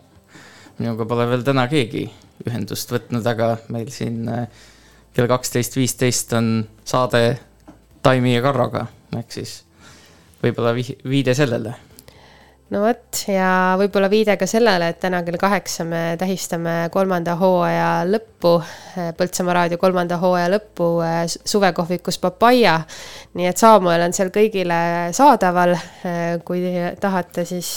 minuga 0.78 1.06
pole 1.06 1.28
veel 1.30 1.46
täna 1.46 1.68
keegi 1.68 2.08
ühendust 2.48 2.90
võtnud, 2.90 3.26
aga 3.28 3.56
meil 3.70 3.90
siin 3.94 4.26
äh, 4.28 4.46
kell 5.14 5.28
kaksteist 5.30 5.76
viisteist 5.76 6.32
on 6.32 6.66
saade 6.84 7.38
Taimi 8.02 8.34
ja 8.34 8.42
Karroga, 8.42 8.86
ehk 9.14 9.30
siis 9.30 9.60
võib-olla 10.42 10.72
viide 10.74 11.36
sellele 11.38 11.76
no 12.72 12.80
vot, 12.86 13.22
ja 13.28 13.76
võib-olla 13.80 14.08
viide 14.12 14.36
ka 14.40 14.46
sellele, 14.48 14.92
et 14.92 15.00
täna 15.02 15.22
kell 15.26 15.38
kaheksa 15.40 15.84
me 15.88 16.02
tähistame 16.20 16.88
kolmanda 16.94 17.36
hooaja 17.40 17.90
lõppu, 18.08 18.56
eh, 18.96 19.12
Põltsamaa 19.18 19.56
raadio 19.58 19.78
kolmanda 19.80 20.18
hooaja 20.22 20.48
lõppu 20.54 20.88
eh, 21.04 21.22
suvekohvikus 21.28 22.18
Papaia. 22.22 22.80
nii 23.34 23.48
et 23.48 23.60
Saamuel 23.60 24.06
on 24.06 24.16
seal 24.16 24.32
kõigile 24.34 25.12
saadaval, 25.16 25.76
eh, 25.76 26.36
kui 26.44 26.64
tahate, 27.00 27.44
siis 27.48 27.72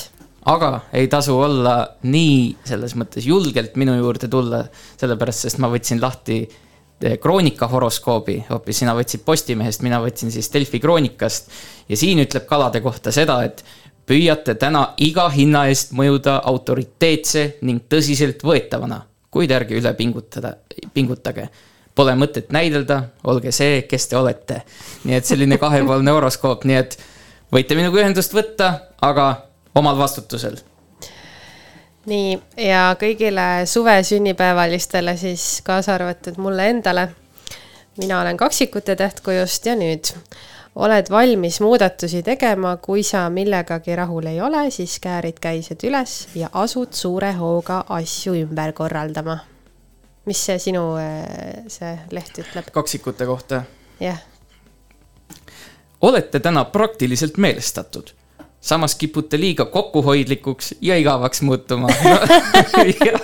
aga 0.46 0.86
ei 0.94 1.08
tasu 1.12 1.36
olla 1.42 1.80
nii 2.04 2.56
selles 2.64 2.94
mõttes 2.96 3.26
julgelt 3.26 3.76
minu 3.82 3.98
juurde 3.98 4.30
tulla, 4.32 4.64
sellepärast 5.00 5.48
sest 5.48 5.60
ma 5.60 5.72
võtsin 5.74 6.02
lahti 6.02 6.46
kroonika 7.20 7.68
horoskoobi, 7.68 8.38
hoopis 8.50 8.78
sina 8.80 8.94
võtsid 8.96 9.26
Postimehest, 9.26 9.82
mina 9.84 9.98
võtsin 10.00 10.32
siis 10.32 10.48
Delfi 10.54 10.80
kroonikast. 10.80 11.50
ja 11.90 11.98
siin 11.98 12.22
ütleb 12.24 12.46
kalade 12.48 12.80
kohta 12.82 13.12
seda, 13.12 13.44
et 13.44 13.66
püüate 14.06 14.56
täna 14.56 14.94
iga 14.98 15.30
hinna 15.30 15.66
eest 15.72 15.94
mõjuda 15.98 16.40
autoriteetse 16.44 17.46
ning 17.62 17.86
tõsiseltvõetavana. 17.90 19.02
kuid 19.32 19.52
ärge 19.52 19.76
üle 19.76 19.92
pingutada, 19.94 20.54
pingutage. 20.94 21.50
Pole 21.96 22.14
mõtet 22.16 22.52
näidelda, 22.52 23.02
olge 23.24 23.52
see, 23.52 23.82
kes 23.82 24.08
te 24.08 24.18
olete. 24.18 24.62
nii 25.04 25.16
et 25.16 25.26
selline 25.26 25.58
kahepoolne 25.58 26.12
horoskoop, 26.12 26.64
nii 26.64 26.76
et 26.76 26.98
võite 27.52 27.76
minuga 27.76 28.00
ühendust 28.00 28.34
võtta, 28.34 28.80
aga 29.02 29.48
omal 29.76 29.98
vastutusel 29.98 30.58
nii, 32.10 32.38
ja 32.58 32.88
kõigile 33.00 33.66
suve 33.70 33.98
sünnipäevalistele 34.04 35.16
siis 35.18 35.62
kaasa 35.66 35.96
arvatud 35.96 36.38
mulle 36.38 36.70
endale. 36.70 37.10
mina 37.98 38.22
olen 38.22 38.38
kaksikute 38.38 38.96
tähtkujust 38.96 39.66
ja 39.66 39.76
nüüd 39.76 40.12
oled 40.76 41.10
valmis 41.10 41.60
muudatusi 41.64 42.24
tegema, 42.24 42.78
kui 42.78 43.04
sa 43.04 43.30
millegagi 43.30 43.96
rahul 43.96 44.28
ei 44.28 44.42
ole, 44.42 44.68
siis 44.72 44.98
käärid 45.00 45.40
käised 45.42 45.84
üles 45.88 46.16
ja 46.36 46.50
asud 46.54 46.94
suure 46.94 47.32
hooga 47.40 47.84
asju 47.96 48.36
ümber 48.44 48.74
korraldama. 48.76 49.40
mis 50.26 50.40
see 50.46 50.58
sinu 50.60 50.96
äh, 50.98 51.64
see 51.68 51.94
leht 52.12 52.40
ütleb? 52.42 52.72
kaksikute 52.74 53.26
kohta. 53.26 53.64
jah, 54.00 54.20
olete 56.02 56.40
täna 56.40 56.66
praktiliselt 56.66 57.38
meelestatud, 57.38 58.12
samas 58.60 58.96
kipute 58.96 59.40
liiga 59.40 59.66
kokkuhoidlikuks 59.66 60.76
ja 60.82 60.98
igavaks 60.98 61.42
muutuma. 61.42 61.88
jah, 63.08 63.22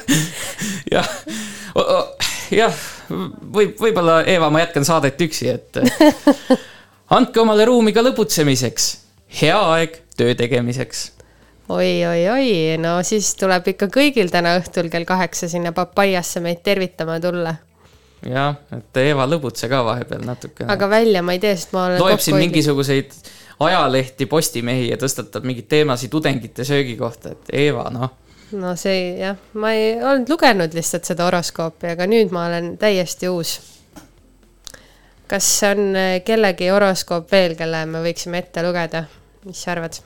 jah, 0.92 1.10
jah, 2.52 2.84
võib, 3.54 3.76
võib-olla 3.80 4.22
Eeva, 4.24 4.50
ma 4.50 4.64
jätkan 4.64 4.86
saadet 4.88 5.22
üksi, 5.22 5.50
et 5.50 5.82
andke 7.12 7.42
omale 7.42 7.66
ruumi 7.68 7.94
ka 7.96 8.04
lõbutsemiseks, 8.06 8.92
hea 9.42 9.58
aeg 9.74 9.98
töö 10.18 10.36
tegemiseks. 10.40 11.10
oi-oi-oi, 11.72 12.78
no 12.82 12.98
siis 13.08 13.34
tuleb 13.40 13.68
ikka 13.74 13.90
kõigil 13.92 14.32
täna 14.32 14.58
õhtul 14.60 14.90
kell 14.92 15.08
kaheksa 15.08 15.50
sinna 15.52 15.72
papaiasse 15.76 16.44
meid 16.44 16.64
tervitama 16.64 17.20
tulla. 17.24 17.56
jah, 18.28 18.56
et 18.78 19.04
Eeva 19.04 19.28
lõbutse 19.28 19.70
ka 19.72 19.84
vahepeal 19.86 20.24
natukene. 20.26 20.72
aga 20.72 20.90
välja 20.90 21.24
ma 21.26 21.36
ei 21.36 21.44
tee, 21.44 21.56
sest 21.56 21.76
ma 21.76 21.86
olen 21.90 22.02
loeb 22.02 22.24
siin 22.24 22.40
mingisuguseid 22.40 23.14
ajalehti, 23.62 24.26
Postimehi 24.26 24.90
ja 24.90 24.98
tõstatab 24.98 25.46
mingeid 25.46 25.68
teemasid 25.70 26.10
tudengite 26.10 26.66
söögi 26.66 26.96
kohta, 26.98 27.36
et 27.36 27.56
Eeva, 27.66 27.90
noh 27.94 28.18
no 28.52 28.76
see 28.80 29.18
jah, 29.20 29.38
ma 29.60 29.72
ei 29.76 29.94
olnud 30.00 30.32
lugenud 30.32 30.74
lihtsalt 30.76 31.08
seda 31.08 31.28
horoskoopi, 31.28 31.92
aga 31.94 32.08
nüüd 32.10 32.34
ma 32.36 32.48
olen 32.50 32.74
täiesti 32.82 33.30
uus. 33.32 33.60
Kas 35.32 35.48
on 35.64 35.96
eh, 35.96 36.18
kellegi 36.28 36.68
horoskoop 36.72 37.30
veel, 37.32 37.56
kelle 37.60 37.86
me 37.90 38.02
võiksime 38.04 38.42
ette 38.42 38.64
lugeda, 38.66 39.06
mis 39.48 39.62
sa 39.64 39.76
arvad? 39.76 40.02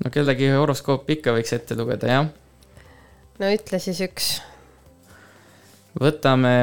no 0.00 0.12
kellegi 0.12 0.48
horoskoopi 0.54 1.18
ikka 1.18 1.34
võiks 1.36 1.52
ette 1.56 1.76
lugeda, 1.78 2.08
jah. 2.10 2.30
no 3.40 3.50
ütle 3.52 3.80
siis 3.82 4.00
üks. 4.06 4.30
võtame, 6.00 6.54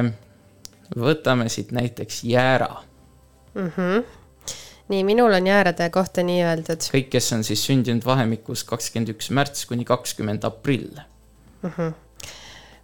võtame 0.98 1.50
siit 1.54 1.72
näiteks 1.76 2.24
jäära. 2.28 2.72
Mm 3.54 3.72
-hmm. 3.76 4.04
nii, 4.88 5.04
minul 5.04 5.34
on 5.34 5.48
jäärade 5.48 5.90
kohta 5.90 6.24
nii 6.24 6.44
öeldud 6.44 6.88
kõik, 6.94 7.10
kes 7.12 7.34
on 7.34 7.44
siis 7.44 7.66
sündinud 7.68 8.06
vahemikus 8.06 8.64
kakskümmend 8.64 9.14
üks 9.14 9.30
märts 9.30 9.66
kuni 9.66 9.86
kakskümmend 9.86 10.44
aprill. 10.44 10.98
mm. 11.62 11.70
-hmm. 11.70 11.94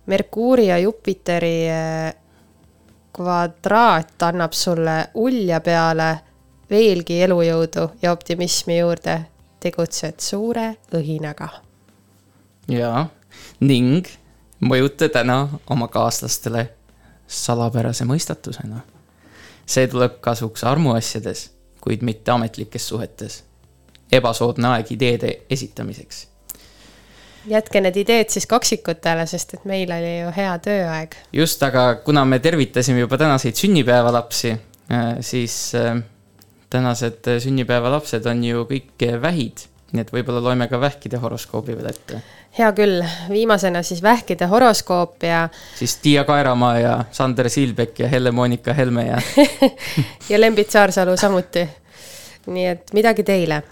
Merkuuri 0.05 0.67
ja 0.67 0.77
Jupiteri 0.77 1.67
eh, 1.67 2.13
kvadraat 3.17 4.23
annab 4.29 4.53
sulle 4.53 4.97
ulja 5.13 5.59
peale 5.61 6.11
veelgi 6.69 7.21
elujõudu 7.23 7.89
ja 8.01 8.11
optimismi 8.11 8.79
juurde. 8.79 9.21
tegutsed 9.59 10.19
suure 10.21 10.75
õhinaga 10.93 11.49
jaa, 12.67 13.07
ning 13.59 14.07
mõjuta 14.59 15.09
täna 15.09 15.47
oma 15.69 15.87
kaaslastele 15.87 16.69
salapärase 17.27 18.05
mõistatusena. 18.05 18.81
see 19.65 19.87
tuleb 19.87 20.21
kasuks 20.21 20.63
armuasjades, 20.63 21.51
kuid 21.81 22.01
mitte 22.01 22.31
ametlikes 22.31 22.87
suhetes. 22.87 23.43
ebasoodne 24.11 24.67
aeg 24.67 24.91
ideede 24.91 25.41
esitamiseks. 25.49 26.27
Jätke 27.47 27.81
need 27.81 27.97
ideed 28.03 28.29
siis 28.33 28.47
kaksikutele, 28.49 29.25
sest 29.29 29.57
et 29.57 29.65
meil 29.69 29.91
oli 29.93 30.13
ju 30.19 30.33
hea 30.35 30.53
tööaeg. 30.63 31.15
just, 31.33 31.63
aga 31.63 31.95
kuna 32.05 32.25
me 32.25 32.39
tervitasime 32.39 33.05
juba 33.05 33.17
tänaseid 33.17 33.55
sünnipäevalapsi, 33.55 34.55
siis 35.21 35.75
äh, 35.75 35.97
tänased 36.69 37.27
äh, 37.27 37.41
sünnipäevalapsed 37.43 38.25
on 38.25 38.43
ju 38.43 38.65
kõik 38.69 39.07
äh, 39.07 39.21
vähid, 39.21 39.67
nii 39.93 40.03
et 40.03 40.11
võib-olla 40.13 40.41
loeme 40.43 40.67
ka 40.67 40.79
vähkide 40.81 41.19
horoskoobi 41.23 41.75
veel 41.77 41.89
ette. 41.91 42.21
hea 42.57 42.71
küll, 42.75 43.03
viimasena 43.29 43.83
siis 43.83 44.01
vähkide 44.03 44.49
horoskoop 44.51 45.23
ja, 45.23 45.47
siis 45.79 45.97
Tiia 46.03 46.23
Kaeramaa 46.27 46.79
ja 46.79 46.97
Sander 47.11 47.49
Siilbek 47.49 47.99
ja 47.99 48.11
Helle-Moonika 48.11 48.73
Helme 48.73 49.07
ja 49.07 49.21
ja 50.31 50.41
Lembit 50.41 50.71
Saarsalu 50.71 51.17
samuti. 51.17 51.67
nii 52.47 52.67
et 52.67 52.93
midagi 52.93 53.23
teile. 53.27 53.63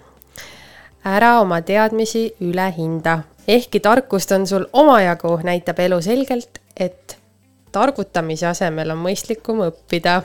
Ära 1.05 1.39
oma 1.41 1.61
teadmisi 1.61 2.27
üle 2.41 2.65
hinda, 2.77 3.19
ehkki 3.47 3.79
tarkust 3.79 4.31
on 4.31 4.47
sul 4.47 4.65
omajagu, 4.73 5.37
näitab 5.45 5.79
elu 5.85 6.01
selgelt, 6.01 6.59
et 6.77 7.17
targutamise 7.75 8.47
asemel 8.49 8.93
on 8.95 9.03
mõistlikum 9.03 9.61
õppida. 9.67 10.21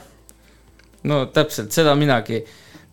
no 1.03 1.25
täpselt 1.25 1.71
seda 1.71 1.95
minagi. 1.95 2.43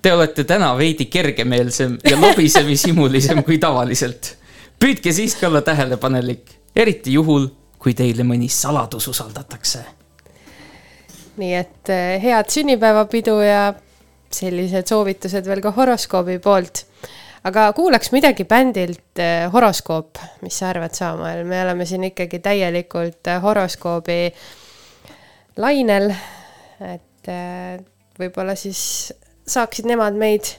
Te 0.03 0.13
olete 0.15 0.45
täna 0.47 0.71
veidi 0.79 1.09
kergemeelsem 1.11 1.97
ja 2.05 2.21
lobisemishimulisem 2.21 3.43
kui 3.43 3.59
tavaliselt. 3.59 4.37
püüdke 4.79 5.13
siiski 5.13 5.47
olla 5.47 5.63
tähelepanelik, 5.63 6.51
eriti 6.77 7.13
juhul, 7.13 7.49
kui 7.79 7.95
teile 7.95 8.23
mõni 8.23 8.49
saladus 8.49 9.09
usaldatakse. 9.09 9.85
nii 11.39 11.55
et 11.55 11.89
eh, 11.89 12.23
head 12.23 12.51
sünnipäevapidu 12.51 13.41
ja 13.41 13.75
sellised 14.31 14.87
soovitused 14.87 15.47
veel 15.47 15.61
ka 15.61 15.71
horoskoobi 15.71 16.39
poolt. 16.39 16.85
Aga 17.49 17.69
kuulaks 17.77 18.13
midagi 18.13 18.45
bändilt 18.49 19.21
eh, 19.23 19.47
Horoskoop, 19.53 20.21
mis 20.45 20.59
sa 20.61 20.73
arvad, 20.73 20.95
Samuel, 20.97 21.45
me 21.49 21.63
oleme 21.63 21.87
siin 21.89 22.05
ikkagi 22.11 22.43
täielikult 22.45 23.31
eh, 23.31 23.41
horoskoobi 23.43 24.21
lainel. 25.57 26.13
et 26.85 27.31
eh, 27.33 27.79
võib-olla 28.19 28.55
siis 28.59 28.83
saaksid 29.49 29.89
nemad 29.89 30.19
meid 30.19 30.53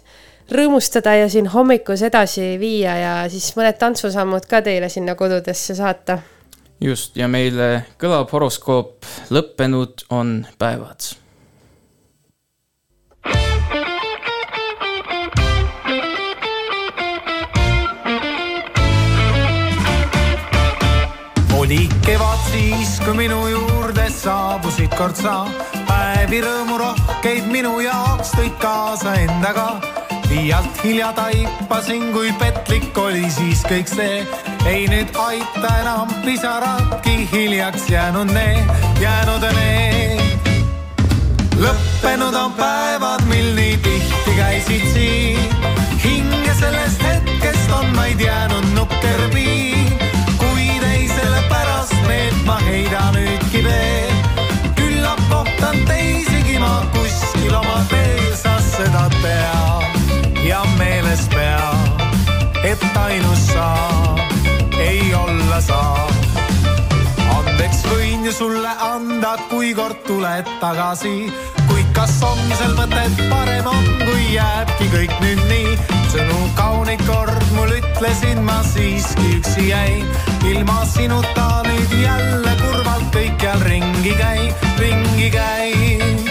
rõõmustada 0.50 1.14
ja 1.20 1.30
siin 1.30 1.48
hommikus 1.54 2.02
edasi 2.02 2.56
viia 2.60 2.96
ja 2.98 3.14
siis 3.30 3.52
mõned 3.58 3.78
tantsusammud 3.78 4.50
ka 4.50 4.64
teile 4.66 4.90
sinna 4.90 5.16
kodudesse 5.16 5.78
saata 5.78 6.18
just, 6.82 7.18
ja 7.20 7.30
meile 7.30 7.86
kõlab 8.02 8.32
horoskoop, 8.34 9.06
lõppenud 9.30 10.08
on 10.16 10.40
päevad. 10.58 11.14
Oli 21.70 21.90
kevad 22.06 22.40
siis, 22.52 22.96
kui 23.06 23.14
minu 23.14 23.48
juurde 23.48 24.08
saabusid 24.10 24.90
kord 24.98 25.14
sa. 25.14 25.46
päevi 25.86 26.40
rõõmurohkeid 26.42 27.46
minu 27.46 27.76
jaoks 27.86 28.32
tõid 28.34 28.56
kaasa 28.58 29.14
endaga. 29.22 29.68
liialt 30.32 30.82
hilja 30.84 31.12
taipasin, 31.14 32.10
kui 32.14 32.34
petlik 32.42 32.98
oli 32.98 33.30
siis 33.30 33.62
kõik 33.70 33.86
see. 33.86 34.26
ei 34.66 34.88
nüüd 34.90 35.14
aita 35.14 35.76
enam 35.84 36.10
pisaradki 36.26 37.30
hiljaks 37.32 37.86
jäänud 37.90 38.34
need, 38.34 38.66
jäänud 39.02 39.46
need. 39.54 40.52
lõppenud 41.54 42.34
on 42.34 42.54
päevad, 42.58 43.22
mil 43.30 43.54
nii 43.54 43.78
tihti 43.78 44.38
käisid 44.42 44.94
siin. 44.94 45.58
hinge 46.04 46.54
sellest 46.60 47.04
hetkest 47.04 47.72
on 47.78 47.94
vaid 47.96 48.20
jäänud 48.26 48.74
nukker 48.74 49.30
piin. 49.34 49.69
Ma 52.50 52.58
heidan 52.66 53.14
nüüdki 53.14 53.62
veel. 53.64 54.16
küllap 54.76 55.22
kohtan 55.30 55.78
teisigi 55.86 56.58
ma 56.60 56.74
kuskil 56.96 57.54
oma 57.62 57.80
teel, 57.94 58.34
sa 58.44 58.58
seda 58.74 59.06
tead 59.22 60.42
ja 60.50 60.64
meeles 60.80 61.28
pea, 61.36 61.70
et 62.64 62.82
ainus 63.06 63.46
sa 63.54 63.70
ei 64.82 65.14
olla 65.14 65.62
saa 65.62 66.10
andeks 67.38 67.86
võin 67.92 68.26
ju 68.26 68.34
sulle 68.34 68.74
anda, 68.82 69.36
kui 69.52 69.74
kord 69.78 70.02
tuled 70.08 70.50
tagasi, 70.62 71.30
kas 72.00 72.20
on 72.24 72.40
sel 72.56 72.76
mõtet, 72.78 73.18
parem 73.28 73.68
on, 73.68 73.88
kui 74.06 74.30
jääbki 74.32 74.88
kõik 74.94 75.16
nüüd 75.20 75.42
nii. 75.50 75.74
sõnu 76.14 76.38
kauneid 76.56 77.04
kord 77.10 77.52
mul 77.58 77.74
ütlesin, 77.76 78.40
ma 78.48 78.62
siiski 78.72 79.36
üksi 79.36 79.68
jäin, 79.74 80.08
ilma 80.48 80.80
sinuta 80.94 81.50
nüüd 81.68 82.00
jälle 82.00 82.56
kurvalt 82.64 83.12
kõikjal 83.16 83.68
ringi 83.68 84.16
käin, 84.24 84.52
ringi 84.80 85.32
käin. 85.36 86.29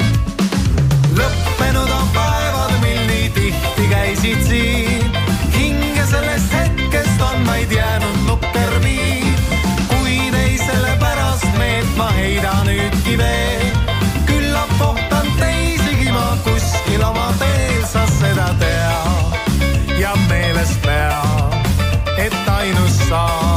song. 23.08 23.47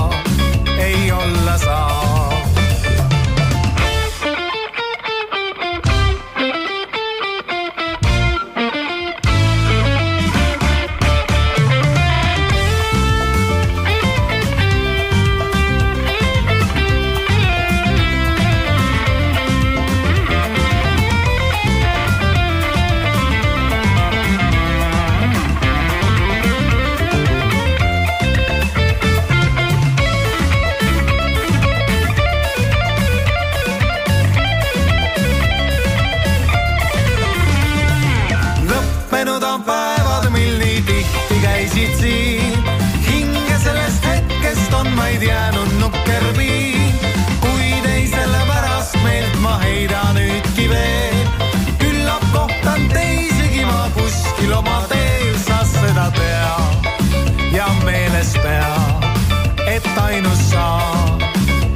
Et 59.91 59.97
ainus 59.97 60.49
sa 60.49 60.79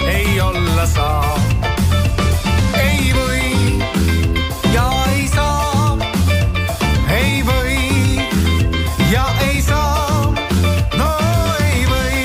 ei 0.07 0.41
olla 0.41 0.85
sa. 0.85 1.35
ei 2.79 3.13
või 3.13 3.79
ja 4.73 4.89
ei 5.15 5.27
saa, 5.27 5.97
ei 7.09 7.43
või 7.43 8.19
ja 9.11 9.25
ei 9.47 9.61
saa, 9.61 10.33
no 10.97 11.09
ei 11.59 11.83
või 11.91 12.23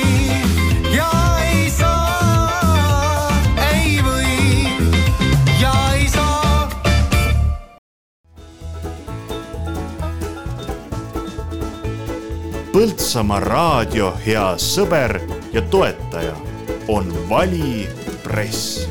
ja 0.95 1.11
ei 1.43 1.71
saa, 1.71 3.33
ei 3.73 3.99
või 4.05 4.39
ja 5.61 5.75
ei 5.95 6.09
saa. 6.09 6.69
Põltsamaa 12.73 13.41
raadio 13.41 14.15
hea 14.27 14.55
sõber 14.59 15.40
ja 15.53 15.63
toetaja 15.63 16.37
on 16.89 17.29
Vali 17.29 17.89
Press 18.23 18.89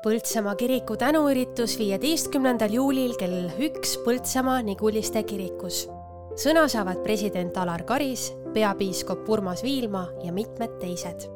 Põltsamaa 0.00 0.54
kiriku 0.56 0.96
tänuüritus 0.96 1.74
viieteistkümnendal 1.78 2.72
juulil 2.72 3.12
kell 3.20 3.50
üks 3.60 3.98
Põltsamaa 4.04 4.62
Niguliste 4.64 5.22
kirikus. 5.22 5.82
sõna 6.40 6.64
saavad 6.68 7.02
president 7.04 7.56
Alar 7.56 7.84
Karis, 7.84 8.32
peapiiskop 8.54 9.28
Urmas 9.28 9.62
Viilma 9.62 10.06
ja 10.24 10.32
mitmed 10.32 10.78
teised. 10.80 11.28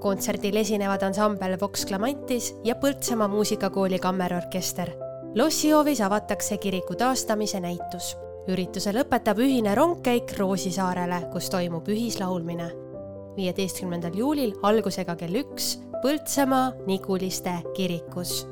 kontserdil 0.00 0.56
esinevad 0.56 1.02
ansambel 1.02 1.56
Vox 1.60 1.86
Clamantis 1.86 2.54
ja 2.64 2.74
Põltsamaa 2.74 3.28
muusikakooli 3.28 3.98
kammerorkester. 3.98 4.90
lossihoovis 5.34 6.00
avatakse 6.00 6.56
kiriku 6.56 6.94
taastamise 6.94 7.60
näitus. 7.60 8.29
Ürituse 8.48 8.94
lõpetab 8.96 9.40
ühine 9.42 9.74
rongkäik 9.76 10.36
Roosisaarele, 10.38 11.26
kus 11.32 11.50
toimub 11.50 11.88
ühislaulmine. 11.88 12.70
viieteistkümnendal 13.36 14.16
juulil 14.18 14.54
algusega 14.62 15.16
kell 15.16 15.34
üks 15.44 15.76
Põltsamaa 16.02 16.72
Niguliste 16.86 17.52
kirikus 17.76 18.46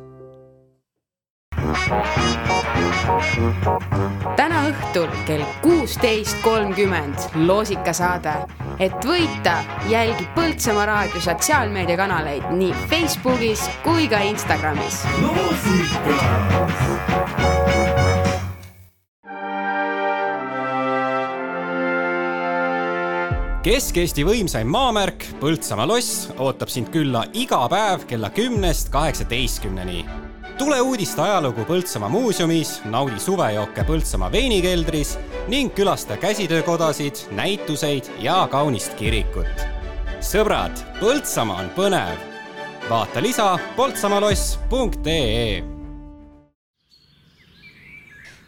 täna 4.37 4.61
õhtul 4.69 5.09
kell 5.27 5.45
kuusteist 5.63 6.39
kolmkümmend 6.45 7.39
loosikasaade, 7.49 8.35
et 8.81 9.05
võita, 9.09 9.59
jälgi 9.91 10.29
Põltsamaa 10.37 10.87
raadio 10.89 11.23
sotsiaalmeediakanaleid 11.25 12.51
nii 12.61 12.75
Facebookis 12.91 13.65
kui 13.85 14.09
ka 14.09 14.21
Instagramis. 14.29 15.03
Kesk-Eesti 23.69 24.23
võimsaim 24.25 24.71
maamärk 24.73 25.27
Põltsamaa 25.43 25.85
loss 25.91 26.31
ootab 26.41 26.71
sind 26.73 26.89
külla 26.89 27.27
iga 27.37 27.59
päev 27.69 28.07
kella 28.09 28.31
kümnest 28.33 28.89
kaheksateistkümneni. 28.95 30.07
tule 30.59 30.81
uudiste 30.81 31.21
ajalugu 31.21 31.67
Põltsamaa 31.69 32.09
muuseumis, 32.09 32.81
naudi 32.89 33.21
suvejooke 33.21 33.85
Põltsamaa 33.85 34.33
veinikeldris 34.33 35.19
ning 35.53 35.75
külasta 35.75 36.17
käsitöökodasid, 36.17 37.29
näituseid 37.31 38.09
ja 38.25 38.49
kaunist 38.51 38.95
kirikut. 38.95 39.53
sõbrad, 40.21 40.73
Põltsamaa 41.01 41.61
on 41.61 41.71
põnev. 41.77 42.17
vaata 42.89 43.23
lisa 43.23 43.59
poltsamaloss.ee 43.77 45.63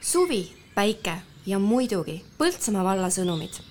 suvi, 0.01 0.53
päike 0.75 1.21
ja 1.47 1.59
muidugi 1.59 2.25
Põltsamaa 2.39 2.85
valla 2.85 3.13
sõnumid. 3.13 3.70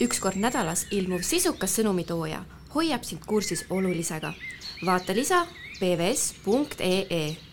Üks 0.00 0.20
kord 0.20 0.40
nädalas 0.40 0.86
ilmuv 0.90 1.22
sisukas 1.26 1.74
sõnumitooja 1.76 2.40
hoiab 2.74 3.04
sind 3.04 3.26
kursis 3.26 3.64
olulisega. 3.70 4.32
vaata 4.86 5.14
lisa 5.14 5.46
pvs.ee 5.80 7.49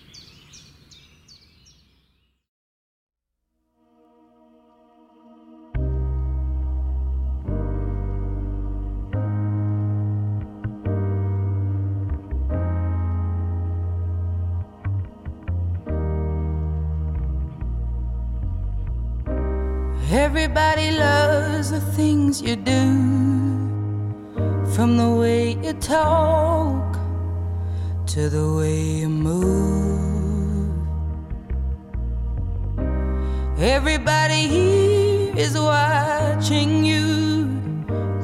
Everybody 20.09 20.91
loves 20.91 21.69
the 21.69 21.81
things 21.81 22.41
you 22.41 22.55
do, 22.55 22.93
from 24.73 24.95
the 24.95 25.09
way 25.19 25.57
you 25.61 25.73
talk 25.73 26.97
to 28.05 28.29
the 28.29 28.53
way 28.53 29.01
you 29.01 29.09
move. 29.09 30.71
Everybody 33.59 34.47
here 34.47 35.35
is 35.35 35.59
watching 35.59 36.85
you, 36.85 37.49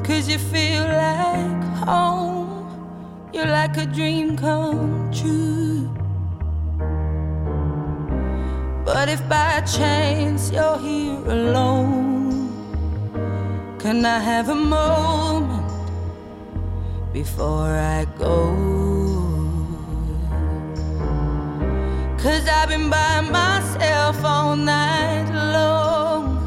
cause 0.04 0.26
you 0.26 0.38
feel 0.38 0.84
like 0.84 1.64
home. 1.84 3.28
You're 3.34 3.44
like 3.44 3.76
a 3.76 3.84
dream 3.84 4.38
come 4.38 5.12
true. 5.12 6.03
But 8.84 9.08
if 9.08 9.26
by 9.28 9.62
chance 9.62 10.50
you're 10.52 10.78
here 10.78 11.24
alone, 11.26 12.52
can 13.78 14.04
I 14.04 14.18
have 14.18 14.50
a 14.50 14.54
moment 14.54 15.72
before 17.12 17.70
I 17.70 18.04
go? 18.18 18.54
Cause 22.18 22.46
I've 22.48 22.68
been 22.68 22.88
by 22.90 23.20
myself 23.20 24.22
all 24.24 24.56
night 24.56 25.30
long, 25.52 26.38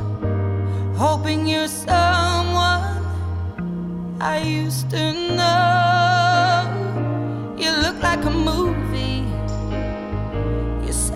hoping 0.95 1.47
you're 1.47 1.67
someone 1.67 2.83
I 4.19 4.41
used 4.43 4.89
to 4.91 5.13
know. 5.37 6.65
You 7.57 7.71
look 7.83 8.01
like 8.01 8.23
a 8.25 8.31
movie, 8.31 8.86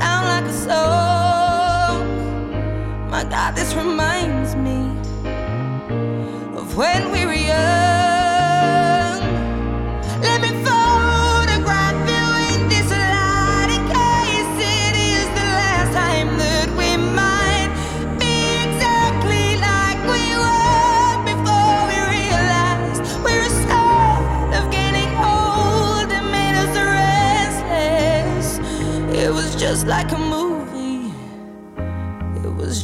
sound 0.01 0.25
like 0.33 0.45
a 0.51 0.57
song. 0.67 1.99
My 3.09 3.23
God, 3.23 3.55
this 3.55 3.73
reminds 3.75 4.55
me 4.55 4.79
of 6.57 6.75
when 6.75 7.11
we 7.11 7.25
were 7.25 7.33
young. 7.33 7.80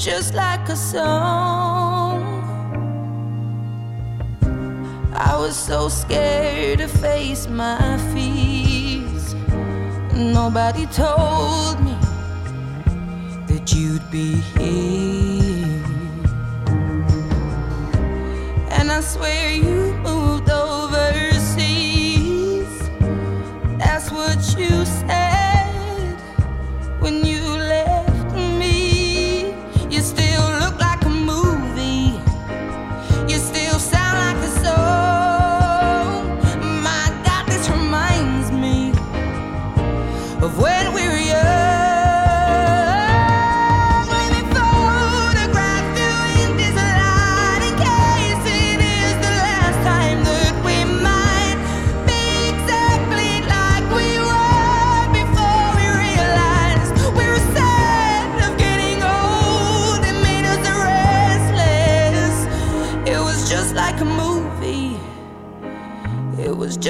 Just 0.07 0.33
like 0.33 0.69
a 0.69 0.75
song. 0.75 2.23
I 5.13 5.35
was 5.37 5.53
so 5.53 5.89
scared 5.89 6.79
to 6.79 6.87
face 6.87 7.49
my 7.49 7.97
fears. 8.13 9.35
Nobody 10.13 10.85
told 10.85 11.81
me 11.83 11.97
that 13.47 13.73
you'd 13.75 14.09
be 14.09 14.35
here. 14.55 15.83
And 18.77 18.89
I 18.89 19.01
swear 19.01 19.51
you 19.51 19.93
moved 20.07 20.49
overseas. 20.49 21.59
That's 23.77 24.09
what 24.09 24.39
you 24.57 24.85
said 24.85 25.16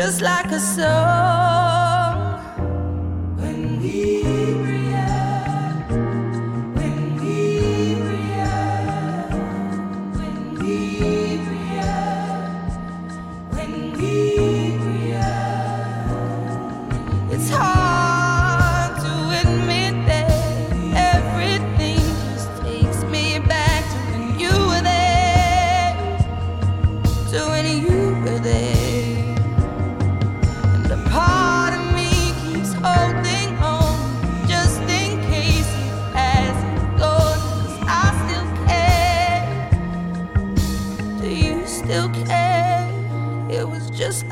just 0.07 0.21
like 0.21 0.51
a 0.53 0.59
song. 0.59 1.06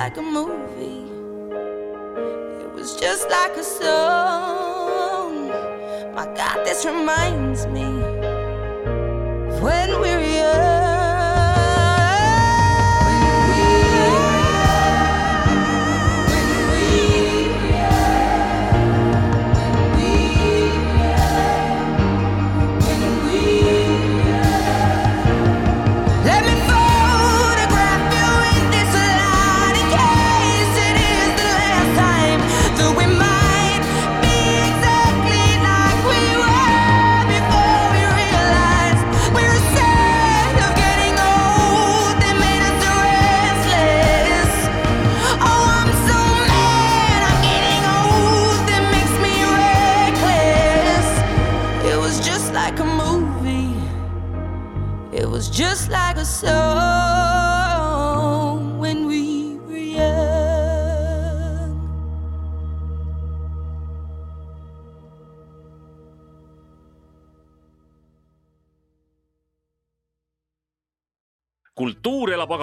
Like 0.06 0.18
a 0.18 0.22
movie. 0.22 1.02
It 2.62 2.72
was 2.76 2.96
just 2.96 3.28
like 3.28 3.58
a 3.58 3.64
song. 3.64 5.48
My 6.14 6.26
God, 6.38 6.64
this 6.64 6.86
reminds 6.86 7.66
me 7.66 7.88
when 9.64 9.90
we 10.00 10.10
were 10.12 10.20
young. 10.20 10.75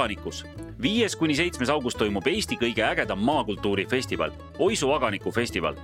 Aganikus. 0.03 0.47
viies 0.83 1.17
kuni 1.17 1.35
seitsmes 1.35 1.71
august 1.71 1.99
toimub 1.99 2.27
Eesti 2.27 2.57
kõige 2.59 2.83
ägedam 2.83 3.21
maakultuurifestival, 3.23 4.33
Oisu 4.59 4.91
aganiku 4.93 5.31
festival. 5.31 5.77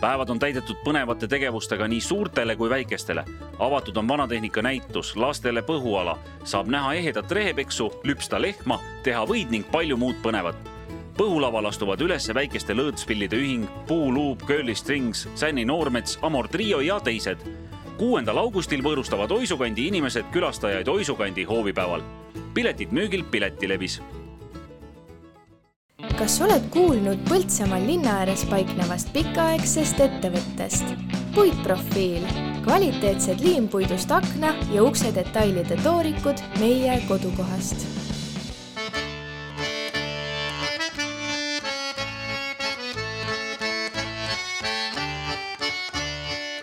päevad 0.00 0.30
on 0.30 0.38
täidetud 0.38 0.76
põnevate 0.84 1.28
tegevustega 1.28 1.88
nii 1.88 2.00
suurtele 2.00 2.56
kui 2.56 2.70
väikestele. 2.70 3.24
avatud 3.58 3.96
on 3.96 4.08
vanatehnika 4.08 4.62
näitus, 4.62 5.16
lastele 5.16 5.62
põhuala, 5.62 6.18
saab 6.44 6.66
näha 6.66 6.94
ehedat 6.94 7.30
rehepeksu, 7.30 7.92
lüpsta 8.04 8.42
lehma, 8.42 8.80
teha 9.02 9.24
võid 9.26 9.50
ning 9.50 9.70
palju 9.70 9.96
muud 9.96 10.16
põnevat 10.22 10.56
põhulaval 11.16 11.66
astuvad 11.68 12.00
üles 12.00 12.34
väikeste 12.34 12.74
lõõtspillide 12.74 13.36
ühing, 13.36 13.66
Puuluup, 13.86 14.42
Curly 14.46 14.74
Strings, 14.74 15.28
Sänni 15.34 15.64
Noormets, 15.64 16.18
Amor 16.22 16.48
Trio 16.48 16.80
ja 16.80 17.00
teised. 17.00 17.38
Kuuendal 18.00 18.38
augustil 18.40 18.80
võõrustavad 18.80 19.32
Oisukandi 19.36 19.90
inimesed 19.90 20.30
külastajaid 20.32 20.88
Oisukandi 20.88 21.44
hoovipäeval. 21.44 22.02
piletid 22.54 22.96
müügil 22.96 23.24
Piletilevis 23.30 24.00
kas 26.18 26.40
oled 26.44 26.64
kuulnud 26.72 27.20
Põltsamaal 27.28 27.84
linna 27.86 28.18
ääres 28.22 28.44
paiknevast 28.48 29.12
pikaaegsest 29.12 30.00
ettevõttest? 30.00 30.94
puitprofiil, 31.34 32.24
kvaliteetsed 32.64 33.40
liimpuidust 33.44 34.12
akna 34.12 34.54
ja 34.72 34.84
ukse 34.84 35.12
detailide 35.14 35.76
toorikud 35.84 36.40
meie 36.60 37.00
kodukohast 37.08 38.09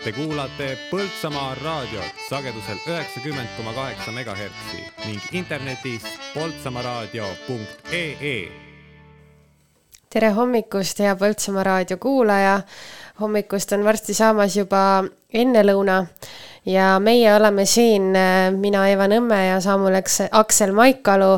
Te 0.08 0.14
kuulate 0.16 0.70
Põltsamaa 0.88 1.50
raadiot 1.58 2.20
sagedusel 2.30 2.78
üheksakümmend 2.88 3.50
koma 3.58 3.74
kaheksa 3.76 4.08
megahertsi 4.16 4.78
ning 5.04 5.20
internetis 5.36 6.06
poltsamaaraadio.ee 6.32 8.38
tere 10.08 10.30
hommikust, 10.32 11.04
hea 11.04 11.12
Põltsamaa 11.12 11.60
raadio 11.68 12.00
kuulaja. 12.00 12.64
hommikust 13.20 13.76
on 13.76 13.84
varsti 13.84 14.16
saamas 14.16 14.56
juba 14.56 15.04
ennelõuna 15.28 16.08
ja 16.64 16.96
meie 17.04 17.28
oleme 17.34 17.66
siin, 17.68 18.16
mina, 18.56 18.88
Eva 18.88 19.12
Nõmme 19.12 19.44
ja 19.50 19.60
Saamul 19.60 19.92
Aksel 20.32 20.72
Maikalu. 20.72 21.36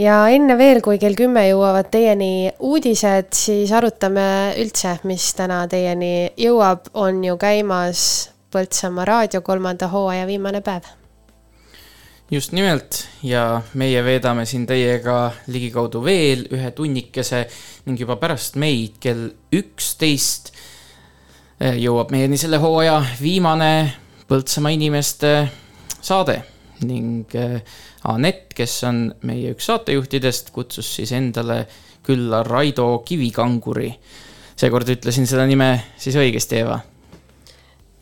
Ja 0.00 0.16
enne 0.32 0.56
veel, 0.58 0.80
kui 0.84 0.98
kell 1.02 1.16
kümme 1.18 1.44
jõuavad 1.48 1.90
teieni 1.92 2.50
uudised, 2.64 3.32
siis 3.36 3.72
arutame 3.74 4.26
üldse, 4.60 4.98
mis 5.08 5.30
täna 5.38 5.64
teieni 5.70 6.30
jõuab, 6.40 6.90
on 6.94 7.24
ju 7.24 7.38
käimas 7.40 8.30
Põltsamaa 8.54 9.02
raadio 9.02 9.40
kolmanda 9.42 9.88
hooaja 9.90 10.28
viimane 10.28 10.60
päev. 10.62 10.84
Just 12.30 12.52
nimelt. 12.54 13.00
Ja 13.26 13.64
meie 13.74 13.98
veedame 14.06 14.44
siin 14.46 14.62
teiega 14.66 15.32
ligikaudu 15.50 16.04
veel 16.04 16.46
ühe 16.54 16.70
tunnikese 16.70 17.42
ning 17.88 17.98
juba 17.98 18.14
pärast 18.22 18.54
meid 18.54 19.00
kell 19.02 19.26
üksteist 19.58 20.52
eh, 21.58 21.74
jõuab 21.82 22.14
meieni 22.14 22.38
selle 22.38 22.62
hooaja 22.62 23.00
viimane 23.18 23.74
Põltsamaa 24.30 24.72
inimeste 24.78 25.34
saade 25.98 26.38
ning 26.86 27.34
eh, 27.38 27.60
Anett, 28.10 28.52
kes 28.54 28.78
on 28.88 29.06
meie 29.22 29.54
üks 29.54 29.70
saatejuhtidest, 29.70 30.50
kutsus 30.54 30.94
siis 30.96 31.12
endale 31.12 31.64
külla 32.04 32.42
Raido 32.44 32.98
Kivikanguri. 33.06 33.94
seekord 34.56 34.88
ütlesin 34.88 35.26
seda 35.26 35.46
nime 35.46 35.70
siis 35.98 36.16
õigesti, 36.20 36.60
Eva 36.62 36.82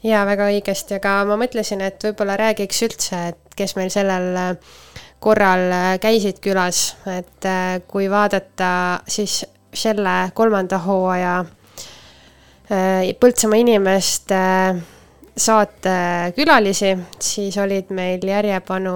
jaa, 0.02 0.22
väga 0.26 0.48
õigesti, 0.50 0.96
aga 0.98 1.22
ma 1.28 1.38
mõtlesin, 1.40 1.82
et 1.86 2.02
võib-olla 2.02 2.36
räägiks 2.40 2.82
üldse, 2.86 3.20
et 3.32 3.56
kes 3.58 3.76
meil 3.78 3.90
sellel 3.94 4.28
äh, 4.38 4.78
korral 5.22 5.66
äh, 5.70 5.88
käisid 6.02 6.42
külas, 6.42 6.92
et 7.06 7.48
äh, 7.48 7.78
kui 7.88 8.08
vaadata 8.10 8.72
siis 9.08 9.42
selle 9.72 10.30
kolmanda 10.34 10.82
hooaja 10.84 11.42
Põltsamaa 12.72 13.58
inimeste 13.60 14.36
saate 15.36 16.32
külalisi, 16.36 16.92
siis 17.20 17.56
olid 17.58 17.90
meil 17.94 18.24
järjepanu 18.26 18.94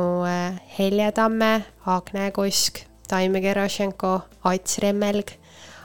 Helje 0.78 1.12
Tamme, 1.12 1.64
Agne 1.86 2.30
Kusk, 2.32 2.82
Taime 3.08 3.40
Gerošenko, 3.40 4.20
Ats 4.44 4.78
Remmelg, 4.78 5.30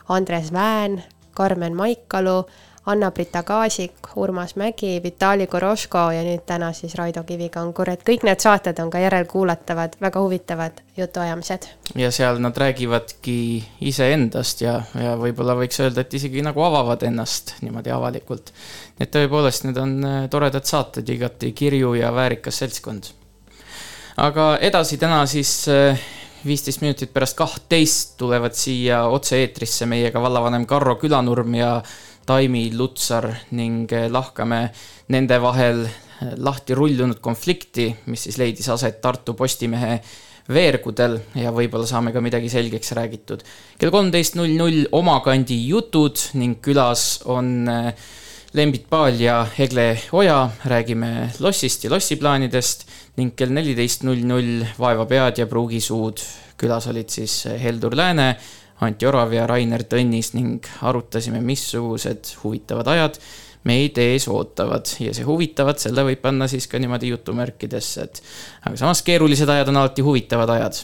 Andres 0.08 0.52
Vään, 0.52 1.02
Karmen 1.34 1.76
Maikalu 1.76 2.44
Anna-Brita 2.86 3.42
Kaasik, 3.42 3.92
Urmas 4.16 4.56
Mägi, 4.56 5.02
Vitali 5.02 5.46
Koroško 5.46 5.98
ja 6.10 6.22
nüüd 6.26 6.42
täna 6.46 6.72
siis 6.74 6.96
Raido 6.98 7.22
Kivikangur, 7.22 7.92
et 7.92 8.02
kõik 8.02 8.24
need 8.26 8.42
saated 8.42 8.80
on 8.82 8.90
ka 8.90 8.98
järelkuulatavad, 9.04 9.94
väga 10.02 10.22
huvitavad 10.22 10.82
jutuajamised. 10.96 11.68
ja 11.94 12.10
seal 12.10 12.40
nad 12.42 12.58
räägivadki 12.58 13.36
iseendast 13.80 14.64
ja, 14.66 14.80
ja 14.98 15.14
võib-olla 15.16 15.54
võiks 15.60 15.78
öelda, 15.78 16.02
et 16.02 16.14
isegi 16.18 16.42
nagu 16.42 16.62
avavad 16.62 17.06
ennast 17.06 17.54
niimoodi 17.62 17.94
avalikult. 17.94 18.52
et 18.98 19.14
tõepoolest, 19.14 19.68
need 19.68 19.78
on 19.78 19.96
äh, 20.04 20.28
toredad 20.30 20.66
saated, 20.66 21.08
igati 21.08 21.52
kirju 21.52 21.94
ja 21.94 22.10
väärikas 22.14 22.58
seltskond. 22.58 23.12
aga 24.16 24.56
edasi 24.60 24.98
täna 24.98 25.22
siis 25.26 25.68
äh, 25.68 26.02
viisteist 26.46 26.80
minutit 26.80 27.12
pärast 27.14 27.36
kahtteist 27.38 28.16
tulevad 28.18 28.58
siia 28.58 29.04
otse-eetrisse 29.06 29.86
meiega 29.86 30.22
vallavanem 30.22 30.66
Karro 30.66 30.96
Külanurm 30.98 31.54
ja 31.54 31.76
Taimi 32.32 32.70
Lutsar 32.72 33.26
ning 33.58 33.90
eh, 33.92 34.08
lahkame 34.08 34.64
nende 35.12 35.36
vahel 35.42 35.82
eh, 35.84 36.32
lahti 36.40 36.72
rullunud 36.76 37.20
konflikti, 37.20 37.90
mis 38.08 38.24
siis 38.24 38.38
leidis 38.40 38.70
aset 38.72 39.02
Tartu 39.04 39.34
Postimehe 39.36 39.98
veergudel 40.52 41.18
ja 41.38 41.52
võib-olla 41.54 41.86
saame 41.86 42.10
ka 42.14 42.22
midagi 42.24 42.48
selgeks 42.50 42.94
räägitud. 42.96 43.44
kell 43.78 43.92
kolmteist 43.92 44.38
null 44.40 44.56
null 44.56 44.86
Omakandi 44.96 45.58
jutud 45.68 46.24
ning 46.40 46.56
külas 46.64 47.20
on 47.28 47.68
äh, 47.68 47.92
Lembit 48.56 48.88
Paal 48.88 49.20
ja 49.20 49.42
Egle 49.58 49.86
Oja, 50.16 50.40
räägime 50.64 51.30
lossist 51.40 51.84
ja 51.84 51.92
lossiplaanidest 51.92 52.88
ning 53.20 53.36
kell 53.36 53.52
neliteist 53.52 54.08
null 54.08 54.24
null 54.24 54.64
Vaevapead 54.80 55.44
ja 55.44 55.46
Pruugisuud. 55.46 56.24
külas 56.56 56.86
olid 56.86 57.10
siis 57.10 57.44
Heldur 57.58 57.96
Lääne, 57.96 58.36
Anti 58.82 59.06
Orav 59.06 59.32
ja 59.34 59.46
Rainer 59.46 59.84
Tõnnis 59.86 60.32
ning 60.34 60.66
arutasime, 60.82 61.40
missugused 61.44 62.34
huvitavad 62.42 62.88
ajad 62.90 63.18
meid 63.68 63.98
ees 64.02 64.26
ootavad 64.30 64.90
ja 64.98 65.12
see 65.14 65.26
huvitavad, 65.26 65.78
selle 65.78 66.02
võib 66.06 66.22
panna 66.22 66.48
siis 66.50 66.66
ka 66.70 66.80
niimoodi 66.82 67.12
jutumärkidesse, 67.12 68.06
et 68.08 68.22
aga 68.66 68.74
samas 68.80 69.04
keerulised 69.06 69.48
ajad 69.48 69.70
on 69.70 69.78
alati 69.82 70.02
huvitavad 70.02 70.50
ajad. 70.56 70.82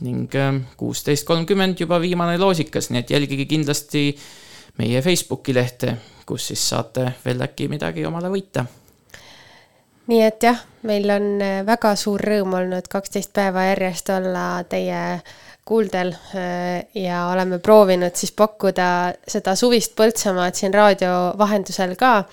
ning 0.00 0.32
kuusteist 0.76 1.24
kolmkümmend 1.24 1.80
juba 1.80 1.96
viimane 2.00 2.36
loosikas, 2.38 2.90
nii 2.90 3.00
et 3.00 3.10
jälgige 3.10 3.46
kindlasti 3.48 4.10
meie 4.78 5.00
Facebooki 5.02 5.54
lehte, 5.54 5.94
kus 6.26 6.50
siis 6.50 6.68
saate 6.68 7.14
veel 7.24 7.40
äkki 7.40 7.68
midagi 7.72 8.04
omale 8.04 8.28
võita 8.28 8.66
nii 10.06 10.22
et 10.22 10.42
jah, 10.42 10.60
meil 10.86 11.10
on 11.10 11.40
väga 11.66 11.94
suur 11.96 12.20
rõõm 12.20 12.54
olnud 12.60 12.88
kaksteist 12.92 13.32
päeva 13.32 13.64
järjest 13.70 14.12
olla 14.14 14.46
teie 14.68 15.00
kuuldel 15.66 16.12
äh, 16.14 16.86
ja 16.94 17.26
oleme 17.32 17.58
proovinud 17.58 18.14
siis 18.14 18.32
pakkuda 18.36 18.88
seda 19.28 19.56
suvist 19.58 19.96
Põltsamaad 19.98 20.54
siin 20.54 20.74
raadio 20.74 21.16
vahendusel 21.38 21.96
ka. 21.98 22.24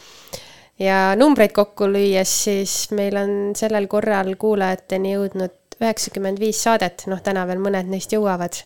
ja 0.79 1.15
numbreid 1.17 1.53
kokku 1.53 1.87
lüües, 1.89 2.33
siis 2.45 2.91
meil 2.91 3.17
on 3.17 3.33
sellel 3.57 3.87
korral 3.89 4.35
kuulajateni 4.37 5.15
jõudnud 5.15 5.77
üheksakümmend 5.81 6.39
viis 6.39 6.61
saadet, 6.63 7.07
noh, 7.09 7.21
täna 7.25 7.47
veel 7.49 7.61
mõned 7.61 7.89
neist 7.89 8.13
jõuavad. 8.13 8.61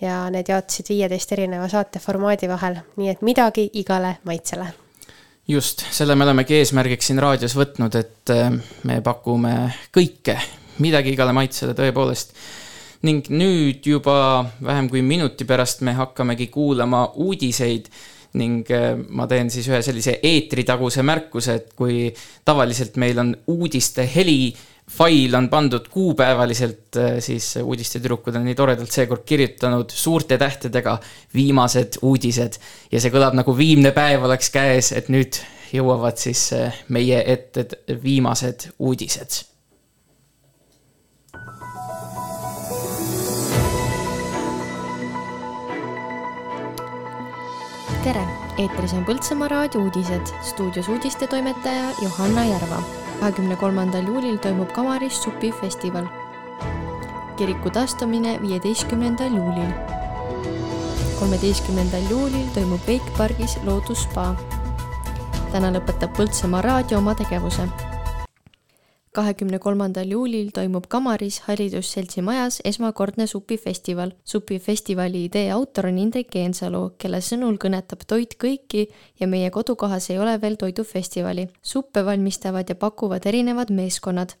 ja 0.00 0.28
need 0.30 0.46
jaotusid 0.46 0.92
viieteist 0.92 1.32
erineva 1.34 1.66
saateformaadi 1.68 2.46
vahel, 2.48 2.78
nii 2.96 3.10
et 3.10 3.22
midagi 3.26 3.66
igale 3.80 4.14
maitsele. 4.24 4.68
Just, 5.48 5.82
selle 5.90 6.14
me 6.14 6.22
olemegi 6.28 6.54
eesmärgiks 6.60 7.10
siin 7.10 7.18
raadios 7.18 7.56
võtnud, 7.58 7.98
et 7.98 8.30
äh, 8.30 8.54
me 8.84 9.00
pakume 9.02 9.58
kõike, 9.90 10.38
midagi 10.78 11.16
igale 11.16 11.34
maitsele 11.34 11.74
tõepoolest 11.74 12.36
ning 13.06 13.28
nüüd 13.30 13.84
juba 13.86 14.46
vähem 14.64 14.88
kui 14.90 15.02
minuti 15.06 15.46
pärast 15.46 15.84
me 15.86 15.94
hakkamegi 15.94 16.48
kuulama 16.50 17.04
uudiseid 17.14 17.86
ning 18.38 18.66
äh, 18.74 18.94
ma 18.94 19.26
teen 19.30 19.50
siis 19.52 19.68
ühe 19.70 19.78
sellise 19.84 20.18
eetritaguse 20.22 21.04
märkuse, 21.06 21.54
et 21.60 21.70
kui 21.78 22.08
tavaliselt 22.44 22.98
meil 23.00 23.20
on 23.22 23.32
uudiste 23.54 24.04
heli 24.14 24.52
fail 24.88 25.34
on 25.36 25.48
pandud 25.52 25.88
kuupäevaliselt, 25.92 26.96
äh, 26.96 27.18
siis 27.24 27.54
uudistetüdrukud 27.62 28.36
on 28.36 28.48
nii 28.48 28.56
toredalt 28.58 28.92
seekord 28.92 29.24
kirjutanud 29.28 29.92
suurte 29.94 30.38
tähtedega 30.40 30.98
viimased 31.34 32.00
uudised. 32.02 32.58
Ja 32.92 33.00
see 33.00 33.14
kõlab 33.14 33.36
nagu 33.38 33.54
viimne 33.56 33.94
päev 33.96 34.26
oleks 34.28 34.50
käes, 34.54 34.92
et 34.96 35.12
nüüd 35.12 35.40
jõuavad 35.72 36.20
siis 36.20 36.48
äh, 36.56 36.82
meie 36.92 37.22
ette 37.32 37.68
viimased 38.02 38.72
uudised 38.78 39.44
tere, 48.08 48.24
eetris 48.62 48.94
on 48.96 49.04
Põltsamaa 49.04 49.48
raadio 49.52 49.82
uudised, 49.84 50.30
stuudios 50.42 50.86
uudistetoimetaja 50.88 51.90
Johanna 52.02 52.44
Järva. 52.44 52.78
kahekümne 53.20 53.56
kolmandal 53.56 54.06
juulil 54.06 54.38
toimub 54.38 54.72
Kamaris 54.72 55.22
supifestival. 55.22 56.06
kiriku 57.36 57.70
taastamine 57.70 58.38
viieteistkümnendal 58.42 59.36
juulil. 59.36 59.72
kolmeteistkümnendal 61.18 62.08
juulil 62.10 62.48
toimub 62.54 62.80
Wake 62.88 63.12
pargis 63.18 63.58
loodusspa. 63.64 64.34
täna 65.52 65.70
lõpetab 65.70 66.16
Põltsamaa 66.16 66.62
raadio 66.62 66.98
oma 66.98 67.14
tegevuse 67.14 67.68
kahekümne 69.18 69.58
kolmandal 69.58 70.12
juulil 70.14 70.52
toimub 70.54 70.86
Kamaris 70.88 71.40
Haridusseltsi 71.48 72.22
majas 72.22 72.60
esmakordne 72.64 73.26
supifestival. 73.26 74.12
supifestivali 74.24 75.24
idee 75.24 75.50
autor 75.52 75.88
on 75.90 75.98
Indrek 75.98 76.36
Eensalu, 76.36 76.82
kelle 76.98 77.18
sõnul 77.24 77.58
kõnetab 77.64 78.04
toit 78.06 78.36
kõiki 78.44 78.86
ja 79.20 79.26
meie 79.26 79.50
kodukohas 79.50 80.10
ei 80.10 80.18
ole 80.18 80.36
veel 80.40 80.56
toidufestivali. 80.56 81.48
suppe 81.62 82.04
valmistavad 82.04 82.68
ja 82.68 82.74
pakuvad 82.74 83.26
erinevad 83.26 83.74
meeskonnad 83.74 84.36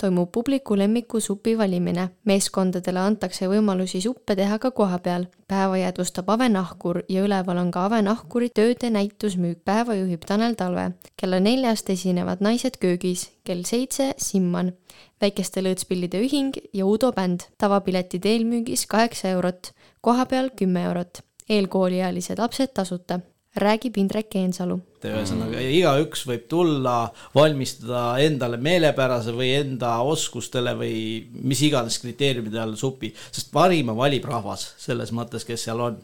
toimub 0.00 0.30
publiku 0.32 0.76
lemmiku 0.78 1.20
supi 1.20 1.58
valimine. 1.58 2.08
meeskondadele 2.24 3.00
antakse 3.00 3.48
võimalusi 3.48 4.00
suppe 4.00 4.36
teha 4.36 4.58
ka 4.58 4.70
kohapeal. 4.70 5.26
päeva 5.48 5.76
jäädvustab 5.76 6.28
Ave 6.30 6.48
Nahkur 6.48 7.02
ja 7.08 7.24
üleval 7.24 7.58
on 7.58 7.70
ka 7.70 7.84
Ave 7.84 8.02
Nahkuri 8.02 8.48
tööde 8.50 8.90
näitusmüük. 8.90 9.58
päeva 9.64 9.94
juhib 9.94 10.24
Tanel 10.26 10.54
Talve. 10.54 10.90
kella 11.16 11.40
neljast 11.40 11.90
esinevad 11.90 12.40
Naised 12.40 12.78
köögis, 12.80 13.30
kell 13.44 13.62
seitse 13.64 14.14
Simman, 14.16 14.72
Väikeste 15.20 15.60
lõõtspillide 15.60 16.20
ühing 16.24 16.56
ja 16.72 16.86
Udo 16.86 17.12
bänd. 17.12 17.40
tavapiletid 17.58 18.24
eelmüügis 18.24 18.86
kaheksa 18.86 19.28
eurot, 19.28 19.72
kohapeal 20.00 20.50
kümme 20.56 20.84
eurot. 20.84 21.20
eelkooliealised 21.48 22.38
lapsed 22.38 22.72
tasuta 22.74 23.20
räägib 23.56 23.96
Indrek 23.98 24.34
Eensalu. 24.38 24.78
ühesõnaga 25.00 25.62
igaüks 25.64 26.22
võib 26.28 26.44
tulla, 26.48 27.10
valmistada 27.34 28.20
endale 28.22 28.60
meelepärase 28.60 29.32
või 29.34 29.48
enda 29.56 29.96
oskustele 30.06 30.74
või 30.78 30.94
mis 31.32 31.62
iganes 31.66 31.98
kriteeriumide 32.02 32.60
all 32.60 32.76
supi, 32.76 33.10
sest 33.32 33.50
parima 33.52 33.96
valib 33.96 34.28
rahvas 34.28 34.74
selles 34.78 35.10
mõttes, 35.16 35.46
kes 35.48 35.66
seal 35.66 35.80
on. 35.80 35.98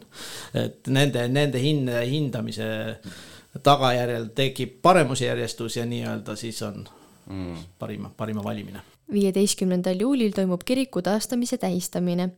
et 0.53 0.87
nende, 0.87 1.27
nende 1.29 1.61
hin-, 1.61 1.87
hindamise 1.87 2.67
tagajärjel 3.63 4.29
tekib 4.35 4.81
paremusjärjestus 4.81 5.77
ja 5.77 5.85
nii-öelda 5.85 6.35
siis 6.35 6.61
on 6.61 6.83
mm. 7.29 7.63
parima, 7.79 8.11
parima 8.17 8.43
valimine. 8.43 8.81
viieteistkümnendal 9.13 10.01
juulil 10.01 10.33
toimub 10.35 10.65
kiriku 10.65 11.01
taastamise 11.01 11.57
tähistamine 11.57 12.29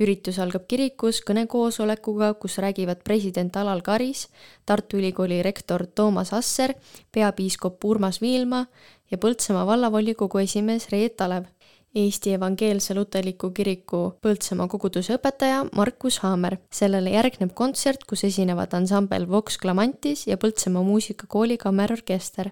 üritus 0.00 0.38
algab 0.42 0.66
kirikus 0.68 1.20
kõnekoosolekuga, 1.26 2.34
kus 2.40 2.58
räägivad 2.62 3.04
president 3.04 3.56
Alal 3.56 3.82
Karis, 3.82 4.28
Tartu 4.66 4.98
Ülikooli 4.98 5.42
rektor 5.42 5.86
Toomas 5.86 6.32
Asser, 6.32 6.74
peapiiskop 7.12 7.84
Urmas 7.84 8.20
Viilma 8.20 8.66
ja 9.10 9.18
Põltsamaa 9.18 9.66
vallavolikogu 9.66 10.42
esimees 10.42 10.88
Reet 10.90 11.20
Alev. 11.20 11.50
Eesti 11.94 12.32
Evangeelse 12.34 12.94
Luterliku 12.94 13.52
Kiriku 13.54 14.16
Põltsamaa 14.22 14.66
koguduse 14.66 15.14
õpetaja 15.14 15.60
Markus 15.78 16.18
Haamer. 16.24 16.56
sellele 16.70 17.10
järgneb 17.10 17.52
kontsert, 17.54 18.02
kus 18.04 18.24
esinevad 18.24 18.74
ansambel 18.74 19.28
Vox 19.30 19.58
Clamantis 19.62 20.26
ja 20.26 20.36
Põltsamaa 20.36 20.82
muusikakooli 20.82 21.56
kammerorkester. 21.56 22.50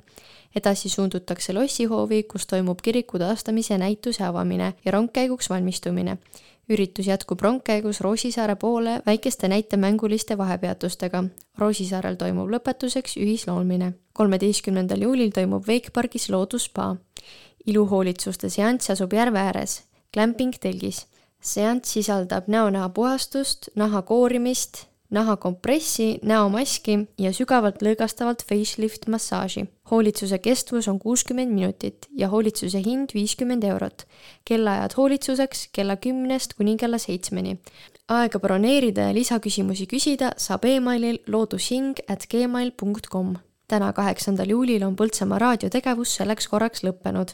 edasi 0.55 0.89
suundutakse 0.89 1.52
lossihoovi, 1.52 2.23
kus 2.23 2.47
toimub 2.47 2.78
kiriku 2.82 3.19
taastamise 3.19 3.78
näituse 3.78 4.24
avamine 4.24 4.74
ja 4.85 4.93
rongkäiguks 4.93 5.51
valmistumine 5.51 6.19
üritus 6.69 7.07
jätkub 7.07 7.41
rongkäigus 7.41 8.01
Roosisaare 8.01 8.55
poole 8.57 9.03
väikeste 9.07 9.49
näitemänguliste 9.49 10.39
vahepeatustega. 10.39 11.25
Roosisaarel 11.59 12.15
toimub 12.15 12.51
lõpetuseks 12.51 13.17
ühislaulmine. 13.17 13.93
kolmeteistkümnendal 14.13 15.01
juulil 15.01 15.31
toimub 15.31 15.69
Wake 15.69 15.91
pargis 15.91 16.31
loodusspa. 16.31 16.97
iluhoolitsuste 17.67 18.49
seanss 18.49 18.91
asub 18.91 19.13
järve 19.13 19.39
ääres, 19.39 19.83
Glamping 20.13 20.55
telgis. 20.61 21.07
seanss 21.41 21.93
sisaldab 21.93 22.45
näonaha 22.47 22.89
puhastust, 22.89 23.69
naha 23.75 24.03
koorimist, 24.03 24.87
nahakompressi, 25.13 26.19
näomaski 26.25 26.99
ja 27.21 27.33
sügavalt 27.37 27.83
lõõgastavalt 27.85 28.45
facelift 28.49 29.07
massaaži. 29.13 29.67
hoolitsuse 29.91 30.39
kestvus 30.39 30.89
on 30.89 30.99
kuuskümmend 30.99 31.53
minutit 31.53 32.09
ja 32.17 32.29
hoolitsuse 32.29 32.83
hind 32.85 33.15
viiskümmend 33.15 33.65
eurot. 33.65 34.07
kellaajad 34.45 34.97
hoolitsuseks 34.97 35.69
kella 35.73 35.97
kümnest 35.97 36.55
kuni 36.55 36.77
kella 36.77 36.99
seitsmeni. 36.99 37.59
aega 38.09 38.39
broneerida 38.39 39.01
ja 39.01 39.15
lisaküsimusi 39.15 39.87
küsida 39.87 40.33
saab 40.37 40.65
emailil 40.65 41.19
loodushing 41.27 41.99
at 42.09 42.27
gmail 42.31 42.73
punkt 42.77 43.07
kom 43.07 43.37
täna, 43.73 43.93
kaheksandal 43.97 44.53
juulil 44.53 44.85
on 44.86 44.97
Põltsamaa 44.99 45.39
raadio 45.40 45.70
tegevus 45.73 46.16
selleks 46.19 46.49
korraks 46.53 46.85
lõppenud. 46.85 47.32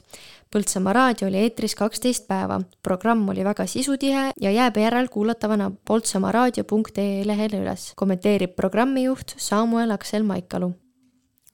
Põltsamaa 0.52 0.94
raadio 0.96 1.28
oli 1.28 1.42
eetris 1.42 1.74
kaksteist 1.78 2.28
päeva, 2.30 2.60
programm 2.84 3.26
oli 3.32 3.44
väga 3.46 3.66
sisutihe 3.68 4.30
ja 4.40 4.52
jääb 4.54 4.78
järelkuulatavana 4.80 5.70
poltsamaaraadio.ee 5.88 7.24
lehele 7.28 7.62
üles, 7.64 7.92
kommenteerib 7.98 8.54
programmijuht 8.56 9.34
Samuel 9.36 9.96
Aksel 9.96 10.26
Maikalu. 10.28 10.72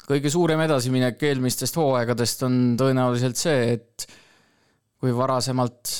kõige 0.04 0.28
suurem 0.28 0.60
edasiminek 0.60 1.22
eelmistest 1.24 1.76
hooaegadest 1.80 2.42
on 2.44 2.58
tõenäoliselt 2.76 3.40
see, 3.40 3.72
et 3.78 4.04
kui 5.00 5.14
varasemalt 5.16 5.94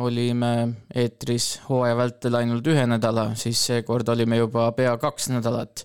olime 0.00 0.52
eetris 0.94 1.60
hooaja 1.68 1.96
vältel 1.96 2.40
ainult 2.40 2.66
ühe 2.72 2.86
nädala, 2.88 3.30
siis 3.36 3.60
seekord 3.68 4.08
olime 4.08 4.40
juba 4.40 4.70
pea 4.76 4.96
kaks 5.00 5.28
nädalat 5.34 5.84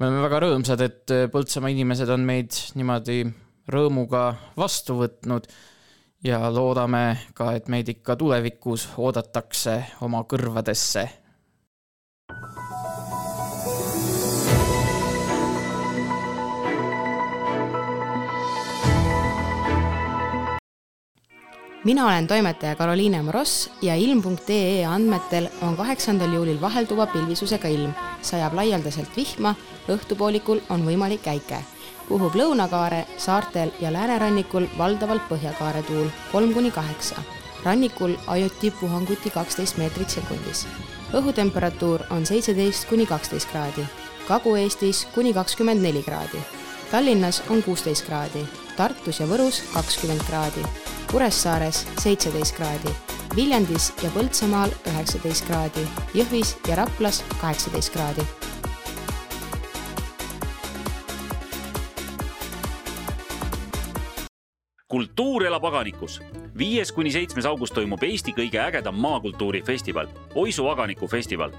me 0.00 0.08
oleme 0.08 0.22
väga 0.24 0.38
rõõmsad, 0.46 0.80
et 0.80 1.12
Põltsamaa 1.32 1.70
inimesed 1.74 2.08
on 2.08 2.22
meid 2.24 2.56
niimoodi 2.72 3.20
rõõmuga 3.68 4.30
vastu 4.56 4.96
võtnud 4.96 5.48
ja 6.24 6.40
loodame 6.48 7.02
ka, 7.36 7.52
et 7.52 7.68
meid 7.68 7.90
ikka 7.92 8.16
tulevikus 8.16 8.86
oodatakse 8.96 9.76
oma 10.06 10.22
kõrvadesse 10.24 11.04
mina 21.84 22.06
olen 22.06 22.26
toimetaja 22.26 22.76
Karoliine 22.76 23.22
Moross 23.22 23.70
ja 23.82 23.94
ilm.ee 23.94 24.86
andmetel 24.86 25.48
on 25.62 25.76
kaheksandal 25.76 26.32
juulil 26.32 26.60
vahelduva 26.60 27.06
pilvisusega 27.06 27.68
ilm, 27.68 27.92
sajab 28.22 28.54
laialdaselt 28.54 29.16
vihma, 29.16 29.54
õhtupoolikul 29.88 30.60
on 30.68 30.84
võimalik 30.86 31.26
äike. 31.26 31.64
puhub 32.08 32.34
lõunakaare, 32.34 33.04
saartel 33.16 33.70
ja 33.80 33.92
läänerannikul 33.92 34.66
valdavalt 34.78 35.22
põhjakaare 35.28 35.82
tuul 35.82 36.08
kolm 36.32 36.54
kuni 36.54 36.70
kaheksa. 36.70 37.16
rannikul 37.64 38.14
ajuti 38.26 38.70
puhanguti 38.70 39.30
kaksteist 39.30 39.76
meetrit 39.76 40.10
sekundis. 40.10 40.66
õhutemperatuur 41.12 42.00
on 42.10 42.26
seitseteist 42.26 42.88
kuni 42.88 43.06
kaksteist 43.06 43.48
kraadi, 43.50 43.86
Kagu-Eestis 44.28 45.06
kuni 45.14 45.32
kakskümmend 45.34 45.82
neli 45.82 46.02
kraadi. 46.02 46.38
Tallinnas 46.90 47.42
on 47.48 47.62
kuusteist 47.62 48.06
kraadi, 48.06 48.46
Tartus 48.80 49.18
ja 49.20 49.26
Võrus 49.28 49.58
kakskümmend 49.74 50.22
kraadi 50.24 50.62
Kuressaares 51.10 51.82
seitseteist 52.00 52.54
kraadi, 52.56 52.92
Viljandis 53.36 53.90
ja 54.00 54.08
Põltsamaal 54.14 54.70
üheksateist 54.88 55.44
kraadi, 55.44 55.82
Jõhvis 56.16 56.54
ja 56.68 56.78
Raplas 56.80 57.20
kaheksateist 57.42 57.92
kraadi. 57.92 58.24
kultuur 64.90 65.44
elab 65.46 65.64
aganikus. 65.64 66.20
viies 66.58 66.90
kuni 66.92 67.10
seitsmes 67.10 67.46
august 67.46 67.74
toimub 67.74 68.02
Eesti 68.02 68.32
kõige 68.32 68.58
ägedam 68.58 68.96
maakultuurifestival, 68.96 70.08
Oisu 70.34 70.66
aganiku 70.68 71.06
festival. 71.06 71.52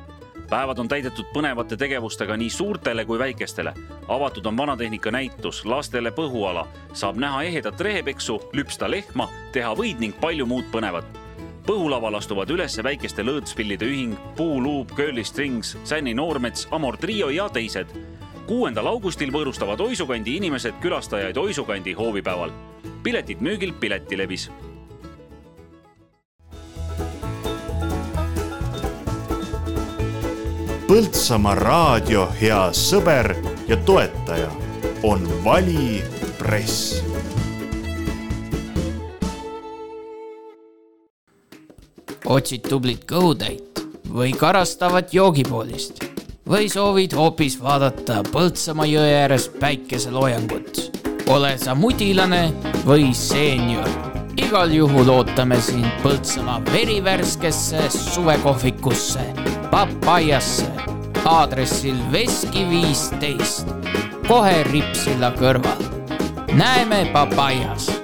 Päevad 0.52 0.80
on 0.84 0.90
täidetud 0.92 1.30
põnevate 1.32 1.78
tegevustega 1.80 2.36
nii 2.38 2.50
suurtele 2.50 3.06
kui 3.06 3.20
väikestele. 3.20 3.74
avatud 4.08 4.46
on 4.46 4.58
vanatehnika 4.58 5.12
näitus, 5.12 5.66
lastele 5.66 6.12
põhuala, 6.12 6.68
saab 6.94 7.16
näha 7.16 7.44
ehedat 7.44 7.82
rehepeksu, 7.82 8.42
lüpsta 8.54 8.92
lehma, 8.92 9.30
teha 9.52 9.74
võid 9.76 10.00
ning 10.00 10.16
palju 10.20 10.46
muud 10.46 10.68
põnevat 10.72 11.06
põhulaval 11.62 12.18
astuvad 12.18 12.50
üles 12.50 12.76
väikeste 12.84 13.24
lõõtspillide 13.24 13.86
ühing, 13.86 14.16
Puuluup, 14.36 14.96
Curly 14.98 15.24
Strings, 15.24 15.78
Sänni 15.84 16.14
Noormets, 16.14 16.68
Amor 16.72 16.98
Trio 16.98 17.30
ja 17.30 17.50
teised. 17.50 17.88
kuuendal 18.48 18.88
augustil 18.88 19.32
võõrustavad 19.32 19.80
Oisukandi 19.80 20.36
inimesed 20.36 20.82
külastajaid 20.82 21.38
Oisukandi 21.38 21.94
hoovipäeval. 21.94 22.52
piletid 23.04 23.40
müügil 23.40 23.74
Piletilevis 23.74 24.50
Põltsamaa 30.92 31.54
raadio 31.56 32.26
hea 32.36 32.58
sõber 32.76 33.30
ja 33.64 33.78
toetaja 33.88 34.50
on 35.08 35.22
Vali 35.46 36.02
Press. 36.36 37.00
otsid 42.28 42.68
tublit 42.68 43.08
kõhutäit 43.08 43.80
või 44.12 44.36
karastavat 44.36 45.16
joogipoolist 45.16 46.04
või 46.44 46.68
soovid 46.68 47.16
hoopis 47.16 47.56
vaadata 47.64 48.20
Põltsamaa 48.28 48.92
jõe 48.92 49.16
ääres 49.22 49.48
päikeseloojangut. 49.48 51.00
ole 51.28 51.58
sa 51.58 51.76
mudilane 51.76 52.52
või 52.84 53.14
seenior, 53.16 53.88
igal 54.38 54.72
juhul 54.74 55.10
ootame 55.10 55.62
sind 55.62 55.88
Põltsamaa 56.04 56.62
verivärskesse 56.72 57.90
suvekohvikusse, 57.90 59.26
Papajasse, 59.72 60.72
aadressil 61.26 61.98
Veski 62.12 62.66
viisteist, 62.70 63.68
kohe 64.28 64.64
Ripsilla 64.72 65.32
kõrval. 65.40 65.90
näeme 66.54 67.06
Papajas 67.14 68.01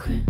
руки. 0.00 0.29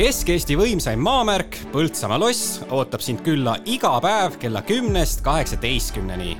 Kesk-Eesti 0.00 0.54
võimsaim 0.56 1.02
maamärk 1.04 1.58
Põltsamaa 1.74 2.16
loss 2.22 2.62
ootab 2.72 3.02
sind 3.04 3.20
külla 3.20 3.58
iga 3.68 3.90
päev 4.00 4.38
kella 4.40 4.62
kümnest 4.64 5.20
kaheksateistkümneni. 5.26 6.38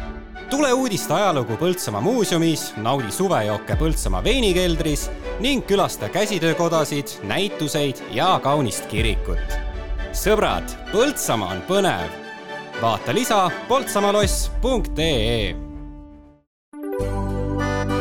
tule 0.48 0.72
uudiste 0.72 1.12
ajalugu 1.12 1.58
Põltsamaa 1.60 2.00
muuseumis, 2.00 2.72
naudi 2.80 3.12
suvejooke 3.12 3.76
Põltsamaa 3.76 4.24
veinikeldris 4.24 5.10
ning 5.44 5.66
külasta 5.68 6.08
käsitöökodasid, 6.08 7.20
näituseid 7.28 8.00
ja 8.16 8.40
kaunist 8.42 8.86
kirikut. 8.86 9.52
sõbrad, 10.12 10.64
Põltsamaa 10.92 11.52
on 11.52 11.62
põnev. 11.68 12.08
vaata 12.80 13.14
lisa 13.14 13.50
poltsamaloss.ee 13.68 15.54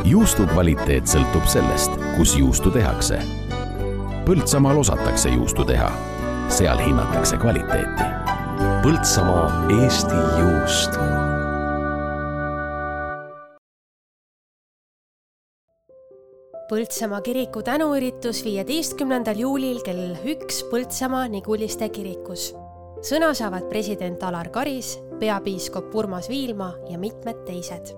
juustu 0.06 0.48
kvaliteet 0.48 1.04
sõltub 1.04 1.46
sellest, 1.52 1.92
kus 2.16 2.38
juustu 2.40 2.72
tehakse. 2.72 3.39
Põltsamaal 4.30 4.78
osatakse 4.78 5.32
juustu 5.34 5.64
teha, 5.66 5.88
seal 6.54 6.78
hinnatakse 6.78 7.38
kvaliteeti. 7.42 8.06
Põltsamaa 8.84 9.48
Eesti 9.74 10.20
juust 10.38 11.00
Põltsamaa 16.70 17.24
kiriku 17.26 17.66
tänuüritus 17.66 18.44
viieteistkümnendal 18.46 19.42
juulil 19.42 19.82
kell 19.82 20.14
üks 20.22 20.62
Põltsamaa 20.70 21.26
Niguliste 21.34 21.90
kirikus. 21.90 22.52
sõna 23.02 23.34
saavad 23.34 23.66
president 23.74 24.22
Alar 24.24 24.54
Karis, 24.54 25.00
peapiiskop 25.20 25.96
Urmas 25.96 26.30
Viilma 26.30 26.76
ja 26.86 27.02
mitmed 27.02 27.48
teised. 27.50 27.96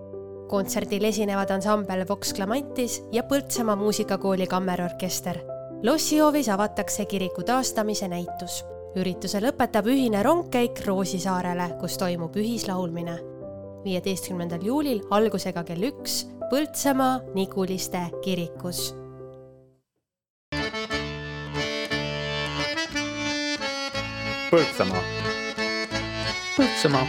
kontserdil 0.48 1.03
esinevad 1.03 1.52
ansambel 1.52 2.08
Vox 2.08 2.34
Clamantis 2.34 3.03
ja 3.12 3.24
Põltsamaa 3.24 3.76
muusikakooli 3.76 4.48
kammerorkester. 4.48 5.51
Lossihoovis 5.84 6.49
avatakse 6.49 7.06
kiriku 7.06 7.44
taastamise 7.44 8.08
näitus. 8.08 8.66
ürituse 8.95 9.40
lõpetab 9.40 9.88
ühine 9.88 10.24
rongkäik 10.24 10.82
Roosisaarele, 10.86 11.70
kus 11.80 11.98
toimub 11.98 12.36
ühislaulmine. 12.36 13.20
viieteistkümnendal 13.84 14.62
juulil 14.62 15.02
algusega 15.10 15.64
kell 15.64 15.84
üks 15.84 16.28
Põltsamaa 16.52 17.22
Niguliste 17.34 18.02
kirikus. 18.22 18.95
Põltsamaa, 24.52 25.03
Põltsamaa, 26.58 27.08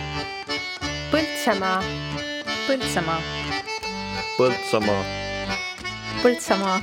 Põltsamaa, 1.10 1.82
Põltsamaa, 2.68 3.20
Põltsamaa, 4.38 5.04
Põltsamaa, 6.22 6.80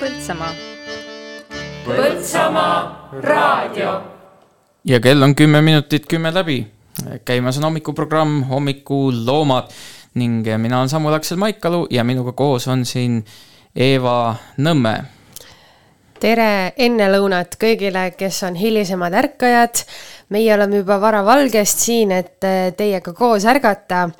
Põltsamaa. 0.00 0.67
Põltsamaa 1.88 3.08
raadio. 3.22 4.02
ja 4.84 5.00
kell 5.00 5.22
on 5.22 5.34
kümme 5.34 5.62
minutit 5.62 6.06
kümme 6.06 6.34
läbi. 6.34 6.66
käimas 7.24 7.56
on 7.56 7.64
hommikuprogramm 7.64 8.42
Hommikuloomad 8.42 9.70
ning 10.14 10.46
mina 10.56 10.78
olen 10.78 10.88
Samu 10.88 11.10
Laksel 11.10 11.36
Maikalu 11.36 11.86
ja 11.90 12.04
minuga 12.04 12.32
koos 12.32 12.68
on 12.68 12.84
siin 12.84 13.24
Eeva 13.76 14.36
Nõmme 14.58 15.04
tere 16.20 16.72
ennelõunat 16.76 17.56
kõigile, 17.56 18.10
kes 18.18 18.42
on 18.42 18.54
hilisemad 18.54 19.14
ärkajad. 19.14 19.84
meie 20.28 20.54
oleme 20.54 20.76
juba 20.76 21.00
varavalgest 21.00 21.78
siin, 21.78 22.12
et 22.12 22.40
teiega 22.76 23.12
koos 23.12 23.44
ärgata. 23.44 24.10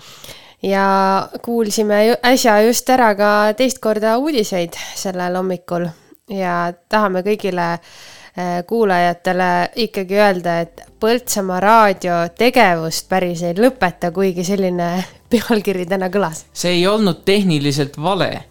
ja 0.62 1.28
kuulsime 1.43 2.16
äsja 2.24 2.62
just 2.62 2.90
ära 2.90 3.15
ka 3.15 3.53
teist 3.57 3.78
korda 3.78 4.19
uudiseid 4.19 4.73
sellel 4.95 5.36
hommikul 5.36 5.89
ja 6.29 6.73
tahame 6.89 7.23
kõigile 7.27 7.73
eh, 7.75 8.61
kuulajatele 8.67 9.51
ikkagi 9.87 10.21
öelda, 10.21 10.61
et 10.61 10.85
Põltsamaa 10.99 11.61
raadio 11.63 12.15
tegevust 12.35 13.07
päris 13.09 13.45
ei 13.47 13.55
lõpeta, 13.55 14.11
kuigi 14.11 14.45
selline 14.45 14.91
pealkiri 15.31 15.87
täna 15.87 16.11
kõlas 16.11 16.45
see 16.53 16.79
ei 16.81 16.87
olnud 16.87 17.23
tehniliselt 17.25 17.99
vale. 18.03 18.48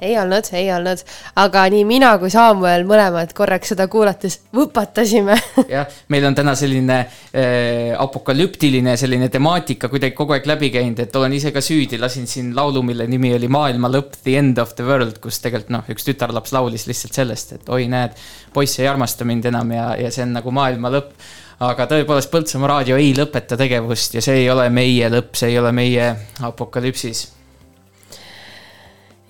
Ei 0.00 0.16
olnud, 0.18 0.48
ei 0.56 0.68
olnud, 0.72 1.02
aga 1.40 1.64
nii 1.72 1.84
mina 1.88 2.12
kui 2.20 2.30
Samuel 2.32 2.86
mõlemad 2.88 3.32
korraks 3.36 3.72
seda 3.74 3.86
kuulates 3.90 4.38
võpatasime. 4.56 5.36
jah, 5.74 5.88
meil 6.12 6.26
on 6.28 6.36
täna 6.36 6.54
selline 6.58 6.98
äh, 7.00 7.92
apokalüptiline 7.98 8.96
selline 9.00 9.28
temaatika 9.32 9.90
kuidagi 9.92 10.16
kogu 10.16 10.36
aeg 10.36 10.48
läbi 10.48 10.70
käinud, 10.74 11.02
et 11.04 11.16
olen 11.16 11.34
ise 11.36 11.52
ka 11.54 11.62
süüdi, 11.64 12.00
lasin 12.00 12.28
siin 12.30 12.54
laulu, 12.56 12.82
mille 12.86 13.06
nimi 13.10 13.34
oli 13.36 13.50
Maailma 13.50 13.90
lõpp, 13.92 14.20
The 14.24 14.36
end 14.38 14.58
of 14.62 14.74
the 14.78 14.86
world, 14.86 15.18
kus 15.22 15.40
tegelikult 15.44 15.74
noh, 15.74 15.92
üks 15.92 16.06
tütarlaps 16.06 16.54
laulis 16.56 16.86
lihtsalt 16.88 17.16
sellest, 17.20 17.54
et 17.58 17.72
oi, 17.72 17.86
näed, 17.90 18.16
poiss 18.54 18.80
ei 18.80 18.88
armasta 18.90 19.26
mind 19.28 19.50
enam 19.50 19.76
ja, 19.76 19.92
ja 20.00 20.12
see 20.12 20.24
on 20.26 20.36
nagu 20.38 20.54
maailma 20.54 20.92
lõpp. 20.92 21.12
aga 21.60 21.84
tõepoolest, 21.86 22.30
Põltsamaa 22.32 22.70
raadio 22.74 22.96
ei 22.96 23.12
lõpeta 23.16 23.58
tegevust 23.60 24.16
ja 24.16 24.22
see 24.24 24.44
ei 24.44 24.48
ole 24.50 24.70
meie 24.72 25.10
lõpp, 25.12 25.36
see 25.36 25.52
ei 25.52 25.58
ole 25.60 25.72
meie 25.76 26.14
apokalüpsis 26.48 27.26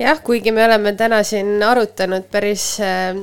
jah, 0.00 0.22
kuigi 0.24 0.52
me 0.52 0.64
oleme 0.64 0.92
täna 0.96 1.22
siin 1.26 1.62
arutanud 1.62 2.26
päris 2.32 2.64
äh, 2.84 3.14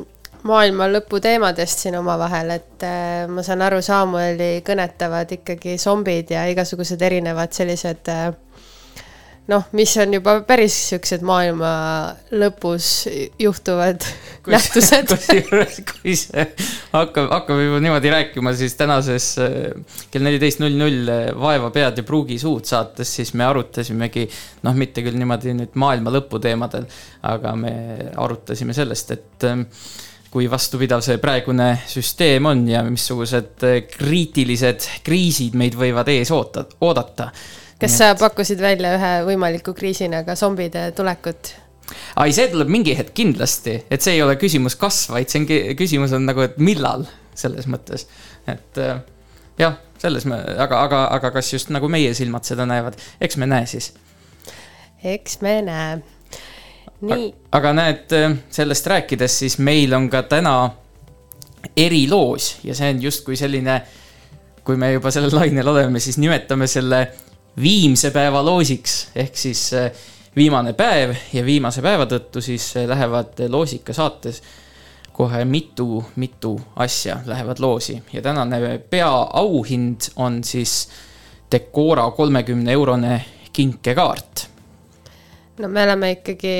maailma 0.47 0.87
lõpu 0.91 1.19
teemadest 1.23 1.83
siin 1.83 1.97
omavahel, 1.99 2.53
et 2.57 2.85
äh, 2.85 3.25
ma 3.31 3.43
saan 3.45 3.63
aru, 3.65 3.81
Samueli 3.81 4.61
kõnetavad 4.67 5.31
ikkagi 5.39 5.77
zombid 5.81 6.31
ja 6.35 6.45
igasugused 6.51 7.01
erinevad 7.01 7.55
sellised 7.57 8.11
äh, 8.13 8.29
noh, 9.51 9.67
mis 9.77 9.93
on 10.01 10.15
juba 10.17 10.37
päris 10.47 10.75
siuksed 10.91 11.23
maailma 11.25 11.69
lõpus 12.35 13.07
juhtuvad 13.39 14.03
nähtused. 14.53 15.11
kusjuures, 15.11 15.79
kui 15.91 16.15
see 16.19 16.45
hakkab, 16.93 17.29
hakkab 17.31 17.61
juba 17.63 17.81
niimoodi 17.83 18.11
rääkima, 18.11 18.53
siis 18.57 18.75
tänases 18.79 19.29
äh, 19.43 19.69
kell 20.11 20.27
neliteist 20.27 20.63
null 20.63 20.75
null 20.79 21.13
Vaeva 21.39 21.71
pead 21.75 22.01
ja 22.01 22.07
pruugi 22.07 22.39
suud 22.41 22.67
saates, 22.67 23.13
siis 23.19 23.33
me 23.39 23.47
arutasimegi 23.47 24.25
noh, 24.67 24.75
mitte 24.77 25.05
küll 25.05 25.19
niimoodi 25.19 25.55
nüüd 25.57 25.77
maailma 25.79 26.11
lõpu 26.13 26.41
teemadel, 26.43 26.87
aga 27.27 27.55
me 27.59 27.73
arutasime 28.15 28.75
sellest, 28.75 29.15
et 29.15 29.47
ähm, 29.47 29.63
kui 30.31 30.49
vastupidav 30.51 30.99
see 31.05 31.21
praegune 31.23 31.69
süsteem 31.87 32.49
on 32.51 32.65
ja 32.67 32.83
missugused 32.87 33.63
äh, 33.63 33.79
kriitilised 33.93 34.89
kriisid 35.07 35.55
meid 35.59 35.79
võivad 35.79 36.11
ees 36.11 36.33
oota, 36.35 36.65
oodata 36.83 37.31
kas 37.81 37.97
sa 37.99 38.11
pakkusid 38.17 38.61
välja 38.61 38.95
ühe 38.97 39.13
võimaliku 39.27 39.73
kriisina 39.77 40.23
ka 40.27 40.35
zombide 40.39 40.89
tulekut? 40.97 41.53
ai, 42.19 42.33
see 42.35 42.49
tuleb 42.51 42.71
mingi 42.71 42.95
hetk 42.97 43.13
kindlasti, 43.15 43.77
et 43.91 44.03
see 44.03 44.17
ei 44.17 44.23
ole 44.25 44.35
küsimus 44.39 44.75
kas, 44.79 45.05
vaid 45.11 45.31
see 45.31 45.43
on, 45.43 45.51
küsimus 45.79 46.15
on 46.17 46.25
nagu, 46.27 46.43
et 46.43 46.57
millal 46.59 47.05
selles 47.37 47.67
mõttes, 47.69 48.07
et 48.49 48.81
äh, 48.81 48.99
jah, 49.61 49.77
selles 50.01 50.25
me, 50.29 50.39
aga, 50.57 50.81
aga, 50.83 51.03
aga 51.15 51.31
kas 51.37 51.53
just 51.53 51.71
nagu 51.73 51.89
meie 51.91 52.13
silmad 52.17 52.47
seda 52.47 52.67
näevad, 52.69 52.97
eks 53.23 53.39
me 53.39 53.47
näe 53.49 53.69
siis. 53.69 53.93
eks 55.03 55.39
me 55.45 55.59
näe. 55.65 56.01
nii, 57.07 57.29
aga 57.55 57.73
näed, 57.77 58.17
sellest 58.53 58.91
rääkides, 58.91 59.39
siis 59.45 59.59
meil 59.63 59.93
on 59.95 60.09
ka 60.11 60.25
täna 60.27 60.57
eriloos 61.77 62.57
ja 62.65 62.75
see 62.75 62.89
on 62.93 63.01
justkui 63.05 63.37
selline, 63.39 63.79
kui 64.67 64.75
me 64.79 64.91
juba 64.91 65.11
sellel 65.13 65.35
lainel 65.35 65.71
oleme, 65.71 66.01
siis 66.03 66.19
nimetame 66.19 66.67
selle 66.67 67.05
viimse 67.61 68.11
päeva 68.11 68.43
loosiks. 68.45 69.09
Ehk 69.15 69.35
siis 69.35 69.73
äh, 69.73 69.91
viimane 70.35 70.73
päev 70.73 71.15
ja 71.33 71.45
viimase 71.45 71.81
päeva 71.81 72.05
tõttu 72.05 72.41
siis 72.41 72.69
äh, 72.77 72.87
lähevad 72.89 73.47
loosika 73.49 73.93
saates 73.93 74.41
kohe 75.17 75.45
mitu-mitu 75.45 76.53
asja 76.75 77.17
lähevad 77.25 77.59
loosi. 77.59 78.03
Ja 78.13 78.21
tänane 78.21 78.77
peaauhind 78.89 80.11
on 80.15 80.43
siis 80.43 80.89
Decora 81.51 82.11
kolmekümne 82.11 82.71
eurone 82.71 83.25
kinkekaart. 83.53 84.47
No 85.57 85.67
me 85.67 85.83
oleme 85.83 86.11
ikkagi 86.11 86.53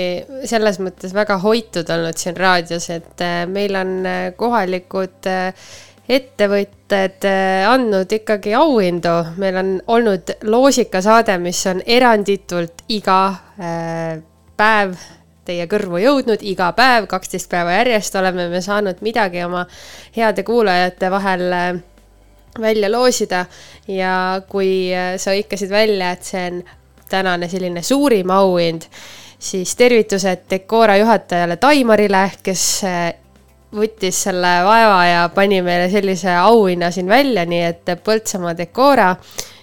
selles 0.49 0.80
mõttes 0.82 1.14
väga 1.14 1.38
hoitud 1.38 1.90
olnud 1.94 2.18
siin 2.18 2.38
raadios, 2.38 2.90
et 2.90 3.22
äh, 3.22 3.44
meil 3.45 3.78
on 3.78 3.91
äh, 4.10 4.32
kohalikud 4.40 5.30
äh, 5.30 5.68
ettevõtted 6.07 7.25
äh, 7.27 7.65
andnud 7.67 8.11
ikkagi 8.15 8.53
auhindu, 8.55 9.13
meil 9.41 9.59
on 9.59 9.73
olnud 9.91 10.31
loosikasaade, 10.47 11.35
mis 11.43 11.59
on 11.67 11.81
eranditult 11.85 12.85
iga 12.95 13.19
äh, 13.59 14.21
päev 14.57 14.95
teie 15.47 15.67
kõrvu 15.67 15.99
jõudnud. 15.99 16.43
Iga 16.47 16.71
päev, 16.75 17.09
kaksteist 17.11 17.49
päeva 17.51 17.75
järjest 17.81 18.15
oleme 18.19 18.47
me 18.51 18.63
saanud 18.63 19.03
midagi 19.03 19.43
oma 19.43 19.65
heade 20.15 20.47
kuulajate 20.47 21.11
vahel 21.11 21.45
äh, 21.51 21.69
välja 22.59 22.91
loosida. 22.91 23.45
Ja 23.91 24.41
kui 24.49 24.89
sa 25.19 25.35
hõikasid 25.35 25.71
välja, 25.71 26.15
et 26.15 26.27
see 26.27 26.47
on 26.49 26.63
tänane 27.07 27.47
selline 27.51 27.84
suurim 27.84 28.31
auhind, 28.35 28.88
siis 29.39 29.75
tervitused 29.79 30.47
Decora 30.49 30.97
juhatajale 30.99 31.55
Taimarile, 31.61 32.25
kes 32.43 32.63
võttis 33.76 34.23
selle 34.27 34.53
vaeva 34.64 35.02
ja 35.06 35.27
pani 35.34 35.61
meile 35.65 35.89
sellise 35.91 36.31
auhinna 36.39 36.91
siin 36.91 37.10
välja, 37.10 37.45
nii 37.45 37.61
et 37.68 37.94
Põltsamaa 38.03 38.56
Decora 38.57 39.10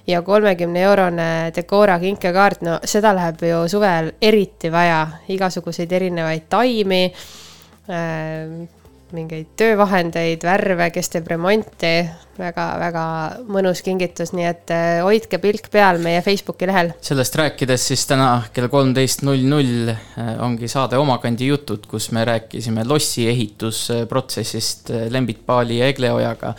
ja 0.07 0.21
kolmekümne 0.23 0.83
eurone 0.85 1.29
Decora 1.57 1.99
kinkekaart, 2.03 2.65
no 2.67 2.79
seda 2.85 3.15
läheb 3.17 3.43
ju 3.49 3.65
suvel 3.73 4.13
eriti 4.21 4.73
vaja, 4.73 5.07
igasuguseid 5.33 5.93
erinevaid 5.93 6.49
taimi 6.53 7.05
äh,, 7.09 8.84
mingeid 9.15 9.55
töövahendeid, 9.59 10.45
värve, 10.45 10.91
kes 10.95 11.13
teeb 11.13 11.29
remonti. 11.31 11.95
Väga,, 12.35 12.65
väga-väga 12.81 13.03
mõnus 13.47 13.83
kingitus, 13.87 14.33
nii 14.35 14.47
et 14.49 14.71
äh, 14.75 15.01
hoidke 15.07 15.39
pilk 15.39 15.69
peal 15.71 16.01
meie 16.03 16.23
Facebooki 16.25 16.67
lehel. 16.67 16.91
sellest 17.05 17.37
rääkides 17.39 17.85
siis 17.93 18.03
täna 18.11 18.43
kell 18.55 18.67
kolmteist 18.73 19.23
null 19.23 19.45
null 19.47 19.93
äh, 19.93 20.33
ongi 20.43 20.67
saade 20.69 20.99
Omakandi 20.99 21.47
jutud, 21.53 21.87
kus 21.87 22.11
me 22.11 22.25
rääkisime 22.27 22.83
lossi 22.89 23.29
ehitusprotsessist 23.31 24.91
äh, 24.91 25.07
Lembit 25.15 25.45
Paali 25.47 25.79
ja 25.79 25.93
Egle 25.93 26.11
Ojaga. 26.13 26.55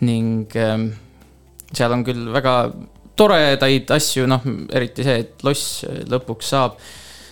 Ning 0.00 0.48
ähm, 0.56 0.88
seal 1.74 1.92
on 1.92 2.06
küll 2.06 2.32
väga 2.32 2.54
toredaid 3.20 3.90
asju, 3.92 4.24
noh, 4.30 4.46
eriti 4.72 5.04
see, 5.04 5.18
et 5.26 5.44
loss 5.44 5.84
lõpuks 6.08 6.54
saab 6.54 6.80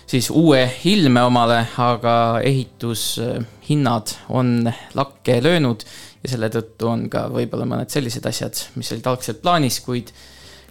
siis 0.09 0.29
uue 0.33 0.63
ilme 0.89 1.21
omale, 1.21 1.59
aga 1.77 2.13
ehitushinnad 2.43 4.15
on 4.29 4.71
lakke 4.97 5.37
löönud 5.43 5.85
ja 6.23 6.31
selle 6.31 6.49
tõttu 6.53 6.89
on 6.89 7.05
ka 7.11 7.27
võib-olla 7.33 7.67
mõned 7.69 7.91
sellised 7.93 8.25
asjad, 8.25 8.57
mis 8.79 8.89
olid 8.95 9.09
algselt 9.11 9.43
plaanis, 9.43 9.79
kuid, 9.85 10.09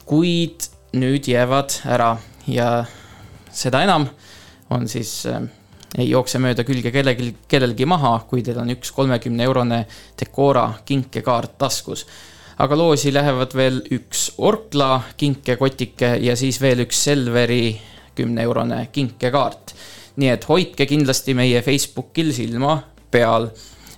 kuid 0.09 0.67
nüüd 0.99 1.29
jäävad 1.31 1.79
ära 1.87 2.17
ja 2.51 2.69
seda 3.55 3.85
enam 3.87 4.09
on 4.75 4.89
siis 4.91 5.23
äh, 5.31 5.45
ei 5.97 6.11
jookse 6.11 6.41
mööda 6.43 6.65
külge 6.69 6.91
kellelgi, 6.93 7.31
kellelgi 7.49 7.87
maha, 7.89 8.19
kui 8.29 8.43
teil 8.45 8.59
on 8.61 8.75
üks 8.75 8.91
kolmekümne 8.97 9.47
eurone 9.47 9.85
Decora 10.19 10.67
kinkekaart 10.85 11.57
taskus. 11.59 12.07
aga 12.59 12.77
loosi 12.77 13.13
lähevad 13.15 13.55
veel 13.55 13.79
üks 13.95 14.33
Orkla 14.39 15.03
kinkekotike 15.17 16.17
ja 16.21 16.35
siis 16.37 16.61
veel 16.61 16.83
üks 16.83 17.05
Selveri 17.07 17.79
kümneeurone 18.19 18.87
kinkekaart. 18.93 19.75
nii 20.19 20.31
et 20.35 20.45
hoidke 20.49 20.87
kindlasti 20.91 21.35
meie 21.39 21.63
Facebookil 21.63 22.33
silma 22.35 22.81
peal 23.11 23.49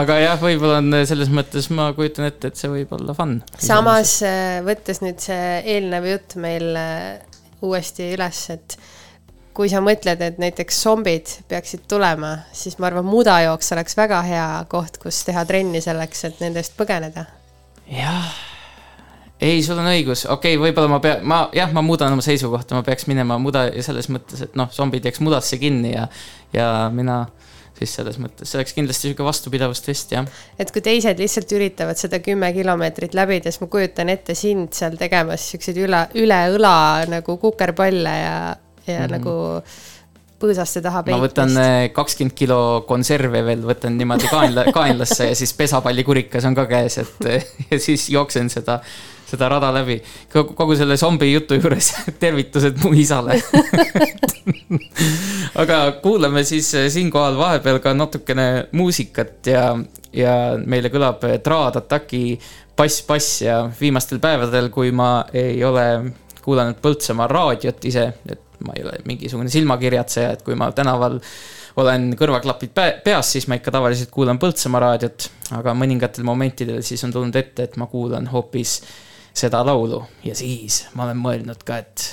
aga 0.00 0.14
jah, 0.22 0.38
võib-olla 0.40 0.78
on 0.80 0.94
selles 1.08 1.28
mõttes, 1.28 1.68
ma 1.74 1.90
kujutan 1.92 2.24
ette, 2.30 2.48
et 2.48 2.56
see 2.56 2.70
võib 2.72 2.94
olla 2.96 3.12
fun. 3.16 3.38
samas 3.60 4.18
äh, 4.24 4.60
võttes 4.64 5.02
nüüd 5.04 5.20
see 5.20 5.58
eelnev 5.74 6.08
jutt 6.08 6.38
meil 6.40 6.70
äh, 6.80 7.27
uuesti 7.62 8.12
üles, 8.14 8.42
et 8.54 8.78
kui 9.58 9.70
sa 9.70 9.80
mõtled, 9.82 10.20
et 10.22 10.36
näiteks 10.38 10.82
zombid 10.84 11.32
peaksid 11.50 11.88
tulema, 11.90 12.36
siis 12.54 12.78
ma 12.78 12.86
arvan, 12.90 13.06
mudajooks 13.08 13.72
oleks 13.74 13.96
väga 13.98 14.20
hea 14.26 14.46
koht, 14.70 15.00
kus 15.02 15.24
teha 15.26 15.42
trenni 15.48 15.82
selleks, 15.82 16.24
et 16.28 16.44
nendest 16.44 16.76
põgeneda. 16.78 17.26
jah, 17.90 18.28
ei, 19.40 19.62
sul 19.66 19.80
on 19.80 19.90
õigus, 19.90 20.26
okei 20.30 20.54
okay,, 20.54 20.62
võib-olla 20.62 20.92
ma 20.92 21.00
pea-, 21.02 21.18
ma 21.22 21.40
jah, 21.56 21.72
ma 21.74 21.82
muudan 21.82 22.14
oma 22.14 22.22
seisukohta, 22.22 22.78
ma 22.78 22.86
peaks 22.86 23.08
minema 23.10 23.38
muda 23.42 23.66
ja 23.72 23.82
selles 23.82 24.10
mõttes, 24.14 24.44
et 24.46 24.54
noh, 24.58 24.70
zombid 24.74 25.08
jääks 25.08 25.22
mudasse 25.26 25.58
kinni 25.58 25.96
ja, 25.96 26.06
ja 26.54 26.68
mina 26.94 27.24
siis 27.78 27.94
selles 27.98 28.18
mõttes, 28.22 28.50
see 28.50 28.58
oleks 28.60 28.74
kindlasti 28.76 29.08
niisugune 29.08 29.28
vastupidavustest, 29.28 30.14
jah. 30.16 30.30
et 30.58 30.72
kui 30.74 30.84
teised 30.84 31.20
lihtsalt 31.22 31.52
üritavad 31.58 32.00
seda 32.00 32.20
kümme 32.24 32.50
kilomeetrit 32.56 33.14
läbida, 33.18 33.52
siis 33.52 33.62
ma 33.62 33.70
kujutan 33.72 34.12
ette 34.14 34.36
sind 34.38 34.72
seal 34.76 34.98
tegemas 35.00 35.46
niisuguseid 35.46 35.84
üle, 35.84 36.02
üle 36.18 36.40
õla 36.56 36.74
nagu 37.10 37.38
kukerpalle 37.42 38.16
ja, 38.18 38.40
ja 38.86 38.98
mm 38.98 39.04
-hmm. 39.04 39.14
nagu 39.16 39.36
põõsaste 40.38 40.82
taha 40.82 41.02
peitmist. 41.02 41.18
ma 41.18 41.26
võtan 41.26 41.60
eh, 41.62 41.90
kakskümmend 41.94 42.34
kilo 42.38 42.60
konserve 42.88 43.42
veel, 43.44 43.62
võtan 43.66 43.96
niimoodi 43.98 44.30
kaenla, 44.30 44.68
kaenlasse 44.74 45.30
ja 45.32 45.38
siis 45.38 45.52
pesapallikurikas 45.58 46.46
on 46.48 46.54
ka 46.58 46.66
käes, 46.70 46.98
et 47.02 47.30
ja 47.72 47.78
siis 47.82 48.08
jooksen 48.14 48.50
seda 48.50 48.80
seda 49.28 49.48
rada 49.52 49.70
läbi. 49.74 49.98
kogu 50.32 50.76
selle 50.76 50.96
zombi 50.96 51.32
jutu 51.32 51.58
juures 51.58 51.92
tervitused 52.22 52.80
mu 52.84 52.94
isale 52.96 53.36
aga 55.62 55.80
kuulame 56.02 56.44
siis 56.48 56.70
eh, 56.74 56.88
siinkohal 56.92 57.36
vahepeal 57.38 57.82
ka 57.84 57.94
natukene 57.94 58.48
muusikat 58.72 59.52
ja, 59.52 59.66
ja 60.12 60.34
meile 60.64 60.92
kõlab 60.92 61.24
Trad 61.44 61.82
Attacki 61.82 62.38
Bass, 62.78 63.02
bass 63.02 63.40
ja 63.42 63.64
viimastel 63.80 64.20
päevadel, 64.22 64.68
kui 64.70 64.92
ma 64.94 65.24
ei 65.34 65.58
ole 65.66 66.12
kuulanud 66.44 66.78
Põltsamaa 66.82 67.26
raadiot 67.26 67.86
ise, 67.90 68.04
et 68.30 68.62
ma 68.62 68.76
ei 68.78 68.84
ole 68.86 69.00
mingisugune 69.08 69.50
silmakirjatseja, 69.50 70.36
et 70.36 70.44
kui 70.46 70.54
ma 70.58 70.70
tänaval 70.72 71.18
olen 71.78 72.12
kõrvaklapid 72.18 72.70
peas, 73.02 73.32
siis 73.34 73.48
ma 73.50 73.58
ikka 73.58 73.74
tavaliselt 73.74 74.12
kuulan 74.14 74.38
Põltsamaa 74.38 74.84
raadiot, 74.84 75.26
aga 75.58 75.74
mõningatel 75.74 76.26
momentidel 76.26 76.84
siis 76.86 77.02
on 77.06 77.14
tulnud 77.14 77.38
ette, 77.38 77.66
et 77.66 77.76
ma 77.82 77.90
kuulan 77.90 78.30
hoopis 78.30 78.78
seda 79.38 79.62
laulu 79.66 80.02
ja 80.24 80.34
siis 80.38 80.86
ma 80.94 81.06
olen 81.06 81.20
mõelnud 81.22 81.62
ka, 81.66 81.78
et 81.78 82.06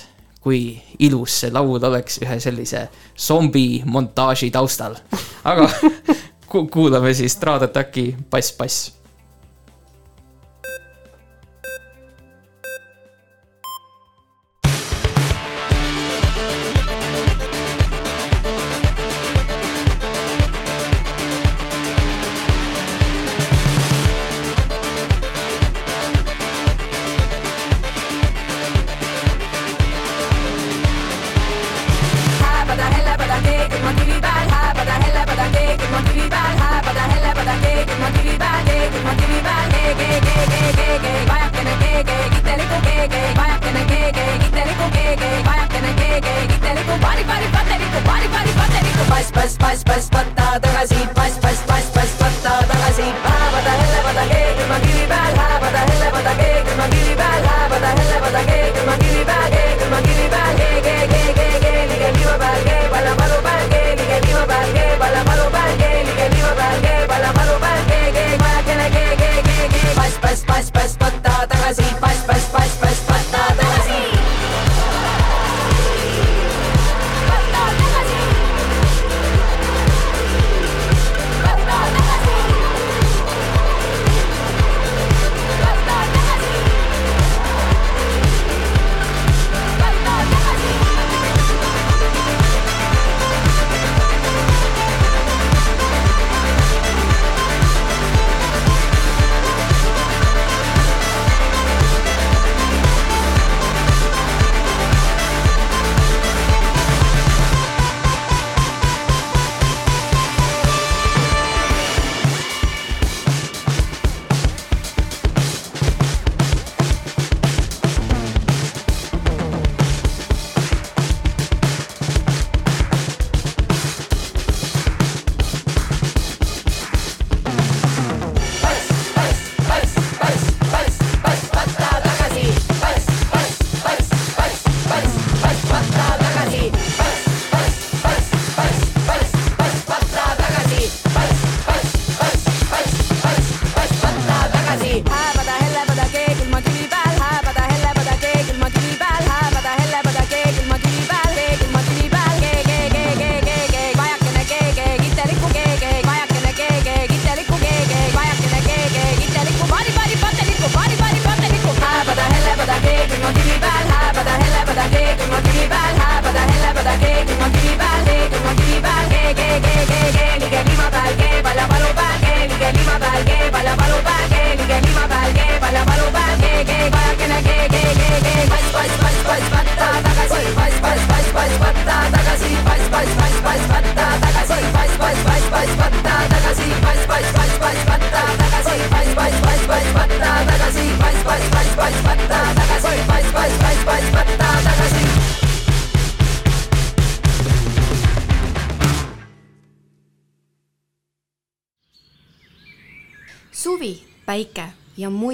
kui 0.45 0.75
ilus 1.01 1.39
see 1.41 1.53
laul 1.53 1.81
oleks 1.89 2.19
ühe 2.21 2.37
sellise 2.39 2.85
zombi 3.17 3.81
montaaži 3.85 4.51
taustal. 4.53 4.97
aga 5.43 5.69
kuulame 6.73 7.13
siis 7.17 7.35
Trad 7.41 7.65
Attacki 7.65 8.11
Bass, 8.31 8.53
bass 8.57 8.91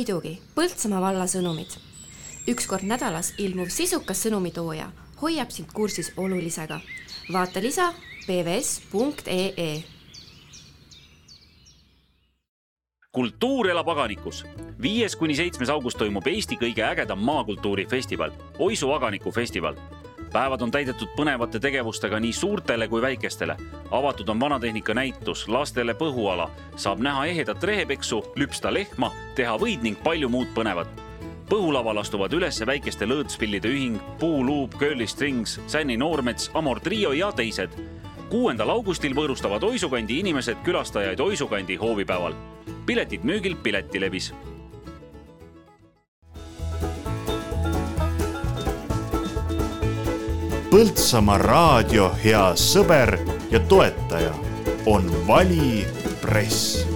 muidugi 0.02 0.40
Põltsamaa 0.56 1.02
valla 1.02 1.28
sõnumid. 1.30 1.76
üks 2.50 2.66
kord 2.66 2.88
nädalas 2.90 3.36
ilmuv 3.38 3.70
sisukas 3.70 4.24
sõnumitooja 4.26 4.88
hoiab 5.22 5.52
sind 5.54 5.70
kursis 5.74 6.12
olulisega. 6.18 6.80
vaata 7.34 7.62
lisa 7.62 7.94
pvs.ee. 8.26 9.84
kultuur 13.12 13.70
elab 13.70 13.90
aganikus. 13.90 14.44
viies 14.82 15.16
kuni 15.16 15.36
seitsmes 15.36 15.70
august 15.70 15.98
toimub 15.98 16.28
Eesti 16.28 16.58
kõige 16.58 16.82
ägedam 16.82 17.20
maakultuurifestival, 17.20 18.32
Oisu 18.60 18.92
aganiku 18.92 19.32
festival 19.32 19.76
päevad 20.34 20.62
on 20.62 20.72
täidetud 20.72 21.10
põnevate 21.16 21.60
tegevustega 21.60 22.20
nii 22.20 22.34
suurtele 22.34 22.88
kui 22.88 23.02
väikestele. 23.02 23.58
avatud 23.92 24.30
on 24.30 24.40
vanatehnika 24.40 24.94
näitus, 24.94 25.48
lastele 25.48 25.94
põhuala, 25.94 26.50
saab 26.76 27.00
näha 27.00 27.26
ehedat 27.26 27.64
rehepeksu, 27.64 28.24
lüpsta 28.36 28.74
lehma 28.74 29.12
teha 29.36 29.58
võid 29.60 29.84
ning 29.84 29.98
palju 30.04 30.30
muud 30.30 30.52
põnevat. 30.56 30.88
põhulaval 31.50 32.00
astuvad 32.00 32.34
üles 32.34 32.62
väikeste 32.66 33.06
lõõtspillide 33.06 33.68
ühing, 33.68 33.98
Puuluup, 34.20 34.78
Curly 34.80 35.08
Strings, 35.08 35.60
Sänni 35.68 35.98
Noormets, 35.98 36.52
Amor 36.54 36.80
Trio 36.80 37.12
ja 37.12 37.32
teised. 37.32 37.70
kuuendal 38.30 38.70
augustil 38.70 39.14
võõrustavad 39.14 39.64
Oisukandi 39.64 40.20
inimesed 40.20 40.58
külastajaid 40.64 41.20
Oisukandi 41.20 41.76
hoovipäeval. 41.76 42.34
piletid 42.86 43.24
müügil 43.24 43.56
Piletilevis 43.56 44.34
Põltsamaa 50.72 51.36
raadio 51.42 52.06
hea 52.24 52.46
sõber 52.56 53.18
ja 53.52 53.60
toetaja 53.68 54.32
on 54.88 55.12
Vali 55.28 55.84
Press 56.22 56.91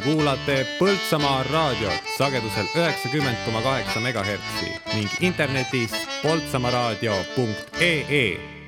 Te 0.00 0.08
kuulate 0.08 0.54
Põltsamaa 0.78 1.42
raadiot 1.44 2.06
sagedusel 2.16 2.64
üheksakümmend 2.72 3.36
koma 3.44 3.60
kaheksa 3.60 4.00
megahertsi 4.00 4.72
ning 4.94 5.10
internetis 5.20 5.92
poltsamaraadio.ee 6.22 8.59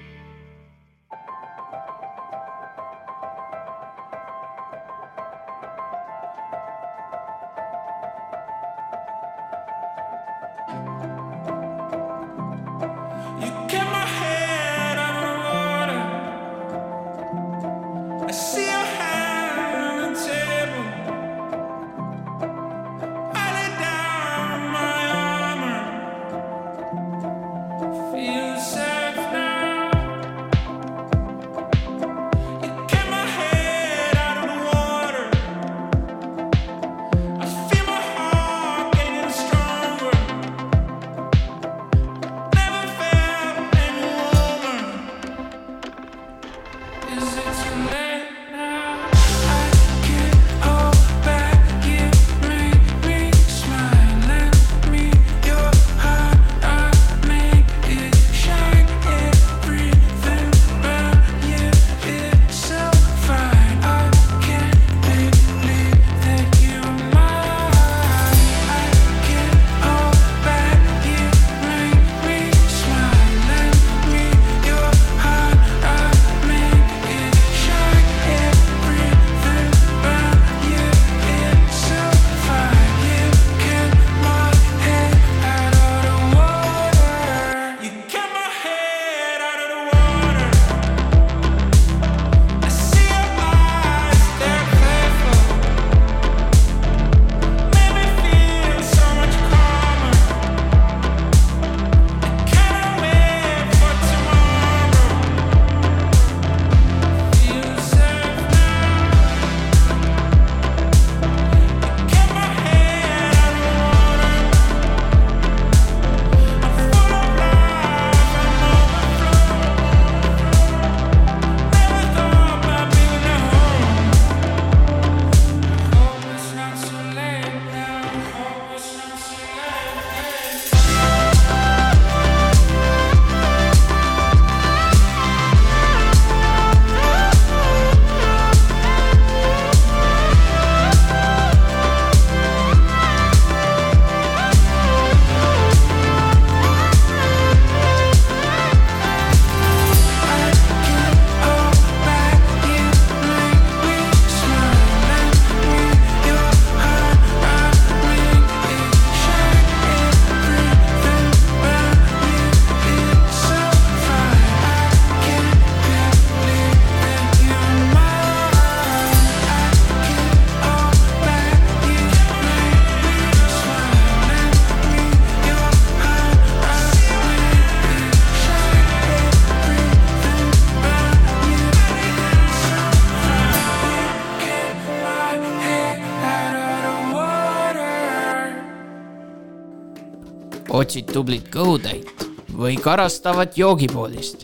otsid 190.93 191.09
tublit 191.09 191.47
kõhutäit 191.49 192.25
või 192.53 192.75
karastavat 192.77 193.55
joogipoodist 193.57 194.43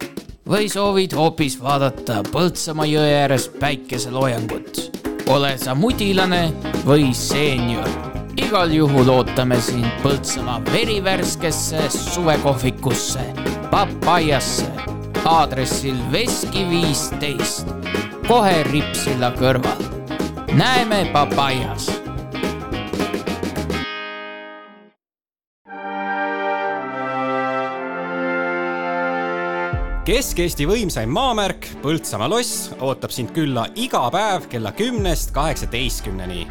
või 0.48 0.70
soovid 0.72 1.12
hoopis 1.12 1.58
vaadata 1.60 2.22
Põltsamaa 2.24 2.86
jõe 2.88 3.10
ääres 3.18 3.50
päikeseloojangut. 3.60 4.80
ole 5.28 5.58
sa 5.58 5.74
mudilane 5.74 6.54
või 6.86 7.12
seenior, 7.12 7.84
igal 8.40 8.72
juhul 8.72 9.12
ootame 9.12 9.60
sind 9.60 9.92
Põltsamaa 10.00 10.64
verivärskesse 10.72 11.84
suvekohvikusse, 11.90 13.28
Papajasse, 13.70 14.72
aadressil 15.24 16.00
Veski 16.12 16.64
viisteist, 16.70 17.68
kohe 18.28 18.62
Ripsilla 18.72 19.34
kõrval. 19.36 19.84
näeme 20.56 21.10
Papajas 21.12 21.97
Kesk-Eesti 30.08 30.64
võimsaim 30.64 31.10
maamärk 31.12 31.66
Põltsamaa 31.82 32.30
loss 32.32 32.70
ootab 32.80 33.12
sind 33.12 33.28
külla 33.36 33.66
iga 33.76 34.00
päev 34.08 34.46
kella 34.48 34.72
kümnest 34.72 35.34
kaheksateistkümneni. 35.36 36.46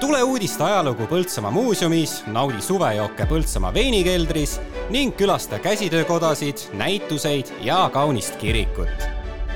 tule 0.00 0.20
uudiste 0.22 0.64
ajalugu 0.64 1.06
Põltsamaa 1.08 1.50
muuseumis, 1.50 2.22
naudi 2.26 2.60
suvejooke 2.60 3.26
Põltsamaa 3.32 3.72
veinikeldris 3.72 4.60
ning 4.90 5.16
külasta 5.16 5.58
käsitöökodasid, 5.58 6.68
näituseid 6.76 7.48
ja 7.64 7.88
kaunist 7.92 8.36
kirikut. 8.36 9.08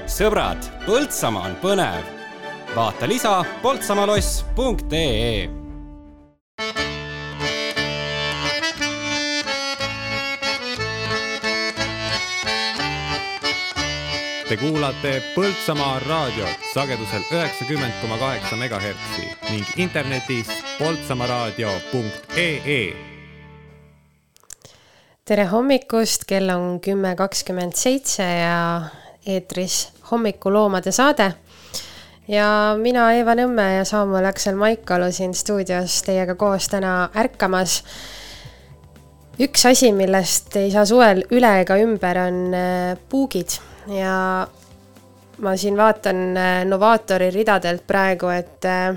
sõbrad, 0.06 0.64
Põltsamaa 0.86 1.44
on 1.44 1.56
põnev. 1.60 2.05
vaata 2.74 3.08
lisa 3.08 3.44
poltsamaloss.ee 3.62 5.61
Te 14.52 14.58
kuulate 14.60 15.14
Põltsamaa 15.32 15.94
raadiot 16.05 16.64
sagedusel 16.74 17.22
üheksakümmend 17.32 17.94
koma 18.02 18.18
kaheksa 18.20 18.52
megahertsi 18.60 19.22
ning 19.48 19.64
internetis 19.81 20.50
poltsamaaraadio.ee. 20.76 22.82
tere 25.24 25.47
hommikust, 25.55 26.28
kell 26.28 26.52
on 26.52 26.84
kümme 26.84 27.14
kakskümmend 27.16 27.72
seitse 27.81 28.28
ja 28.28 28.92
eetris 29.24 29.89
hommikuloomade 30.10 30.92
saade. 30.92 31.32
ja 32.28 32.76
mina, 32.76 33.08
Eeva 33.16 33.32
Nõmme 33.40 33.78
ja 33.78 33.89
Saamuel 33.89 34.28
Aksel 34.34 34.60
Maikalu 34.60 35.08
siin 35.16 35.32
stuudios 35.32 36.05
teiega 36.05 36.36
koos 36.36 36.68
täna 36.68 37.08
ärkamas 37.16 37.81
üks 39.40 39.64
asi, 39.64 39.97
millest 39.97 40.52
ei 40.60 40.68
saa 40.70 40.84
suvel 40.84 41.24
üle 41.32 41.60
ega 41.64 41.81
ümber, 41.81 42.26
on 42.28 42.52
äh, 42.52 43.00
puugid 43.08 43.72
ja 43.86 44.49
ma 45.39 45.57
siin 45.57 45.77
vaatan 45.77 46.36
äh, 46.36 46.65
Novaatori 46.65 47.31
ridadelt 47.31 47.86
praegu, 47.86 48.28
et 48.28 48.65
äh, 48.65 48.97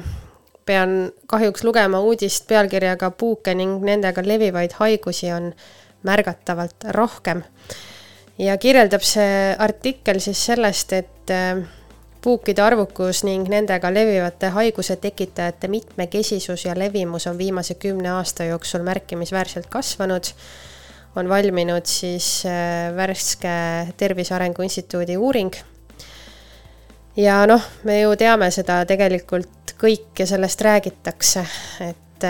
pean 0.66 1.12
kahjuks 1.28 1.64
lugema 1.64 2.00
uudist 2.00 2.48
pealkirjaga 2.48 3.12
Puuke 3.12 3.56
ning 3.56 3.80
nendega 3.86 4.22
levivaid 4.26 4.78
haigusi 4.80 5.32
on 5.32 5.54
märgatavalt 6.04 6.90
rohkem. 6.94 7.44
ja 8.38 8.58
kirjeldab 8.58 9.02
see 9.02 9.56
artikkel 9.60 10.20
siis 10.20 10.46
sellest, 10.46 10.94
et 10.94 11.32
puukide 12.26 12.64
arvukus 12.66 13.22
ning 13.24 13.46
nendega 13.50 13.92
levivate 13.94 14.50
haiguse 14.56 14.96
tekitajate 14.98 15.68
mitmekesisus 15.70 16.66
ja 16.66 16.74
levimus 16.78 17.28
on 17.30 17.38
viimase 17.38 17.76
kümne 17.78 18.10
aasta 18.10 18.44
jooksul 18.50 18.82
märkimisväärselt 18.88 19.68
kasvanud. 19.70 20.32
On 21.16 21.30
valminud 21.30 21.86
siis 21.88 22.44
värske 22.96 23.56
Tervise 23.98 24.36
Arengu 24.36 24.62
Instituudi 24.62 25.18
uuring. 25.18 25.54
ja 27.18 27.46
noh, 27.48 27.62
me 27.84 28.02
ju 28.02 28.16
teame 28.20 28.52
seda 28.52 28.84
tegelikult 28.86 29.76
kõik 29.80 30.20
ja 30.20 30.28
sellest 30.28 30.62
räägitakse, 30.62 31.46
et, 31.88 32.28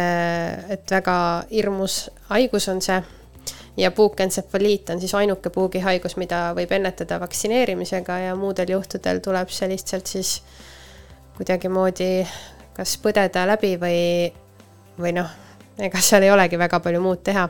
et 0.69 0.91
väga 0.91 1.17
hirmus 1.51 2.09
haigus 2.29 2.69
on 2.69 2.81
see 2.81 3.01
ja 3.77 3.91
puukentsefaliit 3.91 4.89
on 4.89 4.99
siis 4.99 5.13
ainuke 5.15 5.49
puugihaigus, 5.49 6.15
mida 6.17 6.53
võib 6.55 6.71
ennetada 6.71 7.19
vaktsineerimisega 7.19 8.19
ja 8.27 8.35
muudel 8.35 8.71
juhtudel 8.77 9.19
tuleb 9.19 9.51
see 9.51 9.69
lihtsalt 9.69 10.07
siis 10.07 10.37
kuidagimoodi 11.37 12.25
kas 12.75 12.97
põdeda 13.03 13.45
läbi 13.47 13.75
või, 13.79 13.99
või 14.99 15.15
noh, 15.15 15.29
ega 15.79 16.01
seal 16.03 16.25
ei 16.27 16.31
olegi 16.31 16.59
väga 16.59 16.79
palju 16.83 17.01
muud 17.03 17.23
teha. 17.23 17.47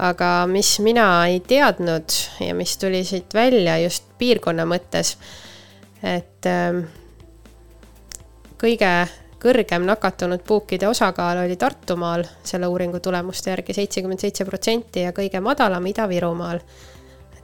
Aga 0.00 0.46
mis 0.48 0.78
mina 0.80 1.06
ei 1.28 1.40
teadnud 1.44 2.14
ja 2.40 2.54
mis 2.56 2.76
tuli 2.80 3.04
siit 3.04 3.34
välja 3.36 3.78
just 3.82 4.06
piirkonna 4.18 4.64
mõttes, 4.68 5.16
et 6.02 6.48
ähm, 6.48 6.86
kõige 8.60 8.92
kõrgem 9.40 9.86
nakatunud 9.88 10.42
puukide 10.44 10.88
osakaal 10.88 11.44
oli 11.44 11.56
Tartumaal 11.56 12.24
selle 12.44 12.68
uuringu 12.68 13.00
tulemuste 13.00 13.50
järgi 13.54 13.76
seitsekümmend 13.76 14.20
seitse 14.20 14.44
protsenti 14.44 15.06
ja 15.06 15.12
kõige 15.16 15.40
madalam 15.40 15.86
Ida-Virumaal. 15.86 16.60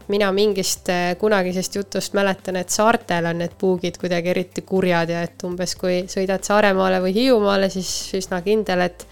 mina 0.09 0.33
mingist 0.33 0.87
kunagisest 1.19 1.75
jutust 1.75 2.13
mäletan, 2.15 2.57
et 2.57 2.71
saartel 2.71 3.27
on 3.27 3.39
need 3.39 3.57
puugid 3.59 3.97
kuidagi 3.99 4.31
eriti 4.31 4.63
kurjad 4.63 5.09
ja 5.11 5.23
et 5.23 5.43
umbes 5.45 5.75
kui 5.75 6.05
sõidad 6.07 6.45
Saaremaale 6.45 7.01
või 7.03 7.15
Hiiumaale, 7.15 7.71
siis 7.71 8.15
üsna 8.15 8.39
kindel, 8.43 8.81
et 8.81 9.07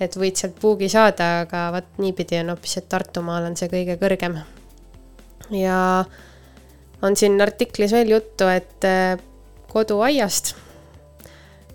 et 0.00 0.16
võid 0.16 0.36
sealt 0.36 0.58
puugi 0.60 0.88
saada, 0.88 1.44
aga 1.44 1.68
vot 1.76 2.02
niipidi 2.02 2.40
on 2.42 2.54
hoopis, 2.54 2.78
et 2.80 2.88
Tartumaal 2.88 3.50
on 3.50 3.56
see 3.56 3.70
kõige 3.72 3.98
kõrgem. 4.00 4.40
ja 5.54 5.78
on 7.02 7.16
siin 7.16 7.40
artiklis 7.40 7.92
veel 7.92 8.16
juttu, 8.16 8.48
et 8.48 8.86
koduaiast 9.72 10.54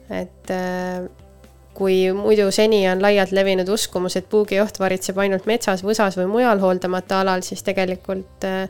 et 0.10 0.52
äh, 0.52 1.06
kui 1.78 2.10
muidu 2.16 2.50
seni 2.52 2.82
on 2.90 3.02
laialt 3.02 3.32
levinud 3.36 3.70
uskumus, 3.72 4.18
et 4.20 4.30
puugioht 4.30 4.80
varitseb 4.82 5.20
ainult 5.22 5.46
metsas, 5.50 5.84
võsas 5.86 6.18
või 6.20 6.28
mujal 6.32 6.62
hooldamata 6.64 7.22
alal, 7.24 7.46
siis 7.46 7.64
tegelikult 7.66 8.48
äh, 8.48 8.66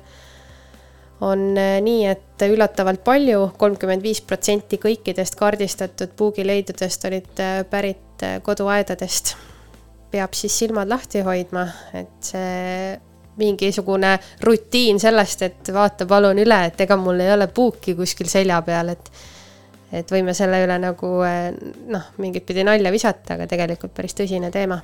on 1.22 1.58
äh, 1.58 1.78
nii, 1.84 2.06
et 2.08 2.48
üllatavalt 2.48 3.04
palju, 3.04 3.50
kolmkümmend 3.60 4.04
viis 4.04 4.22
protsenti 4.22 4.80
kõikidest 4.82 5.36
kaardistatud 5.40 6.16
puugileidudest 6.16 7.06
olid 7.10 7.44
pärit 7.70 8.26
koduaedadest. 8.44 9.36
peab 10.12 10.34
siis 10.34 10.56
silmad 10.58 10.90
lahti 10.90 11.22
hoidma, 11.22 11.68
et 11.94 12.32
see 12.32 13.00
mingisugune 13.40 14.20
rutiin 14.44 15.00
sellest, 15.00 15.42
et 15.42 15.74
vaata 15.74 16.08
palun 16.10 16.40
üle, 16.42 16.58
et 16.66 16.82
ega 16.82 16.98
mul 16.98 17.20
ei 17.24 17.34
ole 17.34 17.48
puuki 17.48 17.96
kuskil 17.96 18.28
selja 18.28 18.62
peal, 18.62 18.96
et 18.96 19.12
et 19.92 20.12
võime 20.14 20.36
selle 20.38 20.60
üle 20.66 20.76
nagu 20.78 21.08
noh, 21.90 22.10
mingit 22.22 22.46
pidi 22.46 22.64
nalja 22.66 22.92
visata, 22.94 23.36
aga 23.36 23.48
tegelikult 23.50 23.94
päris 23.98 24.14
tõsine 24.18 24.52
teema. 24.54 24.82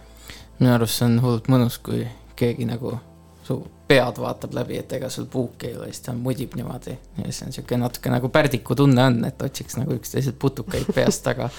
minu 0.60 0.74
arust 0.74 1.00
see 1.00 1.10
on 1.10 1.20
hullult 1.22 1.50
mõnus, 1.52 1.78
kui 1.84 2.08
keegi 2.36 2.66
nagu 2.66 2.96
su 3.46 3.60
pead 3.88 4.18
vaatab 4.22 4.56
läbi, 4.58 4.80
et 4.82 4.94
ega 4.98 5.10
sul 5.14 5.28
puuki 5.32 5.70
ei 5.70 5.76
ole, 5.78 5.92
siis 5.94 6.08
ta 6.08 6.16
mudib 6.18 6.56
niimoodi. 6.58 6.98
ja 7.18 7.28
siis 7.28 7.44
on 7.46 7.54
sihuke 7.54 7.78
natuke 7.78 8.10
nagu 8.10 8.30
pärdiku 8.30 8.76
tunne 8.76 9.04
on, 9.04 9.20
et 9.26 9.42
otsiks 9.42 9.78
nagu 9.78 9.94
üksteiselt 9.94 10.40
putukaid 10.42 10.90
peast, 10.96 11.28
aga, 11.28 11.50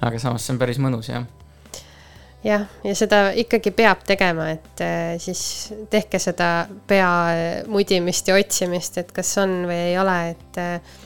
aga 0.00 0.22
samas 0.22 0.46
see 0.46 0.54
on 0.54 0.62
päris 0.62 0.80
mõnus, 0.80 1.12
jah 1.12 1.26
jah, 2.44 2.64
ja 2.84 2.94
seda 2.96 3.20
ikkagi 3.36 3.72
peab 3.76 4.06
tegema, 4.08 4.48
et 4.54 4.80
äh, 4.84 5.12
siis 5.20 5.74
tehke 5.92 6.18
seda 6.22 6.66
pea 6.88 7.12
mudimist 7.68 8.28
ja 8.28 8.40
otsimist, 8.40 8.96
et 9.02 9.12
kas 9.12 9.36
on 9.42 9.62
või 9.68 9.78
ei 9.90 10.00
ole, 10.00 10.18
et 10.32 10.60
äh, 10.64 10.98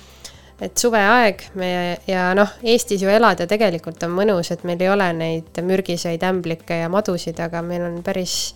et 0.62 0.78
suveaeg 0.78 1.42
me 1.58 1.68
ja 2.06 2.28
noh, 2.36 2.52
Eestis 2.62 3.02
ju 3.02 3.10
elada 3.10 3.48
tegelikult 3.50 4.02
on 4.06 4.14
mõnus, 4.14 4.52
et 4.54 4.62
meil 4.64 4.80
ei 4.82 4.90
ole 4.92 5.10
neid 5.16 5.60
mürgiseid 5.66 6.22
ämblikke 6.24 6.78
ja 6.84 6.90
madusid, 6.92 7.40
aga 7.42 7.62
meil 7.66 7.82
on 7.88 7.98
päris 8.06 8.54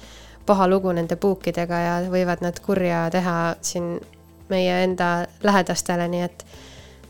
paha 0.49 0.69
lugu 0.71 0.93
nende 0.97 1.17
puukidega 1.21 1.83
ja 1.85 1.95
võivad 2.09 2.43
nad 2.45 2.59
kurja 2.65 3.05
teha 3.13 3.37
siin 3.61 3.99
meie 4.49 4.83
enda 4.85 5.27
lähedastele, 5.45 6.09
nii 6.09 6.25
et 6.25 6.45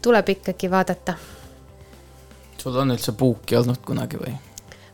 tuleb 0.02 0.34
ikkagi 0.34 0.70
vaadata. 0.70 1.14
sul 2.58 2.76
on 2.76 2.90
üldse 2.90 3.14
puuki 3.14 3.56
olnud 3.56 3.82
kunagi 3.86 4.18
või? 4.18 4.34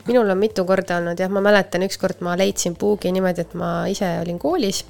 minul 0.07 0.29
on 0.29 0.37
mitu 0.37 0.65
korda 0.65 0.99
olnud 1.01 1.19
jah, 1.19 1.29
ma 1.29 1.41
mäletan, 1.41 1.85
ükskord 1.85 2.21
ma 2.21 2.37
leidsin 2.37 2.75
puugi 2.77 3.11
niimoodi, 3.11 3.41
et 3.41 3.53
ma 3.57 3.71
ise 3.89 4.09
olin 4.21 4.39
koolis 4.39 4.83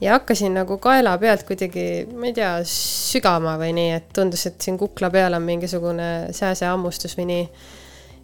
ja 0.00 0.12
hakkasin 0.16 0.54
nagu 0.54 0.78
kaela 0.78 1.18
pealt 1.18 1.44
kuidagi, 1.48 2.06
ma 2.16 2.30
ei 2.30 2.34
tea, 2.36 2.52
sügama 2.66 3.56
või 3.60 3.74
nii, 3.76 3.90
et 3.98 4.08
tundus, 4.16 4.46
et 4.48 4.60
siin 4.60 4.78
kukla 4.80 5.10
peal 5.12 5.36
on 5.36 5.44
mingisugune 5.44 6.10
sääsehammustus 6.36 7.16
või 7.18 7.28
nii. 7.34 7.44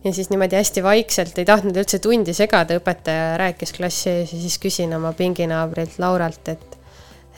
Ja 0.05 0.13
siis 0.13 0.31
niimoodi 0.31 0.59
hästi 0.59 0.83
vaikselt, 0.83 1.39
ei 1.39 1.49
tahtnud 1.49 1.77
üldse 1.77 1.99
tundi 2.03 2.35
segada, 2.37 2.77
õpetaja 2.79 3.37
rääkis 3.41 3.73
klassi 3.77 4.11
ees 4.11 4.35
ja 4.35 4.41
siis 4.41 4.59
küsin 4.63 4.95
oma 4.97 5.13
pinginaabrilt 5.17 5.99
Lauralt, 6.03 6.49
et 6.53 6.77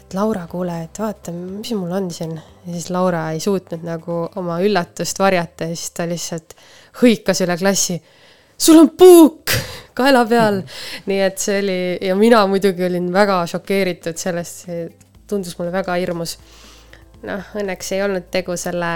et 0.09 0.15
Laura, 0.17 0.47
kuule, 0.49 0.73
et 0.87 0.99
vaata, 0.99 1.33
mis 1.37 1.75
mul 1.77 1.91
on 1.93 2.07
siin. 2.11 2.31
ja 2.33 2.73
siis 2.73 2.89
Laura 2.91 3.27
ei 3.31 3.41
suutnud 3.41 3.83
nagu 3.85 4.23
oma 4.41 4.57
üllatust 4.65 5.19
varjata 5.21 5.69
ja 5.69 5.77
siis 5.77 5.91
ta 5.93 6.07
lihtsalt 6.09 6.55
hõikas 7.03 7.43
üle 7.45 7.57
klassi. 7.61 7.99
sul 8.59 8.79
on 8.81 8.89
puuk 8.91 9.53
kaela 9.95 10.25
peal. 10.27 10.63
nii 11.11 11.21
et 11.27 11.39
see 11.39 11.59
oli 11.61 12.09
ja 12.09 12.17
mina 12.17 12.47
muidugi 12.47 12.87
olin 12.89 13.13
väga 13.13 13.43
šokeeritud 13.53 14.17
sellest, 14.17 14.65
see 14.65 14.89
tundus 15.29 15.59
mulle 15.59 15.73
väga 15.73 15.99
hirmus. 16.01 16.39
noh, 17.29 17.45
õnneks 17.61 17.93
ei 17.93 18.03
olnud 18.07 18.31
tegu 18.33 18.57
selle 18.57 18.93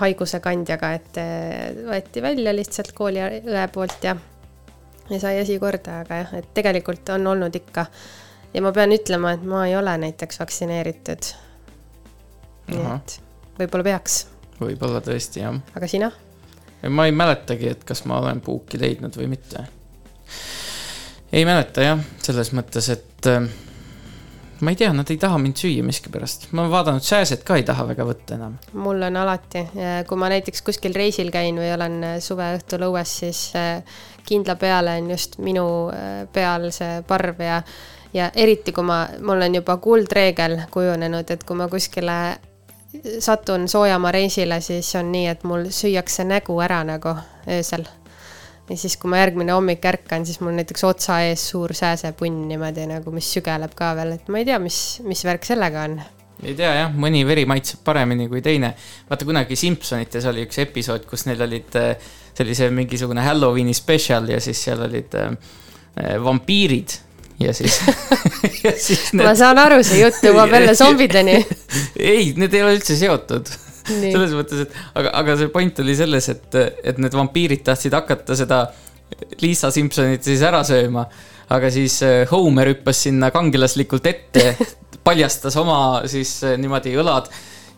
haiguse 0.00 0.40
kandjaga, 0.42 0.92
et 0.98 1.20
äh, 1.20 1.70
võeti 1.86 2.22
välja 2.24 2.54
lihtsalt 2.54 2.92
kooliõe 2.96 3.66
poolt 3.72 4.06
ja, 4.06 4.16
ja 5.10 5.20
sai 5.22 5.40
asi 5.42 5.58
korda, 5.62 6.02
aga 6.04 6.22
jah, 6.22 6.34
et 6.40 6.50
tegelikult 6.54 7.14
on 7.14 7.26
olnud 7.34 7.56
ikka. 7.58 7.86
ja 8.54 8.62
ma 8.64 8.72
pean 8.72 8.92
ütlema, 8.94 9.34
et 9.36 9.46
ma 9.48 9.66
ei 9.68 9.76
ole 9.76 9.96
näiteks 10.06 10.40
vaktsineeritud. 10.42 11.32
nii 12.72 12.84
et 12.96 13.18
võib-olla 13.58 13.88
peaks, 13.90 14.22
võib-olla 14.60 15.02
tõesti 15.04 15.44
jah. 15.44 15.58
aga 15.76 15.88
sina? 15.90 16.12
ma 16.88 17.06
ei 17.06 17.14
mäletagi, 17.14 17.68
et 17.76 17.84
kas 17.84 18.04
ma 18.10 18.20
olen 18.22 18.40
puuki 18.40 18.80
leidnud 18.80 19.16
või 19.18 19.28
mitte. 19.34 19.66
ei 21.32 21.44
mäleta 21.48 21.90
jah, 21.92 22.08
selles 22.22 22.52
mõttes, 22.56 22.90
et 22.94 23.30
äh, 23.30 23.46
ma 24.62 24.70
ei 24.70 24.76
tea, 24.76 24.92
nad 24.94 25.10
ei 25.10 25.18
taha 25.18 25.38
mind 25.42 25.58
süüa 25.58 25.82
miskipärast. 25.82 26.46
ma 26.52 26.62
olen 26.62 26.70
vaadanud, 26.70 27.02
sääsed 27.02 27.42
ka 27.46 27.56
ei 27.58 27.64
taha 27.66 27.86
väga 27.88 28.06
võtta 28.06 28.36
enam. 28.38 28.58
mul 28.72 29.02
on 29.02 29.16
alati, 29.16 29.64
kui 30.08 30.18
ma 30.18 30.28
näiteks 30.30 30.62
kuskil 30.62 30.94
reisil 30.94 31.32
käin 31.34 31.58
või 31.58 31.72
olen 31.74 31.98
äh, 32.06 32.18
suveõhtul 32.22 32.86
õues, 32.90 33.16
siis 33.24 33.40
äh, 33.58 33.82
kindla 34.26 34.56
peale 34.56 34.96
on 35.00 35.10
just 35.10 35.38
minu 35.42 35.66
äh, 35.90 36.22
peal 36.32 36.70
see 36.70 37.02
parv 37.08 37.42
ja, 37.42 37.62
ja 38.14 38.30
eriti 38.34 38.72
kui 38.72 38.86
ma, 38.86 39.02
mul 39.20 39.42
on 39.48 39.58
juba 39.58 39.76
kuldreegel 39.82 40.60
kujunenud, 40.70 41.34
et 41.34 41.44
kui 41.44 41.58
ma 41.58 41.68
kuskile 41.72 42.18
satun 43.18 43.66
soojamaa 43.68 44.12
reisile, 44.14 44.60
siis 44.60 44.94
on 45.00 45.10
nii, 45.12 45.26
et 45.32 45.44
mul 45.48 45.66
süüakse 45.74 46.28
nägu 46.28 46.60
ära 46.62 46.84
nagu 46.86 47.16
öösel. 47.48 47.88
Ja 48.70 48.78
siis, 48.78 48.96
kui 48.96 49.10
ma 49.10 49.20
järgmine 49.22 49.54
hommik 49.56 49.84
ärkan, 49.90 50.26
siis 50.26 50.40
mul 50.40 50.54
näiteks 50.56 50.84
otsa 50.88 51.20
ees 51.26 51.44
suur 51.52 51.74
sääsepunn 51.76 52.46
niimoodi 52.48 52.86
nagu, 52.90 53.14
mis 53.14 53.28
sügeleb 53.34 53.74
ka 53.78 53.92
veel, 53.98 54.16
et 54.18 54.32
ma 54.32 54.42
ei 54.42 54.48
tea, 54.48 54.58
mis, 54.62 54.78
mis 55.06 55.24
värk 55.26 55.48
sellega 55.48 55.86
on 55.90 56.00
ei 56.42 56.56
tea 56.58 56.72
jah, 56.74 56.90
mõni 56.98 57.22
veri 57.26 57.44
maitseb 57.46 57.82
paremini 57.86 58.26
kui 58.30 58.42
teine. 58.42 58.72
vaata 59.08 59.26
kunagi 59.28 59.56
Simpsonites 59.58 60.26
oli 60.30 60.46
üks 60.46 60.58
episood, 60.62 61.06
kus 61.06 61.26
neil 61.28 61.42
olid 61.46 61.78
äh, 61.78 62.10
sellise 62.34 62.70
mingisugune 62.74 63.22
Halloweeni 63.22 63.74
spetsial 63.76 64.28
ja 64.32 64.40
siis 64.42 64.62
seal 64.66 64.82
olid 64.88 65.14
äh, 65.18 65.32
äh, 66.02 66.16
vampiirid 66.24 66.96
ja 67.42 67.54
siis 67.54 67.78
ja 68.64 68.74
siis 68.78 69.12
ma 69.18 69.34
saan 69.38 69.60
aru, 69.62 69.82
see 69.86 70.02
jutt 70.02 70.22
jõuab 70.24 70.54
jälle 70.56 70.74
zombideni. 70.82 71.38
ei, 72.12 72.32
need 72.36 72.54
ei 72.54 72.64
ole 72.64 72.78
üldse 72.78 72.98
seotud. 72.98 73.50
Selles 73.88 74.34
mõttes, 74.36 74.64
et 74.66 74.76
aga, 74.98 75.12
aga 75.22 75.36
see 75.40 75.52
point 75.52 75.82
oli 75.82 75.96
selles, 75.98 76.28
et, 76.32 76.56
et 76.84 76.98
need 77.02 77.14
vampiirid 77.16 77.64
tahtsid 77.66 77.94
hakata 77.96 78.36
seda 78.38 78.64
Liisa 79.42 79.70
Simpsonit 79.72 80.24
siis 80.24 80.42
ära 80.46 80.62
sööma. 80.66 81.06
aga 81.52 81.68
siis 81.70 81.98
äh, 82.06 82.22
Homer 82.30 82.70
hüppas 82.70 83.02
sinna 83.04 83.30
kangelaslikult 83.30 84.06
ette, 84.08 84.54
paljastas 85.06 85.56
oma 85.60 86.02
siis 86.08 86.38
äh, 86.46 86.56
niimoodi 86.60 86.94
õlad 86.96 87.28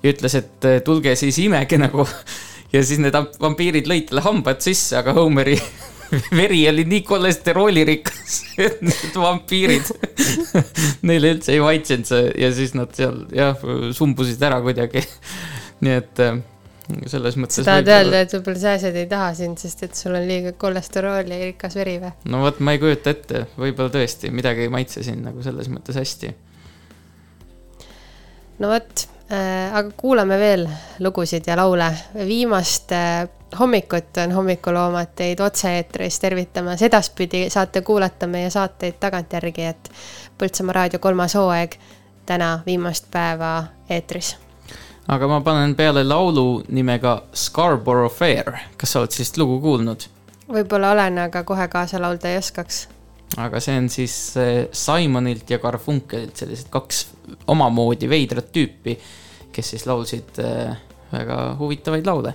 ja 0.04 0.12
ütles, 0.12 0.36
et 0.38 0.68
äh, 0.68 0.80
tulge 0.84 1.16
siis 1.16 1.38
imege 1.42 1.78
nagu. 1.80 2.06
ja 2.72 2.84
siis 2.84 3.00
need 3.02 3.16
vampiirid 3.40 3.88
lõid 3.90 4.08
talle 4.10 4.24
hambad 4.24 4.62
sisse, 4.64 4.96
aga 5.00 5.16
Homeri 5.16 5.58
veri 6.38 6.62
oli 6.68 6.84
nii 6.88 7.02
kolesteroolirikas, 7.06 8.38
et 8.66 8.82
need 8.84 9.18
vampiirid 9.18 9.90
neile 11.08 11.34
üldse 11.34 11.54
ei 11.54 11.62
maitsenud 11.64 12.08
see 12.08 12.30
ja 12.44 12.52
siis 12.54 12.74
nad 12.78 12.94
seal 12.96 13.24
jah, 13.34 13.58
sumbusid 13.96 14.42
ära 14.44 14.60
kuidagi. 14.64 15.02
Nii 15.84 15.96
et 16.00 16.22
äh, 16.24 16.40
selles 17.10 17.38
mõttes. 17.40 17.60
sa 17.60 17.70
tahad 17.70 17.90
öelda, 17.94 18.24
et 18.24 18.34
võib-olla 18.36 18.60
sääsed 18.60 18.98
ei 19.00 19.08
taha 19.10 19.30
sind, 19.38 19.60
sest 19.60 19.86
et 19.86 19.96
sul 19.98 20.16
on 20.16 20.26
liiga 20.28 20.54
kolesterooli 20.58 21.40
rikas 21.50 21.78
veri 21.78 21.96
või? 22.02 22.12
no 22.32 22.42
vot, 22.44 22.60
ma 22.64 22.74
ei 22.74 22.82
kujuta 22.82 23.14
ette, 23.14 23.46
võib-olla 23.60 23.94
tõesti 23.94 24.32
midagi 24.34 24.66
ei 24.66 24.72
maitse 24.72 25.04
siin 25.06 25.22
nagu 25.24 25.44
selles 25.44 25.70
mõttes 25.72 25.98
hästi. 26.00 26.34
no 28.60 28.72
vot 28.74 29.06
äh,, 29.30 29.70
aga 29.72 29.88
kuulame 29.96 30.38
veel 30.40 30.68
lugusid 31.04 31.48
ja 31.48 31.56
laule. 31.60 31.90
viimast 32.26 32.92
äh, 32.92 33.24
hommikut 33.58 34.16
on 34.24 34.32
Hommikuloomad 34.32 35.14
teid 35.16 35.40
otse-eetris 35.40 36.20
tervitamas, 36.20 36.82
edaspidi 36.82 37.50
saate 37.50 37.80
kuulata 37.80 38.26
meie 38.26 38.50
saateid 38.50 39.00
tagantjärgi, 39.00 39.64
et 39.64 39.90
Põltsamaa 40.38 40.74
raadio 40.74 40.98
kolmas 40.98 41.36
hooaeg 41.38 41.76
täna 42.26 42.58
viimast 42.66 43.06
päeva 43.10 43.64
eetris. 43.90 44.36
Aga 45.08 45.28
ma 45.28 45.40
panen 45.44 45.74
peale 45.76 46.04
laulu 46.04 46.64
nimega 46.68 47.22
Scarborough 47.34 48.12
Fair, 48.12 48.54
kas 48.76 48.94
sa 48.94 49.02
oled 49.02 49.14
sellist 49.14 49.38
lugu 49.40 49.60
kuulnud? 49.64 50.08
võib-olla 50.48 50.92
olen, 50.92 51.18
aga 51.26 51.44
kohe 51.48 51.66
kaasa 51.72 52.00
laulda 52.00 52.32
ei 52.32 52.38
oskaks. 52.40 52.86
aga 53.40 53.60
see 53.60 53.76
on 53.80 53.90
siis 53.92 54.16
eh, 54.40 54.54
Simonilt 54.72 55.50
ja 55.50 55.58
Garfunkelilt 55.58 56.36
sellised 56.36 56.72
kaks 56.72 57.06
omamoodi 57.52 58.08
veidrat 58.08 58.50
tüüpi, 58.52 58.96
kes 59.52 59.74
siis 59.74 59.86
laulsid 59.86 60.40
eh, 60.42 60.74
väga 61.12 61.44
huvitavaid 61.60 62.06
laule. 62.06 62.34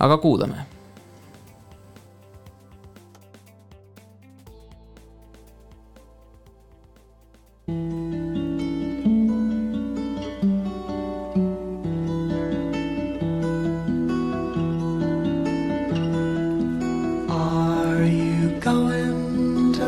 aga 0.00 0.18
kuulame 0.18 0.66
Are 7.70 8.09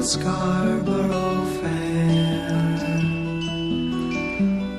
Scarborough 0.04 1.44
Fair? 1.60 2.78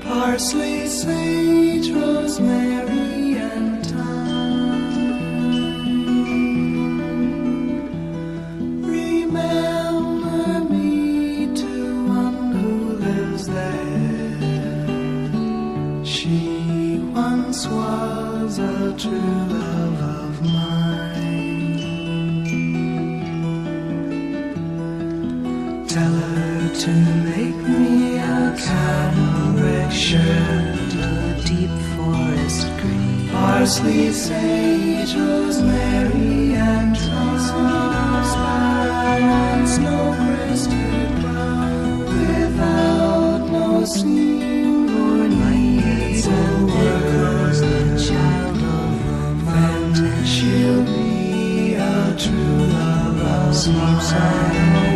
Parsley, 0.01 0.85
sage, 0.87 1.89
rosemary, 1.91 3.37
and 3.37 3.85
thyme. 3.85 4.83
Remember 8.81 10.69
me 10.69 11.55
to 11.55 12.07
one 12.07 12.51
who 12.51 12.93
lives 12.97 13.47
there. 13.47 14.43
She 16.03 16.99
once 17.13 17.65
was 17.67 18.59
a 18.59 18.93
true 18.97 19.47
love 19.47 19.72
to 26.73 26.89
make 26.89 27.55
me 27.55 28.17
a 28.17 28.55
cambric 28.57 29.91
shirt, 29.91 30.93
a 30.95 31.41
deep 31.45 31.69
forest 31.95 32.67
green, 32.79 33.29
parsley, 33.29 34.11
sage, 34.11 35.15
rosemary, 35.15 36.55
and 36.55 36.97
thyme, 38.33 39.67
snow 39.67 40.15
crested 40.17 41.21
brown, 41.21 41.99
without 42.05 43.49
no 43.51 43.85
seam 43.85 44.89
or 44.89 45.27
needs 45.27 46.25
and 46.25 46.67
words, 46.69 47.59
the 47.61 48.03
child 48.07 48.57
of 48.57 49.07
romance, 49.11 49.99
then 49.99 50.25
she'll 50.25 50.83
be 50.85 51.75
a 51.75 52.15
true 52.17 52.65
love 52.73 53.19
of 53.19 53.55
sleeps 53.55 54.92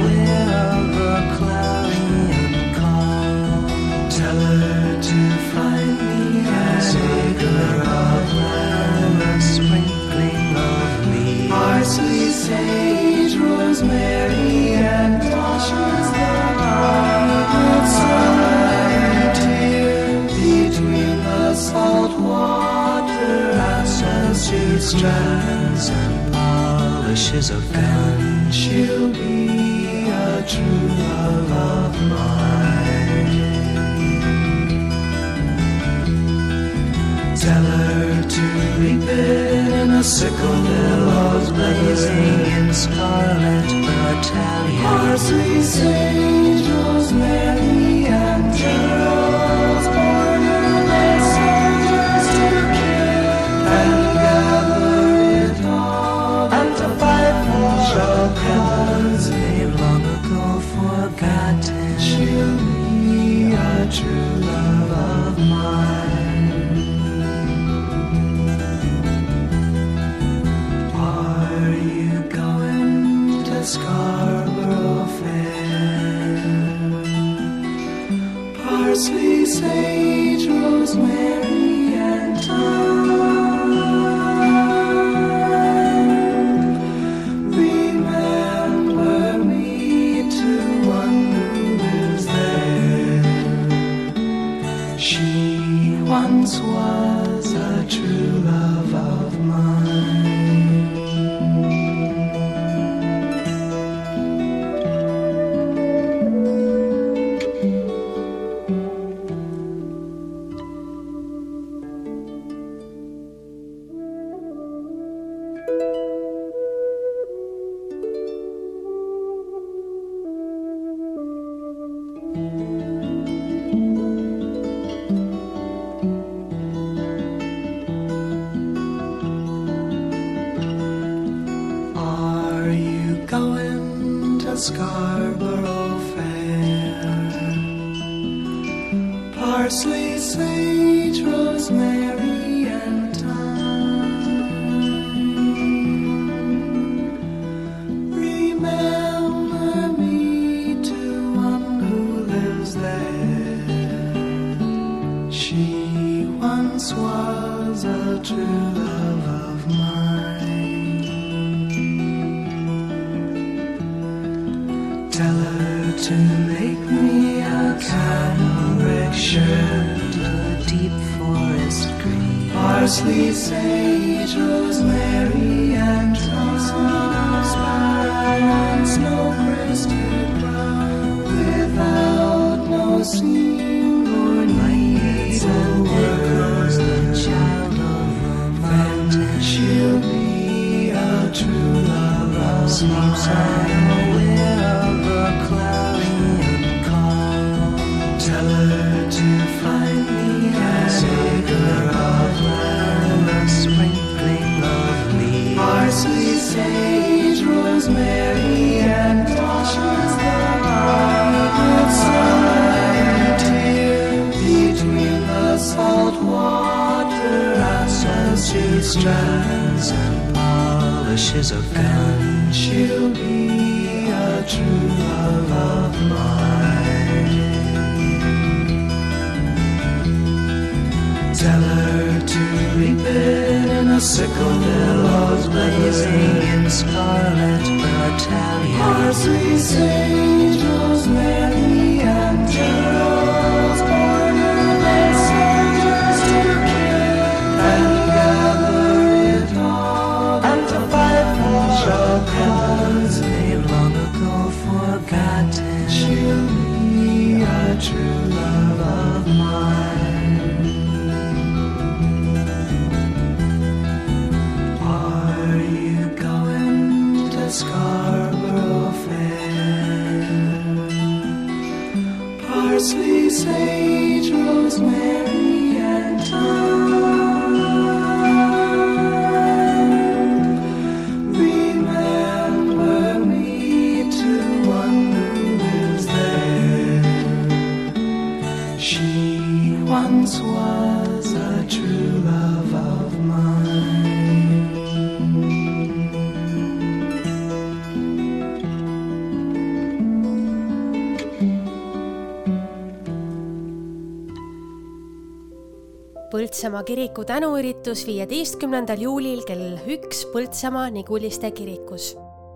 kiriku 306.88 307.26
tänuüritus 307.26 308.06
viieteistkümnendal 308.08 309.02
juulil 309.04 309.42
kell 309.44 309.74
üks 309.92 310.22
Põltsamaa 310.32 310.88
Niguliste 310.96 311.50
kirikus. 311.52 312.14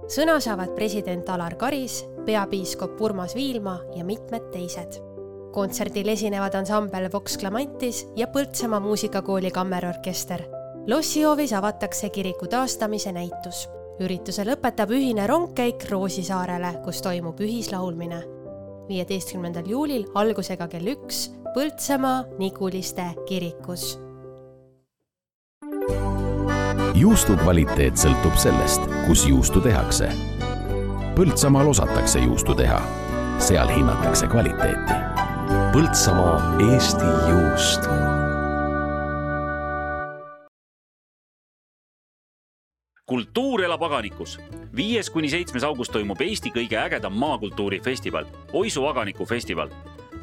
sõna 0.07 0.37
saavad 0.39 0.69
president 0.75 1.27
Alar 1.29 1.57
Karis, 1.59 2.05
peapiiskop 2.25 3.01
Urmas 3.01 3.35
Viilma 3.35 3.81
ja 3.95 4.05
mitmed 4.05 4.45
teised. 4.53 5.01
kontserdil 5.51 6.07
esinevad 6.07 6.55
ansambel 6.55 7.09
Vox 7.13 7.37
Clamantis 7.37 8.07
ja 8.15 8.27
Põltsamaa 8.27 8.79
Muusikakooli 8.79 9.51
Kammerorkester. 9.51 10.41
lossihoovis 10.87 11.53
avatakse 11.53 12.09
kiriku 12.09 12.47
taastamise 12.47 13.11
näitus. 13.11 13.69
ürituse 13.99 14.43
lõpetab 14.43 14.91
ühine 14.91 15.27
rongkäik 15.27 15.89
Roosisaarele, 15.89 16.79
kus 16.85 17.01
toimub 17.01 17.39
ühislaulmine 17.39 18.23
viieteistkümnendal 18.87 19.67
juulil 19.67 20.07
algusega 20.13 20.67
kell 20.67 20.87
üks 20.87 21.31
Põltsamaa 21.53 22.23
Niguliste 22.39 23.05
kirikus 23.25 24.10
juustu 27.01 27.33
kvaliteet 27.39 27.97
sõltub 27.97 28.35
sellest, 28.37 28.83
kus 29.07 29.23
juustu 29.25 29.61
tehakse. 29.63 30.11
Põltsamaal 31.17 31.71
osatakse 31.71 32.21
juustu 32.21 32.53
teha, 32.57 32.77
seal 33.41 33.71
hinnatakse 33.73 34.29
kvaliteeti. 34.29 34.97
Põltsamaa 35.73 36.35
Eesti 36.67 37.09
juust 37.31 37.89
kultuur 43.11 43.63
elab 43.65 43.81
aganikus. 43.83 44.37
viies 44.75 45.09
kuni 45.09 45.29
seitsmes 45.29 45.65
august 45.67 45.91
toimub 45.91 46.21
Eesti 46.21 46.53
kõige 46.53 46.77
ägedam 46.79 47.17
maakultuurifestival, 47.19 48.29
Oisu 48.53 48.85
aganiku 48.87 49.25
festival 49.25 49.73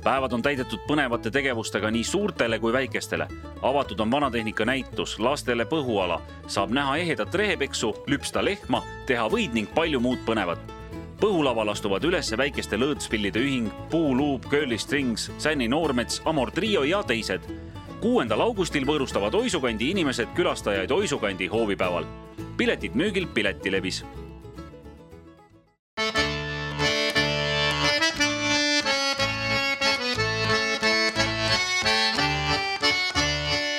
päevad 0.08 0.32
on 0.32 0.42
täidetud 0.42 0.80
põnevate 0.88 1.28
tegevustega 1.28 1.90
nii 1.92 2.04
suurtele 2.04 2.58
kui 2.58 2.72
väikestele. 2.72 3.26
avatud 3.62 4.00
on 4.00 4.10
vanatehnika 4.10 4.64
näitus, 4.64 5.18
lastele 5.18 5.66
põhuala, 5.68 6.20
saab 6.46 6.70
näha 6.72 6.96
ehedat 6.96 7.34
rehepeksu, 7.34 7.92
lüpsta 8.06 8.44
lehma, 8.44 8.80
teha 9.06 9.26
võid 9.28 9.52
ning 9.52 9.68
palju 9.74 10.00
muud 10.00 10.22
põnevat. 10.24 10.58
põhulaval 11.20 11.68
astuvad 11.68 12.04
üles 12.04 12.32
väikeste 12.36 12.76
lõõtspillide 12.76 13.42
ühing, 13.42 13.68
Puuluup, 13.90 14.46
Curly 14.48 14.78
Strings, 14.78 15.30
Sänni 15.38 15.68
Noormets, 15.68 16.22
Amor 16.24 16.50
Trio 16.50 16.82
ja 16.82 17.02
teised. 17.02 17.44
kuuendal 18.00 18.40
augustil 18.40 18.86
võõrustavad 18.86 19.34
Oisukandi 19.34 19.90
inimesed 19.90 20.28
külastajaid 20.34 20.90
Oisukandi 20.90 21.46
hoovipäeval. 21.46 22.06
piletid 22.56 22.94
müügil 22.94 23.26
Piletilevis 23.26 24.04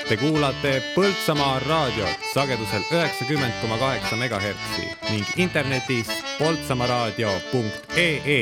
Te 0.10 0.16
kuulate 0.18 0.72
Põltsamaa 0.96 1.60
raadiot 1.62 2.24
sagedusel 2.34 2.82
üheksakümmend 2.90 3.54
koma 3.62 3.76
kaheksa 3.78 4.18
megahertsi 4.18 4.88
ning 5.12 5.28
internetis 5.38 6.10
poltsamaaraadio.ee. 6.40 8.40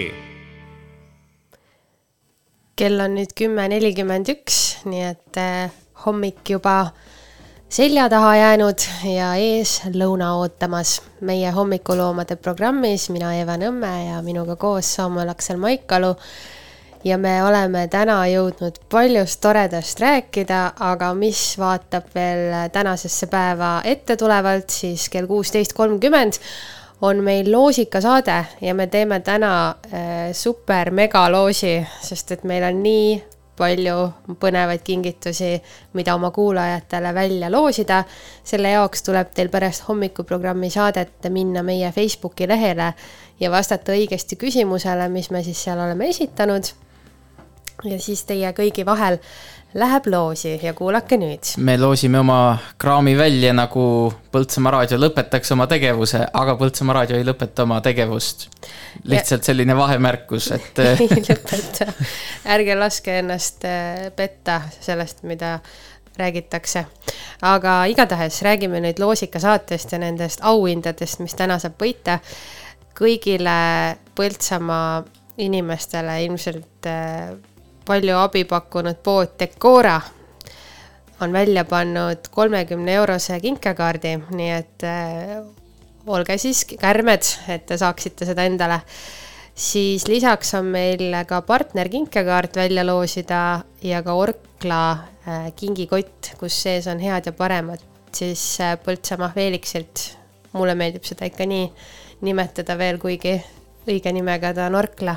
kell 2.80 3.04
on 3.04 3.20
nüüd 3.20 3.36
kümme 3.36 3.68
nelikümmend 3.68 4.32
üks, 4.32 4.80
nii 4.88 5.04
et 5.10 5.42
eh, 5.44 5.68
hommik 6.06 6.40
juba 6.56 6.96
selja 7.68 8.08
taha 8.16 8.32
jäänud 8.40 8.80
ja 9.12 9.36
ees 9.36 9.92
lõuna 9.92 10.40
ootamas. 10.40 11.02
meie 11.20 11.52
hommikuloomade 11.52 12.40
programmis 12.40 13.12
mina, 13.12 13.36
Eva 13.36 13.60
Nõmme 13.60 13.92
ja 14.08 14.24
minuga 14.24 14.56
koos 14.56 14.96
Samuel 14.96 15.36
Aksel 15.36 15.60
Maikalu 15.60 16.16
ja 17.08 17.18
me 17.18 17.38
oleme 17.44 17.86
täna 17.92 18.18
jõudnud 18.28 18.82
paljust 18.92 19.40
toredast 19.44 20.02
rääkida, 20.04 20.62
aga 20.80 21.14
mis 21.16 21.42
vaatab 21.60 22.10
veel 22.16 22.70
tänasesse 22.74 23.30
päeva 23.32 23.78
ette 23.88 24.18
tulevalt, 24.20 24.70
siis 24.70 25.08
kell 25.14 25.30
kuusteist 25.30 25.76
kolmkümmend 25.78 26.42
on 27.02 27.22
meil 27.24 27.52
loosikasaade 27.52 28.38
ja 28.62 28.74
me 28.76 28.88
teeme 28.88 29.20
täna 29.20 29.54
äh, 29.70 30.34
super 30.34 30.92
megaloosi, 30.92 31.80
sest 32.02 32.32
et 32.36 32.44
meil 32.44 32.66
on 32.68 32.82
nii 32.84 33.12
palju 33.58 33.96
põnevaid 34.42 34.84
kingitusi, 34.86 35.56
mida 35.98 36.14
oma 36.16 36.30
kuulajatele 36.32 37.14
välja 37.14 37.52
loosida. 37.52 38.04
selle 38.44 38.70
jaoks 38.70 39.04
tuleb 39.04 39.32
teil 39.34 39.50
pärast 39.50 39.88
hommikuprogrammi 39.88 40.70
saadet 40.70 41.30
minna 41.30 41.64
meie 41.64 41.92
Facebooki 41.92 42.48
lehele 42.48 42.94
ja 43.40 43.52
vastata 43.52 43.92
õigesti 43.92 44.36
küsimusele, 44.36 45.10
mis 45.10 45.32
me 45.32 45.44
siis 45.44 45.64
seal 45.64 45.80
oleme 45.80 46.10
esitanud 46.10 46.70
ja 47.86 48.00
siis 48.02 48.24
teie 48.26 48.50
kõigi 48.58 48.86
vahel 48.86 49.20
läheb 49.78 50.08
loosi 50.10 50.56
ja 50.64 50.74
kuulake 50.74 51.18
nüüd. 51.20 51.52
me 51.58 51.78
loosime 51.78 52.20
oma 52.20 52.58
kraami 52.80 53.18
välja, 53.18 53.54
nagu 53.54 54.14
Põltsamaa 54.32 54.72
raadio 54.72 54.98
lõpetaks 55.02 55.52
oma 55.54 55.68
tegevuse, 55.70 56.24
aga 56.34 56.56
Põltsamaa 56.58 56.96
raadio 57.00 57.18
ei 57.20 57.26
lõpeta 57.28 57.66
oma 57.68 57.82
tegevust. 57.82 58.48
lihtsalt 59.04 59.44
selline 59.44 59.76
vahemärkus, 59.78 60.52
et 60.56 60.80
ei 60.86 61.10
lõpeta, 61.12 61.92
ärge 62.56 62.80
laske 62.80 63.20
ennast 63.20 63.68
äh, 63.68 64.08
petta 64.16 64.62
sellest, 64.80 65.22
mida 65.24 65.60
räägitakse. 66.18 66.86
aga 67.42 67.84
igatahes 67.86 68.42
räägime 68.42 68.82
nüüd 68.82 69.00
loosika 69.00 69.40
saatest 69.40 69.92
ja 69.92 70.00
nendest 70.02 70.42
auhindadest, 70.42 71.20
mis 71.20 71.36
täna 71.36 71.60
saab 71.60 71.78
võita. 71.82 72.20
kõigile 72.98 73.60
Põltsamaa 74.16 75.04
inimestele 75.38 76.24
ilmselt 76.26 76.90
äh, 76.90 77.36
palju 77.88 78.18
abi 78.20 78.44
pakkunud 78.48 79.00
pood 79.04 79.36
Decora 79.40 80.00
on 81.22 81.34
välja 81.34 81.64
pannud 81.66 82.28
kolmekümne 82.32 82.94
eurose 83.00 83.40
kinkekaardi, 83.42 84.18
nii 84.38 84.50
et 84.54 84.86
äh, 84.86 85.40
olge 86.08 86.38
siis 86.38 86.64
kärmed, 86.70 87.26
et 87.50 87.66
te 87.68 87.78
saaksite 87.78 88.28
seda 88.28 88.46
endale. 88.48 88.82
siis 89.58 90.06
lisaks 90.08 90.54
on 90.54 90.66
meil 90.70 91.16
ka 91.28 91.42
partner 91.42 91.90
kinkekaart 91.90 92.56
välja 92.56 92.86
loosida 92.86 93.62
ja 93.82 94.04
ka 94.04 94.14
Orkla 94.14 94.82
äh, 94.92 95.52
kingikott, 95.56 96.34
kus 96.38 96.62
sees 96.64 96.88
on 96.88 97.00
head 97.00 97.26
ja 97.26 97.32
paremad 97.32 97.82
siis 98.14 98.60
äh, 98.62 98.78
Põltsamaa 98.78 99.32
Feeliksilt. 99.34 100.18
mulle 100.54 100.76
meeldib 100.76 101.04
seda 101.06 101.26
ikka 101.26 101.46
nii 101.46 101.66
nimetada 102.22 102.78
veel, 102.78 102.98
kuigi 102.98 103.36
õige 103.88 104.12
nimega 104.14 104.54
ta 104.54 104.66
on 104.68 104.76
Orkla 104.76 105.16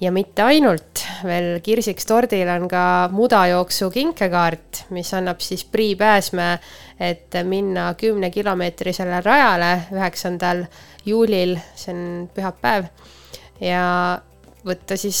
ja 0.00 0.12
mitte 0.12 0.44
ainult, 0.44 1.02
veel 1.24 1.60
kirsiks 1.64 2.06
tordil 2.08 2.48
on 2.52 2.66
ka 2.68 2.82
mudajooksu 3.12 3.88
kinkekaart, 3.94 4.84
mis 4.96 5.12
annab 5.16 5.40
siis 5.44 5.64
Prii 5.64 5.96
pääsme, 5.96 6.56
et 7.00 7.36
minna 7.44 7.92
kümnekilomeetrisele 7.98 9.20
rajale 9.24 9.72
üheksandal 9.94 10.64
juulil, 11.06 11.56
see 11.78 11.94
on 11.94 12.04
pühapäev, 12.34 12.90
ja 13.60 13.84
võtta 14.66 14.98
siis 15.00 15.20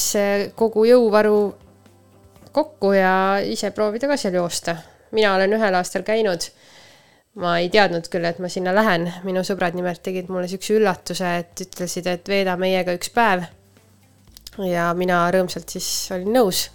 kogu 0.58 0.84
jõuvaru 0.90 1.40
kokku 2.56 2.92
ja 2.96 3.16
ise 3.44 3.70
proovida 3.76 4.08
ka 4.10 4.16
seal 4.20 4.36
joosta. 4.36 4.76
mina 5.12 5.34
olen 5.34 5.52
ühel 5.52 5.74
aastal 5.74 6.02
käinud. 6.02 6.50
Ma 7.36 7.58
ei 7.60 7.68
teadnud 7.68 8.08
küll, 8.08 8.24
et 8.24 8.38
ma 8.40 8.48
sinna 8.48 8.72
lähen, 8.74 9.10
minu 9.24 9.42
sõbrad 9.44 9.76
nimelt 9.76 10.00
tegid 10.02 10.30
mulle 10.32 10.48
siukse 10.48 10.72
üllatuse, 10.72 11.34
et 11.36 11.60
ütlesid, 11.60 12.06
et 12.08 12.28
veeda 12.28 12.56
meiega 12.56 12.94
üks 12.96 13.12
päev 13.12 13.44
ja 14.64 14.92
mina 14.96 15.24
rõõmsalt 15.34 15.76
siis 15.76 15.88
olin 16.14 16.32
nõus. 16.38 16.66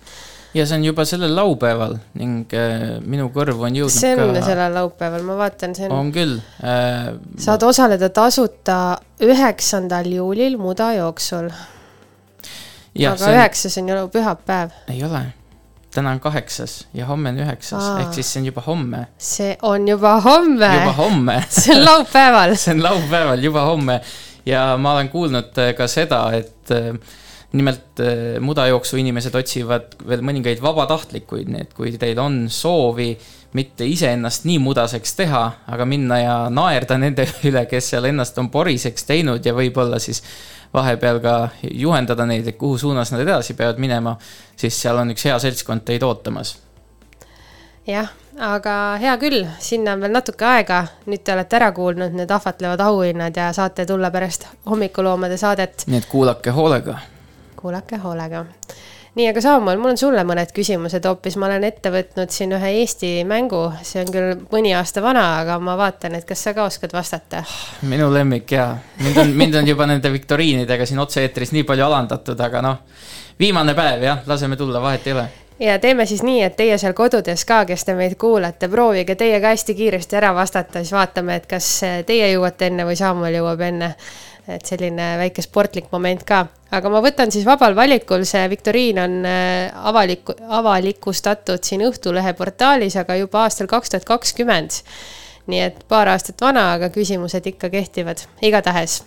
ja 0.53 0.66
see 0.68 0.77
on 0.77 0.85
juba 0.85 1.06
sellel 1.08 1.34
laupäeval 1.35 1.98
ning 2.19 2.53
äh, 2.58 3.00
minu 3.01 3.30
kõrvu 3.34 3.68
on 3.69 3.82
jõudnud 3.82 3.98
see 3.98 4.16
on 4.19 4.34
ka... 4.35 4.45
sellel 4.45 4.77
laupäeval, 4.77 5.26
ma 5.27 5.38
vaatan, 5.40 5.76
see 5.77 5.90
on. 5.90 5.98
on 5.98 6.14
küll 6.16 6.38
äh,. 6.64 7.11
saad 7.42 7.64
osaleda 7.68 8.11
tasuta 8.14 8.80
üheksandal 9.24 10.10
juulil 10.11 10.58
Muda 10.61 10.93
jooksul. 11.00 11.51
aga 12.95 13.35
üheksas 13.35 13.77
on... 13.77 13.90
on 13.90 14.03
ju 14.03 14.10
pühapäev. 14.18 14.76
ei 14.92 15.06
ole 15.08 15.30
täna 15.92 16.11
on 16.11 16.19
kaheksas 16.19 16.88
ja 16.93 17.06
homme 17.06 17.30
on 17.30 17.40
üheksas, 17.43 17.84
ehk 18.00 18.14
siis 18.16 18.34
see 18.34 18.42
on 18.42 18.45
juba 18.48 18.64
homme. 18.66 19.06
see 19.18 19.56
on 19.61 19.88
juba 19.88 20.19
homme. 20.24 20.69
juba 20.76 20.93
homme 20.98 21.40
see 21.50 21.76
on 21.76 21.85
laupäeval 21.85 22.56
see 22.61 22.76
on 22.76 22.84
laupäeval, 22.84 23.43
juba 23.43 23.66
homme 23.68 24.01
ja 24.45 24.77
ma 24.77 24.93
olen 24.93 25.10
kuulnud 25.10 25.58
äh, 25.58 25.74
ka 25.77 25.88
seda, 25.92 26.24
et 26.38 26.72
äh, 26.72 26.95
nimelt 27.51 27.99
äh, 27.99 28.39
mudajooksu 28.39 28.97
inimesed 29.01 29.35
otsivad 29.35 29.97
veel 30.07 30.23
mõningaid 30.23 30.61
vabatahtlikuid, 30.63 31.51
nii 31.51 31.65
et 31.65 31.73
kui 31.75 31.91
teil 31.99 32.19
on 32.23 32.45
soovi 32.49 33.11
mitte 33.57 33.85
iseennast 33.85 34.45
nii 34.47 34.59
mudaseks 34.63 35.15
teha, 35.19 35.43
aga 35.67 35.85
minna 35.85 36.19
ja 36.21 36.38
naerda 36.53 36.97
nende 37.01 37.27
üle, 37.49 37.65
kes 37.67 37.91
seal 37.93 38.07
ennast 38.07 38.39
on 38.39 38.49
poriseks 38.53 39.07
teinud 39.09 39.45
ja 39.45 39.55
võib-olla 39.57 39.99
siis 39.99 40.23
vahepeal 40.73 41.19
ka 41.19 41.35
juhendada 41.67 42.25
neid, 42.25 42.47
et 42.47 42.57
kuhu 42.57 42.80
suunas 42.80 43.11
nad 43.11 43.25
edasi 43.25 43.57
peavad 43.59 43.81
minema, 43.83 44.15
siis 44.55 44.80
seal 44.80 45.03
on 45.03 45.11
üks 45.11 45.27
hea 45.27 45.35
seltskond 45.43 45.83
teid 45.83 46.07
ootamas. 46.07 46.55
jah, 47.88 48.07
aga 48.39 48.75
hea 49.01 49.17
küll, 49.19 49.43
sinna 49.59 49.97
on 49.97 50.07
veel 50.07 50.15
natuke 50.15 50.47
aega, 50.47 50.85
nüüd 51.11 51.27
te 51.27 51.35
olete 51.35 51.59
ära 51.59 51.73
kuulnud 51.75 52.15
need 52.15 52.31
ahvatlevad 52.31 52.88
auhinnad 52.88 53.35
ja 53.35 53.51
saate 53.51 53.85
tulla 53.85 54.11
pärast 54.15 54.47
hommikuloomade 54.69 55.38
saadet. 55.38 55.83
nii 55.91 55.99
et 55.99 56.07
kuulake 56.07 56.55
hoolega 56.55 57.01
kuulake 57.61 57.98
hoolega. 58.03 58.45
nii, 59.15 59.27
aga 59.27 59.41
Saamuel, 59.41 59.80
mul 59.80 59.91
on 59.93 59.99
sulle 59.99 60.23
mõned 60.27 60.53
küsimused 60.56 61.06
hoopis, 61.07 61.35
ma 61.38 61.49
olen 61.49 61.65
ette 61.67 61.91
võtnud 61.91 62.31
siin 62.31 62.56
ühe 62.56 62.72
Eesti 62.80 63.11
mängu, 63.27 63.65
see 63.83 64.06
on 64.06 64.14
küll 64.14 64.45
mõni 64.53 64.72
aasta 64.77 65.03
vana, 65.03 65.25
aga 65.41 65.59
ma 65.59 65.75
vaatan, 65.80 66.15
et 66.15 66.27
kas 66.27 66.43
sa 66.48 66.56
ka 66.57 66.65
oskad 66.69 66.95
vastata. 66.95 67.43
minu 67.81 68.11
lemmik 68.14 68.51
jaa, 68.51 68.72
mind 69.03 69.17
on, 69.17 69.35
mind 69.43 69.59
on 69.61 69.67
juba 69.67 69.88
nende 69.90 70.11
viktoriinidega 70.11 70.85
siin 70.85 71.03
otse-eetris 71.03 71.51
nii 71.51 71.67
palju 71.67 71.85
alandatud, 71.85 72.40
aga 72.40 72.64
noh, 72.65 72.81
viimane 73.40 73.75
päev 73.75 74.09
jah, 74.09 74.25
laseme 74.27 74.57
tulla, 74.57 74.81
vahet 74.81 75.07
ei 75.07 75.17
ole. 75.19 75.30
Ja 75.61 75.80
teeme 75.80 76.06
siis 76.06 76.23
nii, 76.25 76.40
et 76.41 76.56
teie 76.57 76.73
seal 76.81 76.95
kodudes 76.98 77.43
ka, 77.45 77.59
kes 77.69 77.83
te 77.85 77.93
meid 77.93 78.15
kuulate, 78.17 78.65
proovige 78.69 79.14
teie 79.15 79.38
ka 79.43 79.51
hästi 79.53 79.75
kiiresti 79.77 80.17
ära 80.17 80.31
vastata, 80.33 80.81
siis 80.81 80.95
vaatame, 80.95 81.35
et 81.38 81.45
kas 81.45 81.67
teie 82.07 82.31
jõuate 82.31 82.72
enne 82.72 82.88
või 82.88 82.98
Samuel 82.98 83.38
jõuab 83.38 83.61
enne 83.67 83.91
et 84.48 84.66
selline 84.66 85.16
väike 85.20 85.44
sportlik 85.45 85.92
moment 85.92 86.24
ka. 86.26 86.45
aga 86.72 86.90
ma 86.90 87.02
võtan 87.03 87.32
siis 87.34 87.45
vabal 87.45 87.76
valikul, 87.78 88.24
see 88.26 88.44
viktoriin 88.50 89.00
on 89.03 89.18
äh, 89.28 89.72
avalik, 89.90 90.34
avalikustatud 90.48 91.64
siin 91.64 91.86
Õhtulehe 91.86 92.34
portaalis, 92.38 92.98
aga 92.98 93.20
juba 93.20 93.45
aastal 93.45 93.70
kaks 93.72 93.94
tuhat 93.94 94.08
kakskümmend. 94.08 94.82
nii 95.52 95.61
et 95.61 95.82
paar 95.90 96.10
aastat 96.10 96.42
vana, 96.42 96.72
aga 96.74 96.90
küsimused 96.94 97.45
ikka 97.45 97.70
kehtivad, 97.70 98.26
igatahes. 98.42 99.03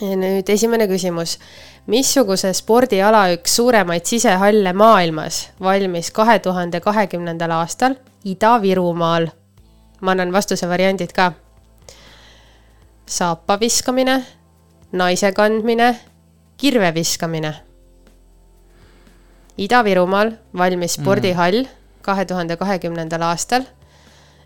nüüd 0.00 0.48
esimene 0.48 0.86
küsimus. 0.86 1.38
missuguse 1.86 2.52
spordiala 2.52 3.30
üks 3.34 3.56
suuremaid 3.56 4.04
sisehalle 4.04 4.72
maailmas 4.72 5.48
valmis 5.60 6.10
kahe 6.10 6.38
tuhande 6.38 6.80
kahekümnendal 6.80 7.50
aastal 7.50 7.98
Ida-Virumaal? 8.24 9.28
ma 10.00 10.12
annan 10.12 10.32
vastuse 10.32 10.68
variandid 10.68 11.12
ka 11.12 11.32
saapa 13.06 13.60
viskamine, 13.60 14.24
naise 14.92 15.32
kandmine, 15.32 15.94
kirve 16.56 16.92
viskamine. 16.94 17.54
Ida-Virumaal 19.56 20.34
valmis 20.58 20.98
spordihall 20.98 21.64
kahe 22.04 22.24
tuhande 22.28 22.56
kahekümnendal 22.60 23.22
aastal 23.24 23.64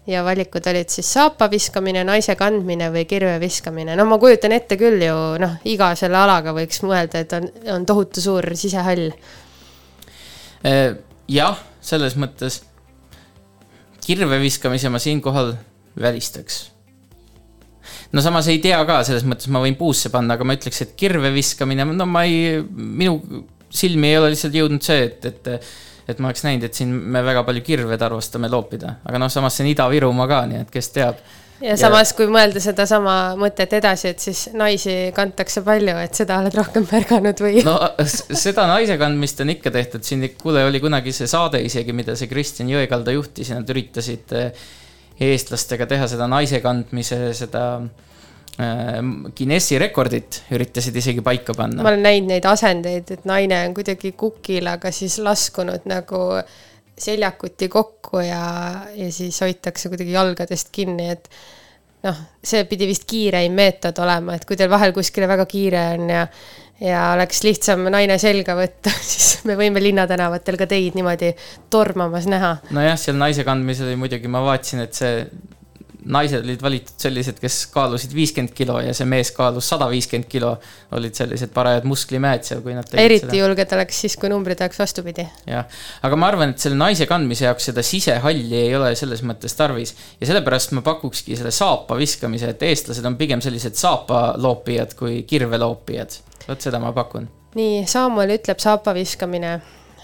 ja 0.07 0.23
valikud 0.25 0.67
olid 0.71 0.89
siis 0.89 1.13
saapa 1.13 1.51
viskamine, 1.51 2.05
naise 2.07 2.35
kandmine 2.39 2.89
või 2.95 3.05
kirve 3.11 3.37
viskamine. 3.41 3.97
no 3.97 4.07
ma 4.09 4.19
kujutan 4.19 4.53
ette 4.53 4.79
küll 4.81 5.03
ju 5.05 5.17
noh, 5.43 5.59
iga 5.65 5.93
selle 5.99 6.19
alaga 6.19 6.55
võiks 6.57 6.83
mõelda, 6.87 7.21
et 7.21 7.33
on, 7.37 7.49
on 7.75 7.87
tohutu 7.87 8.23
suur 8.23 8.47
sisehall. 8.55 9.11
Eh, 10.65 10.97
jah, 11.29 11.61
selles 11.81 12.17
mõttes 12.17 12.63
kirve 14.05 14.41
viskamise 14.41 14.89
ma 14.89 14.99
siinkohal 14.99 15.55
välistaks. 16.01 16.71
No 18.13 18.25
samas 18.25 18.49
ei 18.51 18.59
tea 18.63 18.81
ka, 18.89 19.03
selles 19.07 19.27
mõttes 19.29 19.51
ma 19.53 19.63
võin 19.63 19.79
puusse 19.79 20.11
panna, 20.13 20.37
aga 20.37 20.47
ma 20.47 20.57
ütleks, 20.59 20.83
et 20.87 20.97
kirve 20.99 21.33
viskamine, 21.35 21.87
no 21.95 22.09
ma 22.11 22.25
ei, 22.29 22.59
minu 22.71 23.21
silmi 23.71 24.11
ei 24.11 24.19
ole 24.19 24.33
lihtsalt 24.35 24.57
jõudnud 24.57 24.85
see, 24.85 25.07
et, 25.07 25.31
et 25.31 25.71
et 26.11 26.19
ma 26.19 26.31
oleks 26.31 26.43
näinud, 26.43 26.65
et 26.67 26.75
siin 26.75 26.91
me 26.91 27.23
väga 27.23 27.45
palju 27.47 27.63
kirved 27.63 28.03
arvestame 28.03 28.51
loopida, 28.51 28.97
aga 29.07 29.21
noh, 29.23 29.31
samas 29.31 29.55
see 29.55 29.67
on 29.67 29.71
Ida-Virumaa 29.71 30.27
ka, 30.31 30.41
nii 30.51 30.65
et 30.65 30.73
kes 30.75 30.91
teab. 30.95 31.21
ja 31.63 31.77
samas, 31.79 32.11
kui 32.17 32.27
mõelda 32.33 32.59
sedasama 32.63 33.15
mõtet 33.39 33.77
edasi, 33.79 34.11
et 34.11 34.25
siis 34.25 34.41
naisi 34.57 34.97
kantakse 35.15 35.63
palju, 35.67 35.95
et 36.03 36.19
seda 36.19 36.41
oled 36.43 36.57
rohkem 36.57 36.89
märganud 36.91 37.45
või? 37.45 37.63
no 37.67 37.77
seda 38.09 38.67
naise 38.73 38.99
kandmist 38.99 39.45
on 39.45 39.55
ikka 39.55 39.71
tehtud, 39.77 40.03
siin 40.07 40.27
kuule, 40.41 40.65
oli 40.67 40.83
kunagi 40.83 41.15
see 41.15 41.31
saade 41.31 41.63
isegi, 41.63 41.95
mida 41.95 42.19
see 42.19 42.31
Kristjan 42.33 42.73
Jõekalda 42.73 43.15
juhtis 43.15 43.53
ja 43.53 43.61
nad 43.61 43.71
üritasid 43.71 44.35
eh, 44.41 44.67
eestlastega 45.21 45.87
teha 45.91 46.09
seda 46.11 46.29
naise 46.31 46.61
kandmise, 46.65 47.19
seda 47.37 47.65
äh, 47.81 48.97
Guinessi 49.37 49.79
rekordit 49.81 50.43
üritasid 50.57 50.97
isegi 50.97 51.25
paika 51.25 51.55
panna. 51.57 51.85
ma 51.85 51.93
olen 51.93 52.05
näinud 52.09 52.35
neid 52.35 52.49
asendeid, 52.49 53.15
et 53.17 53.29
naine 53.29 53.63
on 53.69 53.77
kuidagi 53.77 54.15
kukil, 54.19 54.71
aga 54.73 54.93
siis 54.95 55.19
laskunud 55.25 55.89
nagu 55.91 56.25
seljakuti 57.01 57.69
kokku 57.73 58.21
ja, 58.25 58.45
ja 58.97 59.09
siis 59.13 59.41
hoitakse 59.41 59.89
kuidagi 59.89 60.13
jalgadest 60.13 60.69
kinni, 60.73 61.09
et 61.15 61.31
noh, 62.05 62.17
see 62.45 62.65
pidi 62.69 62.89
vist 62.89 63.07
kiireim 63.09 63.55
meetod 63.57 63.99
olema, 64.05 64.37
et 64.37 64.45
kui 64.49 64.59
teil 64.59 64.73
vahel 64.73 64.93
kuskile 64.97 65.29
väga 65.29 65.47
kiire 65.49 65.85
on 65.97 66.13
ja 66.13 66.27
ja 66.81 67.13
oleks 67.15 67.43
lihtsam 67.45 67.87
naine 67.93 68.19
selga 68.21 68.57
võtta, 68.59 68.93
siis 69.13 69.45
me 69.49 69.57
võime 69.59 69.83
linnatänavatel 69.83 70.59
ka 70.61 70.69
teid 70.71 70.99
niimoodi 70.99 71.35
tormamas 71.73 72.29
näha. 72.31 72.57
nojah, 72.75 72.99
seal 73.01 73.19
naise 73.21 73.47
kandmisel 73.47 73.93
muidugi, 74.01 74.31
ma 74.33 74.45
vaatasin, 74.47 74.85
et 74.87 74.97
see 74.97 75.25
naised 76.05 76.45
olid 76.45 76.63
valitud 76.63 77.01
sellised, 77.01 77.39
kes 77.43 77.57
kaalusid 77.75 78.13
viiskümmend 78.17 78.55
kilo 78.57 78.79
ja 78.83 78.93
see 78.97 79.07
mees 79.09 79.33
kaalus 79.37 79.69
sada 79.73 79.89
viiskümmend 79.91 80.29
kilo. 80.31 80.57
olid 80.97 81.15
sellised 81.15 81.53
parajad 81.55 81.85
musklimäed 81.89 82.45
seal, 82.47 82.63
kui 82.65 82.75
nad 82.75 82.89
eriti 82.99 83.27
seda. 83.27 83.37
julged 83.39 83.75
oleks 83.77 84.01
siis, 84.05 84.17
kui 84.21 84.31
numbrid 84.33 84.61
oleks 84.61 84.81
vastupidi. 84.81 85.27
jah, 85.47 85.67
aga 86.07 86.21
ma 86.21 86.31
arvan, 86.33 86.55
et 86.55 86.63
selle 86.63 86.79
naise 86.81 87.07
kandmise 87.11 87.47
jaoks 87.47 87.71
seda 87.71 87.85
sisehalli 87.87 88.57
ei 88.63 88.77
ole 88.77 88.95
selles 88.99 89.25
mõttes 89.27 89.57
tarvis. 89.57 89.95
ja 90.21 90.31
sellepärast 90.31 90.75
ma 90.79 90.85
pakukski 90.87 91.37
selle 91.39 91.53
saapa 91.55 91.99
viskamise, 92.01 92.55
et 92.55 92.63
eestlased 92.71 93.07
on 93.07 93.19
pigem 93.21 93.45
sellised 93.45 93.79
saapaloopijad 93.81 94.97
kui 94.99 95.23
kirveloopijad. 95.29 96.21
vot 96.49 96.69
seda 96.69 96.83
ma 96.83 96.95
pakun. 96.97 97.29
nii, 97.55 97.85
Samuel 97.91 98.39
ütleb 98.39 98.63
saapa 98.63 98.95
viskamine 98.97 99.59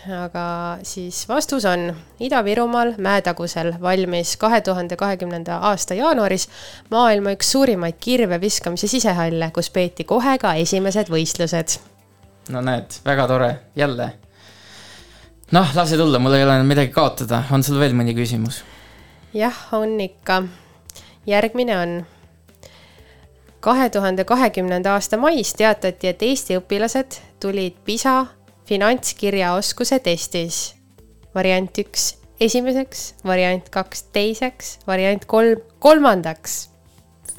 aga 0.06 0.78
siis 0.82 1.28
vastus 1.28 1.64
on 1.64 1.96
Ida-Virumaal 2.20 2.94
Mäetagusel 2.98 3.72
valmis 3.82 4.36
kahe 4.36 4.60
tuhande 4.60 4.96
kahekümnenda 4.96 5.58
aasta 5.70 5.94
jaanuaris 5.94 6.48
maailma 6.90 7.32
üks 7.34 7.50
suurimaid 7.52 7.98
kirveviskamise 8.00 8.86
sisehalle, 8.86 9.50
kus 9.54 9.70
peeti 9.70 10.04
kohe 10.04 10.38
ka 10.38 10.54
esimesed 10.54 11.10
võistlused. 11.10 11.78
no 12.50 12.60
näed, 12.60 13.00
väga 13.04 13.26
tore, 13.26 13.50
jälle. 13.76 14.12
noh, 15.52 15.74
lase 15.74 15.96
tulla, 15.96 16.18
mul 16.18 16.38
ei 16.38 16.44
ole 16.44 16.62
midagi 16.62 16.92
kaotada, 16.92 17.42
on 17.50 17.62
sul 17.62 17.80
veel 17.80 17.94
mõni 17.94 18.14
küsimus? 18.14 18.62
jah, 19.34 19.66
on 19.72 20.00
ikka. 20.00 20.42
järgmine 21.26 21.78
on 21.78 22.06
kahe 23.60 23.90
tuhande 23.90 24.24
kahekümnenda 24.24 24.94
aasta 24.94 25.16
mais 25.16 25.54
teatati, 25.54 26.08
et 26.08 26.22
Eesti 26.22 26.60
õpilased 26.60 27.18
tulid 27.40 27.74
PISA 27.84 28.26
finantskirjaoskuse 28.66 29.98
testis. 30.04 30.74
variant 31.36 31.78
üks 31.78 32.14
esimeseks, 32.40 33.14
variant 33.24 33.68
kaks 33.72 34.06
teiseks, 34.14 34.76
variant 34.88 35.24
kolm 35.28 35.62
kolmandaks. 35.78 36.68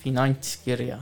finantskirja. 0.04 1.00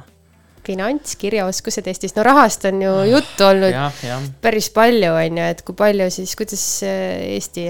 finantskirjaoskuse 0.65 1.81
testis, 1.85 2.15
no 2.15 2.23
rahast 2.23 2.65
on 2.65 2.81
ju 2.81 2.91
ah, 2.91 3.05
juttu 3.07 3.45
olnud 3.45 3.71
ja, 3.71 3.91
ja. 4.03 4.19
päris 4.41 4.69
palju, 4.73 5.13
on 5.13 5.37
ju, 5.37 5.45
et 5.53 5.61
kui 5.61 5.77
palju 5.77 6.09
siis, 6.09 6.35
kuidas 6.35 6.65
Eesti 6.85 7.69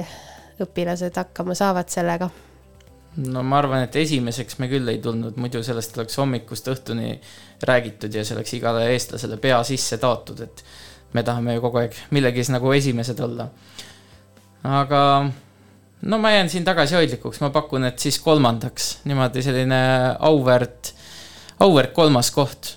õpilased 0.64 1.18
hakkama 1.20 1.56
saavad 1.58 1.92
sellega? 1.92 2.30
no 3.16 3.44
ma 3.44 3.60
arvan, 3.60 3.86
et 3.88 3.96
esimeseks 4.00 4.60
me 4.60 4.70
küll 4.72 4.88
ei 4.92 5.02
tulnud, 5.04 5.38
muidu 5.40 5.62
sellest 5.64 5.98
oleks 5.98 6.18
hommikust 6.20 6.68
õhtuni 6.72 7.14
räägitud 7.68 8.16
ja 8.16 8.24
see 8.24 8.36
oleks 8.36 8.56
igale 8.58 8.90
eestlasele 8.94 9.38
pea 9.44 9.62
sisse 9.68 10.00
taotud, 10.00 10.42
et 10.44 10.64
me 11.16 11.24
tahame 11.24 11.56
ju 11.56 11.64
kogu 11.64 11.82
aeg 11.84 11.96
millegis 12.16 12.52
nagu 12.54 12.72
esimesed 12.76 13.20
olla. 13.24 13.48
aga 14.66 15.02
no 16.02 16.18
ma 16.22 16.32
jään 16.32 16.50
siin 16.50 16.66
tagasihoidlikuks, 16.66 17.42
ma 17.42 17.50
pakun, 17.50 17.86
et 17.90 18.00
siis 18.00 18.20
kolmandaks, 18.20 19.00
niimoodi 19.06 19.44
selline 19.46 19.82
auväärt, 20.20 20.94
auväärt 21.60 21.94
kolmas 21.94 22.32
koht. 22.36 22.76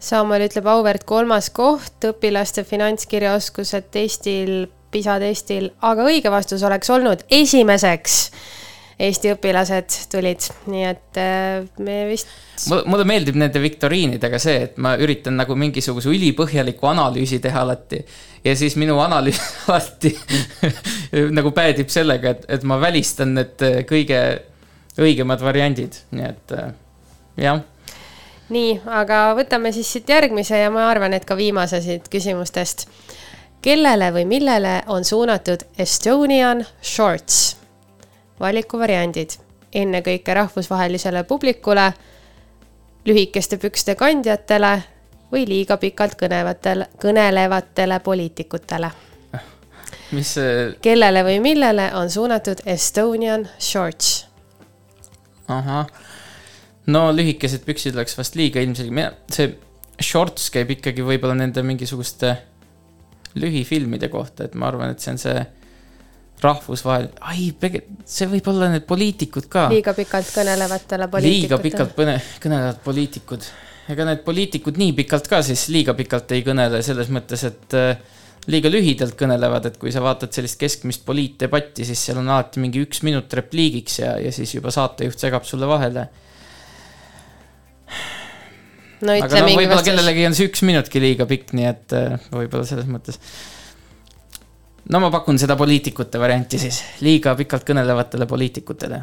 Samuel 0.00 0.46
ütleb 0.48 0.66
auväärt 0.70 1.04
kolmas 1.04 1.50
koht 1.52 2.08
õpilaste 2.08 2.64
finantskirjaoskused 2.64 3.90
testil, 3.92 4.54
PISA 4.90 5.18
testil, 5.22 5.68
aga 5.86 6.06
õige 6.08 6.32
vastus 6.32 6.64
oleks 6.66 6.90
olnud 6.90 7.26
esimeseks 7.30 8.22
Eesti 9.00 9.30
õpilased 9.32 9.94
tulid, 10.12 10.44
nii 10.68 10.82
et 10.84 11.20
äh, 11.20 11.62
me 11.80 12.02
vist. 12.10 12.28
mulle 12.68 13.06
meeldib 13.08 13.38
nende 13.40 13.62
viktoriinidega 13.62 14.40
see, 14.42 14.66
et 14.66 14.76
ma 14.76 14.92
üritan 15.00 15.38
nagu 15.40 15.56
mingisuguse 15.56 16.10
ülipõhjaliku 16.12 16.90
analüüsi 16.90 17.40
teha 17.40 17.62
alati. 17.64 18.02
ja 18.44 18.56
siis 18.56 18.76
minu 18.76 18.98
analüüs 19.00 19.40
alati 19.68 20.12
nagu 21.38 21.54
päädib 21.56 21.88
sellega, 21.88 22.36
et, 22.36 22.44
et 22.48 22.68
ma 22.68 22.80
välistan 22.80 23.34
need 23.38 23.64
äh, 23.64 23.80
kõige 23.88 24.20
õigemad 25.00 25.40
variandid, 25.40 26.02
nii 26.12 26.26
et 26.28 26.56
äh, 26.58 26.72
jah 27.40 27.62
nii, 28.50 28.80
aga 28.90 29.30
võtame 29.38 29.72
siis 29.72 29.88
siit 29.92 30.10
järgmise 30.10 30.58
ja 30.58 30.70
ma 30.74 30.88
arvan, 30.90 31.14
et 31.14 31.24
ka 31.24 31.36
viimase 31.38 31.80
siit 31.84 32.10
küsimustest. 32.12 32.88
kellele 33.62 34.10
või 34.12 34.24
millele 34.24 34.82
on 34.88 35.04
suunatud 35.04 35.64
Estonian 35.78 36.66
Shorts? 36.82 37.59
Valikuvariandid 38.40 39.36
ennekõike 39.72 40.34
rahvusvahelisele 40.34 41.24
publikule, 41.24 41.92
lühikeste 43.06 43.56
pükste 43.56 43.94
kandjatele 43.94 44.72
või 45.32 45.46
liiga 45.48 45.76
pikalt 45.76 46.16
kõnevatele, 46.20 46.88
kõnelevatele 47.02 48.00
poliitikutele. 48.00 48.90
mis 50.12 50.34
see? 50.34 50.74
kellele 50.82 51.22
või 51.24 51.40
millele 51.40 51.90
on 51.94 52.10
suunatud 52.10 52.62
Estonian 52.66 53.48
Shorts? 53.58 54.26
ahah, 55.48 55.86
no 56.86 57.10
lühikesed 57.14 57.64
püksid 57.66 57.94
oleks 57.94 58.18
vast 58.18 58.34
liiga 58.34 58.60
ilmselgelt, 58.60 59.22
see 59.30 59.54
shorts 60.00 60.50
käib 60.50 60.70
ikkagi 60.76 61.04
võib-olla 61.04 61.36
nende 61.38 61.62
mingisuguste 61.62 62.36
lühifilmide 63.38 64.08
kohta, 64.10 64.44
et 64.44 64.54
ma 64.54 64.70
arvan, 64.70 64.90
et 64.90 65.02
see 65.02 65.12
on 65.14 65.20
see 65.22 65.42
rahvusvahel, 66.44 67.08
ai, 67.30 67.50
see 68.08 68.28
võib 68.30 68.46
olla 68.52 68.70
need 68.72 68.86
poliitikud 68.88 69.48
ka. 69.50 69.66
liiga 69.72 69.94
pikalt 69.96 70.30
kõnelevatele 70.34 71.10
poliitikutele. 71.10 71.42
liiga 71.42 71.58
pikalt 71.64 71.92
kõne, 71.98 72.14
kõnelevad 72.42 72.80
poliitikud. 72.84 73.50
ega 73.90 74.06
need 74.08 74.24
poliitikud 74.26 74.80
nii 74.80 74.94
pikalt 75.02 75.28
ka 75.30 75.42
siis 75.46 75.68
liiga 75.74 75.94
pikalt 75.98 76.32
ei 76.36 76.44
kõnele, 76.46 76.82
selles 76.86 77.10
mõttes, 77.12 77.44
et 77.48 77.76
äh, 77.78 77.94
liiga 78.48 78.72
lühidalt 78.72 79.16
kõnelevad, 79.20 79.68
et 79.68 79.78
kui 79.80 79.92
sa 79.92 80.02
vaatad 80.04 80.32
sellist 80.34 80.58
keskmist 80.60 81.04
poliitdebatti, 81.08 81.84
siis 81.88 82.06
seal 82.08 82.20
on 82.22 82.30
alati 82.30 82.62
mingi 82.62 82.82
üks 82.86 83.04
minut 83.06 83.32
repliigiks 83.36 84.00
ja, 84.00 84.16
ja 84.22 84.32
siis 84.34 84.54
juba 84.56 84.72
saatejuht 84.74 85.20
segab 85.20 85.46
sulle 85.48 85.68
vahele. 85.68 86.08
no 89.00 89.16
ütle 89.16 89.28
aga 89.28 89.44
no 89.44 89.54
võib-olla 89.56 89.84
kellelegi 89.84 90.28
on 90.28 90.36
see 90.36 90.50
üks 90.50 90.64
minutki 90.66 91.02
liiga 91.02 91.28
pikk, 91.28 91.54
nii 91.56 91.70
et 91.70 91.96
äh, 91.96 92.28
võib-olla 92.32 92.68
selles 92.68 92.88
mõttes 92.88 93.20
no 94.90 95.00
ma 95.00 95.10
pakun 95.10 95.38
seda 95.38 95.56
poliitikute 95.56 96.20
varianti 96.20 96.58
siis, 96.58 96.82
liiga 97.04 97.34
pikalt 97.38 97.66
kõnelevatele 97.68 98.26
poliitikutele. 98.26 99.00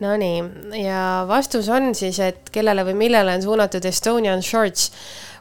Nonii, 0.00 0.40
ja 0.82 1.24
vastus 1.28 1.68
on 1.70 1.92
siis, 1.94 2.18
et 2.18 2.50
kellele 2.52 2.82
või 2.88 2.96
millele 3.04 3.36
on 3.36 3.42
suunatud 3.42 3.84
Estonian 3.84 4.42
Shorts. 4.42 4.90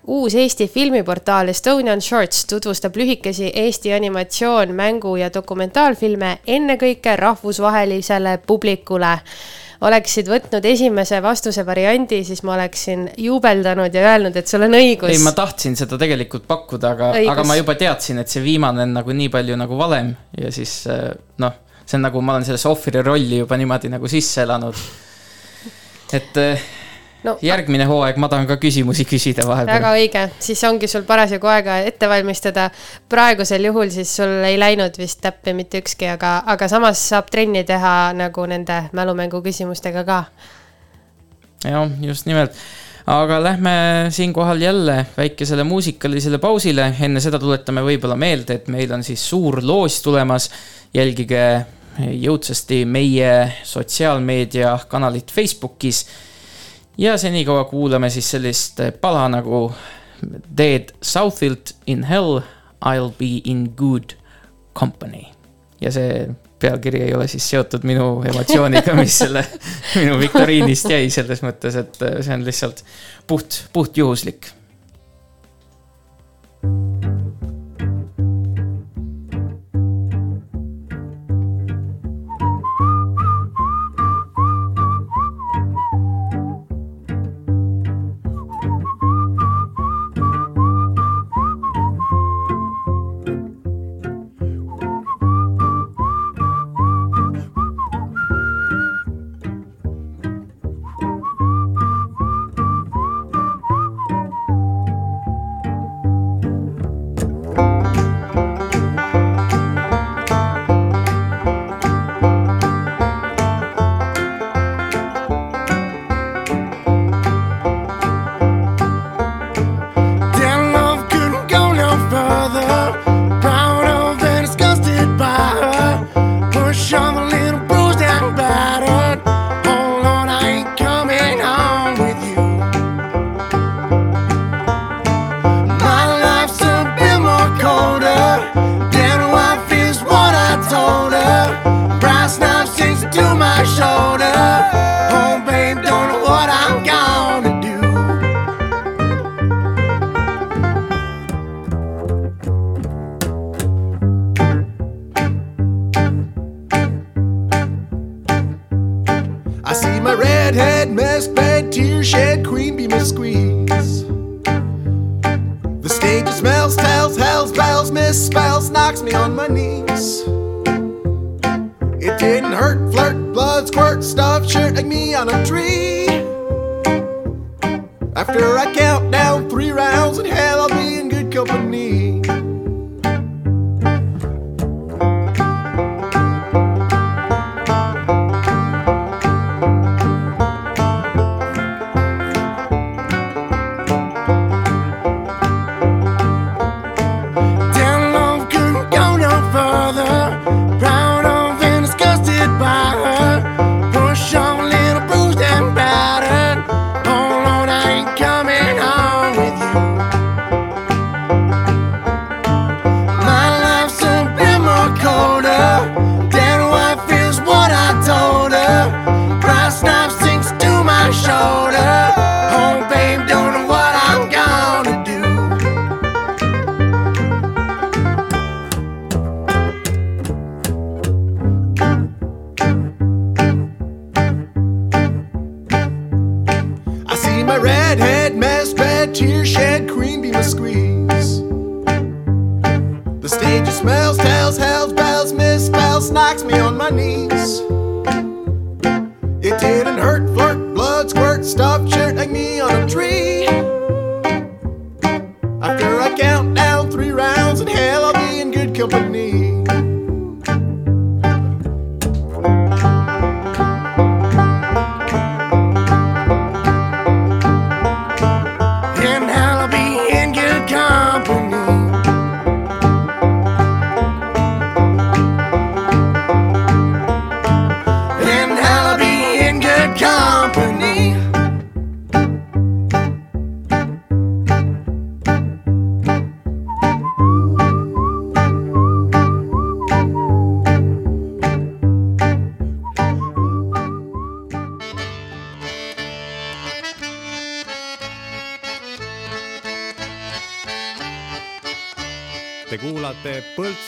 uus 0.07 0.35
Eesti 0.35 0.67
filmiportaal 0.67 1.49
Estonian 1.49 2.01
Shorts 2.01 2.45
tutvustab 2.45 2.95
lühikesi 2.95 3.51
Eesti 3.55 3.93
animatsioon, 3.93 4.75
mängu 4.75 5.15
ja 5.15 5.29
dokumentaalfilme 5.33 6.37
ennekõike 6.47 7.15
rahvusvahelisele 7.15 8.37
publikule 8.47 9.17
oleksid 9.83 10.29
võtnud 10.31 10.65
esimese 10.67 11.19
vastuse 11.23 11.65
variandi, 11.67 12.21
siis 12.27 12.43
ma 12.47 12.55
oleksin 12.57 13.07
juubeldanud 13.19 13.93
ja 13.93 14.05
öelnud, 14.13 14.37
et 14.39 14.49
sul 14.49 14.65
on 14.67 14.77
õigus 14.77 15.11
ei, 15.11 15.21
ma 15.23 15.33
tahtsin 15.35 15.75
seda 15.79 15.99
tegelikult 16.01 16.47
pakkuda, 16.49 16.93
aga, 16.95 17.11
aga 17.33 17.45
ma 17.47 17.57
juba 17.59 17.75
teadsin, 17.79 18.21
et 18.23 18.31
see 18.31 18.43
viimane 18.45 18.85
on 18.85 18.95
nagu 18.99 19.15
nii 19.15 19.31
palju 19.33 19.57
nagu 19.59 19.79
valem 19.79 20.13
ja 20.39 20.53
siis 20.55 20.83
äh, 20.91 21.09
noh, 21.43 21.59
see 21.83 21.99
on 21.99 22.07
nagu 22.07 22.23
ma 22.23 22.37
olen 22.37 22.47
sellesse 22.47 22.71
ohvri 22.71 23.03
rolli 23.03 23.41
juba 23.43 23.59
niimoodi 23.59 23.91
nagu 23.91 24.11
sisse 24.11 24.45
elanud. 24.45 24.85
et 26.13 26.39
äh, 26.39 26.69
No- 27.23 27.37
järgmine 27.41 27.85
hooaeg 27.87 28.17
ma 28.19 28.27
tahan 28.27 28.47
ka 28.47 28.57
küsimusi 28.59 29.05
küsida 29.07 29.45
väga 29.47 29.65
vahepeal. 29.65 29.85
õige, 29.95 30.23
siis 30.43 30.63
ongi 30.67 30.87
sul 30.91 31.05
parasjagu 31.07 31.47
aega 31.47 31.77
ette 31.87 32.09
valmistada. 32.09 32.69
praegusel 33.09 33.65
juhul 33.65 33.89
siis 33.89 34.15
sul 34.15 34.43
ei 34.43 34.59
läinud 34.59 34.97
vist 34.99 35.21
täppi 35.21 35.53
mitte 35.53 35.79
ükski, 35.79 36.09
aga, 36.11 36.43
aga 36.45 36.67
samas 36.67 37.09
saab 37.09 37.29
trenni 37.31 37.63
teha 37.63 38.13
nagu 38.13 38.45
nende 38.45 38.89
mälumängu 38.91 39.41
küsimustega 39.41 40.03
ka. 40.03 40.23
jah, 41.63 41.89
just 42.01 42.25
nimelt. 42.25 42.51
aga 43.07 43.43
lähme 43.43 43.71
siinkohal 44.09 44.61
jälle 44.61 45.05
väikesele 45.17 45.63
muusikalisele 45.63 46.37
pausile, 46.37 46.93
enne 46.99 47.19
seda 47.19 47.39
tuletame 47.39 47.81
võib-olla 47.81 48.15
meelde, 48.15 48.53
et 48.59 48.67
meil 48.67 48.91
on 48.91 49.03
siis 49.03 49.29
suur 49.29 49.63
loos 49.63 50.01
tulemas. 50.01 50.49
jälgige 50.93 51.65
jõudsasti 51.99 52.83
meie 52.85 53.33
sotsiaalmeedia 53.63 54.77
kanalit 54.87 55.31
Facebookis. 55.31 56.05
Ja 56.97 57.17
senikaua 57.17 57.63
kuulame 57.63 58.09
siis 58.09 58.31
sellist 58.31 58.79
pala 59.01 59.27
nagu 59.29 59.73
Dead 60.57 60.93
Southilt 61.01 61.75
in 61.87 62.03
hell, 62.03 62.39
I 62.85 62.99
will 62.99 63.11
be 63.11 63.41
in 63.43 63.73
good 63.77 64.15
company. 64.79 65.25
ja 65.81 65.91
see 65.91 66.29
pealkiri 66.59 67.01
ei 67.03 67.15
ole 67.15 67.27
siis 67.27 67.49
seotud 67.49 67.83
minu 67.83 68.23
emotsiooniga, 68.23 68.93
mis 69.01 69.17
selle 69.17 69.43
minu 69.95 70.15
viktoriinist 70.19 70.89
jäi, 70.89 71.09
selles 71.11 71.43
mõttes, 71.43 71.75
et 71.75 71.99
see 71.99 72.33
on 72.33 72.45
lihtsalt 72.45 72.85
puht, 73.27 73.65
puht 73.73 73.97
juhuslik 73.97 74.53
Damn 76.63 77.12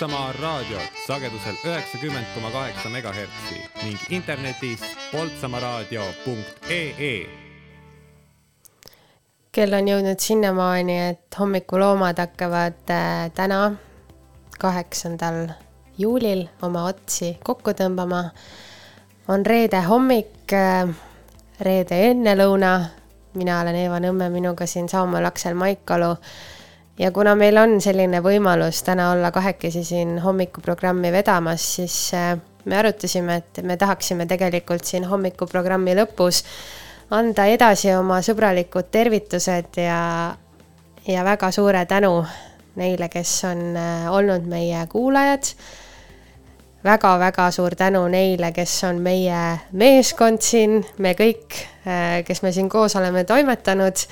Põltsamaa 0.06 0.38
raadiot 0.38 0.98
sagedusel 1.08 1.56
üheksakümmend 1.66 2.28
koma 2.36 2.52
kaheksa 2.54 2.90
megahertsi 2.94 3.56
ning 3.82 3.98
internetis 4.14 4.84
poltsamaaraadio.ee 5.10 7.26
kell 9.50 9.74
on 9.74 9.90
jõudnud 9.90 10.22
sinnamaani, 10.22 11.10
et 11.10 11.34
hommikuloomad 11.40 12.22
hakkavad 12.22 12.94
äh, 12.94 13.34
täna, 13.34 13.74
kaheksandal 14.62 15.50
juulil 15.98 16.46
oma 16.62 16.86
otsi 16.92 17.40
kokku 17.42 17.74
tõmbama. 17.74 18.30
on 19.28 19.46
reede 19.46 19.82
hommik, 19.90 20.54
äh, 20.54 20.86
reede 21.60 22.12
ennelõuna. 22.12 22.86
mina 23.34 23.62
olen 23.62 23.76
Eeva 23.76 24.00
Nõmme, 24.00 24.30
minuga 24.30 24.68
siin 24.68 24.90
Samuel 24.90 25.26
Aksel 25.26 25.56
Maikalu. 25.56 26.16
Ja 27.00 27.12
kuna 27.12 27.36
meil 27.36 27.58
on 27.60 27.78
selline 27.84 28.22
võimalus 28.24 28.84
täna 28.86 29.12
olla 29.12 29.32
kahekesi 29.36 29.84
siin 29.84 30.18
hommikuprogrammi 30.24 31.12
vedamas, 31.12 31.68
siis 31.76 31.98
äh, 32.16 32.36
me 32.66 32.78
arutasime, 32.80 33.42
et 33.42 33.64
me 33.64 33.78
tahaksime 33.78 34.26
tegelikult 34.30 34.86
siin 34.88 35.06
hommikuprogrammi 35.10 35.96
lõpus 36.00 36.44
anda 37.14 37.46
edasi 37.52 37.94
oma 37.94 38.22
sõbralikud 38.26 38.90
tervitused 38.92 39.78
ja, 39.82 40.02
ja 41.08 41.26
väga 41.28 41.52
suure 41.54 41.86
tänu 41.90 42.14
neile, 42.80 43.10
kes 43.12 43.34
on 43.52 43.66
äh, 43.80 44.08
olnud 44.12 44.48
meie 44.50 44.86
kuulajad. 44.92 45.52
Väga-väga 46.86 47.50
suur 47.52 47.74
tänu 47.78 48.04
neile, 48.14 48.52
kes 48.54 48.74
on 48.86 49.00
meie 49.02 49.42
meeskond 49.74 50.44
siin, 50.46 50.84
me 51.02 51.16
kõik, 51.18 51.60
äh, 51.88 52.22
kes 52.28 52.44
me 52.46 52.54
siin 52.56 52.70
koos 52.70 52.96
oleme 52.96 53.24
toimetanud 53.26 54.06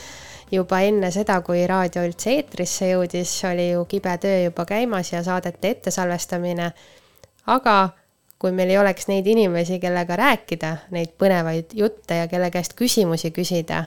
juba 0.53 0.80
enne 0.85 1.09
seda, 1.11 1.40
kui 1.45 1.65
raadio 1.67 2.03
üldse 2.06 2.35
eetrisse 2.38 2.91
jõudis, 2.91 3.33
oli 3.49 3.72
ju 3.72 3.85
kibe 3.90 4.14
töö 4.22 4.43
juba 4.45 4.65
käimas 4.69 5.14
ja 5.14 5.23
saadete 5.25 5.73
ettesalvestamine. 5.77 6.72
aga 7.45 7.77
kui 8.40 8.51
meil 8.51 8.69
ei 8.69 8.77
oleks 8.77 9.07
neid 9.07 9.27
inimesi, 9.27 9.80
kellega 9.80 10.15
rääkida 10.19 10.75
neid 10.91 11.15
põnevaid 11.19 11.73
jutte 11.80 12.17
ja 12.22 12.27
kelle 12.27 12.51
käest 12.51 12.75
küsimusi 12.75 13.32
küsida, 13.32 13.85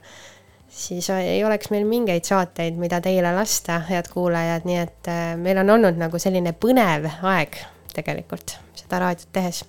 siis 0.69 1.11
ei 1.11 1.45
oleks 1.45 1.71
meil 1.71 1.85
mingeid 1.89 2.25
saateid, 2.25 2.77
mida 2.81 3.01
teile 3.05 3.33
lasta, 3.37 3.81
head 3.91 4.09
kuulajad, 4.13 4.65
nii 4.69 4.79
et 4.81 5.13
äh, 5.13 5.25
meil 5.37 5.61
on 5.61 5.77
olnud 5.77 6.01
nagu 6.01 6.19
selline 6.19 6.57
põnev 6.57 7.09
aeg 7.23 7.61
tegelikult 7.97 8.59
seda 8.77 9.01
raadiot 9.03 9.33
tehes 9.33 9.63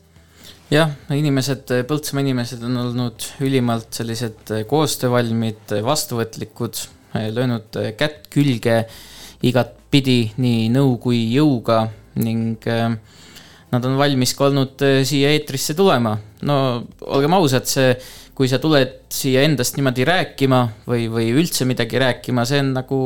jah, 0.73 0.91
inimesed, 1.15 1.71
Põltsamaa 1.87 2.23
inimesed 2.25 2.63
on 2.67 2.79
olnud 2.81 3.27
ülimalt 3.45 3.95
sellised 3.95 4.51
koostöövalmid, 4.69 5.75
vastuvõtlikud, 5.85 6.81
löönud 7.33 7.79
kätt 7.99 8.27
külge 8.33 8.81
igatpidi 9.47 10.33
nii 10.41 10.67
nõu 10.73 10.97
kui 11.01 11.21
jõuga 11.31 11.85
ning 12.19 12.65
nad 12.67 13.85
on 13.85 13.97
valmis 13.99 14.33
ka 14.35 14.47
olnud 14.47 14.83
siia 15.07 15.31
eetrisse 15.35 15.75
tulema. 15.77 16.17
no 16.47 16.57
olgem 17.01 17.33
ausad, 17.37 17.67
see, 17.69 17.95
kui 18.38 18.45
sa 18.49 18.59
tuled 18.61 19.07
siia 19.09 19.41
endast 19.48 19.80
niimoodi 19.80 20.06
rääkima 20.06 20.59
või, 20.85 21.07
või 21.09 21.32
üldse 21.33 21.66
midagi 21.66 21.98
rääkima, 21.98 22.43
see 22.45 22.61
on 22.61 22.69
nagu 22.75 22.99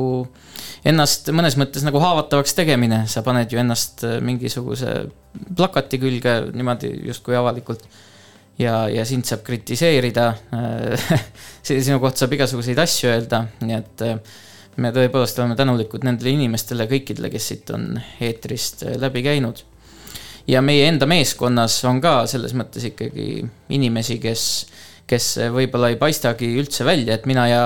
ennast 0.87 1.31
mõnes 1.31 1.55
mõttes 1.59 1.85
nagu 1.87 2.01
haavatavaks 2.03 2.55
tegemine, 2.57 3.05
sa 3.07 3.23
paned 3.23 3.51
ju 3.53 3.61
ennast 3.61 4.03
äh, 4.07 4.17
mingisuguse 4.23 5.05
plakati 5.55 6.01
külge 6.01 6.35
niimoodi 6.51 6.91
justkui 7.07 7.37
avalikult. 7.39 7.87
ja, 8.59 8.89
ja 8.91 9.05
sind 9.07 9.25
saab 9.25 9.45
kritiseerida 9.47 10.33
sinu 11.65 11.99
kohta 12.03 12.25
saab 12.25 12.35
igasuguseid 12.35 12.79
asju 12.83 13.09
öelda, 13.13 13.45
nii 13.63 13.77
et 13.79 14.03
äh, 14.05 14.19
me 14.83 14.91
tõepoolest 14.91 15.39
oleme 15.39 15.55
tänulikud 15.55 16.03
nendele 16.03 16.35
inimestele, 16.35 16.91
kõikidele, 16.91 17.31
kes 17.31 17.47
siit 17.53 17.71
on 17.75 17.95
eetrist 18.19 18.83
läbi 18.99 19.23
käinud 19.23 19.63
ja 20.51 20.61
meie 20.65 20.87
enda 20.89 21.07
meeskonnas 21.07 21.79
on 21.87 22.01
ka 22.03 22.25
selles 22.29 22.55
mõttes 22.57 22.85
ikkagi 22.91 23.45
inimesi, 23.71 24.19
kes, 24.19 24.45
kes 25.11 25.27
võib-olla 25.51 25.91
ei 25.91 25.99
paistagi 25.99 26.53
üldse 26.61 26.85
välja, 26.87 27.17
et 27.17 27.27
mina 27.29 27.47
ja 27.49 27.63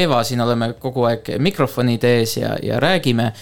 Eeva 0.00 0.22
siin 0.26 0.42
oleme 0.44 0.72
kogu 0.80 1.08
aeg 1.08 1.34
mikrofonide 1.42 2.18
ees 2.20 2.38
ja, 2.38 2.54
ja 2.62 2.78
räägime. 2.82 3.32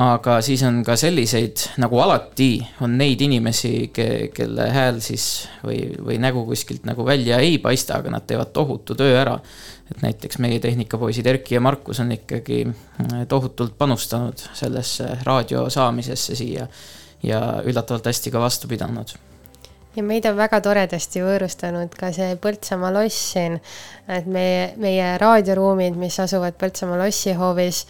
aga 0.00 0.36
siis 0.46 0.60
on 0.62 0.84
ka 0.86 0.94
selliseid, 0.94 1.64
nagu 1.82 1.98
alati 1.98 2.60
on 2.86 2.92
neid 2.98 3.20
inimesi, 3.26 3.90
kelle 3.90 4.68
hääl 4.70 5.00
siis 5.02 5.48
või, 5.66 5.80
või 5.98 6.18
nägu 6.22 6.44
kuskilt 6.46 6.84
nagu 6.86 7.02
välja 7.06 7.40
ei 7.42 7.56
paista, 7.58 7.96
aga 7.98 8.12
nad 8.14 8.26
teevad 8.26 8.52
tohutu 8.54 8.94
töö 8.94 9.16
ära. 9.18 9.40
et 9.90 10.02
näiteks 10.02 10.38
meie 10.38 10.60
tehnikapoisid 10.60 11.26
Erki 11.26 11.54
ja 11.54 11.60
Markus 11.60 12.00
on 12.00 12.12
ikkagi 12.12 12.66
tohutult 13.28 13.74
panustanud 13.78 14.38
sellesse 14.54 15.08
raadio 15.26 15.66
saamisesse 15.70 16.36
siia 16.38 16.68
ja 17.22 17.40
üllatavalt 17.66 18.06
hästi 18.06 18.30
ka 18.30 18.40
vastu 18.40 18.68
pidanud 18.68 19.10
ja 19.96 20.02
meid 20.06 20.26
on 20.30 20.38
väga 20.38 20.60
toredasti 20.64 21.22
võõrustanud 21.24 21.94
ka 21.98 22.12
see 22.14 22.36
Põltsamaa 22.40 22.92
loss 22.94 23.32
siin, 23.34 23.58
et 24.08 24.26
meie, 24.30 24.70
meie 24.80 25.16
raadioruumid, 25.20 25.98
mis 25.98 26.18
asuvad 26.22 26.58
Põltsamaa 26.60 27.00
lossihoovis 27.00 27.84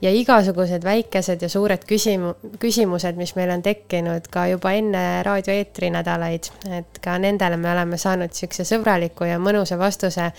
ja 0.00 0.12
igasugused 0.14 0.84
väikesed 0.84 1.42
ja 1.42 1.48
suured 1.52 1.84
küsimu-, 1.88 2.34
küsimused, 2.62 3.18
mis 3.20 3.34
meil 3.36 3.52
on 3.52 3.62
tekkinud 3.62 4.30
ka 4.32 4.46
juba 4.52 4.72
enne 4.78 5.04
raadioeetri 5.26 5.90
nädalaid, 5.92 6.48
et 6.78 7.00
ka 7.04 7.18
nendele 7.20 7.58
me 7.60 7.72
oleme 7.72 7.98
saanud 8.00 8.32
niisuguse 8.32 8.64
sõbraliku 8.70 9.28
ja 9.28 9.38
mõnusa 9.42 9.78
vastuse. 9.78 10.30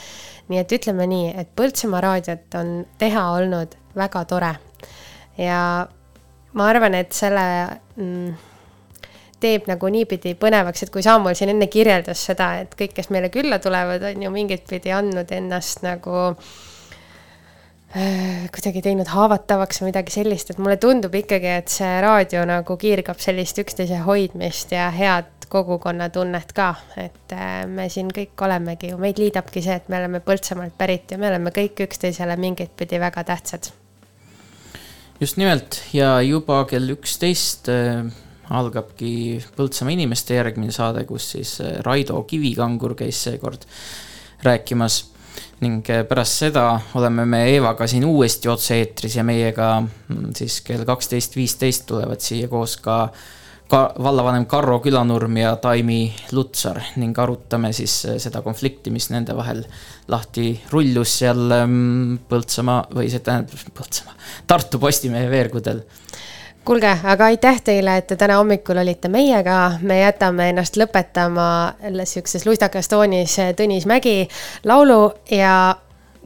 nii 0.49 0.59
et 0.59 0.71
ütleme 0.79 1.07
nii, 1.07 1.33
et 1.43 1.51
Põltsamaa 1.55 2.01
raadiot 2.01 2.59
on 2.59 2.85
teha 2.99 3.29
olnud 3.37 3.75
väga 3.95 4.25
tore 4.25 4.55
ja 5.37 5.87
ma 6.53 6.67
arvan, 6.67 6.95
et 6.95 7.13
selle 7.15 7.43
mm, 7.95 8.50
teeb 9.41 9.67
nagu 9.69 9.89
niipidi 9.91 10.35
põnevaks, 10.39 10.85
et 10.85 10.91
kui 10.93 11.03
Samuel 11.05 11.35
siin 11.37 11.51
enne 11.53 11.67
kirjeldas 11.71 12.25
seda, 12.29 12.53
et 12.63 12.75
kõik, 12.77 12.93
kes 12.97 13.11
meile 13.13 13.31
külla 13.33 13.59
tulevad, 13.63 14.03
on 14.11 14.27
ju 14.27 14.33
mingit 14.33 14.67
pidi 14.69 14.93
andnud 14.95 15.31
ennast 15.35 15.83
nagu 15.85 16.15
äh, 17.97 18.47
kuidagi 18.53 18.83
teinud 18.85 19.09
haavatavaks 19.11 19.81
või 19.81 19.91
midagi 19.91 20.15
sellist, 20.15 20.53
et 20.53 20.61
mulle 20.61 20.77
tundub 20.81 21.15
ikkagi, 21.17 21.49
et 21.61 21.69
see 21.73 21.93
raadio 22.03 22.45
nagu 22.49 22.77
kiirgab 22.79 23.19
sellist 23.23 23.59
üksteise 23.63 23.99
hoidmist 24.05 24.73
ja 24.75 24.89
head 24.95 25.41
kogukonnatunnet 25.51 26.53
ka, 26.55 26.71
et 27.01 27.35
äh, 27.35 27.65
me 27.67 27.89
siin 27.91 28.09
kõik 28.15 28.39
olemegi 28.45 28.93
ju, 28.93 29.01
meid 29.01 29.19
liidabki 29.19 29.63
see, 29.63 29.75
et 29.81 29.91
me 29.91 29.99
oleme 29.99 30.23
Põltsamaalt 30.23 30.77
pärit 30.79 31.11
ja 31.11 31.19
me 31.19 31.27
oleme 31.31 31.51
kõik 31.55 31.83
üksteisele 31.87 32.37
mingit 32.39 32.71
pidi 32.79 32.99
väga 33.01 33.25
tähtsad. 33.27 33.73
Just 35.21 35.37
nimelt 35.37 35.77
ja 35.93 36.15
juba 36.25 36.63
kell 36.69 36.95
üksteist 36.95 37.67
äh, 37.69 38.07
algabki 38.51 39.41
Põltsamaa 39.55 39.95
inimeste 39.95 40.35
järgmine 40.37 40.73
saade, 40.75 41.05
kus 41.09 41.31
siis 41.35 41.55
äh, 41.63 41.79
Raido 41.85 42.21
Kivikangur 42.27 42.95
käis 42.99 43.23
seekord 43.23 43.65
rääkimas. 44.43 45.05
ning 45.61 45.89
äh, 45.89 46.03
pärast 46.07 46.41
seda 46.41 46.79
oleme 46.95 47.25
me 47.25 47.43
Eevaga 47.53 47.87
siin 47.87 48.05
uuesti 48.05 48.49
otse-eetris 48.49 49.15
ja 49.15 49.23
meiega 49.23 49.81
mm, 49.81 50.33
siis 50.35 50.61
kell 50.61 50.85
kaksteist 50.85 51.35
viisteist 51.35 51.85
tulevad 51.85 52.19
siia 52.19 52.47
koos 52.47 52.77
ka 52.77 53.11
ka 53.71 53.93
vallavanem 54.03 54.45
Karro 54.51 54.79
Külanurm 54.83 55.37
ja 55.39 55.55
Taimi 55.55 56.11
Lutsar 56.35 56.81
ning 56.99 57.15
arutame 57.19 57.71
siis 57.73 57.93
seda 58.19 58.41
konflikti, 58.43 58.91
mis 58.91 59.07
nende 59.13 59.35
vahel 59.37 59.63
lahti 60.11 60.49
rullus 60.73 61.13
seal 61.21 61.55
ähm, 61.55 62.17
Põltsamaa 62.29 62.89
või 62.97 63.07
see 63.13 63.23
tähendab 63.23 63.71
Põltsamaa, 63.77 64.17
Tartu 64.47 64.81
Postimehe 64.81 65.29
veergudel 65.31 65.85
kuulge, 66.65 66.91
aga 67.03 67.25
aitäh 67.25 67.61
teile, 67.63 67.97
et 67.97 68.07
te 68.07 68.15
täna 68.19 68.37
hommikul 68.39 68.77
olite 68.81 69.09
meiega, 69.11 69.57
me 69.81 70.01
jätame 70.01 70.49
ennast 70.51 70.77
lõpetama 70.77 71.47
sihukeses 72.03 72.45
lustakas 72.45 72.89
toonis 72.91 73.37
Tõnis 73.57 73.87
Mägi 73.89 74.27
laulu 74.69 75.01
ja 75.31 75.75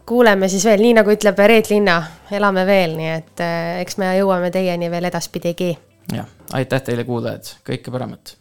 kuuleme 0.06 0.50
siis 0.50 0.66
veel, 0.66 0.84
nii 0.86 0.96
nagu 1.00 1.12
ütleb 1.12 1.40
Reet 1.40 1.70
Linna, 1.72 1.98
elame 2.32 2.66
veel, 2.68 2.96
nii 3.00 3.12
et 3.16 3.44
äh, 3.44 3.82
eks 3.82 4.00
me 4.02 4.14
jõuame 4.20 4.52
teieni 4.54 4.92
veel 4.92 5.10
edaspidigi. 5.12 5.76
jah, 6.14 6.28
aitäh 6.54 6.84
teile, 6.84 7.08
kuulajad, 7.08 7.56
kõike 7.66 7.94
paremat 7.94 8.36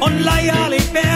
on 0.00 0.24
laiali 0.24 0.80
peas 0.92 1.09